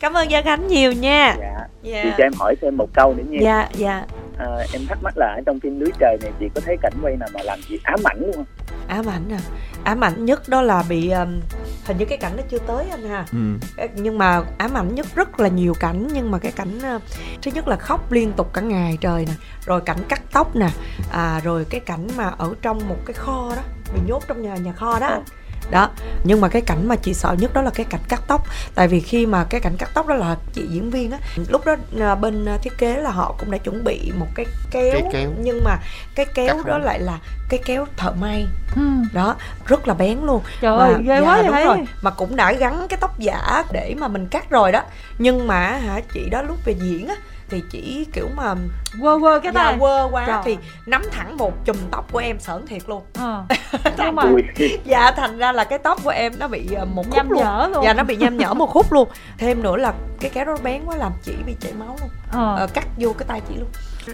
Cảm 0.00 0.12
ơn 0.12 0.30
gia 0.30 0.42
khánh 0.42 0.66
nhiều 0.68 0.92
nha. 0.92 1.36
Dạ. 1.40 1.66
dạ. 1.82 2.00
chị 2.02 2.10
cho 2.18 2.24
em 2.24 2.32
hỏi 2.38 2.56
thêm 2.62 2.76
một 2.76 2.88
câu 2.94 3.14
nữa 3.14 3.24
nha. 3.28 3.38
Dạ 3.42 3.68
dạ 3.74 4.02
à, 4.38 4.46
em 4.72 4.86
thắc 4.86 4.98
mắc 5.02 5.14
là 5.16 5.26
ở 5.26 5.40
trong 5.46 5.60
phim 5.60 5.80
lưới 5.80 5.90
trời 5.98 6.16
này 6.22 6.32
chị 6.40 6.46
có 6.54 6.60
thấy 6.64 6.76
cảnh 6.82 6.92
quay 7.02 7.16
nào 7.16 7.28
mà 7.34 7.40
làm 7.42 7.58
chị 7.68 7.80
ám 7.82 8.00
ảnh 8.04 8.20
luôn 8.20 8.32
không? 8.34 8.44
Ám 8.88 9.06
ảnh 9.06 9.32
à? 9.32 9.40
Ám 9.84 10.04
ảnh 10.04 10.24
nhất 10.24 10.42
đó 10.48 10.62
là 10.62 10.84
bị 10.88 11.10
um, 11.10 11.40
hình 11.84 11.98
như 11.98 12.04
cái 12.04 12.18
cảnh 12.18 12.32
nó 12.36 12.42
chưa 12.48 12.58
tới 12.58 12.90
anh 12.90 13.08
ha. 13.08 13.24
Ừ. 13.32 13.86
nhưng 13.94 14.18
mà 14.18 14.42
ám 14.58 14.76
ảnh 14.76 14.94
nhất 14.94 15.06
rất 15.14 15.40
là 15.40 15.48
nhiều 15.48 15.74
cảnh 15.80 16.08
nhưng 16.12 16.30
mà 16.30 16.38
cái 16.38 16.52
cảnh 16.52 16.78
uh, 16.96 17.02
thứ 17.42 17.50
nhất 17.54 17.68
là 17.68 17.76
khóc 17.76 18.12
liên 18.12 18.32
tục 18.32 18.52
cả 18.52 18.60
ngày 18.60 18.98
trời 19.00 19.26
nè 19.26 19.32
rồi 19.66 19.80
cảnh 19.80 19.98
cắt 20.08 20.22
tóc 20.32 20.56
nè 20.56 20.68
à, 21.12 21.40
rồi 21.44 21.66
cái 21.70 21.80
cảnh 21.80 22.08
mà 22.16 22.28
ở 22.38 22.54
trong 22.62 22.88
một 22.88 22.96
cái 23.06 23.14
kho 23.14 23.52
đó 23.56 23.62
bị 23.94 24.00
nhốt 24.06 24.22
trong 24.28 24.42
nhà 24.42 24.56
nhà 24.56 24.72
kho 24.72 24.98
đó 24.98 25.22
đó 25.70 25.90
nhưng 26.24 26.40
mà 26.40 26.48
cái 26.48 26.62
cảnh 26.62 26.88
mà 26.88 26.96
chị 26.96 27.14
sợ 27.14 27.36
nhất 27.38 27.54
đó 27.54 27.62
là 27.62 27.70
cái 27.70 27.86
cảnh 27.90 28.00
cắt 28.08 28.22
tóc. 28.26 28.46
Tại 28.74 28.88
vì 28.88 29.00
khi 29.00 29.26
mà 29.26 29.44
cái 29.44 29.60
cảnh 29.60 29.76
cắt 29.76 29.90
tóc 29.94 30.06
đó 30.06 30.14
là 30.14 30.36
chị 30.52 30.62
diễn 30.68 30.90
viên 30.90 31.10
á 31.10 31.18
lúc 31.48 31.66
đó 31.66 31.76
à, 32.00 32.14
bên 32.14 32.44
à, 32.44 32.58
thiết 32.62 32.78
kế 32.78 32.96
là 32.96 33.10
họ 33.10 33.34
cũng 33.38 33.50
đã 33.50 33.58
chuẩn 33.58 33.84
bị 33.84 34.12
một 34.18 34.26
cái 34.34 34.46
kéo, 34.70 34.92
cái 34.92 35.02
kéo. 35.12 35.30
nhưng 35.38 35.64
mà 35.64 35.78
cái 36.14 36.26
kéo 36.34 36.46
cắt 36.46 36.66
đó 36.66 36.78
lại 36.78 37.00
là 37.00 37.18
cái 37.48 37.60
kéo 37.64 37.86
thợ 37.96 38.12
may. 38.12 38.46
Ừ. 38.76 38.82
đó 39.12 39.36
rất 39.66 39.88
là 39.88 39.94
bén 39.94 40.18
luôn. 40.22 40.42
Trời 40.60 40.78
ơi 40.78 40.94
ghê 40.98 41.20
dạ, 41.20 41.20
quá 41.20 41.42
đúng 41.42 41.64
rồi. 41.64 41.84
Mà 42.02 42.10
cũng 42.10 42.36
đã 42.36 42.52
gắn 42.52 42.86
cái 42.88 42.98
tóc 43.00 43.18
giả 43.18 43.64
để 43.72 43.94
mà 43.98 44.08
mình 44.08 44.26
cắt 44.26 44.50
rồi 44.50 44.72
đó. 44.72 44.82
Nhưng 45.18 45.46
mà 45.46 45.68
hả 45.68 46.00
chị 46.14 46.28
đó 46.30 46.42
lúc 46.42 46.64
về 46.64 46.74
diễn 46.80 47.08
á 47.08 47.14
thì 47.48 47.62
chỉ 47.70 48.06
kiểu 48.12 48.28
mà 48.36 48.54
quơ 49.00 49.18
quơ 49.18 49.40
cái 49.40 49.52
tay 49.52 49.76
quơ 49.78 50.08
quá 50.12 50.24
Trời. 50.26 50.42
thì 50.44 50.58
nắm 50.86 51.02
thẳng 51.12 51.36
một 51.36 51.64
chùm 51.64 51.76
tóc 51.90 52.12
của 52.12 52.18
em 52.18 52.40
sởn 52.40 52.66
thiệt 52.66 52.82
luôn 52.88 53.02
ờ. 53.14 53.44
mà 54.12 54.24
dạ 54.84 55.10
thành 55.10 55.38
ra 55.38 55.52
là 55.52 55.64
cái 55.64 55.78
tóc 55.78 56.00
của 56.04 56.10
em 56.10 56.32
nó 56.38 56.48
bị 56.48 56.68
ờ, 56.76 56.84
một 56.84 57.02
khúc 57.06 57.14
nhăm 57.14 57.30
luôn. 57.30 57.42
Nhở 57.42 57.70
luôn 57.72 57.84
dạ 57.84 57.94
nó 57.94 58.04
bị 58.04 58.16
nhăm 58.16 58.36
nhở 58.36 58.54
một 58.54 58.70
khúc 58.70 58.92
luôn 58.92 59.08
thêm 59.38 59.62
nữa 59.62 59.76
là 59.76 59.94
cái 60.20 60.30
kéo 60.34 60.44
nó 60.44 60.56
bén 60.62 60.82
quá 60.86 60.96
làm 60.96 61.12
chỉ 61.22 61.32
bị 61.46 61.56
chảy 61.60 61.72
máu 61.72 61.96
luôn 62.00 62.10
ờ. 62.32 62.56
Ờ, 62.56 62.66
cắt 62.74 62.86
vô 62.98 63.12
cái 63.18 63.26
tay 63.28 63.40
chị 63.48 63.54
luôn 63.58 63.68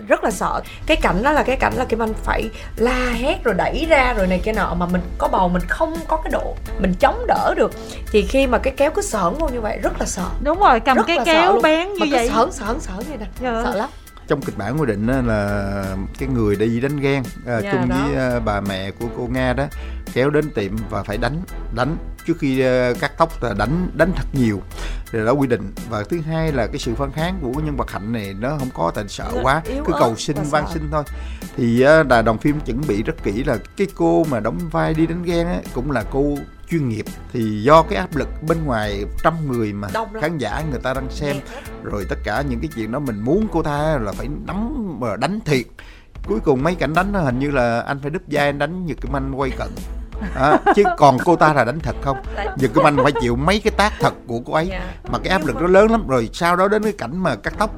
rất 0.08 0.24
là 0.24 0.30
sợ. 0.30 0.60
Cái 0.86 0.96
cảnh 0.96 1.22
đó 1.22 1.32
là 1.32 1.42
cái 1.42 1.56
cảnh 1.56 1.74
là 1.76 1.84
kim 1.84 2.02
anh 2.02 2.14
phải 2.24 2.50
la 2.76 3.10
hét 3.10 3.44
rồi 3.44 3.54
đẩy 3.54 3.86
ra 3.88 4.14
rồi 4.16 4.26
này 4.26 4.40
kia 4.44 4.52
nọ 4.52 4.74
mà 4.74 4.86
mình 4.86 5.02
có 5.18 5.28
bầu 5.28 5.48
mình 5.48 5.62
không 5.68 5.94
có 6.08 6.16
cái 6.16 6.30
độ 6.30 6.56
mình 6.78 6.94
chống 7.00 7.26
đỡ 7.26 7.54
được. 7.56 7.72
Thì 8.12 8.22
khi 8.22 8.46
mà 8.46 8.58
cái 8.58 8.74
kéo 8.76 8.90
cứ 8.90 9.02
sởn 9.02 9.34
vô 9.38 9.48
như 9.48 9.60
vậy 9.60 9.78
rất 9.82 10.00
là 10.00 10.06
sợ. 10.06 10.26
Đúng 10.42 10.60
rồi 10.60 10.80
cầm 10.80 10.96
rất 10.96 11.04
cái 11.06 11.18
kéo 11.24 11.60
bén 11.62 11.88
như 11.92 11.98
mà 12.00 12.06
vậy. 12.10 12.28
sởn 12.28 12.52
sởn 12.52 12.80
sởn 12.80 12.96
vậy 12.96 13.18
nè. 13.20 13.26
Dạ. 13.42 13.62
sợ 13.64 13.74
lắm. 13.74 13.88
Trong 14.28 14.42
kịch 14.42 14.58
bản 14.58 14.80
quy 14.80 14.86
định 14.86 15.26
là 15.26 15.84
cái 16.18 16.28
người 16.28 16.56
đi 16.56 16.80
đánh 16.80 17.00
ghen 17.00 17.22
à, 17.46 17.60
dạ, 17.62 17.72
chung 17.72 17.88
đó. 17.88 17.96
với 18.06 18.16
à, 18.16 18.40
bà 18.44 18.60
mẹ 18.60 18.90
của 18.90 19.06
cô 19.16 19.28
nga 19.30 19.52
đó 19.52 19.64
kéo 20.12 20.30
đến 20.30 20.50
tiệm 20.50 20.72
và 20.90 21.02
phải 21.02 21.16
đánh 21.16 21.42
đánh. 21.74 21.96
Trước 22.26 22.34
khi 22.38 22.60
à, 22.60 22.92
cắt 23.00 23.12
tóc 23.18 23.42
là 23.42 23.54
đánh 23.58 23.90
đánh 23.94 24.12
thật 24.16 24.26
nhiều 24.32 24.62
thì 25.12 25.18
đó 25.26 25.32
quy 25.32 25.46
định. 25.46 25.72
Và 25.90 26.04
thứ 26.08 26.20
hai 26.20 26.52
là 26.52 26.66
cái 26.66 26.78
sự 26.78 26.94
phản 26.94 27.12
kháng 27.12 27.38
của 27.42 27.60
nhân 27.60 27.76
vật 27.76 27.90
hạnh 27.90 28.12
này 28.12 28.34
nó 28.40 28.56
không 28.58 28.70
có 28.74 28.92
tại 28.94 29.04
sợ 29.08 29.32
quá 29.42 29.62
cứ 29.66 29.92
cầu 29.98 30.16
xin 30.16 30.36
van 30.50 30.64
xin 30.74 30.82
thôi. 30.90 31.02
Thì 31.56 31.84
là 32.08 32.22
đồng 32.22 32.38
phim 32.38 32.60
chuẩn 32.60 32.80
bị 32.88 33.02
rất 33.02 33.22
kỹ 33.22 33.44
là 33.44 33.58
cái 33.76 33.86
cô 33.96 34.24
mà 34.30 34.40
đóng 34.40 34.58
vai 34.70 34.94
đi 34.94 35.06
đánh 35.06 35.22
ghen 35.22 35.46
á 35.46 35.60
cũng 35.74 35.90
là 35.90 36.04
cô 36.10 36.34
chuyên 36.70 36.88
nghiệp. 36.88 37.04
Thì 37.32 37.62
do 37.62 37.82
cái 37.82 37.98
áp 37.98 38.16
lực 38.16 38.28
bên 38.48 38.64
ngoài 38.64 39.04
trăm 39.22 39.34
người 39.48 39.72
mà 39.72 39.88
khán 40.20 40.38
giả 40.38 40.62
người 40.70 40.80
ta 40.82 40.94
đang 40.94 41.10
xem 41.10 41.36
rồi 41.82 42.06
tất 42.08 42.18
cả 42.24 42.42
những 42.48 42.60
cái 42.60 42.70
chuyện 42.74 42.92
đó 42.92 42.98
mình 42.98 43.20
muốn 43.20 43.46
cô 43.52 43.62
ta 43.62 43.98
là 44.02 44.12
phải 44.12 44.28
nắm 44.46 44.86
và 45.00 45.16
đánh 45.16 45.40
thiệt. 45.44 45.66
Cuối 46.26 46.40
cùng 46.40 46.62
mấy 46.62 46.74
cảnh 46.74 46.94
đánh 46.94 47.14
hình 47.14 47.38
như 47.38 47.50
là 47.50 47.80
anh 47.80 47.98
phải 48.00 48.10
đứt 48.10 48.22
vai 48.26 48.46
anh 48.46 48.58
đánh 48.58 48.86
như 48.86 48.94
cái 49.00 49.12
manh 49.12 49.40
quay 49.40 49.50
cận 49.50 49.68
à, 50.34 50.58
chứ 50.76 50.82
còn 50.96 51.16
cô 51.24 51.36
ta 51.36 51.52
là 51.52 51.64
đánh 51.64 51.80
thật 51.80 51.96
không? 52.00 52.16
Giờ 52.56 52.68
cái 52.74 52.84
anh 52.84 52.96
phải 53.02 53.12
chịu 53.20 53.36
mấy 53.36 53.60
cái 53.60 53.72
tác 53.76 53.92
thật 54.00 54.14
của 54.26 54.40
cô 54.40 54.52
ấy. 54.52 54.66
Dạ. 54.70 54.94
mà 55.12 55.18
cái 55.18 55.28
áp 55.28 55.46
lực 55.46 55.56
nó 55.56 55.66
lớn 55.66 55.90
lắm 55.90 56.06
rồi 56.06 56.30
sau 56.32 56.56
đó 56.56 56.68
đến 56.68 56.82
cái 56.82 56.92
cảnh 56.92 57.22
mà 57.22 57.36
cắt 57.36 57.54
tóc. 57.58 57.70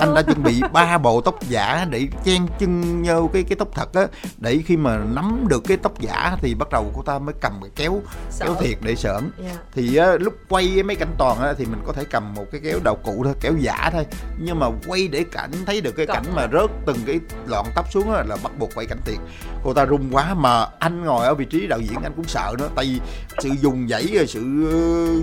Anh 0.00 0.14
đã 0.14 0.22
chuẩn 0.22 0.42
bị 0.42 0.60
ba 0.72 0.98
bộ 0.98 1.20
tóc 1.20 1.42
giả 1.48 1.86
để 1.90 2.08
chen 2.24 2.46
chân 2.58 3.02
nhau 3.02 3.30
cái 3.32 3.42
cái 3.42 3.56
tóc 3.58 3.68
thật 3.74 3.94
á. 3.94 4.06
Để 4.38 4.58
khi 4.66 4.76
mà 4.76 4.98
nắm 5.14 5.44
được 5.48 5.62
cái 5.68 5.76
tóc 5.76 6.00
giả 6.00 6.36
thì 6.40 6.54
bắt 6.54 6.68
đầu 6.70 6.92
cô 6.96 7.02
ta 7.02 7.18
mới 7.18 7.34
cầm 7.40 7.52
cái 7.60 7.70
kéo 7.76 8.00
kéo 8.40 8.54
thiệt 8.60 8.78
để 8.82 8.94
sởn. 8.96 9.14
Yeah. 9.14 9.54
Dạ. 9.54 9.60
thì 9.74 9.96
á, 9.96 10.06
lúc 10.20 10.34
quay 10.48 10.82
mấy 10.82 10.96
cảnh 10.96 11.14
toàn 11.18 11.38
á, 11.38 11.54
thì 11.58 11.64
mình 11.64 11.80
có 11.86 11.92
thể 11.92 12.04
cầm 12.10 12.34
một 12.34 12.44
cái 12.52 12.60
kéo 12.64 12.78
đầu 12.84 12.94
cụ 12.94 13.20
thôi 13.24 13.34
kéo 13.40 13.52
giả 13.58 13.90
thôi. 13.92 14.06
Nhưng 14.38 14.58
mà 14.58 14.66
quay 14.86 15.08
để 15.08 15.24
cảnh 15.32 15.50
thấy 15.66 15.80
được 15.80 15.92
cái 15.96 16.06
cảnh 16.06 16.24
mà 16.34 16.48
rớt 16.52 16.70
từng 16.86 16.98
cái 17.06 17.20
lọn 17.46 17.66
tóc 17.74 17.92
xuống 17.92 18.12
á, 18.12 18.22
là 18.26 18.36
bắt 18.42 18.52
buộc 18.58 18.70
quay 18.74 18.86
cảnh 18.86 18.98
tiền 19.04 19.18
cô 19.64 19.74
ta 19.74 19.86
rung 19.86 20.08
quá 20.10 20.34
mà 20.34 20.66
anh 20.78 21.04
ngồi 21.04 21.26
ở 21.26 21.34
vị 21.34 21.44
trí 21.44 21.66
đạo 21.66 21.80
diễn 21.80 21.87
anh 22.02 22.12
cũng 22.16 22.28
sợ 22.28 22.54
nữa. 22.58 22.68
Tại 22.74 22.84
vì 22.84 23.00
sự 23.38 23.48
dùng 23.60 23.88
dãy 23.88 24.06
rồi 24.14 24.26
sự 24.26 24.42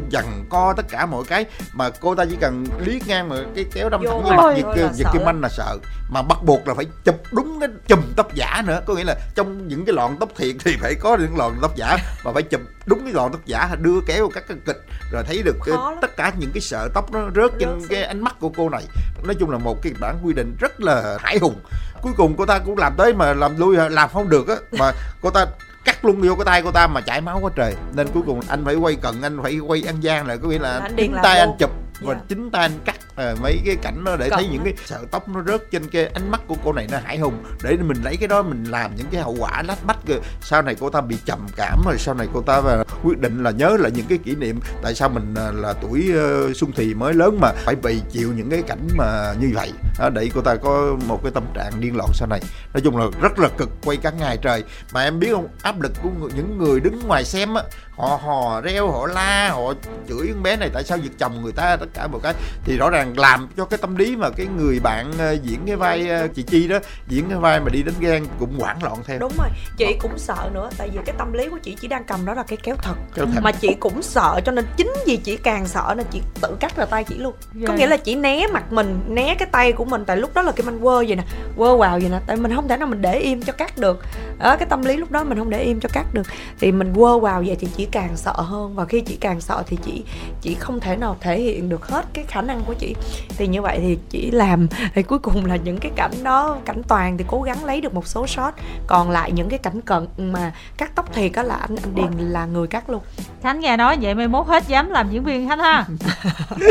dằn 0.09 0.45
co 0.49 0.73
tất 0.77 0.85
cả 0.89 1.05
mọi 1.05 1.23
cái 1.23 1.45
mà 1.73 1.89
cô 1.89 2.15
ta 2.15 2.25
chỉ 2.29 2.37
cần 2.41 2.65
liếc 2.85 3.07
ngang 3.07 3.29
mà 3.29 3.35
cái 3.55 3.65
kéo 3.73 3.89
đâm 3.89 4.01
thẳng 4.07 4.23
vào 4.23 4.37
mặt 4.37 4.57
giật 4.57 4.89
giật 4.93 5.07
kim 5.13 5.25
anh 5.25 5.41
là 5.41 5.49
sợ. 5.49 5.77
Mà 6.09 6.21
bắt 6.21 6.37
buộc 6.43 6.67
là 6.67 6.73
phải 6.73 6.85
chụp 7.03 7.15
đúng 7.31 7.59
cái 7.59 7.69
chùm 7.87 7.99
tóc 8.15 8.35
giả 8.35 8.63
nữa. 8.67 8.81
Có 8.85 8.93
nghĩa 8.93 9.03
là 9.03 9.15
trong 9.35 9.67
những 9.67 9.85
cái 9.85 9.93
lọn 9.93 10.17
tóc 10.19 10.29
thiệt 10.37 10.55
thì 10.65 10.77
phải 10.81 10.95
có 10.95 11.17
những 11.17 11.37
lọn 11.37 11.53
tóc 11.61 11.75
giả 11.75 11.97
mà 12.23 12.31
phải 12.33 12.43
chụp 12.43 12.61
đúng 12.85 13.03
cái 13.03 13.13
lọn 13.13 13.31
tóc 13.31 13.45
giả 13.45 13.75
đưa 13.81 13.99
kéo 14.07 14.29
các 14.33 14.43
cái 14.47 14.57
kịch 14.65 14.85
rồi 15.11 15.23
thấy 15.23 15.41
được 15.43 15.55
cái, 15.65 15.75
tất 16.01 16.17
cả 16.17 16.31
những 16.39 16.51
cái 16.53 16.61
sợi 16.61 16.89
tóc 16.93 17.11
nó 17.11 17.29
rớt 17.35 17.51
trên 17.59 17.81
cái 17.89 18.03
ánh 18.03 18.23
mắt 18.23 18.35
của 18.39 18.49
cô 18.57 18.69
này. 18.69 18.83
Nói 19.23 19.35
chung 19.39 19.49
là 19.49 19.57
một 19.57 19.81
cái 19.81 19.93
bản 19.99 20.19
quy 20.23 20.33
định 20.33 20.55
rất 20.59 20.81
là 20.81 21.17
hải 21.21 21.37
hùng. 21.37 21.55
Cuối 22.01 22.13
cùng 22.17 22.35
cô 22.37 22.45
ta 22.45 22.59
cũng 22.59 22.77
làm 22.77 22.93
tới 22.97 23.13
mà 23.13 23.33
làm 23.33 23.59
lui 23.59 23.77
làm 23.89 24.09
không 24.13 24.29
được 24.29 24.47
á. 24.47 24.55
Mà 24.71 24.91
cô 25.21 25.29
ta 25.29 25.45
cắt 25.85 26.05
luôn 26.05 26.21
vô 26.21 26.35
cái 26.35 26.45
tay 26.45 26.61
cô 26.61 26.71
ta 26.71 26.87
mà 26.87 27.01
chảy 27.01 27.21
máu 27.21 27.39
quá 27.39 27.51
trời. 27.55 27.75
Nên 27.93 28.07
cuối 28.07 28.23
cùng 28.25 28.39
anh 28.47 28.65
phải 28.65 28.75
quay 28.75 28.95
cận 28.95 29.21
anh 29.21 29.39
phải 29.43 29.59
quay 29.59 29.83
ăn 29.87 29.95
gian 30.01 30.27
lại. 30.27 30.37
Có 30.37 30.49
nghĩa 30.49 30.59
là 30.59 30.89
chính 30.97 31.15
tay 31.23 31.39
anh 31.39 31.51
chụp 31.59 31.71
và 32.01 32.13
yeah. 32.13 32.25
chính 32.27 32.51
tay 32.51 32.61
anh 32.61 32.79
cắt 32.85 32.95
à, 33.15 33.35
mấy 33.41 33.61
cái 33.65 33.75
cảnh 33.75 34.03
đó 34.03 34.15
để 34.15 34.29
Cận 34.29 34.37
thấy 34.39 34.47
những 34.51 34.63
cái 34.63 34.73
sợi 34.85 35.05
tóc 35.11 35.29
nó 35.29 35.43
rớt 35.47 35.71
trên 35.71 35.89
cái 35.89 36.05
ánh 36.05 36.31
mắt 36.31 36.41
của 36.47 36.55
cô 36.63 36.73
này 36.73 36.87
nó 36.91 36.97
hải 37.03 37.17
hùng. 37.17 37.43
Để 37.63 37.77
mình 37.77 37.97
lấy 38.03 38.17
cái 38.17 38.27
đó 38.27 38.41
mình 38.41 38.63
làm 38.63 38.95
những 38.95 39.07
cái 39.11 39.21
hậu 39.21 39.35
quả 39.39 39.63
lách 39.67 39.85
bách 39.85 39.97
sau 40.41 40.61
này 40.61 40.75
cô 40.79 40.89
ta 40.89 41.01
bị 41.01 41.17
trầm 41.25 41.47
cảm 41.55 41.81
rồi 41.85 41.97
sau 41.97 42.15
này 42.15 42.27
cô 42.33 42.41
ta 42.41 42.61
và 42.61 42.83
quyết 43.03 43.19
định 43.19 43.43
là 43.43 43.51
nhớ 43.51 43.77
lại 43.79 43.91
những 43.95 44.05
cái 44.09 44.17
kỷ 44.17 44.35
niệm. 44.35 44.59
Tại 44.83 44.95
sao 44.95 45.09
mình 45.09 45.33
à, 45.35 45.51
là 45.51 45.73
tuổi 45.73 46.11
uh, 46.49 46.55
xuân 46.55 46.71
thì 46.75 46.93
mới 46.93 47.13
lớn 47.13 47.37
mà 47.41 47.51
phải 47.51 47.75
bị 47.75 48.01
chịu 48.11 48.33
những 48.35 48.49
cái 48.49 48.61
cảnh 48.61 48.87
mà 48.97 49.33
như 49.39 49.51
vậy? 49.53 49.71
À, 49.99 50.09
để 50.09 50.29
cô 50.35 50.41
ta 50.41 50.55
có 50.55 50.95
một 51.07 51.19
cái 51.23 51.31
tâm 51.31 51.43
trạng 51.53 51.71
điên 51.79 51.95
loạn 51.95 52.09
sau 52.13 52.27
này. 52.27 52.41
Nói 52.73 52.81
chung 52.81 52.97
là 52.97 53.05
rất 53.21 53.39
là 53.39 53.49
cực 53.57 53.69
quay 53.85 53.97
cả 53.97 54.11
ngày 54.11 54.37
trời. 54.41 54.63
Mà 54.93 55.03
em 55.03 55.19
biết 55.19 55.29
không 55.31 55.47
áp 55.61 55.81
lực 55.81 55.91
của 56.03 56.09
những 56.35 56.57
người 56.57 56.79
đứng 56.79 56.99
ngoài 57.07 57.25
xem 57.25 57.53
á 57.53 57.63
họ 57.97 58.19
hò 58.23 58.61
reo 58.61 58.91
họ 58.91 59.07
la 59.07 59.49
họ 59.49 59.73
chửi 60.09 60.27
con 60.33 60.43
bé 60.43 60.55
này 60.55 60.69
tại 60.73 60.83
sao 60.83 60.97
giật 60.97 61.11
chồng 61.17 61.41
người 61.43 61.51
ta 61.51 61.77
tất 61.85 61.91
cả 61.93 62.07
một 62.07 62.19
cái 62.23 62.33
thì 62.63 62.77
rõ 62.77 62.89
ràng 62.89 63.19
làm 63.19 63.47
cho 63.57 63.65
cái 63.65 63.77
tâm 63.77 63.95
lý 63.95 64.15
mà 64.15 64.29
cái 64.29 64.47
người 64.57 64.79
bạn 64.79 65.11
uh, 65.11 65.43
diễn 65.43 65.59
cái 65.67 65.75
vai 65.75 66.09
uh, 66.25 66.35
chị 66.35 66.43
chi 66.43 66.67
đó 66.67 66.79
diễn 67.07 67.29
cái 67.29 67.37
vai 67.37 67.59
mà 67.59 67.69
đi 67.69 67.83
đến 67.83 67.93
gan 67.99 68.25
cũng 68.39 68.59
hoảng 68.59 68.83
loạn 68.83 68.95
theo. 69.05 69.19
Đúng 69.19 69.31
rồi. 69.37 69.47
Chị 69.77 69.97
cũng 69.99 70.17
sợ 70.17 70.49
nữa 70.53 70.69
tại 70.77 70.89
vì 70.93 70.99
cái 71.05 71.15
tâm 71.17 71.33
lý 71.33 71.49
của 71.49 71.57
chị 71.63 71.75
chỉ 71.81 71.87
đang 71.87 72.03
cầm 72.03 72.25
đó 72.25 72.33
là 72.33 72.43
cái 72.43 72.57
kéo 72.63 72.75
thật, 72.75 72.95
kéo 73.15 73.25
thật. 73.33 73.41
mà 73.43 73.51
chị 73.51 73.75
cũng 73.79 74.01
sợ 74.01 74.41
cho 74.45 74.51
nên 74.51 74.65
chính 74.77 74.93
vì 75.05 75.17
chị 75.17 75.37
càng 75.37 75.67
sợ 75.67 75.93
nên 75.97 76.05
chị 76.11 76.21
tự 76.41 76.57
cắt 76.59 76.77
ra 76.77 76.85
tay 76.85 77.03
chị 77.03 77.15
luôn. 77.17 77.33
Yeah. 77.55 77.67
có 77.67 77.73
nghĩa 77.73 77.87
là 77.87 77.97
chị 77.97 78.15
né 78.15 78.47
mặt 78.53 78.73
mình 78.73 78.99
né 79.07 79.35
cái 79.39 79.49
tay 79.51 79.71
của 79.71 79.85
mình 79.85 80.05
tại 80.05 80.17
lúc 80.17 80.33
đó 80.33 80.41
là 80.41 80.51
cái 80.51 80.65
mình 80.65 80.79
quơ 80.79 80.97
vậy 80.97 81.15
nè 81.15 81.23
quơ 81.57 81.77
vào 81.77 81.99
vậy 81.99 82.09
nè. 82.09 82.19
Tại 82.27 82.37
mình 82.37 82.55
không 82.55 82.67
thể 82.67 82.77
nào 82.77 82.87
mình 82.87 83.01
để 83.01 83.19
im 83.19 83.41
cho 83.41 83.53
cắt 83.53 83.77
được. 83.77 83.99
Đó 84.39 84.55
cái 84.55 84.67
tâm 84.69 84.83
lý 84.83 84.97
lúc 84.97 85.11
đó 85.11 85.23
mình 85.23 85.37
không 85.37 85.49
để 85.49 85.63
im 85.63 85.79
cho 85.79 85.89
cắt 85.93 86.05
được. 86.13 86.27
Thì 86.59 86.71
mình 86.71 86.93
quơ 86.95 87.19
vào 87.19 87.43
vậy 87.45 87.57
thì 87.59 87.67
chị 87.77 87.87
càng 87.91 88.17
sợ 88.17 88.33
hơn. 88.33 88.75
Và 88.75 88.85
khi 88.85 89.01
chị 89.01 89.17
càng 89.21 89.41
sợ 89.41 89.63
thì 89.67 89.77
chị 89.85 90.03
chị 90.41 90.55
không 90.59 90.79
thể 90.79 90.95
nào 90.95 91.17
thể 91.21 91.39
hiện 91.39 91.69
được 91.69 91.74
hết 91.83 92.05
cái 92.13 92.25
khả 92.27 92.41
năng 92.41 92.61
của 92.65 92.73
chị. 92.73 92.95
Thì 93.37 93.47
như 93.47 93.61
vậy 93.61 93.79
thì 93.81 93.97
chỉ 94.09 94.31
làm 94.31 94.67
thì 94.95 95.03
cuối 95.03 95.19
cùng 95.19 95.45
là 95.45 95.55
những 95.55 95.77
cái 95.77 95.91
cảnh 95.95 96.11
đó 96.23 96.57
cảnh 96.65 96.81
toàn 96.87 97.17
thì 97.17 97.25
cố 97.27 97.41
gắng 97.41 97.65
lấy 97.65 97.81
được 97.81 97.93
một 97.93 98.07
số 98.07 98.27
shot. 98.27 98.53
Còn 98.87 99.09
lại 99.09 99.31
những 99.31 99.49
cái 99.49 99.59
cảnh 99.59 99.81
cận 99.81 100.07
mà 100.17 100.53
cắt 100.77 100.91
tóc 100.95 101.13
thiệt 101.13 101.33
á 101.33 101.43
là 101.43 101.55
anh 101.55 101.75
anh 101.83 101.95
điền 101.95 102.27
là 102.27 102.45
người 102.45 102.67
cắt 102.67 102.89
luôn. 102.89 103.01
Khánh 103.43 103.59
nghe 103.59 103.77
nói 103.77 103.97
vậy 104.01 104.15
mai 104.15 104.27
mốt 104.27 104.47
hết 104.47 104.67
dám 104.67 104.89
làm 104.89 105.09
diễn 105.09 105.23
viên 105.23 105.49
khánh 105.49 105.59
ha. 105.59 105.85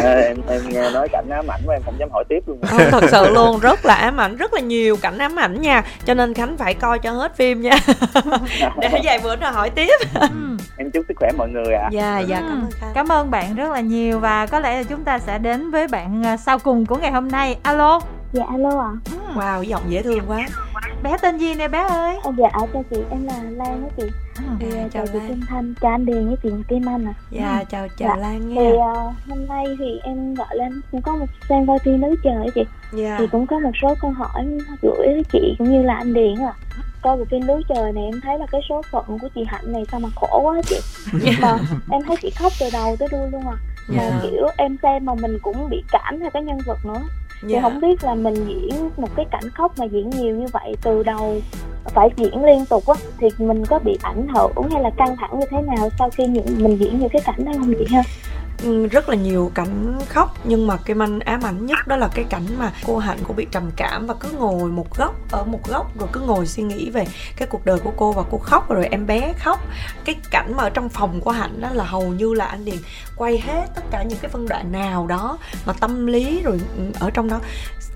À, 0.03 0.15
em 0.15 0.37
em 0.49 0.61
nghe 0.69 0.91
nói 0.91 1.09
cảnh 1.13 1.29
ám 1.31 1.51
ảnh 1.51 1.61
mà 1.67 1.75
em 1.75 1.83
không 1.85 1.95
dám 1.99 2.09
hỏi 2.13 2.25
tiếp 2.29 2.39
luôn. 2.47 2.59
Không 2.63 2.81
thật 2.91 3.05
sự 3.11 3.31
luôn 3.31 3.59
rất 3.59 3.85
là 3.85 3.95
ám 3.95 4.21
ảnh 4.21 4.37
rất 4.37 4.55
là 4.55 4.61
nhiều 4.61 4.97
cảnh 4.97 5.19
ám 5.19 5.39
ảnh 5.39 5.61
nha. 5.61 5.83
Cho 6.07 6.15
nên 6.15 6.35
khánh 6.35 6.57
phải 6.57 6.75
coi 6.75 6.99
cho 6.99 7.11
hết 7.11 7.37
phim 7.37 7.63
nha. 7.63 7.75
Để 8.81 9.01
vài 9.05 9.21
bữa 9.23 9.37
nữa 9.37 9.51
hỏi 9.53 9.71
tiếp. 9.71 9.95
Ừ. 10.15 10.29
em 10.77 10.91
chúc 10.91 11.05
sức 11.09 11.15
khỏe 11.17 11.31
mọi 11.39 11.49
người 11.49 11.75
ạ. 11.75 11.83
À. 11.83 11.89
dạ 11.93 12.19
dạ 12.19 12.41
cảm 12.41 12.63
ơn 12.63 12.71
khánh. 12.81 12.91
Cảm 12.95 13.13
ơn 13.13 13.31
bạn 13.31 13.55
rất 13.55 13.71
là 13.73 13.81
nhiều 13.81 14.19
và 14.19 14.47
có 14.47 14.61
lẽ 14.61 14.77
là 14.77 14.83
chúng 14.83 14.94
ta 15.05 15.19
sẽ 15.19 15.39
đến 15.39 15.71
với 15.71 15.89
bạn 15.89 16.27
à, 16.27 16.37
sau 16.37 16.59
cùng 16.59 16.87
của 16.87 16.97
ngày 16.97 17.13
hôm 17.13 17.29
nay. 17.29 17.59
Alo. 17.63 18.01
Dạ 18.33 18.45
alo 18.49 18.81
ạ. 18.81 18.91
À. 19.07 19.35
wow 19.35 19.63
giọng 19.63 19.83
dễ 19.89 20.03
thương 20.03 20.21
quá. 20.29 20.47
Bé 21.03 21.17
tên 21.23 21.39
gì 21.39 21.55
nè 21.55 21.69
bé 21.69 21.79
ơi? 21.79 22.19
À, 22.25 22.31
dạ 22.39 22.49
chào 22.53 22.85
chị 22.91 22.97
em 23.11 23.27
là 23.27 23.43
lan 23.43 23.83
á 23.83 23.89
chị. 23.97 24.03
À, 24.37 24.45
à, 24.61 24.67
chào, 24.71 24.89
chào 24.93 25.07
chị 25.07 25.19
Kim 25.29 25.41
Thanh 25.49 25.75
chào 25.81 25.91
anh 25.91 26.07
Điền 26.07 26.27
với 26.27 26.37
chị 26.43 26.49
Kim 26.69 26.89
Anh 26.89 27.07
à 27.07 27.15
dạ 27.31 27.59
ừ. 27.59 27.65
chào 27.69 27.89
chào 27.99 28.09
dạ. 28.09 28.17
Lan 28.17 28.49
nha. 28.49 28.61
Thì 28.61 28.69
uh, 28.69 29.15
hôm 29.29 29.47
nay 29.49 29.65
thì 29.79 30.01
em 30.03 30.35
gọi 30.35 30.57
lên 30.57 30.81
cũng 30.91 31.03
có 31.03 31.17
một 31.17 31.27
xem 31.49 31.67
coi 31.67 31.79
phim 31.79 32.01
nữ 32.01 32.15
trời 32.25 32.47
chị 32.55 32.63
dạ. 32.93 33.17
thì 33.19 33.27
cũng 33.33 33.47
có 33.47 33.59
một 33.59 33.71
số 33.83 33.95
câu 34.01 34.11
hỏi 34.11 34.47
gửi 34.83 35.07
với 35.07 35.25
chị 35.33 35.55
cũng 35.59 35.73
như 35.73 35.83
là 35.83 35.95
anh 35.95 36.15
Điền 36.15 36.35
à 36.39 36.55
coi 37.03 37.17
bộ 37.17 37.25
phim 37.31 37.47
núi 37.47 37.63
trời 37.69 37.93
này 37.93 38.05
em 38.05 38.21
thấy 38.21 38.39
là 38.39 38.47
cái 38.53 38.61
số 38.69 38.83
phận 38.91 39.05
của 39.07 39.29
chị 39.35 39.45
hạnh 39.49 39.73
này 39.73 39.85
sao 39.91 40.01
mà 40.01 40.09
khổ 40.17 40.41
quá 40.43 40.61
chị. 40.67 40.77
Nhưng 41.13 41.35
mà 41.41 41.59
em 41.91 42.03
thấy 42.07 42.17
chị 42.23 42.31
khóc 42.31 42.53
từ 42.61 42.67
đầu 42.73 42.97
tới 42.99 43.09
đuôi 43.13 43.31
luôn 43.31 43.43
à 43.49 43.57
mà 43.89 44.03
yeah. 44.03 44.23
kiểu 44.23 44.47
em 44.57 44.77
xem 44.83 45.05
mà 45.05 45.15
mình 45.15 45.39
cũng 45.43 45.69
bị 45.71 45.85
cảm 45.93 46.21
theo 46.21 46.31
cái 46.31 46.43
nhân 46.43 46.59
vật 46.67 46.79
nữa 46.87 47.03
thì 47.41 47.55
dạ. 47.55 47.61
không 47.63 47.81
biết 47.81 48.05
là 48.05 48.15
mình 48.15 48.35
diễn 48.35 48.91
một 48.97 49.09
cái 49.17 49.27
cảnh 49.31 49.51
khóc 49.55 49.79
mà 49.79 49.85
diễn 49.85 50.11
nhiều 50.11 50.37
như 50.37 50.47
vậy 50.53 50.77
từ 50.83 51.03
đầu 51.03 51.41
phải 51.85 52.09
diễn 52.17 52.45
liên 52.45 52.67
tục 52.67 52.87
á 52.87 52.95
thì 53.19 53.29
mình 53.39 53.67
có 53.67 53.79
bị 53.79 53.99
ảnh 54.03 54.29
hưởng 54.29 54.71
hay 54.73 54.83
là 54.83 54.91
căng 54.91 55.17
thẳng 55.17 55.39
như 55.41 55.47
thế 55.51 55.63
nào 55.63 55.89
sau 55.99 56.11
khi 56.11 56.27
những 56.27 56.47
mình 56.59 56.77
diễn 56.77 56.99
những 56.99 57.09
cái 57.09 57.23
cảnh 57.25 57.45
đó 57.45 57.53
không 57.59 57.75
chị 57.79 57.95
ha 57.95 58.03
rất 58.91 59.09
là 59.09 59.17
nhiều 59.17 59.51
cảnh 59.55 59.99
khóc 60.09 60.35
nhưng 60.45 60.67
mà 60.67 60.77
cái 60.77 60.95
manh 60.95 61.21
ám 61.21 61.41
ảnh 61.47 61.67
nhất 61.67 61.87
đó 61.87 61.97
là 61.97 62.09
cái 62.15 62.25
cảnh 62.25 62.47
mà 62.59 62.73
cô 62.87 62.99
hạnh 62.99 63.19
cô 63.29 63.35
bị 63.35 63.47
trầm 63.51 63.71
cảm 63.77 64.07
và 64.07 64.15
cứ 64.21 64.29
ngồi 64.31 64.71
một 64.71 64.97
góc 64.97 65.15
ở 65.31 65.45
một 65.45 65.69
góc 65.69 65.99
rồi 65.99 66.09
cứ 66.13 66.21
ngồi 66.21 66.47
suy 66.47 66.63
nghĩ 66.63 66.91
về 66.91 67.07
cái 67.37 67.49
cuộc 67.49 67.67
đời 67.67 67.79
của 67.79 67.93
cô 67.97 68.13
và 68.13 68.23
cô 68.31 68.39
khóc 68.39 68.71
rồi 68.71 68.87
em 68.91 69.07
bé 69.07 69.33
khóc. 69.39 69.61
Cái 70.05 70.17
cảnh 70.31 70.53
mà 70.57 70.63
ở 70.63 70.71
trong 70.71 70.89
phòng 70.89 71.21
của 71.21 71.31
hạnh 71.31 71.61
đó 71.61 71.69
là 71.73 71.85
hầu 71.85 72.03
như 72.03 72.35
là 72.35 72.45
anh 72.45 72.65
điền 72.65 72.79
quay 73.17 73.39
hết 73.39 73.67
tất 73.75 73.83
cả 73.91 74.03
những 74.03 74.19
cái 74.23 74.29
phân 74.29 74.49
đoạn 74.49 74.73
nào 74.73 75.07
đó 75.07 75.39
mà 75.67 75.73
tâm 75.73 76.07
lý 76.07 76.43
rồi 76.43 76.61
ừ, 76.77 76.83
ở 77.01 77.11
trong 77.11 77.29
đó 77.29 77.41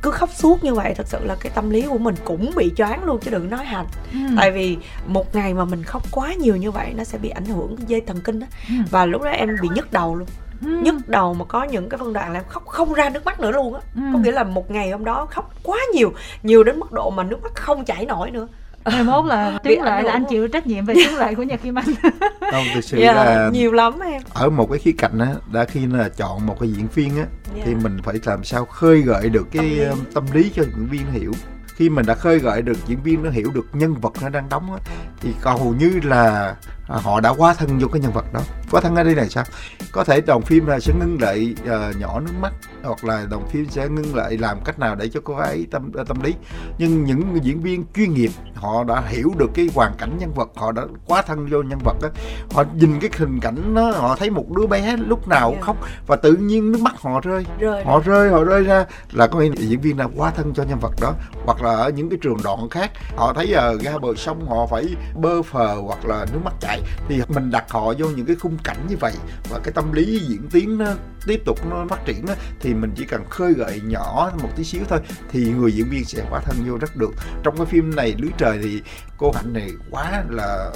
cứ 0.02 0.10
khóc 0.10 0.30
suốt 0.34 0.64
như 0.64 0.74
vậy. 0.74 0.94
Thật 0.96 1.06
sự 1.06 1.18
là 1.24 1.36
cái 1.40 1.52
tâm 1.54 1.70
lý 1.70 1.82
của 1.82 1.98
mình 1.98 2.14
cũng 2.24 2.50
bị 2.56 2.72
choáng 2.76 3.04
luôn 3.04 3.20
chứ 3.20 3.30
đừng 3.30 3.50
nói 3.50 3.64
hạnh. 3.64 3.86
Ừ. 4.12 4.18
tại 4.36 4.50
vì 4.50 4.76
một 5.06 5.34
ngày 5.34 5.54
mà 5.54 5.64
mình 5.64 5.82
khóc 5.82 6.02
quá 6.10 6.34
nhiều 6.34 6.56
như 6.56 6.70
vậy 6.70 6.92
nó 6.96 7.04
sẽ 7.04 7.18
bị 7.18 7.28
ảnh 7.28 7.44
hưởng 7.44 7.76
dây 7.88 8.00
thần 8.00 8.20
kinh 8.20 8.40
đó 8.40 8.46
ừ. 8.68 8.74
và 8.90 9.06
lúc 9.06 9.22
đó 9.22 9.30
em 9.30 9.56
bị 9.62 9.68
nhức 9.74 9.92
đầu 9.92 10.14
luôn 10.14 10.28
ừ. 10.64 10.68
nhức 10.82 11.08
đầu 11.08 11.34
mà 11.34 11.44
có 11.44 11.62
những 11.62 11.88
cái 11.88 11.98
phân 11.98 12.12
đoạn 12.12 12.32
là 12.32 12.38
em 12.38 12.44
khóc 12.48 12.66
không 12.66 12.92
ra 12.92 13.10
nước 13.10 13.24
mắt 13.24 13.40
nữa 13.40 13.50
luôn 13.50 13.74
á. 13.74 13.80
Ừ. 13.94 14.00
có 14.12 14.18
nghĩa 14.18 14.32
là 14.32 14.44
một 14.44 14.70
ngày 14.70 14.90
hôm 14.90 15.04
đó 15.04 15.26
khóc 15.30 15.50
quá 15.62 15.78
nhiều 15.94 16.12
nhiều 16.42 16.64
đến 16.64 16.80
mức 16.80 16.92
độ 16.92 17.10
mà 17.10 17.22
nước 17.22 17.42
mắt 17.42 17.54
không 17.54 17.84
chảy 17.84 18.06
nổi 18.06 18.30
nữa. 18.30 18.48
Ngày 18.84 19.04
mốt 19.04 19.24
là 19.24 19.58
tiếng 19.62 19.82
lại 19.82 20.02
là 20.02 20.12
anh 20.12 20.24
chịu 20.28 20.48
trách 20.48 20.66
nhiệm 20.66 20.84
về 20.84 20.94
tiếng 20.94 21.16
lại 21.16 21.34
của 21.34 21.42
nhạc 21.42 21.62
kim 21.62 21.78
anh. 21.78 21.84
Không 22.52 22.64
thực 22.74 22.84
sự 22.84 22.98
yeah, 22.98 23.16
là 23.16 23.50
nhiều 23.52 23.72
lắm 23.72 24.00
em. 24.00 24.22
ở 24.32 24.50
một 24.50 24.70
cái 24.70 24.78
khía 24.78 24.92
cạnh 24.98 25.18
á 25.18 25.34
đã 25.52 25.64
khi 25.64 25.86
là 25.86 26.08
chọn 26.08 26.46
một 26.46 26.60
cái 26.60 26.68
diễn 26.68 26.88
viên 26.94 27.16
á 27.16 27.24
yeah. 27.54 27.66
thì 27.66 27.74
mình 27.74 27.98
phải 28.02 28.14
làm 28.24 28.44
sao 28.44 28.64
khơi 28.64 29.00
gợi 29.00 29.28
được 29.28 29.46
cái 29.52 29.78
tâm 29.78 29.98
lý, 29.98 30.12
tâm 30.14 30.24
lý 30.32 30.50
cho 30.54 30.62
diễn 30.62 30.86
viên 30.86 31.10
hiểu. 31.10 31.32
Khi 31.78 31.88
mình 31.88 32.06
đã 32.06 32.14
khơi 32.14 32.38
gợi 32.38 32.62
được 32.62 32.78
diễn 32.86 33.02
viên 33.02 33.22
nó 33.22 33.30
hiểu 33.30 33.50
được 33.54 33.66
nhân 33.72 33.94
vật 33.94 34.12
nó 34.22 34.28
đang 34.28 34.48
đóng 34.48 34.72
á, 34.72 34.78
thì 35.20 35.30
hầu 35.42 35.74
như 35.78 36.00
là 36.02 36.54
à, 36.88 36.96
họ 37.02 37.20
đã 37.20 37.34
quá 37.38 37.54
thân 37.54 37.78
vô 37.78 37.88
cái 37.88 38.00
nhân 38.00 38.12
vật 38.12 38.32
đó. 38.32 38.40
Quá 38.70 38.80
thân 38.80 38.96
ở 38.96 39.04
đây 39.04 39.14
này 39.14 39.28
sao? 39.28 39.44
Có 39.92 40.04
thể 40.04 40.20
đồng 40.20 40.42
phim 40.42 40.66
là 40.66 40.80
sẽ 40.80 40.92
ngưng 41.00 41.18
lại 41.20 41.54
uh, 41.62 41.96
nhỏ 42.00 42.20
nước 42.20 42.32
mắt 42.40 42.52
hoặc 42.82 43.04
là 43.04 43.26
đồng 43.30 43.48
phim 43.48 43.66
sẽ 43.70 43.88
ngưng 43.88 44.14
lại 44.14 44.38
làm 44.38 44.60
cách 44.64 44.78
nào 44.78 44.94
để 44.94 45.08
cho 45.08 45.20
cô 45.24 45.34
ấy 45.34 45.66
tâm 45.70 45.92
uh, 46.00 46.08
tâm 46.08 46.20
lý. 46.22 46.34
Nhưng 46.78 47.04
những 47.04 47.38
diễn 47.42 47.60
viên 47.60 47.84
chuyên 47.94 48.14
nghiệp 48.14 48.30
họ 48.54 48.84
đã 48.84 49.00
hiểu 49.00 49.32
được 49.38 49.50
cái 49.54 49.68
hoàn 49.74 49.94
cảnh 49.98 50.16
nhân 50.18 50.34
vật 50.34 50.48
họ 50.54 50.72
đã 50.72 50.82
quá 51.06 51.22
thân 51.22 51.46
vô 51.46 51.62
nhân 51.62 51.78
vật 51.84 51.96
đó. 52.02 52.08
Họ 52.50 52.64
nhìn 52.74 53.00
cái 53.00 53.10
hình 53.16 53.40
cảnh 53.40 53.74
đó 53.74 53.90
họ 53.90 54.16
thấy 54.16 54.30
một 54.30 54.44
đứa 54.56 54.66
bé 54.66 54.96
lúc 54.96 55.28
nào 55.28 55.50
cũng 55.50 55.60
khóc 55.60 55.76
và 56.06 56.16
tự 56.16 56.32
nhiên 56.32 56.72
nước 56.72 56.80
mắt 56.80 56.94
họ 57.00 57.20
rơi, 57.20 57.46
rơi 57.58 57.84
họ 57.84 58.00
rơi 58.04 58.30
họ 58.30 58.44
rơi 58.44 58.64
ra 58.64 58.86
là 59.12 59.26
có 59.26 59.40
nghĩa 59.40 59.50
diễn 59.56 59.80
viên 59.80 59.96
đã 59.96 60.08
quá 60.16 60.30
thân 60.30 60.54
cho 60.54 60.62
nhân 60.62 60.78
vật 60.78 60.92
đó. 61.00 61.14
Hoặc 61.44 61.62
là 61.62 61.76
ở 61.76 61.88
những 61.88 62.10
cái 62.10 62.18
trường 62.22 62.36
đoạn 62.44 62.68
khác 62.68 62.90
họ 63.16 63.32
thấy 63.32 63.52
ở 63.52 63.74
uh, 63.74 63.80
ga 63.80 63.98
bờ 63.98 64.08
sông 64.16 64.48
họ 64.48 64.66
phải 64.66 64.96
bơ 65.14 65.42
phờ 65.42 65.74
hoặc 65.86 66.04
là 66.04 66.26
nước 66.32 66.40
mắt 66.44 66.54
chảy 66.60 66.77
thì 67.08 67.22
mình 67.28 67.50
đặt 67.50 67.64
họ 67.68 67.94
vô 67.98 68.08
những 68.08 68.26
cái 68.26 68.36
khung 68.36 68.56
cảnh 68.64 68.86
như 68.88 68.96
vậy 69.00 69.12
và 69.50 69.58
cái 69.64 69.72
tâm 69.72 69.92
lý 69.92 70.18
diễn 70.18 70.48
tiến 70.50 70.78
nó 70.78 70.86
tiếp 71.26 71.42
tục 71.44 71.58
nó 71.70 71.86
phát 71.88 72.04
triển 72.04 72.26
đó, 72.26 72.34
thì 72.60 72.74
mình 72.74 72.92
chỉ 72.96 73.04
cần 73.04 73.24
khơi 73.30 73.52
gợi 73.52 73.80
nhỏ 73.84 74.30
một 74.42 74.48
tí 74.56 74.64
xíu 74.64 74.82
thôi 74.88 74.98
thì 75.30 75.52
người 75.58 75.72
diễn 75.72 75.88
viên 75.90 76.04
sẽ 76.04 76.24
quá 76.30 76.40
thân 76.44 76.56
vô 76.66 76.78
rất 76.78 76.96
được. 76.96 77.10
Trong 77.42 77.56
cái 77.56 77.66
phim 77.66 77.96
này 77.96 78.14
lưới 78.18 78.30
trời 78.38 78.58
thì 78.62 78.82
cô 79.16 79.32
hạnh 79.32 79.52
này 79.52 79.70
quá 79.90 80.24
là 80.30 80.70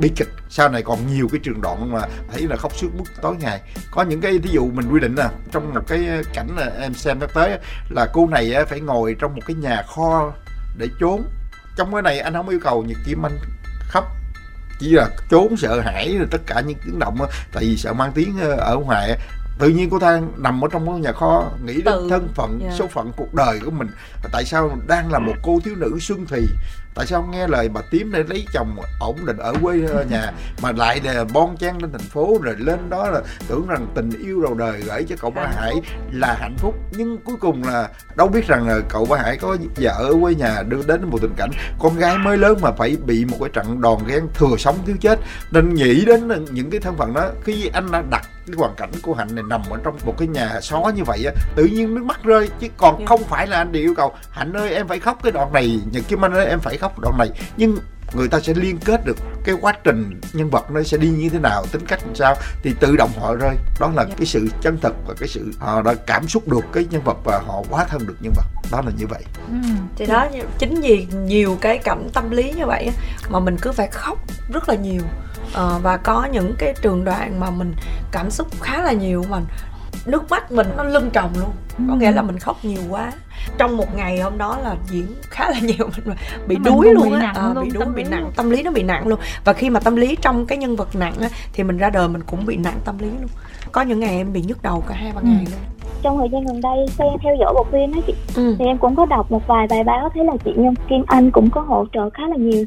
bi 0.00 0.10
kịch. 0.16 0.28
Sau 0.48 0.68
này 0.68 0.82
còn 0.82 0.98
nhiều 1.06 1.28
cái 1.32 1.40
trường 1.44 1.60
đoạn 1.60 1.92
mà 1.92 2.00
thấy 2.32 2.42
là 2.42 2.56
khóc 2.56 2.76
suốt 2.76 2.88
bức 2.98 3.08
tối 3.22 3.36
ngày. 3.36 3.60
Có 3.90 4.02
những 4.02 4.20
cái 4.20 4.38
ví 4.38 4.50
dụ 4.50 4.70
mình 4.70 4.92
quy 4.92 5.00
định 5.00 5.14
là 5.14 5.30
trong 5.52 5.74
một 5.74 5.80
cái 5.88 6.22
cảnh 6.34 6.48
là 6.56 6.70
em 6.80 6.94
xem 6.94 7.20
sắp 7.20 7.30
tới 7.34 7.58
là 7.90 8.06
cô 8.12 8.26
này 8.26 8.54
phải 8.68 8.80
ngồi 8.80 9.16
trong 9.18 9.34
một 9.34 9.42
cái 9.46 9.56
nhà 9.56 9.82
kho 9.82 10.32
để 10.78 10.88
trốn 11.00 11.22
trong 11.76 11.92
cái 11.92 12.02
này 12.02 12.20
anh 12.20 12.32
không 12.32 12.48
yêu 12.48 12.60
cầu 12.62 12.82
nhật 12.82 12.98
kim 13.06 13.26
anh 13.26 13.38
khóc 13.88 14.04
chỉ 14.78 14.90
là 14.90 15.08
trốn 15.30 15.56
sợ 15.56 15.80
hãi 15.80 16.16
rồi 16.18 16.28
tất 16.30 16.40
cả 16.46 16.60
những 16.60 16.78
tiếng 16.84 16.98
động 16.98 17.18
đó, 17.18 17.26
tại 17.52 17.64
vì 17.64 17.76
sợ 17.76 17.92
mang 17.92 18.12
tiếng 18.14 18.38
ờ, 18.40 18.56
ở 18.56 18.76
ngoài 18.76 19.18
tự 19.58 19.68
nhiên 19.68 19.90
cô 19.90 19.98
ta 19.98 20.20
nằm 20.36 20.64
ở 20.64 20.68
trong 20.72 21.00
nhà 21.00 21.12
kho 21.12 21.50
nghĩ 21.64 21.74
đến 21.74 21.84
Tự. 21.84 22.06
thân 22.10 22.28
phận 22.34 22.58
yeah. 22.60 22.72
Dạ. 22.72 22.76
số 22.78 22.86
phận 22.86 23.12
cuộc 23.16 23.34
đời 23.34 23.60
của 23.64 23.70
mình 23.70 23.88
tại 24.32 24.44
sao 24.44 24.78
đang 24.86 25.12
là 25.12 25.18
một 25.18 25.34
cô 25.42 25.60
thiếu 25.64 25.74
nữ 25.76 25.98
xuân 26.00 26.26
thì 26.28 26.46
tại 26.96 27.06
sao 27.06 27.28
nghe 27.32 27.46
lời 27.46 27.68
bà 27.68 27.80
tím 27.90 28.12
để 28.12 28.24
lấy 28.28 28.46
chồng 28.52 28.76
ổn 29.00 29.16
định 29.26 29.36
ở 29.36 29.54
quê 29.62 29.80
ờ, 29.88 30.04
nhà 30.10 30.32
mà 30.62 30.72
lại 30.72 31.00
để 31.04 31.24
bon 31.32 31.56
chen 31.56 31.78
lên 31.78 31.92
thành 31.92 32.08
phố 32.10 32.38
rồi 32.42 32.54
lên 32.58 32.90
đó 32.90 33.10
là 33.10 33.20
tưởng 33.48 33.66
rằng 33.66 33.86
tình 33.94 34.10
yêu 34.10 34.42
đầu 34.42 34.54
đời 34.54 34.82
gửi 34.86 35.04
cho 35.08 35.16
cậu 35.20 35.30
ba 35.30 35.46
hải 35.56 35.74
là 36.12 36.36
hạnh 36.40 36.56
phúc 36.58 36.74
nhưng 36.90 37.18
cuối 37.18 37.36
cùng 37.40 37.64
là 37.64 37.88
đâu 38.16 38.28
biết 38.28 38.46
rằng 38.46 38.68
là 38.68 38.80
cậu 38.88 39.04
ba 39.04 39.16
hải 39.16 39.36
có 39.36 39.56
vợ 39.76 39.90
ở 39.98 40.14
quê 40.20 40.34
nhà 40.34 40.62
đưa 40.68 40.82
đến 40.82 41.04
một 41.10 41.18
tình 41.22 41.34
cảnh 41.36 41.50
con 41.78 41.96
gái 41.96 42.18
mới 42.18 42.38
lớn 42.38 42.58
mà 42.60 42.70
phải 42.72 42.96
bị 43.06 43.24
một 43.24 43.36
cái 43.40 43.48
trận 43.52 43.80
đòn 43.80 43.98
ghen 44.06 44.28
thừa 44.34 44.56
sống 44.58 44.78
thiếu 44.86 44.96
chết 45.00 45.18
nên 45.50 45.74
nghĩ 45.74 46.04
đến 46.04 46.44
những 46.50 46.70
cái 46.70 46.80
thân 46.80 46.96
phận 46.96 47.14
đó 47.14 47.28
khi 47.44 47.70
anh 47.72 47.92
đã 47.92 48.02
đặt 48.10 48.26
cái 48.46 48.56
hoàn 48.58 48.74
cảnh 48.76 48.90
của 49.02 49.14
hạnh 49.14 49.34
này 49.34 49.44
nằm 49.48 49.62
ở 49.70 49.78
trong 49.84 49.98
một 50.04 50.14
cái 50.18 50.28
nhà 50.28 50.60
xó 50.60 50.92
như 50.96 51.04
vậy 51.04 51.24
á 51.24 51.32
tự 51.56 51.64
nhiên 51.64 51.94
nước 51.94 52.04
mắt 52.04 52.24
rơi 52.24 52.48
chứ 52.60 52.68
còn. 52.76 52.96
Dạ. 52.98 53.06
không 53.06 53.24
phải 53.24 53.46
là 53.46 53.56
anh 53.56 53.72
đi 53.72 53.80
yêu 53.80 53.94
cầu 53.96 54.14
hạnh 54.30 54.52
ơi 54.52 54.74
em 54.74 54.88
phải 54.88 55.00
khóc 55.00 55.18
cái 55.22 55.32
đoạn 55.32 55.52
này 55.52 55.80
nhật 55.92 56.04
kim 56.08 56.24
anh 56.24 56.32
ơi 56.32 56.46
em 56.46 56.60
phải 56.60 56.76
khóc 56.76 56.85
đoạn 56.98 57.18
này 57.18 57.30
nhưng 57.56 57.76
người 58.14 58.28
ta 58.28 58.40
sẽ 58.40 58.54
liên 58.54 58.78
kết 58.78 59.04
được 59.04 59.16
cái 59.44 59.54
quá 59.60 59.72
trình 59.84 60.20
nhân 60.32 60.50
vật 60.50 60.70
nó 60.70 60.82
sẽ 60.82 60.98
đi 60.98 61.08
như 61.08 61.28
thế 61.28 61.38
nào 61.38 61.66
tính 61.72 61.86
cách 61.86 62.00
làm 62.06 62.14
sao 62.14 62.34
thì 62.62 62.74
tự 62.80 62.96
động 62.96 63.10
họ 63.20 63.34
rơi. 63.34 63.56
Đó 63.80 63.90
là 63.94 64.04
cái 64.04 64.26
sự 64.26 64.48
chân 64.60 64.78
thực 64.80 64.94
và 65.06 65.14
cái 65.20 65.28
sự 65.28 65.52
họ 65.58 65.82
đã 65.82 65.94
cảm 66.06 66.28
xúc 66.28 66.48
được 66.48 66.64
cái 66.72 66.86
nhân 66.90 67.02
vật 67.04 67.16
và 67.24 67.38
họ 67.46 67.62
quá 67.70 67.84
thân 67.84 68.06
được 68.06 68.16
nhân 68.20 68.32
vật. 68.36 68.70
Đó 68.72 68.82
là 68.86 68.92
như 68.98 69.06
vậy. 69.06 69.22
Ừ. 69.48 69.54
thì 69.96 70.06
đó 70.06 70.26
chính 70.58 70.80
vì 70.80 71.06
nhiều 71.12 71.58
cái 71.60 71.78
cảm 71.78 72.08
tâm 72.14 72.30
lý 72.30 72.52
như 72.52 72.66
vậy 72.66 72.90
mà 73.30 73.40
mình 73.40 73.56
cứ 73.62 73.72
phải 73.72 73.88
khóc 73.92 74.18
rất 74.52 74.68
là 74.68 74.74
nhiều. 74.74 75.02
À, 75.54 75.78
và 75.82 75.96
có 75.96 76.28
những 76.32 76.54
cái 76.58 76.74
trường 76.82 77.04
đoạn 77.04 77.40
mà 77.40 77.50
mình 77.50 77.74
cảm 78.12 78.30
xúc 78.30 78.48
khá 78.60 78.82
là 78.82 78.92
nhiều 78.92 79.24
mà 79.28 79.40
nước 80.06 80.30
mắt 80.30 80.52
mình 80.52 80.68
nó 80.76 80.84
lưng 80.84 81.10
tròng 81.14 81.32
luôn. 81.38 81.52
Có 81.88 81.94
nghĩa 81.94 82.12
là 82.12 82.22
mình 82.22 82.38
khóc 82.38 82.64
nhiều 82.64 82.82
quá 82.88 83.12
trong 83.58 83.76
một 83.76 83.96
ngày 83.96 84.20
hôm 84.20 84.38
đó 84.38 84.58
là 84.62 84.76
diễn 84.86 85.06
khá 85.22 85.50
là 85.50 85.60
nhiều 85.60 85.88
mình 86.04 86.16
bị 86.46 86.56
đuối 86.64 86.94
luôn 86.94 87.12
á. 87.12 87.32
à, 87.36 87.54
bị 87.62 87.70
đuối 87.70 87.84
bị 87.94 88.04
nặng 88.04 88.30
tâm 88.36 88.50
lý 88.50 88.62
nó 88.62 88.70
bị 88.70 88.82
nặng 88.82 89.08
luôn. 89.08 89.18
Và 89.44 89.52
khi 89.52 89.70
mà 89.70 89.80
tâm 89.80 89.96
lý 89.96 90.16
trong 90.20 90.46
cái 90.46 90.58
nhân 90.58 90.76
vật 90.76 90.96
nặng 90.96 91.14
á 91.20 91.28
thì 91.52 91.64
mình 91.64 91.78
ra 91.78 91.90
đời 91.90 92.08
mình 92.08 92.22
cũng 92.22 92.46
bị 92.46 92.56
nặng 92.56 92.78
tâm 92.84 92.98
lý 92.98 93.06
luôn. 93.06 93.30
Có 93.72 93.82
những 93.82 94.00
ngày 94.00 94.16
em 94.16 94.32
bị 94.32 94.42
nhức 94.42 94.62
đầu 94.62 94.84
cả 94.88 94.94
hai 94.94 95.12
ba 95.12 95.20
ừ. 95.20 95.28
ngày 95.28 95.46
luôn. 95.50 95.60
Trong 96.02 96.18
thời 96.18 96.28
gian 96.32 96.44
gần 96.44 96.60
đây 96.60 96.86
xem 96.98 97.08
theo 97.22 97.36
dõi 97.40 97.54
bộ 97.54 97.66
phim 97.72 97.92
á 97.92 98.00
chị 98.06 98.14
ừ. 98.36 98.56
thì 98.58 98.64
em 98.64 98.78
cũng 98.78 98.96
có 98.96 99.06
đọc 99.06 99.30
một 99.30 99.46
vài 99.46 99.66
bài 99.70 99.84
báo 99.84 100.08
thấy 100.14 100.24
là 100.24 100.32
chị 100.44 100.50
Nhân 100.56 100.74
Kim 100.88 101.04
Anh 101.06 101.30
cũng 101.30 101.50
có 101.50 101.60
hỗ 101.60 101.86
trợ 101.92 102.10
khá 102.10 102.22
là 102.28 102.36
nhiều 102.36 102.64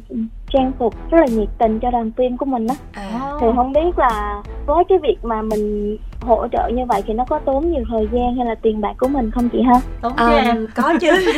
trang 0.52 0.72
phục 0.78 1.10
rất 1.10 1.18
là 1.20 1.26
nhiệt 1.26 1.48
tình 1.58 1.80
cho 1.80 1.90
đoàn 1.90 2.10
phim 2.16 2.36
của 2.36 2.46
mình 2.46 2.66
á. 2.66 2.74
À. 2.92 3.32
thì 3.40 3.46
không 3.56 3.72
biết 3.72 3.98
là 3.98 4.42
với 4.66 4.84
cái 4.88 4.98
việc 5.02 5.16
mà 5.22 5.42
mình 5.42 5.96
hỗ 6.20 6.46
trợ 6.52 6.68
như 6.68 6.84
vậy 6.88 7.02
thì 7.06 7.14
nó 7.14 7.24
có 7.24 7.38
tốn 7.38 7.72
nhiều 7.72 7.84
thời 7.90 8.08
gian 8.12 8.36
hay 8.36 8.46
là 8.46 8.54
tiền 8.62 8.80
bạc 8.80 8.92
của 8.98 9.08
mình 9.08 9.30
không 9.30 9.48
chị 9.48 9.62
ha? 9.62 9.80
Tốn 10.00 10.16
à, 10.16 10.26
em? 10.26 10.66
có 10.74 10.94
chứ. 11.00 11.32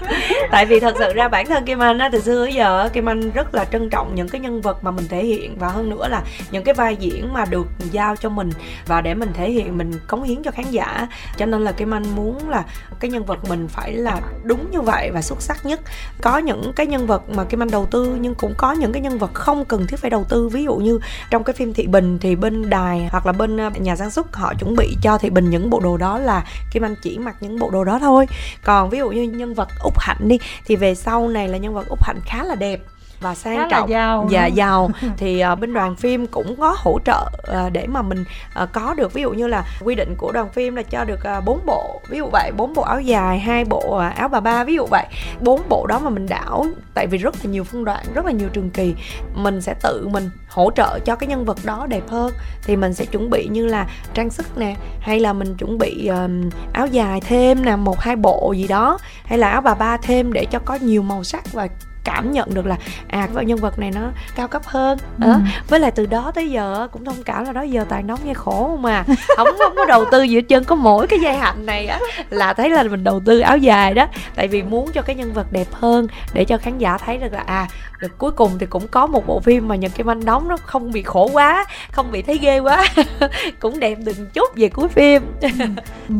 Tại 0.50 0.66
vì 0.66 0.80
thật 0.80 0.94
sự 0.98 1.12
ra 1.14 1.28
bản 1.28 1.46
thân 1.46 1.64
kim 1.64 1.78
anh 1.78 1.98
á 1.98 2.08
từ 2.12 2.20
xưa 2.20 2.44
tới 2.44 2.54
giờ 2.54 2.88
kim 2.92 3.08
anh 3.08 3.30
rất 3.30 3.54
là 3.54 3.64
trân 3.64 3.90
trọng 3.90 4.14
những 4.14 4.28
cái 4.28 4.40
nhân 4.40 4.60
vật 4.60 4.84
mà 4.84 4.90
mình 4.90 5.04
thể 5.08 5.24
hiện 5.24 5.56
và 5.58 5.68
hơn 5.68 5.90
nữa 5.90 6.08
là 6.08 6.22
những 6.50 6.64
cái 6.64 6.74
vai 6.74 6.96
diễn 6.96 7.32
mà 7.32 7.44
được 7.44 7.66
giao 7.92 8.16
cho 8.16 8.28
mình 8.28 8.50
và 8.86 9.00
để 9.00 9.14
mình 9.14 9.28
thể 9.34 9.50
hiện 9.50 9.78
mình 9.78 9.90
cống 10.06 10.22
hiến 10.22 10.42
cho 10.42 10.50
khán 10.50 10.64
giả. 10.70 11.08
Cho 11.36 11.46
nên 11.46 11.64
là 11.64 11.72
kim 11.72 11.94
anh 11.94 12.02
muốn 12.16 12.48
là 12.48 12.64
cái 13.00 13.10
nhân 13.10 13.24
vật 13.24 13.38
mình 13.48 13.68
phải 13.68 13.92
là 13.92 14.20
đúng 14.44 14.70
như 14.70 14.80
vậy 14.80 15.10
và 15.10 15.22
xuất 15.22 15.42
sắc 15.42 15.66
nhất. 15.66 15.80
Có 16.22 16.38
những 16.38 16.72
cái 16.76 16.86
nhân 16.86 17.06
vật 17.06 17.22
mà 17.30 17.44
kim 17.44 17.62
anh 17.62 17.70
đầu 17.70 17.86
tư 17.86 18.16
nhưng 18.20 18.34
cũng 18.34 18.54
có 18.56 18.72
những 18.72 18.92
cái 18.92 19.02
nhân 19.02 19.18
vật 19.18 19.34
không 19.34 19.64
cần 19.64 19.86
thiết 19.86 19.96
phải 20.00 20.10
đầu 20.10 20.24
tư. 20.28 20.48
Ví 20.48 20.64
dụ 20.64 20.74
như 20.74 21.00
trong 21.30 21.44
cái 21.44 21.54
phim 21.54 21.74
thị 21.74 21.86
bình 21.86 22.18
thì 22.20 22.36
bên 22.36 22.70
đài 22.70 23.08
hoặc 23.10 23.26
là 23.26 23.32
bên 23.32 23.56
ờ, 23.56 23.70
nhà 23.70 23.96
sản 23.96 24.10
xuất 24.10 24.27
họ 24.32 24.54
chuẩn 24.54 24.76
bị 24.76 24.96
cho 25.02 25.18
thì 25.18 25.30
bình 25.30 25.50
những 25.50 25.70
bộ 25.70 25.80
đồ 25.80 25.96
đó 25.96 26.18
là 26.18 26.44
kim 26.70 26.84
anh 26.84 26.94
chỉ 27.02 27.18
mặc 27.18 27.36
những 27.40 27.58
bộ 27.58 27.70
đồ 27.70 27.84
đó 27.84 27.98
thôi. 27.98 28.26
Còn 28.64 28.90
ví 28.90 28.98
dụ 28.98 29.10
như 29.10 29.22
nhân 29.22 29.54
vật 29.54 29.68
úc 29.82 29.98
hạnh 29.98 30.28
đi, 30.28 30.38
thì 30.64 30.76
về 30.76 30.94
sau 30.94 31.28
này 31.28 31.48
là 31.48 31.58
nhân 31.58 31.74
vật 31.74 31.88
úc 31.88 32.04
hạnh 32.04 32.20
khá 32.26 32.44
là 32.44 32.54
đẹp 32.54 32.80
và 33.20 33.34
sang 33.34 33.56
Khá 33.56 33.68
trọng. 33.70 33.90
giàu 33.90 34.28
dạ 34.30 34.46
giàu. 34.46 34.90
Thì 35.16 35.42
uh, 35.52 35.58
bên 35.58 35.74
đoàn 35.74 35.96
phim 35.96 36.26
cũng 36.26 36.56
có 36.56 36.76
hỗ 36.78 36.98
trợ 37.04 37.26
uh, 37.26 37.72
để 37.72 37.86
mà 37.86 38.02
mình 38.02 38.24
uh, 38.62 38.68
có 38.72 38.94
được. 38.94 39.12
Ví 39.12 39.22
dụ 39.22 39.30
như 39.30 39.46
là 39.46 39.64
quy 39.84 39.94
định 39.94 40.14
của 40.18 40.32
đoàn 40.32 40.48
phim 40.48 40.76
là 40.76 40.82
cho 40.82 41.04
được 41.04 41.20
bốn 41.44 41.56
uh, 41.56 41.66
bộ 41.66 42.00
ví 42.08 42.18
dụ 42.18 42.28
vậy 42.32 42.52
bốn 42.56 42.74
bộ 42.74 42.82
áo 42.82 43.00
dài 43.00 43.38
hai 43.38 43.64
bộ 43.64 43.96
uh, 43.96 44.16
áo 44.16 44.28
bà 44.28 44.40
ba 44.40 44.64
ví 44.64 44.74
dụ 44.74 44.86
vậy. 44.86 45.06
Bốn 45.40 45.62
bộ 45.68 45.86
đó 45.86 45.98
mà 45.98 46.10
mình 46.10 46.26
đảo 46.28 46.66
tại 46.94 47.06
vì 47.06 47.18
rất 47.18 47.34
là 47.44 47.50
nhiều 47.50 47.64
phân 47.64 47.84
đoạn 47.84 48.04
rất 48.14 48.24
là 48.24 48.32
nhiều 48.32 48.48
trường 48.52 48.70
kỳ 48.70 48.94
mình 49.34 49.60
sẽ 49.60 49.74
tự 49.82 50.08
mình 50.08 50.30
hỗ 50.48 50.70
trợ 50.76 50.98
cho 51.04 51.16
cái 51.16 51.28
nhân 51.28 51.44
vật 51.44 51.58
đó 51.64 51.86
đẹp 51.88 52.08
hơn. 52.08 52.32
Thì 52.62 52.76
mình 52.76 52.94
sẽ 52.94 53.04
chuẩn 53.04 53.30
bị 53.30 53.48
như 53.50 53.66
là 53.66 53.86
trang 54.14 54.30
sức 54.30 54.58
nè 54.58 54.76
hay 55.00 55.20
là 55.20 55.32
mình 55.32 55.54
chuẩn 55.54 55.78
bị 55.78 56.06
um, 56.06 56.50
áo 56.72 56.86
dài 56.86 57.20
thêm 57.20 57.64
nè 57.64 57.76
một 57.76 58.00
hai 58.00 58.16
bộ 58.16 58.52
gì 58.56 58.66
đó 58.68 58.98
hay 59.24 59.38
là 59.38 59.48
áo 59.48 59.60
bà 59.60 59.74
ba 59.74 59.96
thêm 59.96 60.32
để 60.32 60.44
cho 60.44 60.58
có 60.64 60.78
nhiều 60.80 61.02
màu 61.02 61.24
sắc 61.24 61.52
và 61.52 61.68
cảm 62.04 62.32
nhận 62.32 62.54
được 62.54 62.66
là 62.66 62.76
à 63.08 63.28
cái 63.34 63.44
nhân 63.44 63.58
vật 63.58 63.78
này 63.78 63.90
nó 63.94 64.00
cao 64.36 64.48
cấp 64.48 64.62
hơn. 64.64 64.98
Ừ. 65.20 65.30
à, 65.30 65.40
với 65.68 65.80
lại 65.80 65.90
từ 65.90 66.06
đó 66.06 66.32
tới 66.34 66.50
giờ 66.50 66.88
cũng 66.92 67.04
thông 67.04 67.22
cảm 67.22 67.44
là 67.44 67.52
đó 67.52 67.62
giờ 67.62 67.84
tài 67.88 68.02
nóng 68.02 68.18
nghe 68.24 68.34
khổ 68.34 68.78
mà 68.80 69.04
không 69.36 69.48
không 69.58 69.72
có 69.76 69.84
đầu 69.84 70.04
tư 70.10 70.22
gì 70.22 70.34
hết 70.34 70.42
trơn 70.48 70.64
có 70.64 70.74
mỗi 70.74 71.06
cái 71.06 71.18
dây 71.18 71.36
hạnh 71.36 71.66
này 71.66 71.86
á 71.86 71.98
là 72.30 72.52
thấy 72.54 72.70
là 72.70 72.82
mình 72.82 73.04
đầu 73.04 73.20
tư 73.20 73.40
áo 73.40 73.58
dài 73.58 73.94
đó. 73.94 74.06
Tại 74.34 74.48
vì 74.48 74.62
muốn 74.62 74.90
cho 74.92 75.02
cái 75.02 75.16
nhân 75.16 75.32
vật 75.32 75.46
đẹp 75.52 75.66
hơn 75.72 76.06
để 76.32 76.44
cho 76.44 76.58
khán 76.58 76.78
giả 76.78 76.98
thấy 76.98 77.18
được 77.18 77.32
là 77.32 77.42
à 77.46 77.68
được 78.00 78.18
cuối 78.18 78.30
cùng 78.30 78.58
thì 78.58 78.66
cũng 78.66 78.88
có 78.88 79.06
một 79.06 79.26
bộ 79.26 79.40
phim 79.40 79.68
mà 79.68 79.76
nhật 79.76 79.92
kim 79.94 80.10
anh 80.10 80.24
đóng 80.24 80.48
nó 80.48 80.56
không 80.56 80.92
bị 80.92 81.02
khổ 81.02 81.30
quá 81.32 81.64
không 81.92 82.12
bị 82.12 82.22
thấy 82.22 82.38
ghê 82.38 82.58
quá. 82.58 82.84
Cũng 83.60 83.80
đẹp 83.80 83.98
từng 84.06 84.26
chút 84.34 84.56
về 84.56 84.68
cuối 84.68 84.88
phim. 84.88 85.22
Ừ. 85.40 85.48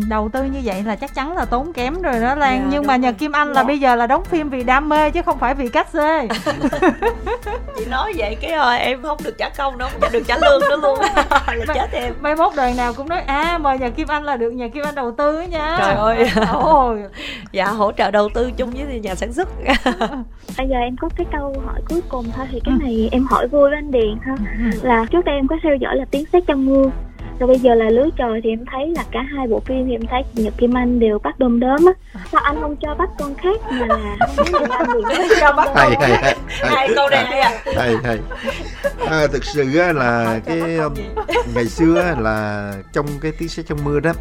đầu 0.08 0.28
tư 0.32 0.44
như 0.44 0.60
vậy 0.64 0.82
là 0.82 0.96
chắc 0.96 1.14
chắn 1.14 1.32
là 1.32 1.44
tốn 1.44 1.72
kém 1.72 2.02
rồi 2.02 2.20
đó 2.20 2.34
lan. 2.34 2.58
Dạ, 2.58 2.68
nhưng 2.70 2.86
mà 2.86 2.96
nhật 2.96 3.14
kim 3.18 3.32
anh 3.32 3.48
là 3.48 3.54
dạ. 3.54 3.62
bây 3.62 3.78
giờ 3.78 3.94
là 3.94 4.06
đóng 4.06 4.24
phim 4.24 4.50
vì 4.50 4.64
đam 4.64 4.88
mê 4.88 5.10
chứ 5.10 5.22
không 5.22 5.38
phải 5.38 5.54
vì 5.54 5.67
cách 5.68 5.88
xê. 5.92 6.28
Chị 7.76 7.84
nói 7.90 8.12
vậy 8.16 8.36
cái 8.40 8.52
rồi 8.56 8.78
em 8.78 9.02
không 9.02 9.18
được 9.24 9.38
trả 9.38 9.48
công 9.48 9.78
đâu 9.78 9.88
không 9.92 10.12
được 10.12 10.22
trả 10.26 10.36
lương 10.38 10.60
nữa 10.60 10.76
luôn. 10.82 10.98
Là 11.66 11.74
chết 11.74 11.92
em. 11.92 12.14
mai 12.20 12.36
mốt 12.36 12.52
đời 12.56 12.74
nào 12.76 12.92
cũng 12.94 13.08
nói 13.08 13.20
à 13.20 13.58
mời 13.58 13.78
nhà 13.78 13.90
kim 13.90 14.08
anh 14.08 14.24
là 14.24 14.36
được 14.36 14.50
nhà 14.50 14.68
kim 14.68 14.84
anh 14.84 14.94
đầu 14.94 15.14
tư 15.18 15.40
nha. 15.40 15.76
Trời 15.78 15.94
ơi. 15.94 16.30
Ôi 16.52 17.02
dạ 17.52 17.66
hỗ 17.66 17.92
trợ 17.92 18.10
đầu 18.10 18.28
tư 18.34 18.50
chung 18.56 18.70
với 18.70 19.00
nhà 19.00 19.14
sản 19.14 19.32
xuất. 19.32 19.48
Bây 20.58 20.68
giờ 20.68 20.76
em 20.76 20.96
có 21.00 21.08
cái 21.16 21.26
câu 21.32 21.54
hỏi 21.66 21.80
cuối 21.88 22.00
cùng 22.08 22.24
thôi 22.36 22.46
thì 22.50 22.60
cái 22.64 22.74
ừ. 22.80 22.84
này 22.84 23.08
em 23.12 23.26
hỏi 23.30 23.48
vui 23.48 23.70
với 23.70 23.78
anh 23.78 23.90
Điền 23.90 24.18
ha. 24.22 24.34
Ừ. 24.58 24.88
là 24.88 25.06
trước 25.10 25.24
đây 25.24 25.34
em 25.34 25.48
có 25.48 25.56
theo 25.62 25.76
dõi 25.76 25.96
là 25.96 26.04
tiếng 26.10 26.24
sét 26.32 26.42
trong 26.46 26.66
mưa 26.66 26.90
rồi 27.38 27.48
bây 27.48 27.58
giờ 27.58 27.74
là 27.74 27.90
lưới 27.90 28.10
trời 28.16 28.40
thì 28.44 28.50
em 28.50 28.64
thấy 28.72 28.92
là 28.96 29.04
cả 29.10 29.22
hai 29.22 29.46
bộ 29.46 29.60
phim 29.60 29.86
thì 29.86 29.92
em 29.92 30.00
thấy 30.10 30.22
Nhật 30.34 30.54
Kim 30.56 30.76
Anh 30.76 31.00
đều 31.00 31.18
bắt 31.18 31.38
đom 31.38 31.60
đóm 31.60 31.86
á. 31.86 32.20
Sao 32.32 32.40
anh 32.44 32.60
không 32.60 32.76
cho 32.76 32.94
bắt 32.94 33.08
con 33.18 33.34
khác 33.34 33.60
mà 33.70 33.86
là 33.86 34.16
anh 34.70 35.28
cho 35.40 35.52
bắt 35.52 35.68
hay, 35.74 35.90
hay, 36.00 36.10
hay, 36.22 36.36
hai 36.48 36.88
câu 36.94 37.08
này 37.10 37.24
hay 37.24 37.40
à 37.40 37.62
hay 37.76 37.96
hay. 38.04 38.18
À, 39.06 39.26
thực 39.32 39.44
sự 39.44 39.64
là 39.94 40.40
cái 40.46 40.76
um, 40.76 40.94
ngày 41.54 41.64
xưa 41.64 42.14
là 42.18 42.72
trong 42.92 43.06
cái 43.20 43.32
tiếng 43.38 43.48
sét 43.48 43.66
trong 43.66 43.78
mưa 43.84 44.00
đó 44.00 44.12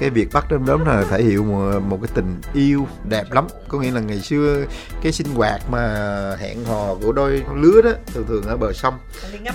cái 0.00 0.10
việc 0.10 0.28
bắt 0.32 0.46
đom 0.50 0.66
đóm 0.66 0.84
là 0.84 1.04
thể 1.10 1.22
hiện 1.22 1.48
một, 1.48 1.80
một 1.80 1.98
cái 2.02 2.10
tình 2.14 2.40
yêu 2.54 2.86
đẹp 3.04 3.32
lắm. 3.32 3.46
Có 3.68 3.78
nghĩa 3.78 3.90
là 3.90 4.00
ngày 4.00 4.20
xưa 4.20 4.64
cái 5.02 5.12
sinh 5.12 5.34
hoạt 5.34 5.70
mà 5.70 6.36
hẹn 6.40 6.64
hò 6.64 6.94
của 6.94 7.12
đôi 7.12 7.42
lứa 7.54 7.82
đó 7.82 7.90
thường 8.14 8.24
thường 8.28 8.42
ở 8.42 8.56
bờ 8.56 8.72
sông. 8.72 8.98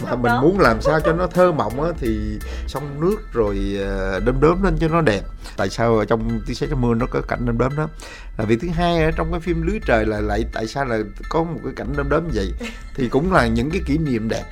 Mà 0.03 0.15
mình 0.15 0.31
muốn 0.41 0.59
làm 0.59 0.81
sao 0.81 0.99
cho 0.99 1.13
nó 1.13 1.27
thơ 1.27 1.51
mộng 1.51 1.83
á 1.83 1.89
thì 1.99 2.39
sông 2.67 2.99
nước 2.99 3.17
rồi 3.33 3.77
ờ, 3.79 4.19
đom 4.19 4.39
đóm 4.39 4.63
lên 4.63 4.77
cho 4.79 4.87
nó 4.87 5.01
đẹp. 5.01 5.21
Tại 5.57 5.69
sao 5.69 5.97
ở 5.97 6.05
trong 6.05 6.41
tiếng 6.45 6.55
sét 6.55 6.69
trong 6.69 6.81
mưa 6.81 6.93
nó 6.93 7.05
có 7.05 7.21
cảnh 7.21 7.45
đom 7.45 7.57
đóm 7.57 7.75
đó? 7.77 7.89
Là 8.37 8.45
việc 8.45 8.59
thứ 8.61 8.67
hai 8.69 9.03
ở 9.03 9.11
trong 9.11 9.31
cái 9.31 9.39
phim 9.39 9.61
lưới 9.61 9.79
trời 9.85 10.05
là 10.05 10.21
lại 10.21 10.45
tại 10.53 10.67
sao 10.67 10.85
là 10.85 10.99
có 11.29 11.43
một 11.43 11.59
cái 11.63 11.73
cảnh 11.75 11.93
đom 11.97 12.09
đóm 12.09 12.23
vậy? 12.33 12.53
Thì 12.95 13.09
cũng 13.09 13.33
là 13.33 13.47
những 13.47 13.71
cái 13.71 13.81
kỷ 13.85 13.97
niệm 13.97 14.29
đẹp. 14.29 14.43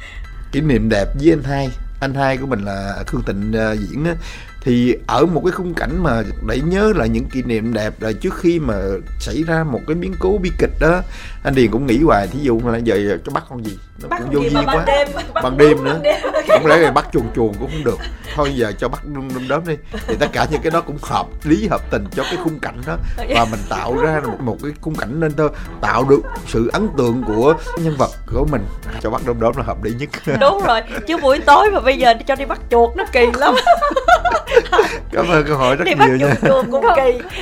Kỷ 0.51 0.61
niệm 0.61 0.89
đẹp 0.89 1.05
với 1.19 1.33
anh 1.33 1.43
hai. 1.43 1.69
Anh 2.01 2.13
hai 2.13 2.37
của 2.37 2.45
mình 2.45 2.63
là 2.65 3.03
khương 3.07 3.21
tịnh 3.25 3.53
uh, 3.71 3.79
diễn 3.79 4.05
á 4.05 4.15
thì 4.64 4.95
ở 5.07 5.26
một 5.26 5.41
cái 5.45 5.51
khung 5.51 5.74
cảnh 5.74 6.03
mà 6.03 6.24
để 6.47 6.61
nhớ 6.61 6.93
lại 6.95 7.09
những 7.09 7.26
kỷ 7.26 7.41
niệm 7.41 7.74
đẹp 7.74 8.01
là 8.01 8.11
trước 8.11 8.34
khi 8.38 8.59
mà 8.59 8.76
xảy 9.20 9.43
ra 9.43 9.64
một 9.64 9.82
cái 9.88 9.95
biến 9.95 10.14
cố 10.20 10.39
bi 10.43 10.51
kịch 10.57 10.74
đó, 10.80 11.01
anh 11.43 11.55
điền 11.55 11.72
cũng 11.72 11.86
nghĩ 11.86 12.01
hoài, 12.03 12.28
thí 12.28 12.39
dụ 12.39 12.61
là 12.66 12.78
giờ 12.78 13.18
cho 13.26 13.32
bắt 13.32 13.43
con 13.49 13.66
gì? 13.66 13.78
Nó 14.01 14.07
bắt 14.09 14.21
cũng 14.21 14.33
vô 14.33 14.41
duyên 14.41 14.65
quá. 14.65 14.83
đêm, 14.87 15.07
ban 15.33 15.57
đêm 15.57 15.83
nữa. 15.83 16.01
không 16.47 16.65
lẽ 16.65 16.77
là 16.77 16.91
bắt 16.91 17.05
chuồn 17.13 17.23
chuồn 17.35 17.53
cũng 17.59 17.69
không 17.71 17.83
được. 17.83 17.97
Thôi 18.35 18.51
giờ 18.55 18.71
cho 18.77 18.89
bắt 18.89 19.05
đom 19.05 19.33
đom 19.33 19.47
đóm 19.47 19.67
đi. 19.67 19.75
Thì 20.07 20.15
tất 20.19 20.27
cả 20.33 20.45
những 20.51 20.61
cái 20.61 20.71
đó 20.71 20.81
cũng 20.81 20.97
hợp 21.01 21.25
lý 21.43 21.67
hợp 21.67 21.81
tình 21.91 22.05
cho 22.11 22.23
cái 22.23 22.37
khung 22.43 22.59
cảnh 22.59 22.81
đó. 22.87 22.97
Và 23.17 23.45
mình 23.51 23.59
tạo 23.69 23.97
ra 23.97 24.21
một, 24.25 24.39
một 24.39 24.57
cái 24.63 24.71
khung 24.81 24.95
cảnh 24.95 25.19
nên 25.19 25.33
thôi 25.33 25.49
tạo 25.81 26.03
được 26.09 26.21
sự 26.47 26.69
ấn 26.73 26.89
tượng 26.97 27.23
của 27.27 27.53
nhân 27.77 27.95
vật 27.97 28.11
của 28.33 28.45
mình. 28.51 28.65
Cho 29.01 29.09
bắt 29.09 29.21
đom 29.25 29.39
đóm 29.39 29.53
là 29.57 29.63
hợp 29.63 29.83
lý 29.83 29.91
nhất. 29.99 30.09
Đúng 30.39 30.63
rồi. 30.63 30.81
Chứ 31.07 31.17
buổi 31.17 31.39
tối 31.39 31.71
mà 31.71 31.79
bây 31.79 31.97
giờ 31.97 32.13
cho 32.27 32.35
đi 32.35 32.45
bắt 32.45 32.59
chuột 32.69 32.95
nó 32.95 33.03
kỳ 33.11 33.27
lắm. 33.33 33.55
Cảm 35.11 35.27
ơn 35.29 35.45
câu 35.47 35.57
hỏi 35.57 35.75
rất 35.75 35.85
đi 35.85 35.93
nhiều 36.07 36.15
nha. 36.15 36.35
cũng 36.71 36.85
kỳ. 36.95 37.39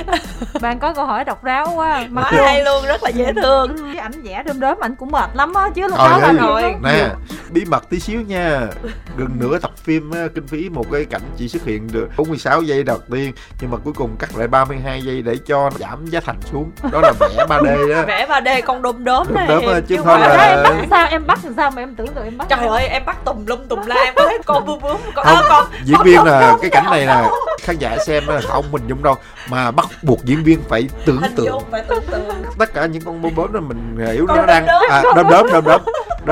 Bạn 0.60 0.78
có 0.78 0.92
câu 0.92 1.06
hỏi 1.06 1.24
độc 1.24 1.44
đáo 1.44 1.72
quá. 1.76 2.04
Mà 2.08 2.22
hay 2.22 2.64
luôn 2.64 2.84
rất 2.86 3.02
là 3.02 3.10
dễ 3.10 3.32
thương. 3.42 3.76
Cái 3.94 4.02
ảnh 4.02 4.22
vẽ 4.22 4.42
đom 4.46 4.60
đóm 4.60 4.78
ảnh 4.80 4.94
cũng 4.96 5.10
mệt 5.10 5.30
lắm 5.34 5.54
á. 5.54 5.70
Chứ 5.74 5.82
lúc 5.82 5.98
đó 5.98 6.18
là 6.22 6.32
rồi 6.52 6.74
nè 6.82 7.08
bí 7.50 7.64
mật 7.64 7.90
tí 7.90 8.00
xíu 8.00 8.20
nha. 8.20 8.60
Gần 9.16 9.28
nửa 9.38 9.58
tập 9.58 9.70
phim 9.76 10.12
kinh 10.34 10.46
phí 10.46 10.68
một 10.68 10.84
cái 10.92 11.04
cảnh 11.04 11.22
chỉ 11.36 11.48
xuất 11.48 11.64
hiện 11.64 11.88
được 11.92 12.08
46 12.16 12.62
giây 12.62 12.82
đầu 12.82 12.98
tiên 13.12 13.32
nhưng 13.60 13.70
mà 13.70 13.76
cuối 13.84 13.92
cùng 13.92 14.16
cắt 14.18 14.36
lại 14.36 14.48
32 14.48 15.02
giây 15.02 15.22
để 15.22 15.36
cho 15.46 15.70
giảm 15.78 16.06
giá 16.06 16.20
thành 16.20 16.40
xuống. 16.52 16.70
Đó 16.92 17.00
là 17.00 17.12
vẽ 17.20 17.46
3D 17.48 17.88
đó 17.94 18.02
vẽ 18.06 18.26
3D 18.28 18.62
con 18.66 18.82
đom 18.82 19.04
đóm 19.04 19.26
này. 19.34 19.48
đóm 19.48 19.62
chứ 19.88 19.96
thôi 20.04 20.18
là 20.20 20.36
em 20.36 20.62
bắt 20.62 20.86
sao 20.90 21.08
em 21.10 21.26
bắt 21.26 21.38
sao 21.56 21.70
mà 21.70 21.82
em 21.82 21.94
tưởng 21.94 22.06
tượng 22.06 22.24
em 22.24 22.38
bắt 22.38 22.46
trời 22.48 22.66
ơi 22.66 22.86
em 22.86 23.02
bắt 23.06 23.24
tùm 23.24 23.46
lum 23.46 23.66
tùm 23.68 23.86
la 23.86 23.96
em 24.04 24.14
có 24.16 24.24
thấy 24.26 24.38
con 24.46 24.66
bướm 24.66 24.80
bướm 24.80 24.96
con 25.14 25.24
không, 25.24 25.36
à, 25.36 25.42
con 25.48 25.66
diễn 25.84 25.98
viên 26.04 26.22
là 26.24 26.56
cái 26.62 26.70
cảnh 26.70 26.86
này 26.90 27.06
là 27.06 27.28
khán 27.60 27.78
giả 27.78 27.96
xem 28.06 28.24
không 28.48 28.64
mình 28.72 28.82
dung 28.86 29.02
đâu. 29.02 29.14
Mà 29.50 29.70
bắt 29.70 29.86
buộc 30.02 30.24
diễn 30.24 30.44
viên 30.44 30.62
phải 30.68 30.88
tưởng 31.06 31.22
tượng. 31.36 31.62
phải 31.70 31.84
tưởng 31.88 32.04
tượng. 32.10 32.24
Tất 32.58 32.74
cả 32.74 32.86
những 32.86 33.02
con 33.02 33.22
bướm 33.22 33.34
bướm 33.34 33.52
đó 33.52 33.60
mình 33.60 33.96
hiểu 34.12 34.26
nó 34.26 34.46
đang 34.46 34.66
à, 34.66 35.02
đom 35.16 35.26
đóm 35.30 35.46
đom 35.52 35.64
đóm 35.64 35.80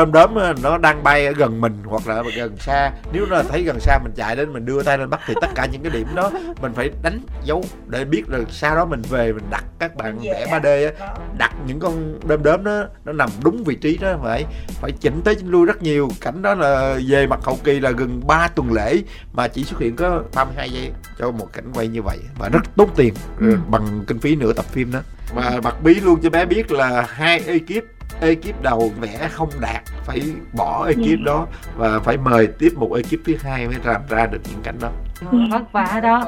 đom 0.00 0.12
đóm 0.12 0.54
nó 0.62 0.78
đang 0.78 1.02
bay 1.02 1.26
ở 1.26 1.32
gần 1.32 1.60
mình 1.60 1.82
hoặc 1.84 2.08
là 2.08 2.22
gần 2.36 2.56
xa. 2.56 2.90
Nếu 3.12 3.26
nó 3.26 3.42
thấy 3.42 3.62
gần 3.62 3.80
xa 3.80 3.98
mình 4.02 4.12
chạy 4.16 4.36
đến 4.36 4.52
mình 4.52 4.66
đưa 4.66 4.82
tay 4.82 4.98
lên 4.98 5.10
bắt 5.10 5.20
thì 5.26 5.34
tất 5.40 5.48
cả 5.54 5.66
những 5.72 5.82
cái 5.82 5.92
điểm 5.92 6.06
đó 6.14 6.30
mình 6.62 6.72
phải 6.74 6.90
đánh 7.02 7.20
dấu 7.44 7.64
để 7.86 8.04
biết 8.04 8.22
là 8.28 8.38
sau 8.50 8.76
đó 8.76 8.84
mình 8.84 9.02
về 9.10 9.32
mình 9.32 9.44
đặt 9.50 9.64
các 9.78 9.96
bạn 9.96 10.18
vẽ 10.18 10.46
3D 10.50 10.86
á 10.96 11.06
đặt 11.38 11.52
những 11.66 11.80
con 11.80 12.18
đom 12.28 12.42
đóm 12.42 12.64
đó 12.64 12.84
nó 13.04 13.12
nằm 13.12 13.28
đúng 13.44 13.64
vị 13.64 13.74
trí 13.74 13.96
đó 13.96 14.14
phải 14.22 14.44
phải 14.80 14.92
chỉnh 14.92 15.20
tới 15.24 15.34
chỉnh 15.34 15.50
lui 15.50 15.66
rất 15.66 15.82
nhiều. 15.82 16.08
Cảnh 16.20 16.42
đó 16.42 16.54
là 16.54 16.98
về 17.08 17.26
mặt 17.26 17.40
hậu 17.42 17.58
kỳ 17.64 17.80
là 17.80 17.90
gần 17.90 18.20
3 18.26 18.48
tuần 18.48 18.72
lễ 18.72 19.02
mà 19.32 19.48
chỉ 19.48 19.64
xuất 19.64 19.80
hiện 19.80 19.96
có 19.96 20.22
32 20.34 20.70
giây 20.70 20.92
cho 21.18 21.30
một 21.30 21.52
cảnh 21.52 21.72
quay 21.74 21.88
như 21.88 22.02
vậy 22.02 22.18
và 22.38 22.48
rất 22.48 22.62
tốn 22.76 22.88
tiền 22.96 23.14
ừ. 23.40 23.56
bằng 23.68 24.04
kinh 24.06 24.18
phí 24.18 24.36
nửa 24.36 24.52
tập 24.52 24.64
phim 24.64 24.92
đó. 24.92 25.00
Và 25.34 25.60
bật 25.62 25.82
bí 25.82 25.94
luôn 25.94 26.20
cho 26.22 26.30
bé 26.30 26.44
biết 26.44 26.72
là 26.72 27.06
hai 27.08 27.40
ekip 27.46 27.99
ekip 28.20 28.62
đầu 28.62 28.92
vẽ 29.00 29.28
không 29.32 29.50
đạt, 29.60 29.82
phải 30.04 30.22
bỏ 30.52 30.86
ekip 30.86 31.20
đó 31.24 31.46
và 31.76 32.00
phải 32.00 32.16
mời 32.16 32.46
tiếp 32.46 32.70
một 32.76 32.94
ekip 32.94 33.20
thứ 33.26 33.36
hai 33.40 33.66
mới 33.66 33.76
làm 33.84 34.02
ra 34.08 34.26
được 34.26 34.40
những 34.50 34.62
cảnh 34.62 34.78
đó 34.80 34.90
ừ. 35.30 35.38
vất 35.50 35.72
vả 35.72 36.00
đó 36.02 36.24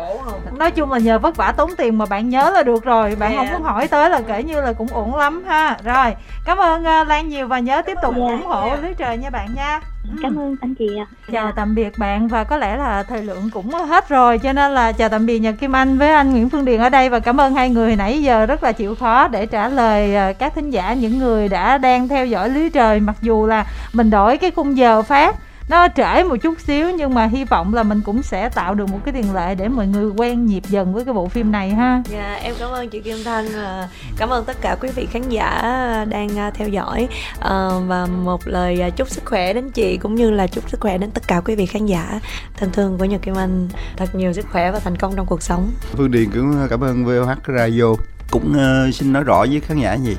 nói 0.58 0.70
chung 0.70 0.92
là 0.92 0.98
nhờ 0.98 1.18
vất 1.18 1.36
vả 1.36 1.52
tốn 1.56 1.70
tiền 1.76 1.98
mà 1.98 2.06
bạn 2.06 2.28
nhớ 2.28 2.50
là 2.54 2.62
được 2.62 2.84
rồi 2.84 3.16
bạn 3.16 3.32
yeah. 3.32 3.44
không 3.44 3.52
muốn 3.52 3.62
hỏi 3.62 3.88
tới 3.88 4.10
là 4.10 4.20
kể 4.26 4.42
như 4.42 4.60
là 4.60 4.72
cũng 4.72 4.88
ổn 4.88 5.14
lắm 5.14 5.44
ha 5.46 5.76
rồi 5.84 6.14
cảm 6.44 6.58
ơn 6.58 6.82
uh, 6.82 7.08
lan 7.08 7.28
nhiều 7.28 7.46
và 7.46 7.58
nhớ 7.58 7.82
tiếp 7.82 7.96
tục 8.02 8.14
yeah. 8.16 8.30
ủng 8.30 8.46
hộ 8.46 8.66
yeah. 8.66 8.82
lưới 8.82 8.94
trời 8.94 9.18
nha 9.18 9.30
bạn 9.30 9.48
nha 9.54 9.80
cảm 10.22 10.38
ơn 10.38 10.56
anh 10.60 10.74
chị 10.74 10.86
ạ 10.98 11.06
chào 11.32 11.52
tạm 11.52 11.74
biệt 11.74 11.98
bạn 11.98 12.28
và 12.28 12.44
có 12.44 12.56
lẽ 12.56 12.76
là 12.76 13.02
thời 13.02 13.22
lượng 13.22 13.50
cũng 13.52 13.70
hết 13.70 14.08
rồi 14.08 14.38
cho 14.38 14.52
nên 14.52 14.72
là 14.72 14.92
chào 14.92 15.08
tạm 15.08 15.26
biệt 15.26 15.38
nhật 15.38 15.54
kim 15.60 15.76
anh 15.76 15.98
với 15.98 16.12
anh 16.12 16.32
nguyễn 16.32 16.48
phương 16.48 16.64
điền 16.64 16.80
ở 16.80 16.88
đây 16.88 17.08
và 17.08 17.20
cảm 17.20 17.40
ơn 17.40 17.54
hai 17.54 17.70
người 17.70 17.96
nãy 17.96 18.22
giờ 18.22 18.46
rất 18.46 18.62
là 18.62 18.72
chịu 18.72 18.94
khó 18.94 19.28
để 19.28 19.46
trả 19.46 19.68
lời 19.68 20.14
ờ, 20.14 20.32
các 20.32 20.54
thính 20.54 20.70
giả 20.70 20.92
những 20.92 21.18
người 21.18 21.48
đã 21.48 21.78
đang 21.78 22.08
theo 22.08 22.26
dõi 22.26 22.48
lưới 22.48 22.70
trời 22.70 23.00
mặc 23.00 23.16
dù 23.22 23.46
là 23.46 23.66
mình 23.92 24.10
đổi 24.10 24.38
cái 24.38 24.50
khung 24.50 24.76
giờ 24.76 25.02
phát 25.02 25.36
nó 25.68 25.88
trễ 25.96 26.24
một 26.24 26.36
chút 26.36 26.60
xíu 26.60 26.90
nhưng 26.90 27.14
mà 27.14 27.26
hy 27.26 27.44
vọng 27.44 27.74
là 27.74 27.82
mình 27.82 28.00
cũng 28.00 28.22
sẽ 28.22 28.48
tạo 28.48 28.74
được 28.74 28.88
một 28.90 28.98
cái 29.04 29.14
tiền 29.14 29.34
lệ 29.34 29.54
để 29.54 29.68
mọi 29.68 29.86
người 29.86 30.10
quen 30.10 30.46
nhịp 30.46 30.62
dần 30.68 30.94
với 30.94 31.04
cái 31.04 31.14
bộ 31.14 31.28
phim 31.28 31.52
này 31.52 31.70
ha. 31.70 32.02
Dạ 32.10 32.26
yeah, 32.26 32.42
em 32.42 32.54
cảm 32.58 32.70
ơn 32.70 32.88
chị 32.88 33.00
Kim 33.00 33.16
Thanh. 33.24 33.48
Và 33.54 33.88
cảm 34.16 34.28
ơn 34.28 34.44
tất 34.44 34.56
cả 34.60 34.76
quý 34.80 34.88
vị 34.94 35.06
khán 35.06 35.28
giả 35.28 35.62
đang 36.08 36.38
à, 36.38 36.50
theo 36.50 36.68
dõi. 36.68 37.08
Uh, 37.38 37.42
và 37.86 38.06
một 38.06 38.40
lời 38.48 38.80
à, 38.80 38.90
chúc 38.90 39.08
sức 39.08 39.24
khỏe 39.24 39.52
đến 39.52 39.70
chị 39.70 39.96
cũng 39.96 40.14
như 40.14 40.30
là 40.30 40.46
chúc 40.46 40.70
sức 40.70 40.80
khỏe 40.80 40.98
đến 40.98 41.10
tất 41.10 41.28
cả 41.28 41.40
quý 41.40 41.54
vị 41.54 41.66
khán 41.66 41.86
giả. 41.86 42.20
Thân 42.56 42.70
thương 42.72 42.98
của 42.98 43.04
Nhật 43.04 43.22
Kim 43.22 43.34
Anh. 43.34 43.68
Thật 43.96 44.14
nhiều 44.14 44.32
sức 44.32 44.46
khỏe 44.52 44.72
và 44.72 44.78
thành 44.78 44.96
công 44.96 45.16
trong 45.16 45.26
cuộc 45.26 45.42
sống. 45.42 45.70
Phương 45.80 46.10
Điền 46.10 46.30
cũng 46.30 46.66
cảm 46.70 46.80
ơn 46.80 47.04
VOH 47.04 47.56
Radio. 47.58 47.84
Cũng 48.30 48.56
xin 48.92 49.12
nói 49.12 49.24
rõ 49.24 49.46
với 49.50 49.60
khán 49.60 49.78
giả 49.78 49.94
gì? 49.94 50.16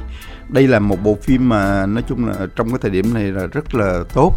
Đây 0.49 0.67
là 0.67 0.79
một 0.79 1.03
bộ 1.03 1.17
phim 1.21 1.49
mà 1.49 1.85
nói 1.85 2.03
chung 2.09 2.27
là 2.27 2.33
trong 2.55 2.69
cái 2.69 2.77
thời 2.81 2.91
điểm 2.91 3.13
này 3.13 3.23
là 3.23 3.47
rất 3.47 3.75
là 3.75 4.03
tốt 4.13 4.33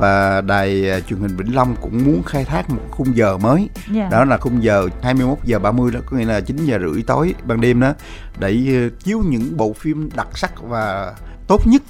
và 0.00 0.40
đài 0.40 0.90
à, 0.90 1.00
truyền 1.00 1.20
hình 1.20 1.36
Vĩnh 1.36 1.54
Long 1.54 1.76
cũng 1.80 2.04
muốn 2.04 2.22
khai 2.22 2.44
thác 2.44 2.70
một 2.70 2.82
khung 2.90 3.16
giờ 3.16 3.38
mới 3.38 3.58
yeah. 3.58 3.90
Dạ. 3.94 4.08
đó 4.18 4.24
là 4.24 4.38
khung 4.38 4.62
giờ 4.62 4.88
21 5.02 5.38
giờ 5.44 5.58
30 5.58 5.90
đó 5.92 6.00
có 6.06 6.16
nghĩa 6.16 6.24
là 6.24 6.40
9 6.40 6.56
giờ 6.56 6.78
rưỡi 6.78 7.02
tối 7.02 7.34
ban 7.44 7.60
đêm 7.60 7.80
đó 7.80 7.94
để 8.38 8.48
à, 8.68 8.88
chiếu 9.04 9.22
những 9.26 9.56
bộ 9.56 9.72
phim 9.72 10.08
đặc 10.16 10.38
sắc 10.38 10.62
và 10.62 11.14
tốt 11.46 11.66
nhất 11.66 11.82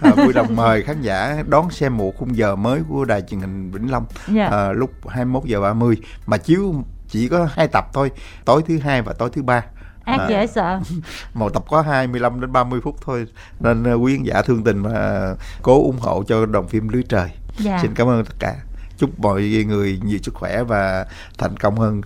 à, 0.00 0.10
vui 0.10 0.32
lòng 0.32 0.56
mời 0.56 0.82
khán 0.82 1.02
giả 1.02 1.42
đón 1.48 1.70
xem 1.70 1.96
một 1.96 2.16
khung 2.18 2.36
giờ 2.36 2.56
mới 2.56 2.80
của 2.88 3.04
đài 3.04 3.22
truyền 3.22 3.40
hình 3.40 3.70
Vĩnh 3.70 3.90
Long 3.90 4.06
yeah. 4.26 4.50
Dạ. 4.50 4.58
à, 4.58 4.72
lúc 4.72 5.08
21 5.08 5.44
giờ 5.44 5.60
30 5.60 5.96
mà 6.26 6.36
chiếu 6.36 6.74
chỉ 7.08 7.28
có 7.28 7.48
hai 7.52 7.68
tập 7.68 7.86
thôi 7.92 8.10
tối 8.44 8.62
thứ 8.66 8.78
hai 8.78 9.02
và 9.02 9.12
tối 9.12 9.30
thứ 9.32 9.42
ba 9.42 9.62
ác 10.04 10.20
à, 10.20 10.26
dễ 10.28 10.46
sợ 10.46 10.80
một 11.34 11.54
tập 11.54 11.64
có 11.68 11.82
25 11.82 12.40
đến 12.40 12.52
30 12.52 12.80
phút 12.82 12.96
thôi 13.04 13.26
nên 13.60 13.94
quý 13.94 14.16
khán 14.16 14.24
giả 14.24 14.42
thương 14.42 14.64
tình 14.64 14.78
mà 14.78 15.34
cố 15.62 15.82
ủng 15.82 15.98
hộ 16.00 16.22
cho 16.26 16.46
đồng 16.46 16.68
phim 16.68 16.88
lưới 16.88 17.02
trời 17.08 17.30
dạ. 17.58 17.78
xin 17.82 17.94
cảm 17.94 18.08
ơn 18.08 18.24
tất 18.24 18.34
cả 18.38 18.56
chúc 18.98 19.20
mọi 19.20 19.64
người 19.66 20.00
nhiều 20.04 20.18
sức 20.22 20.34
khỏe 20.34 20.62
và 20.62 21.06
thành 21.38 21.56
công 21.56 21.76
hơn 21.76 22.02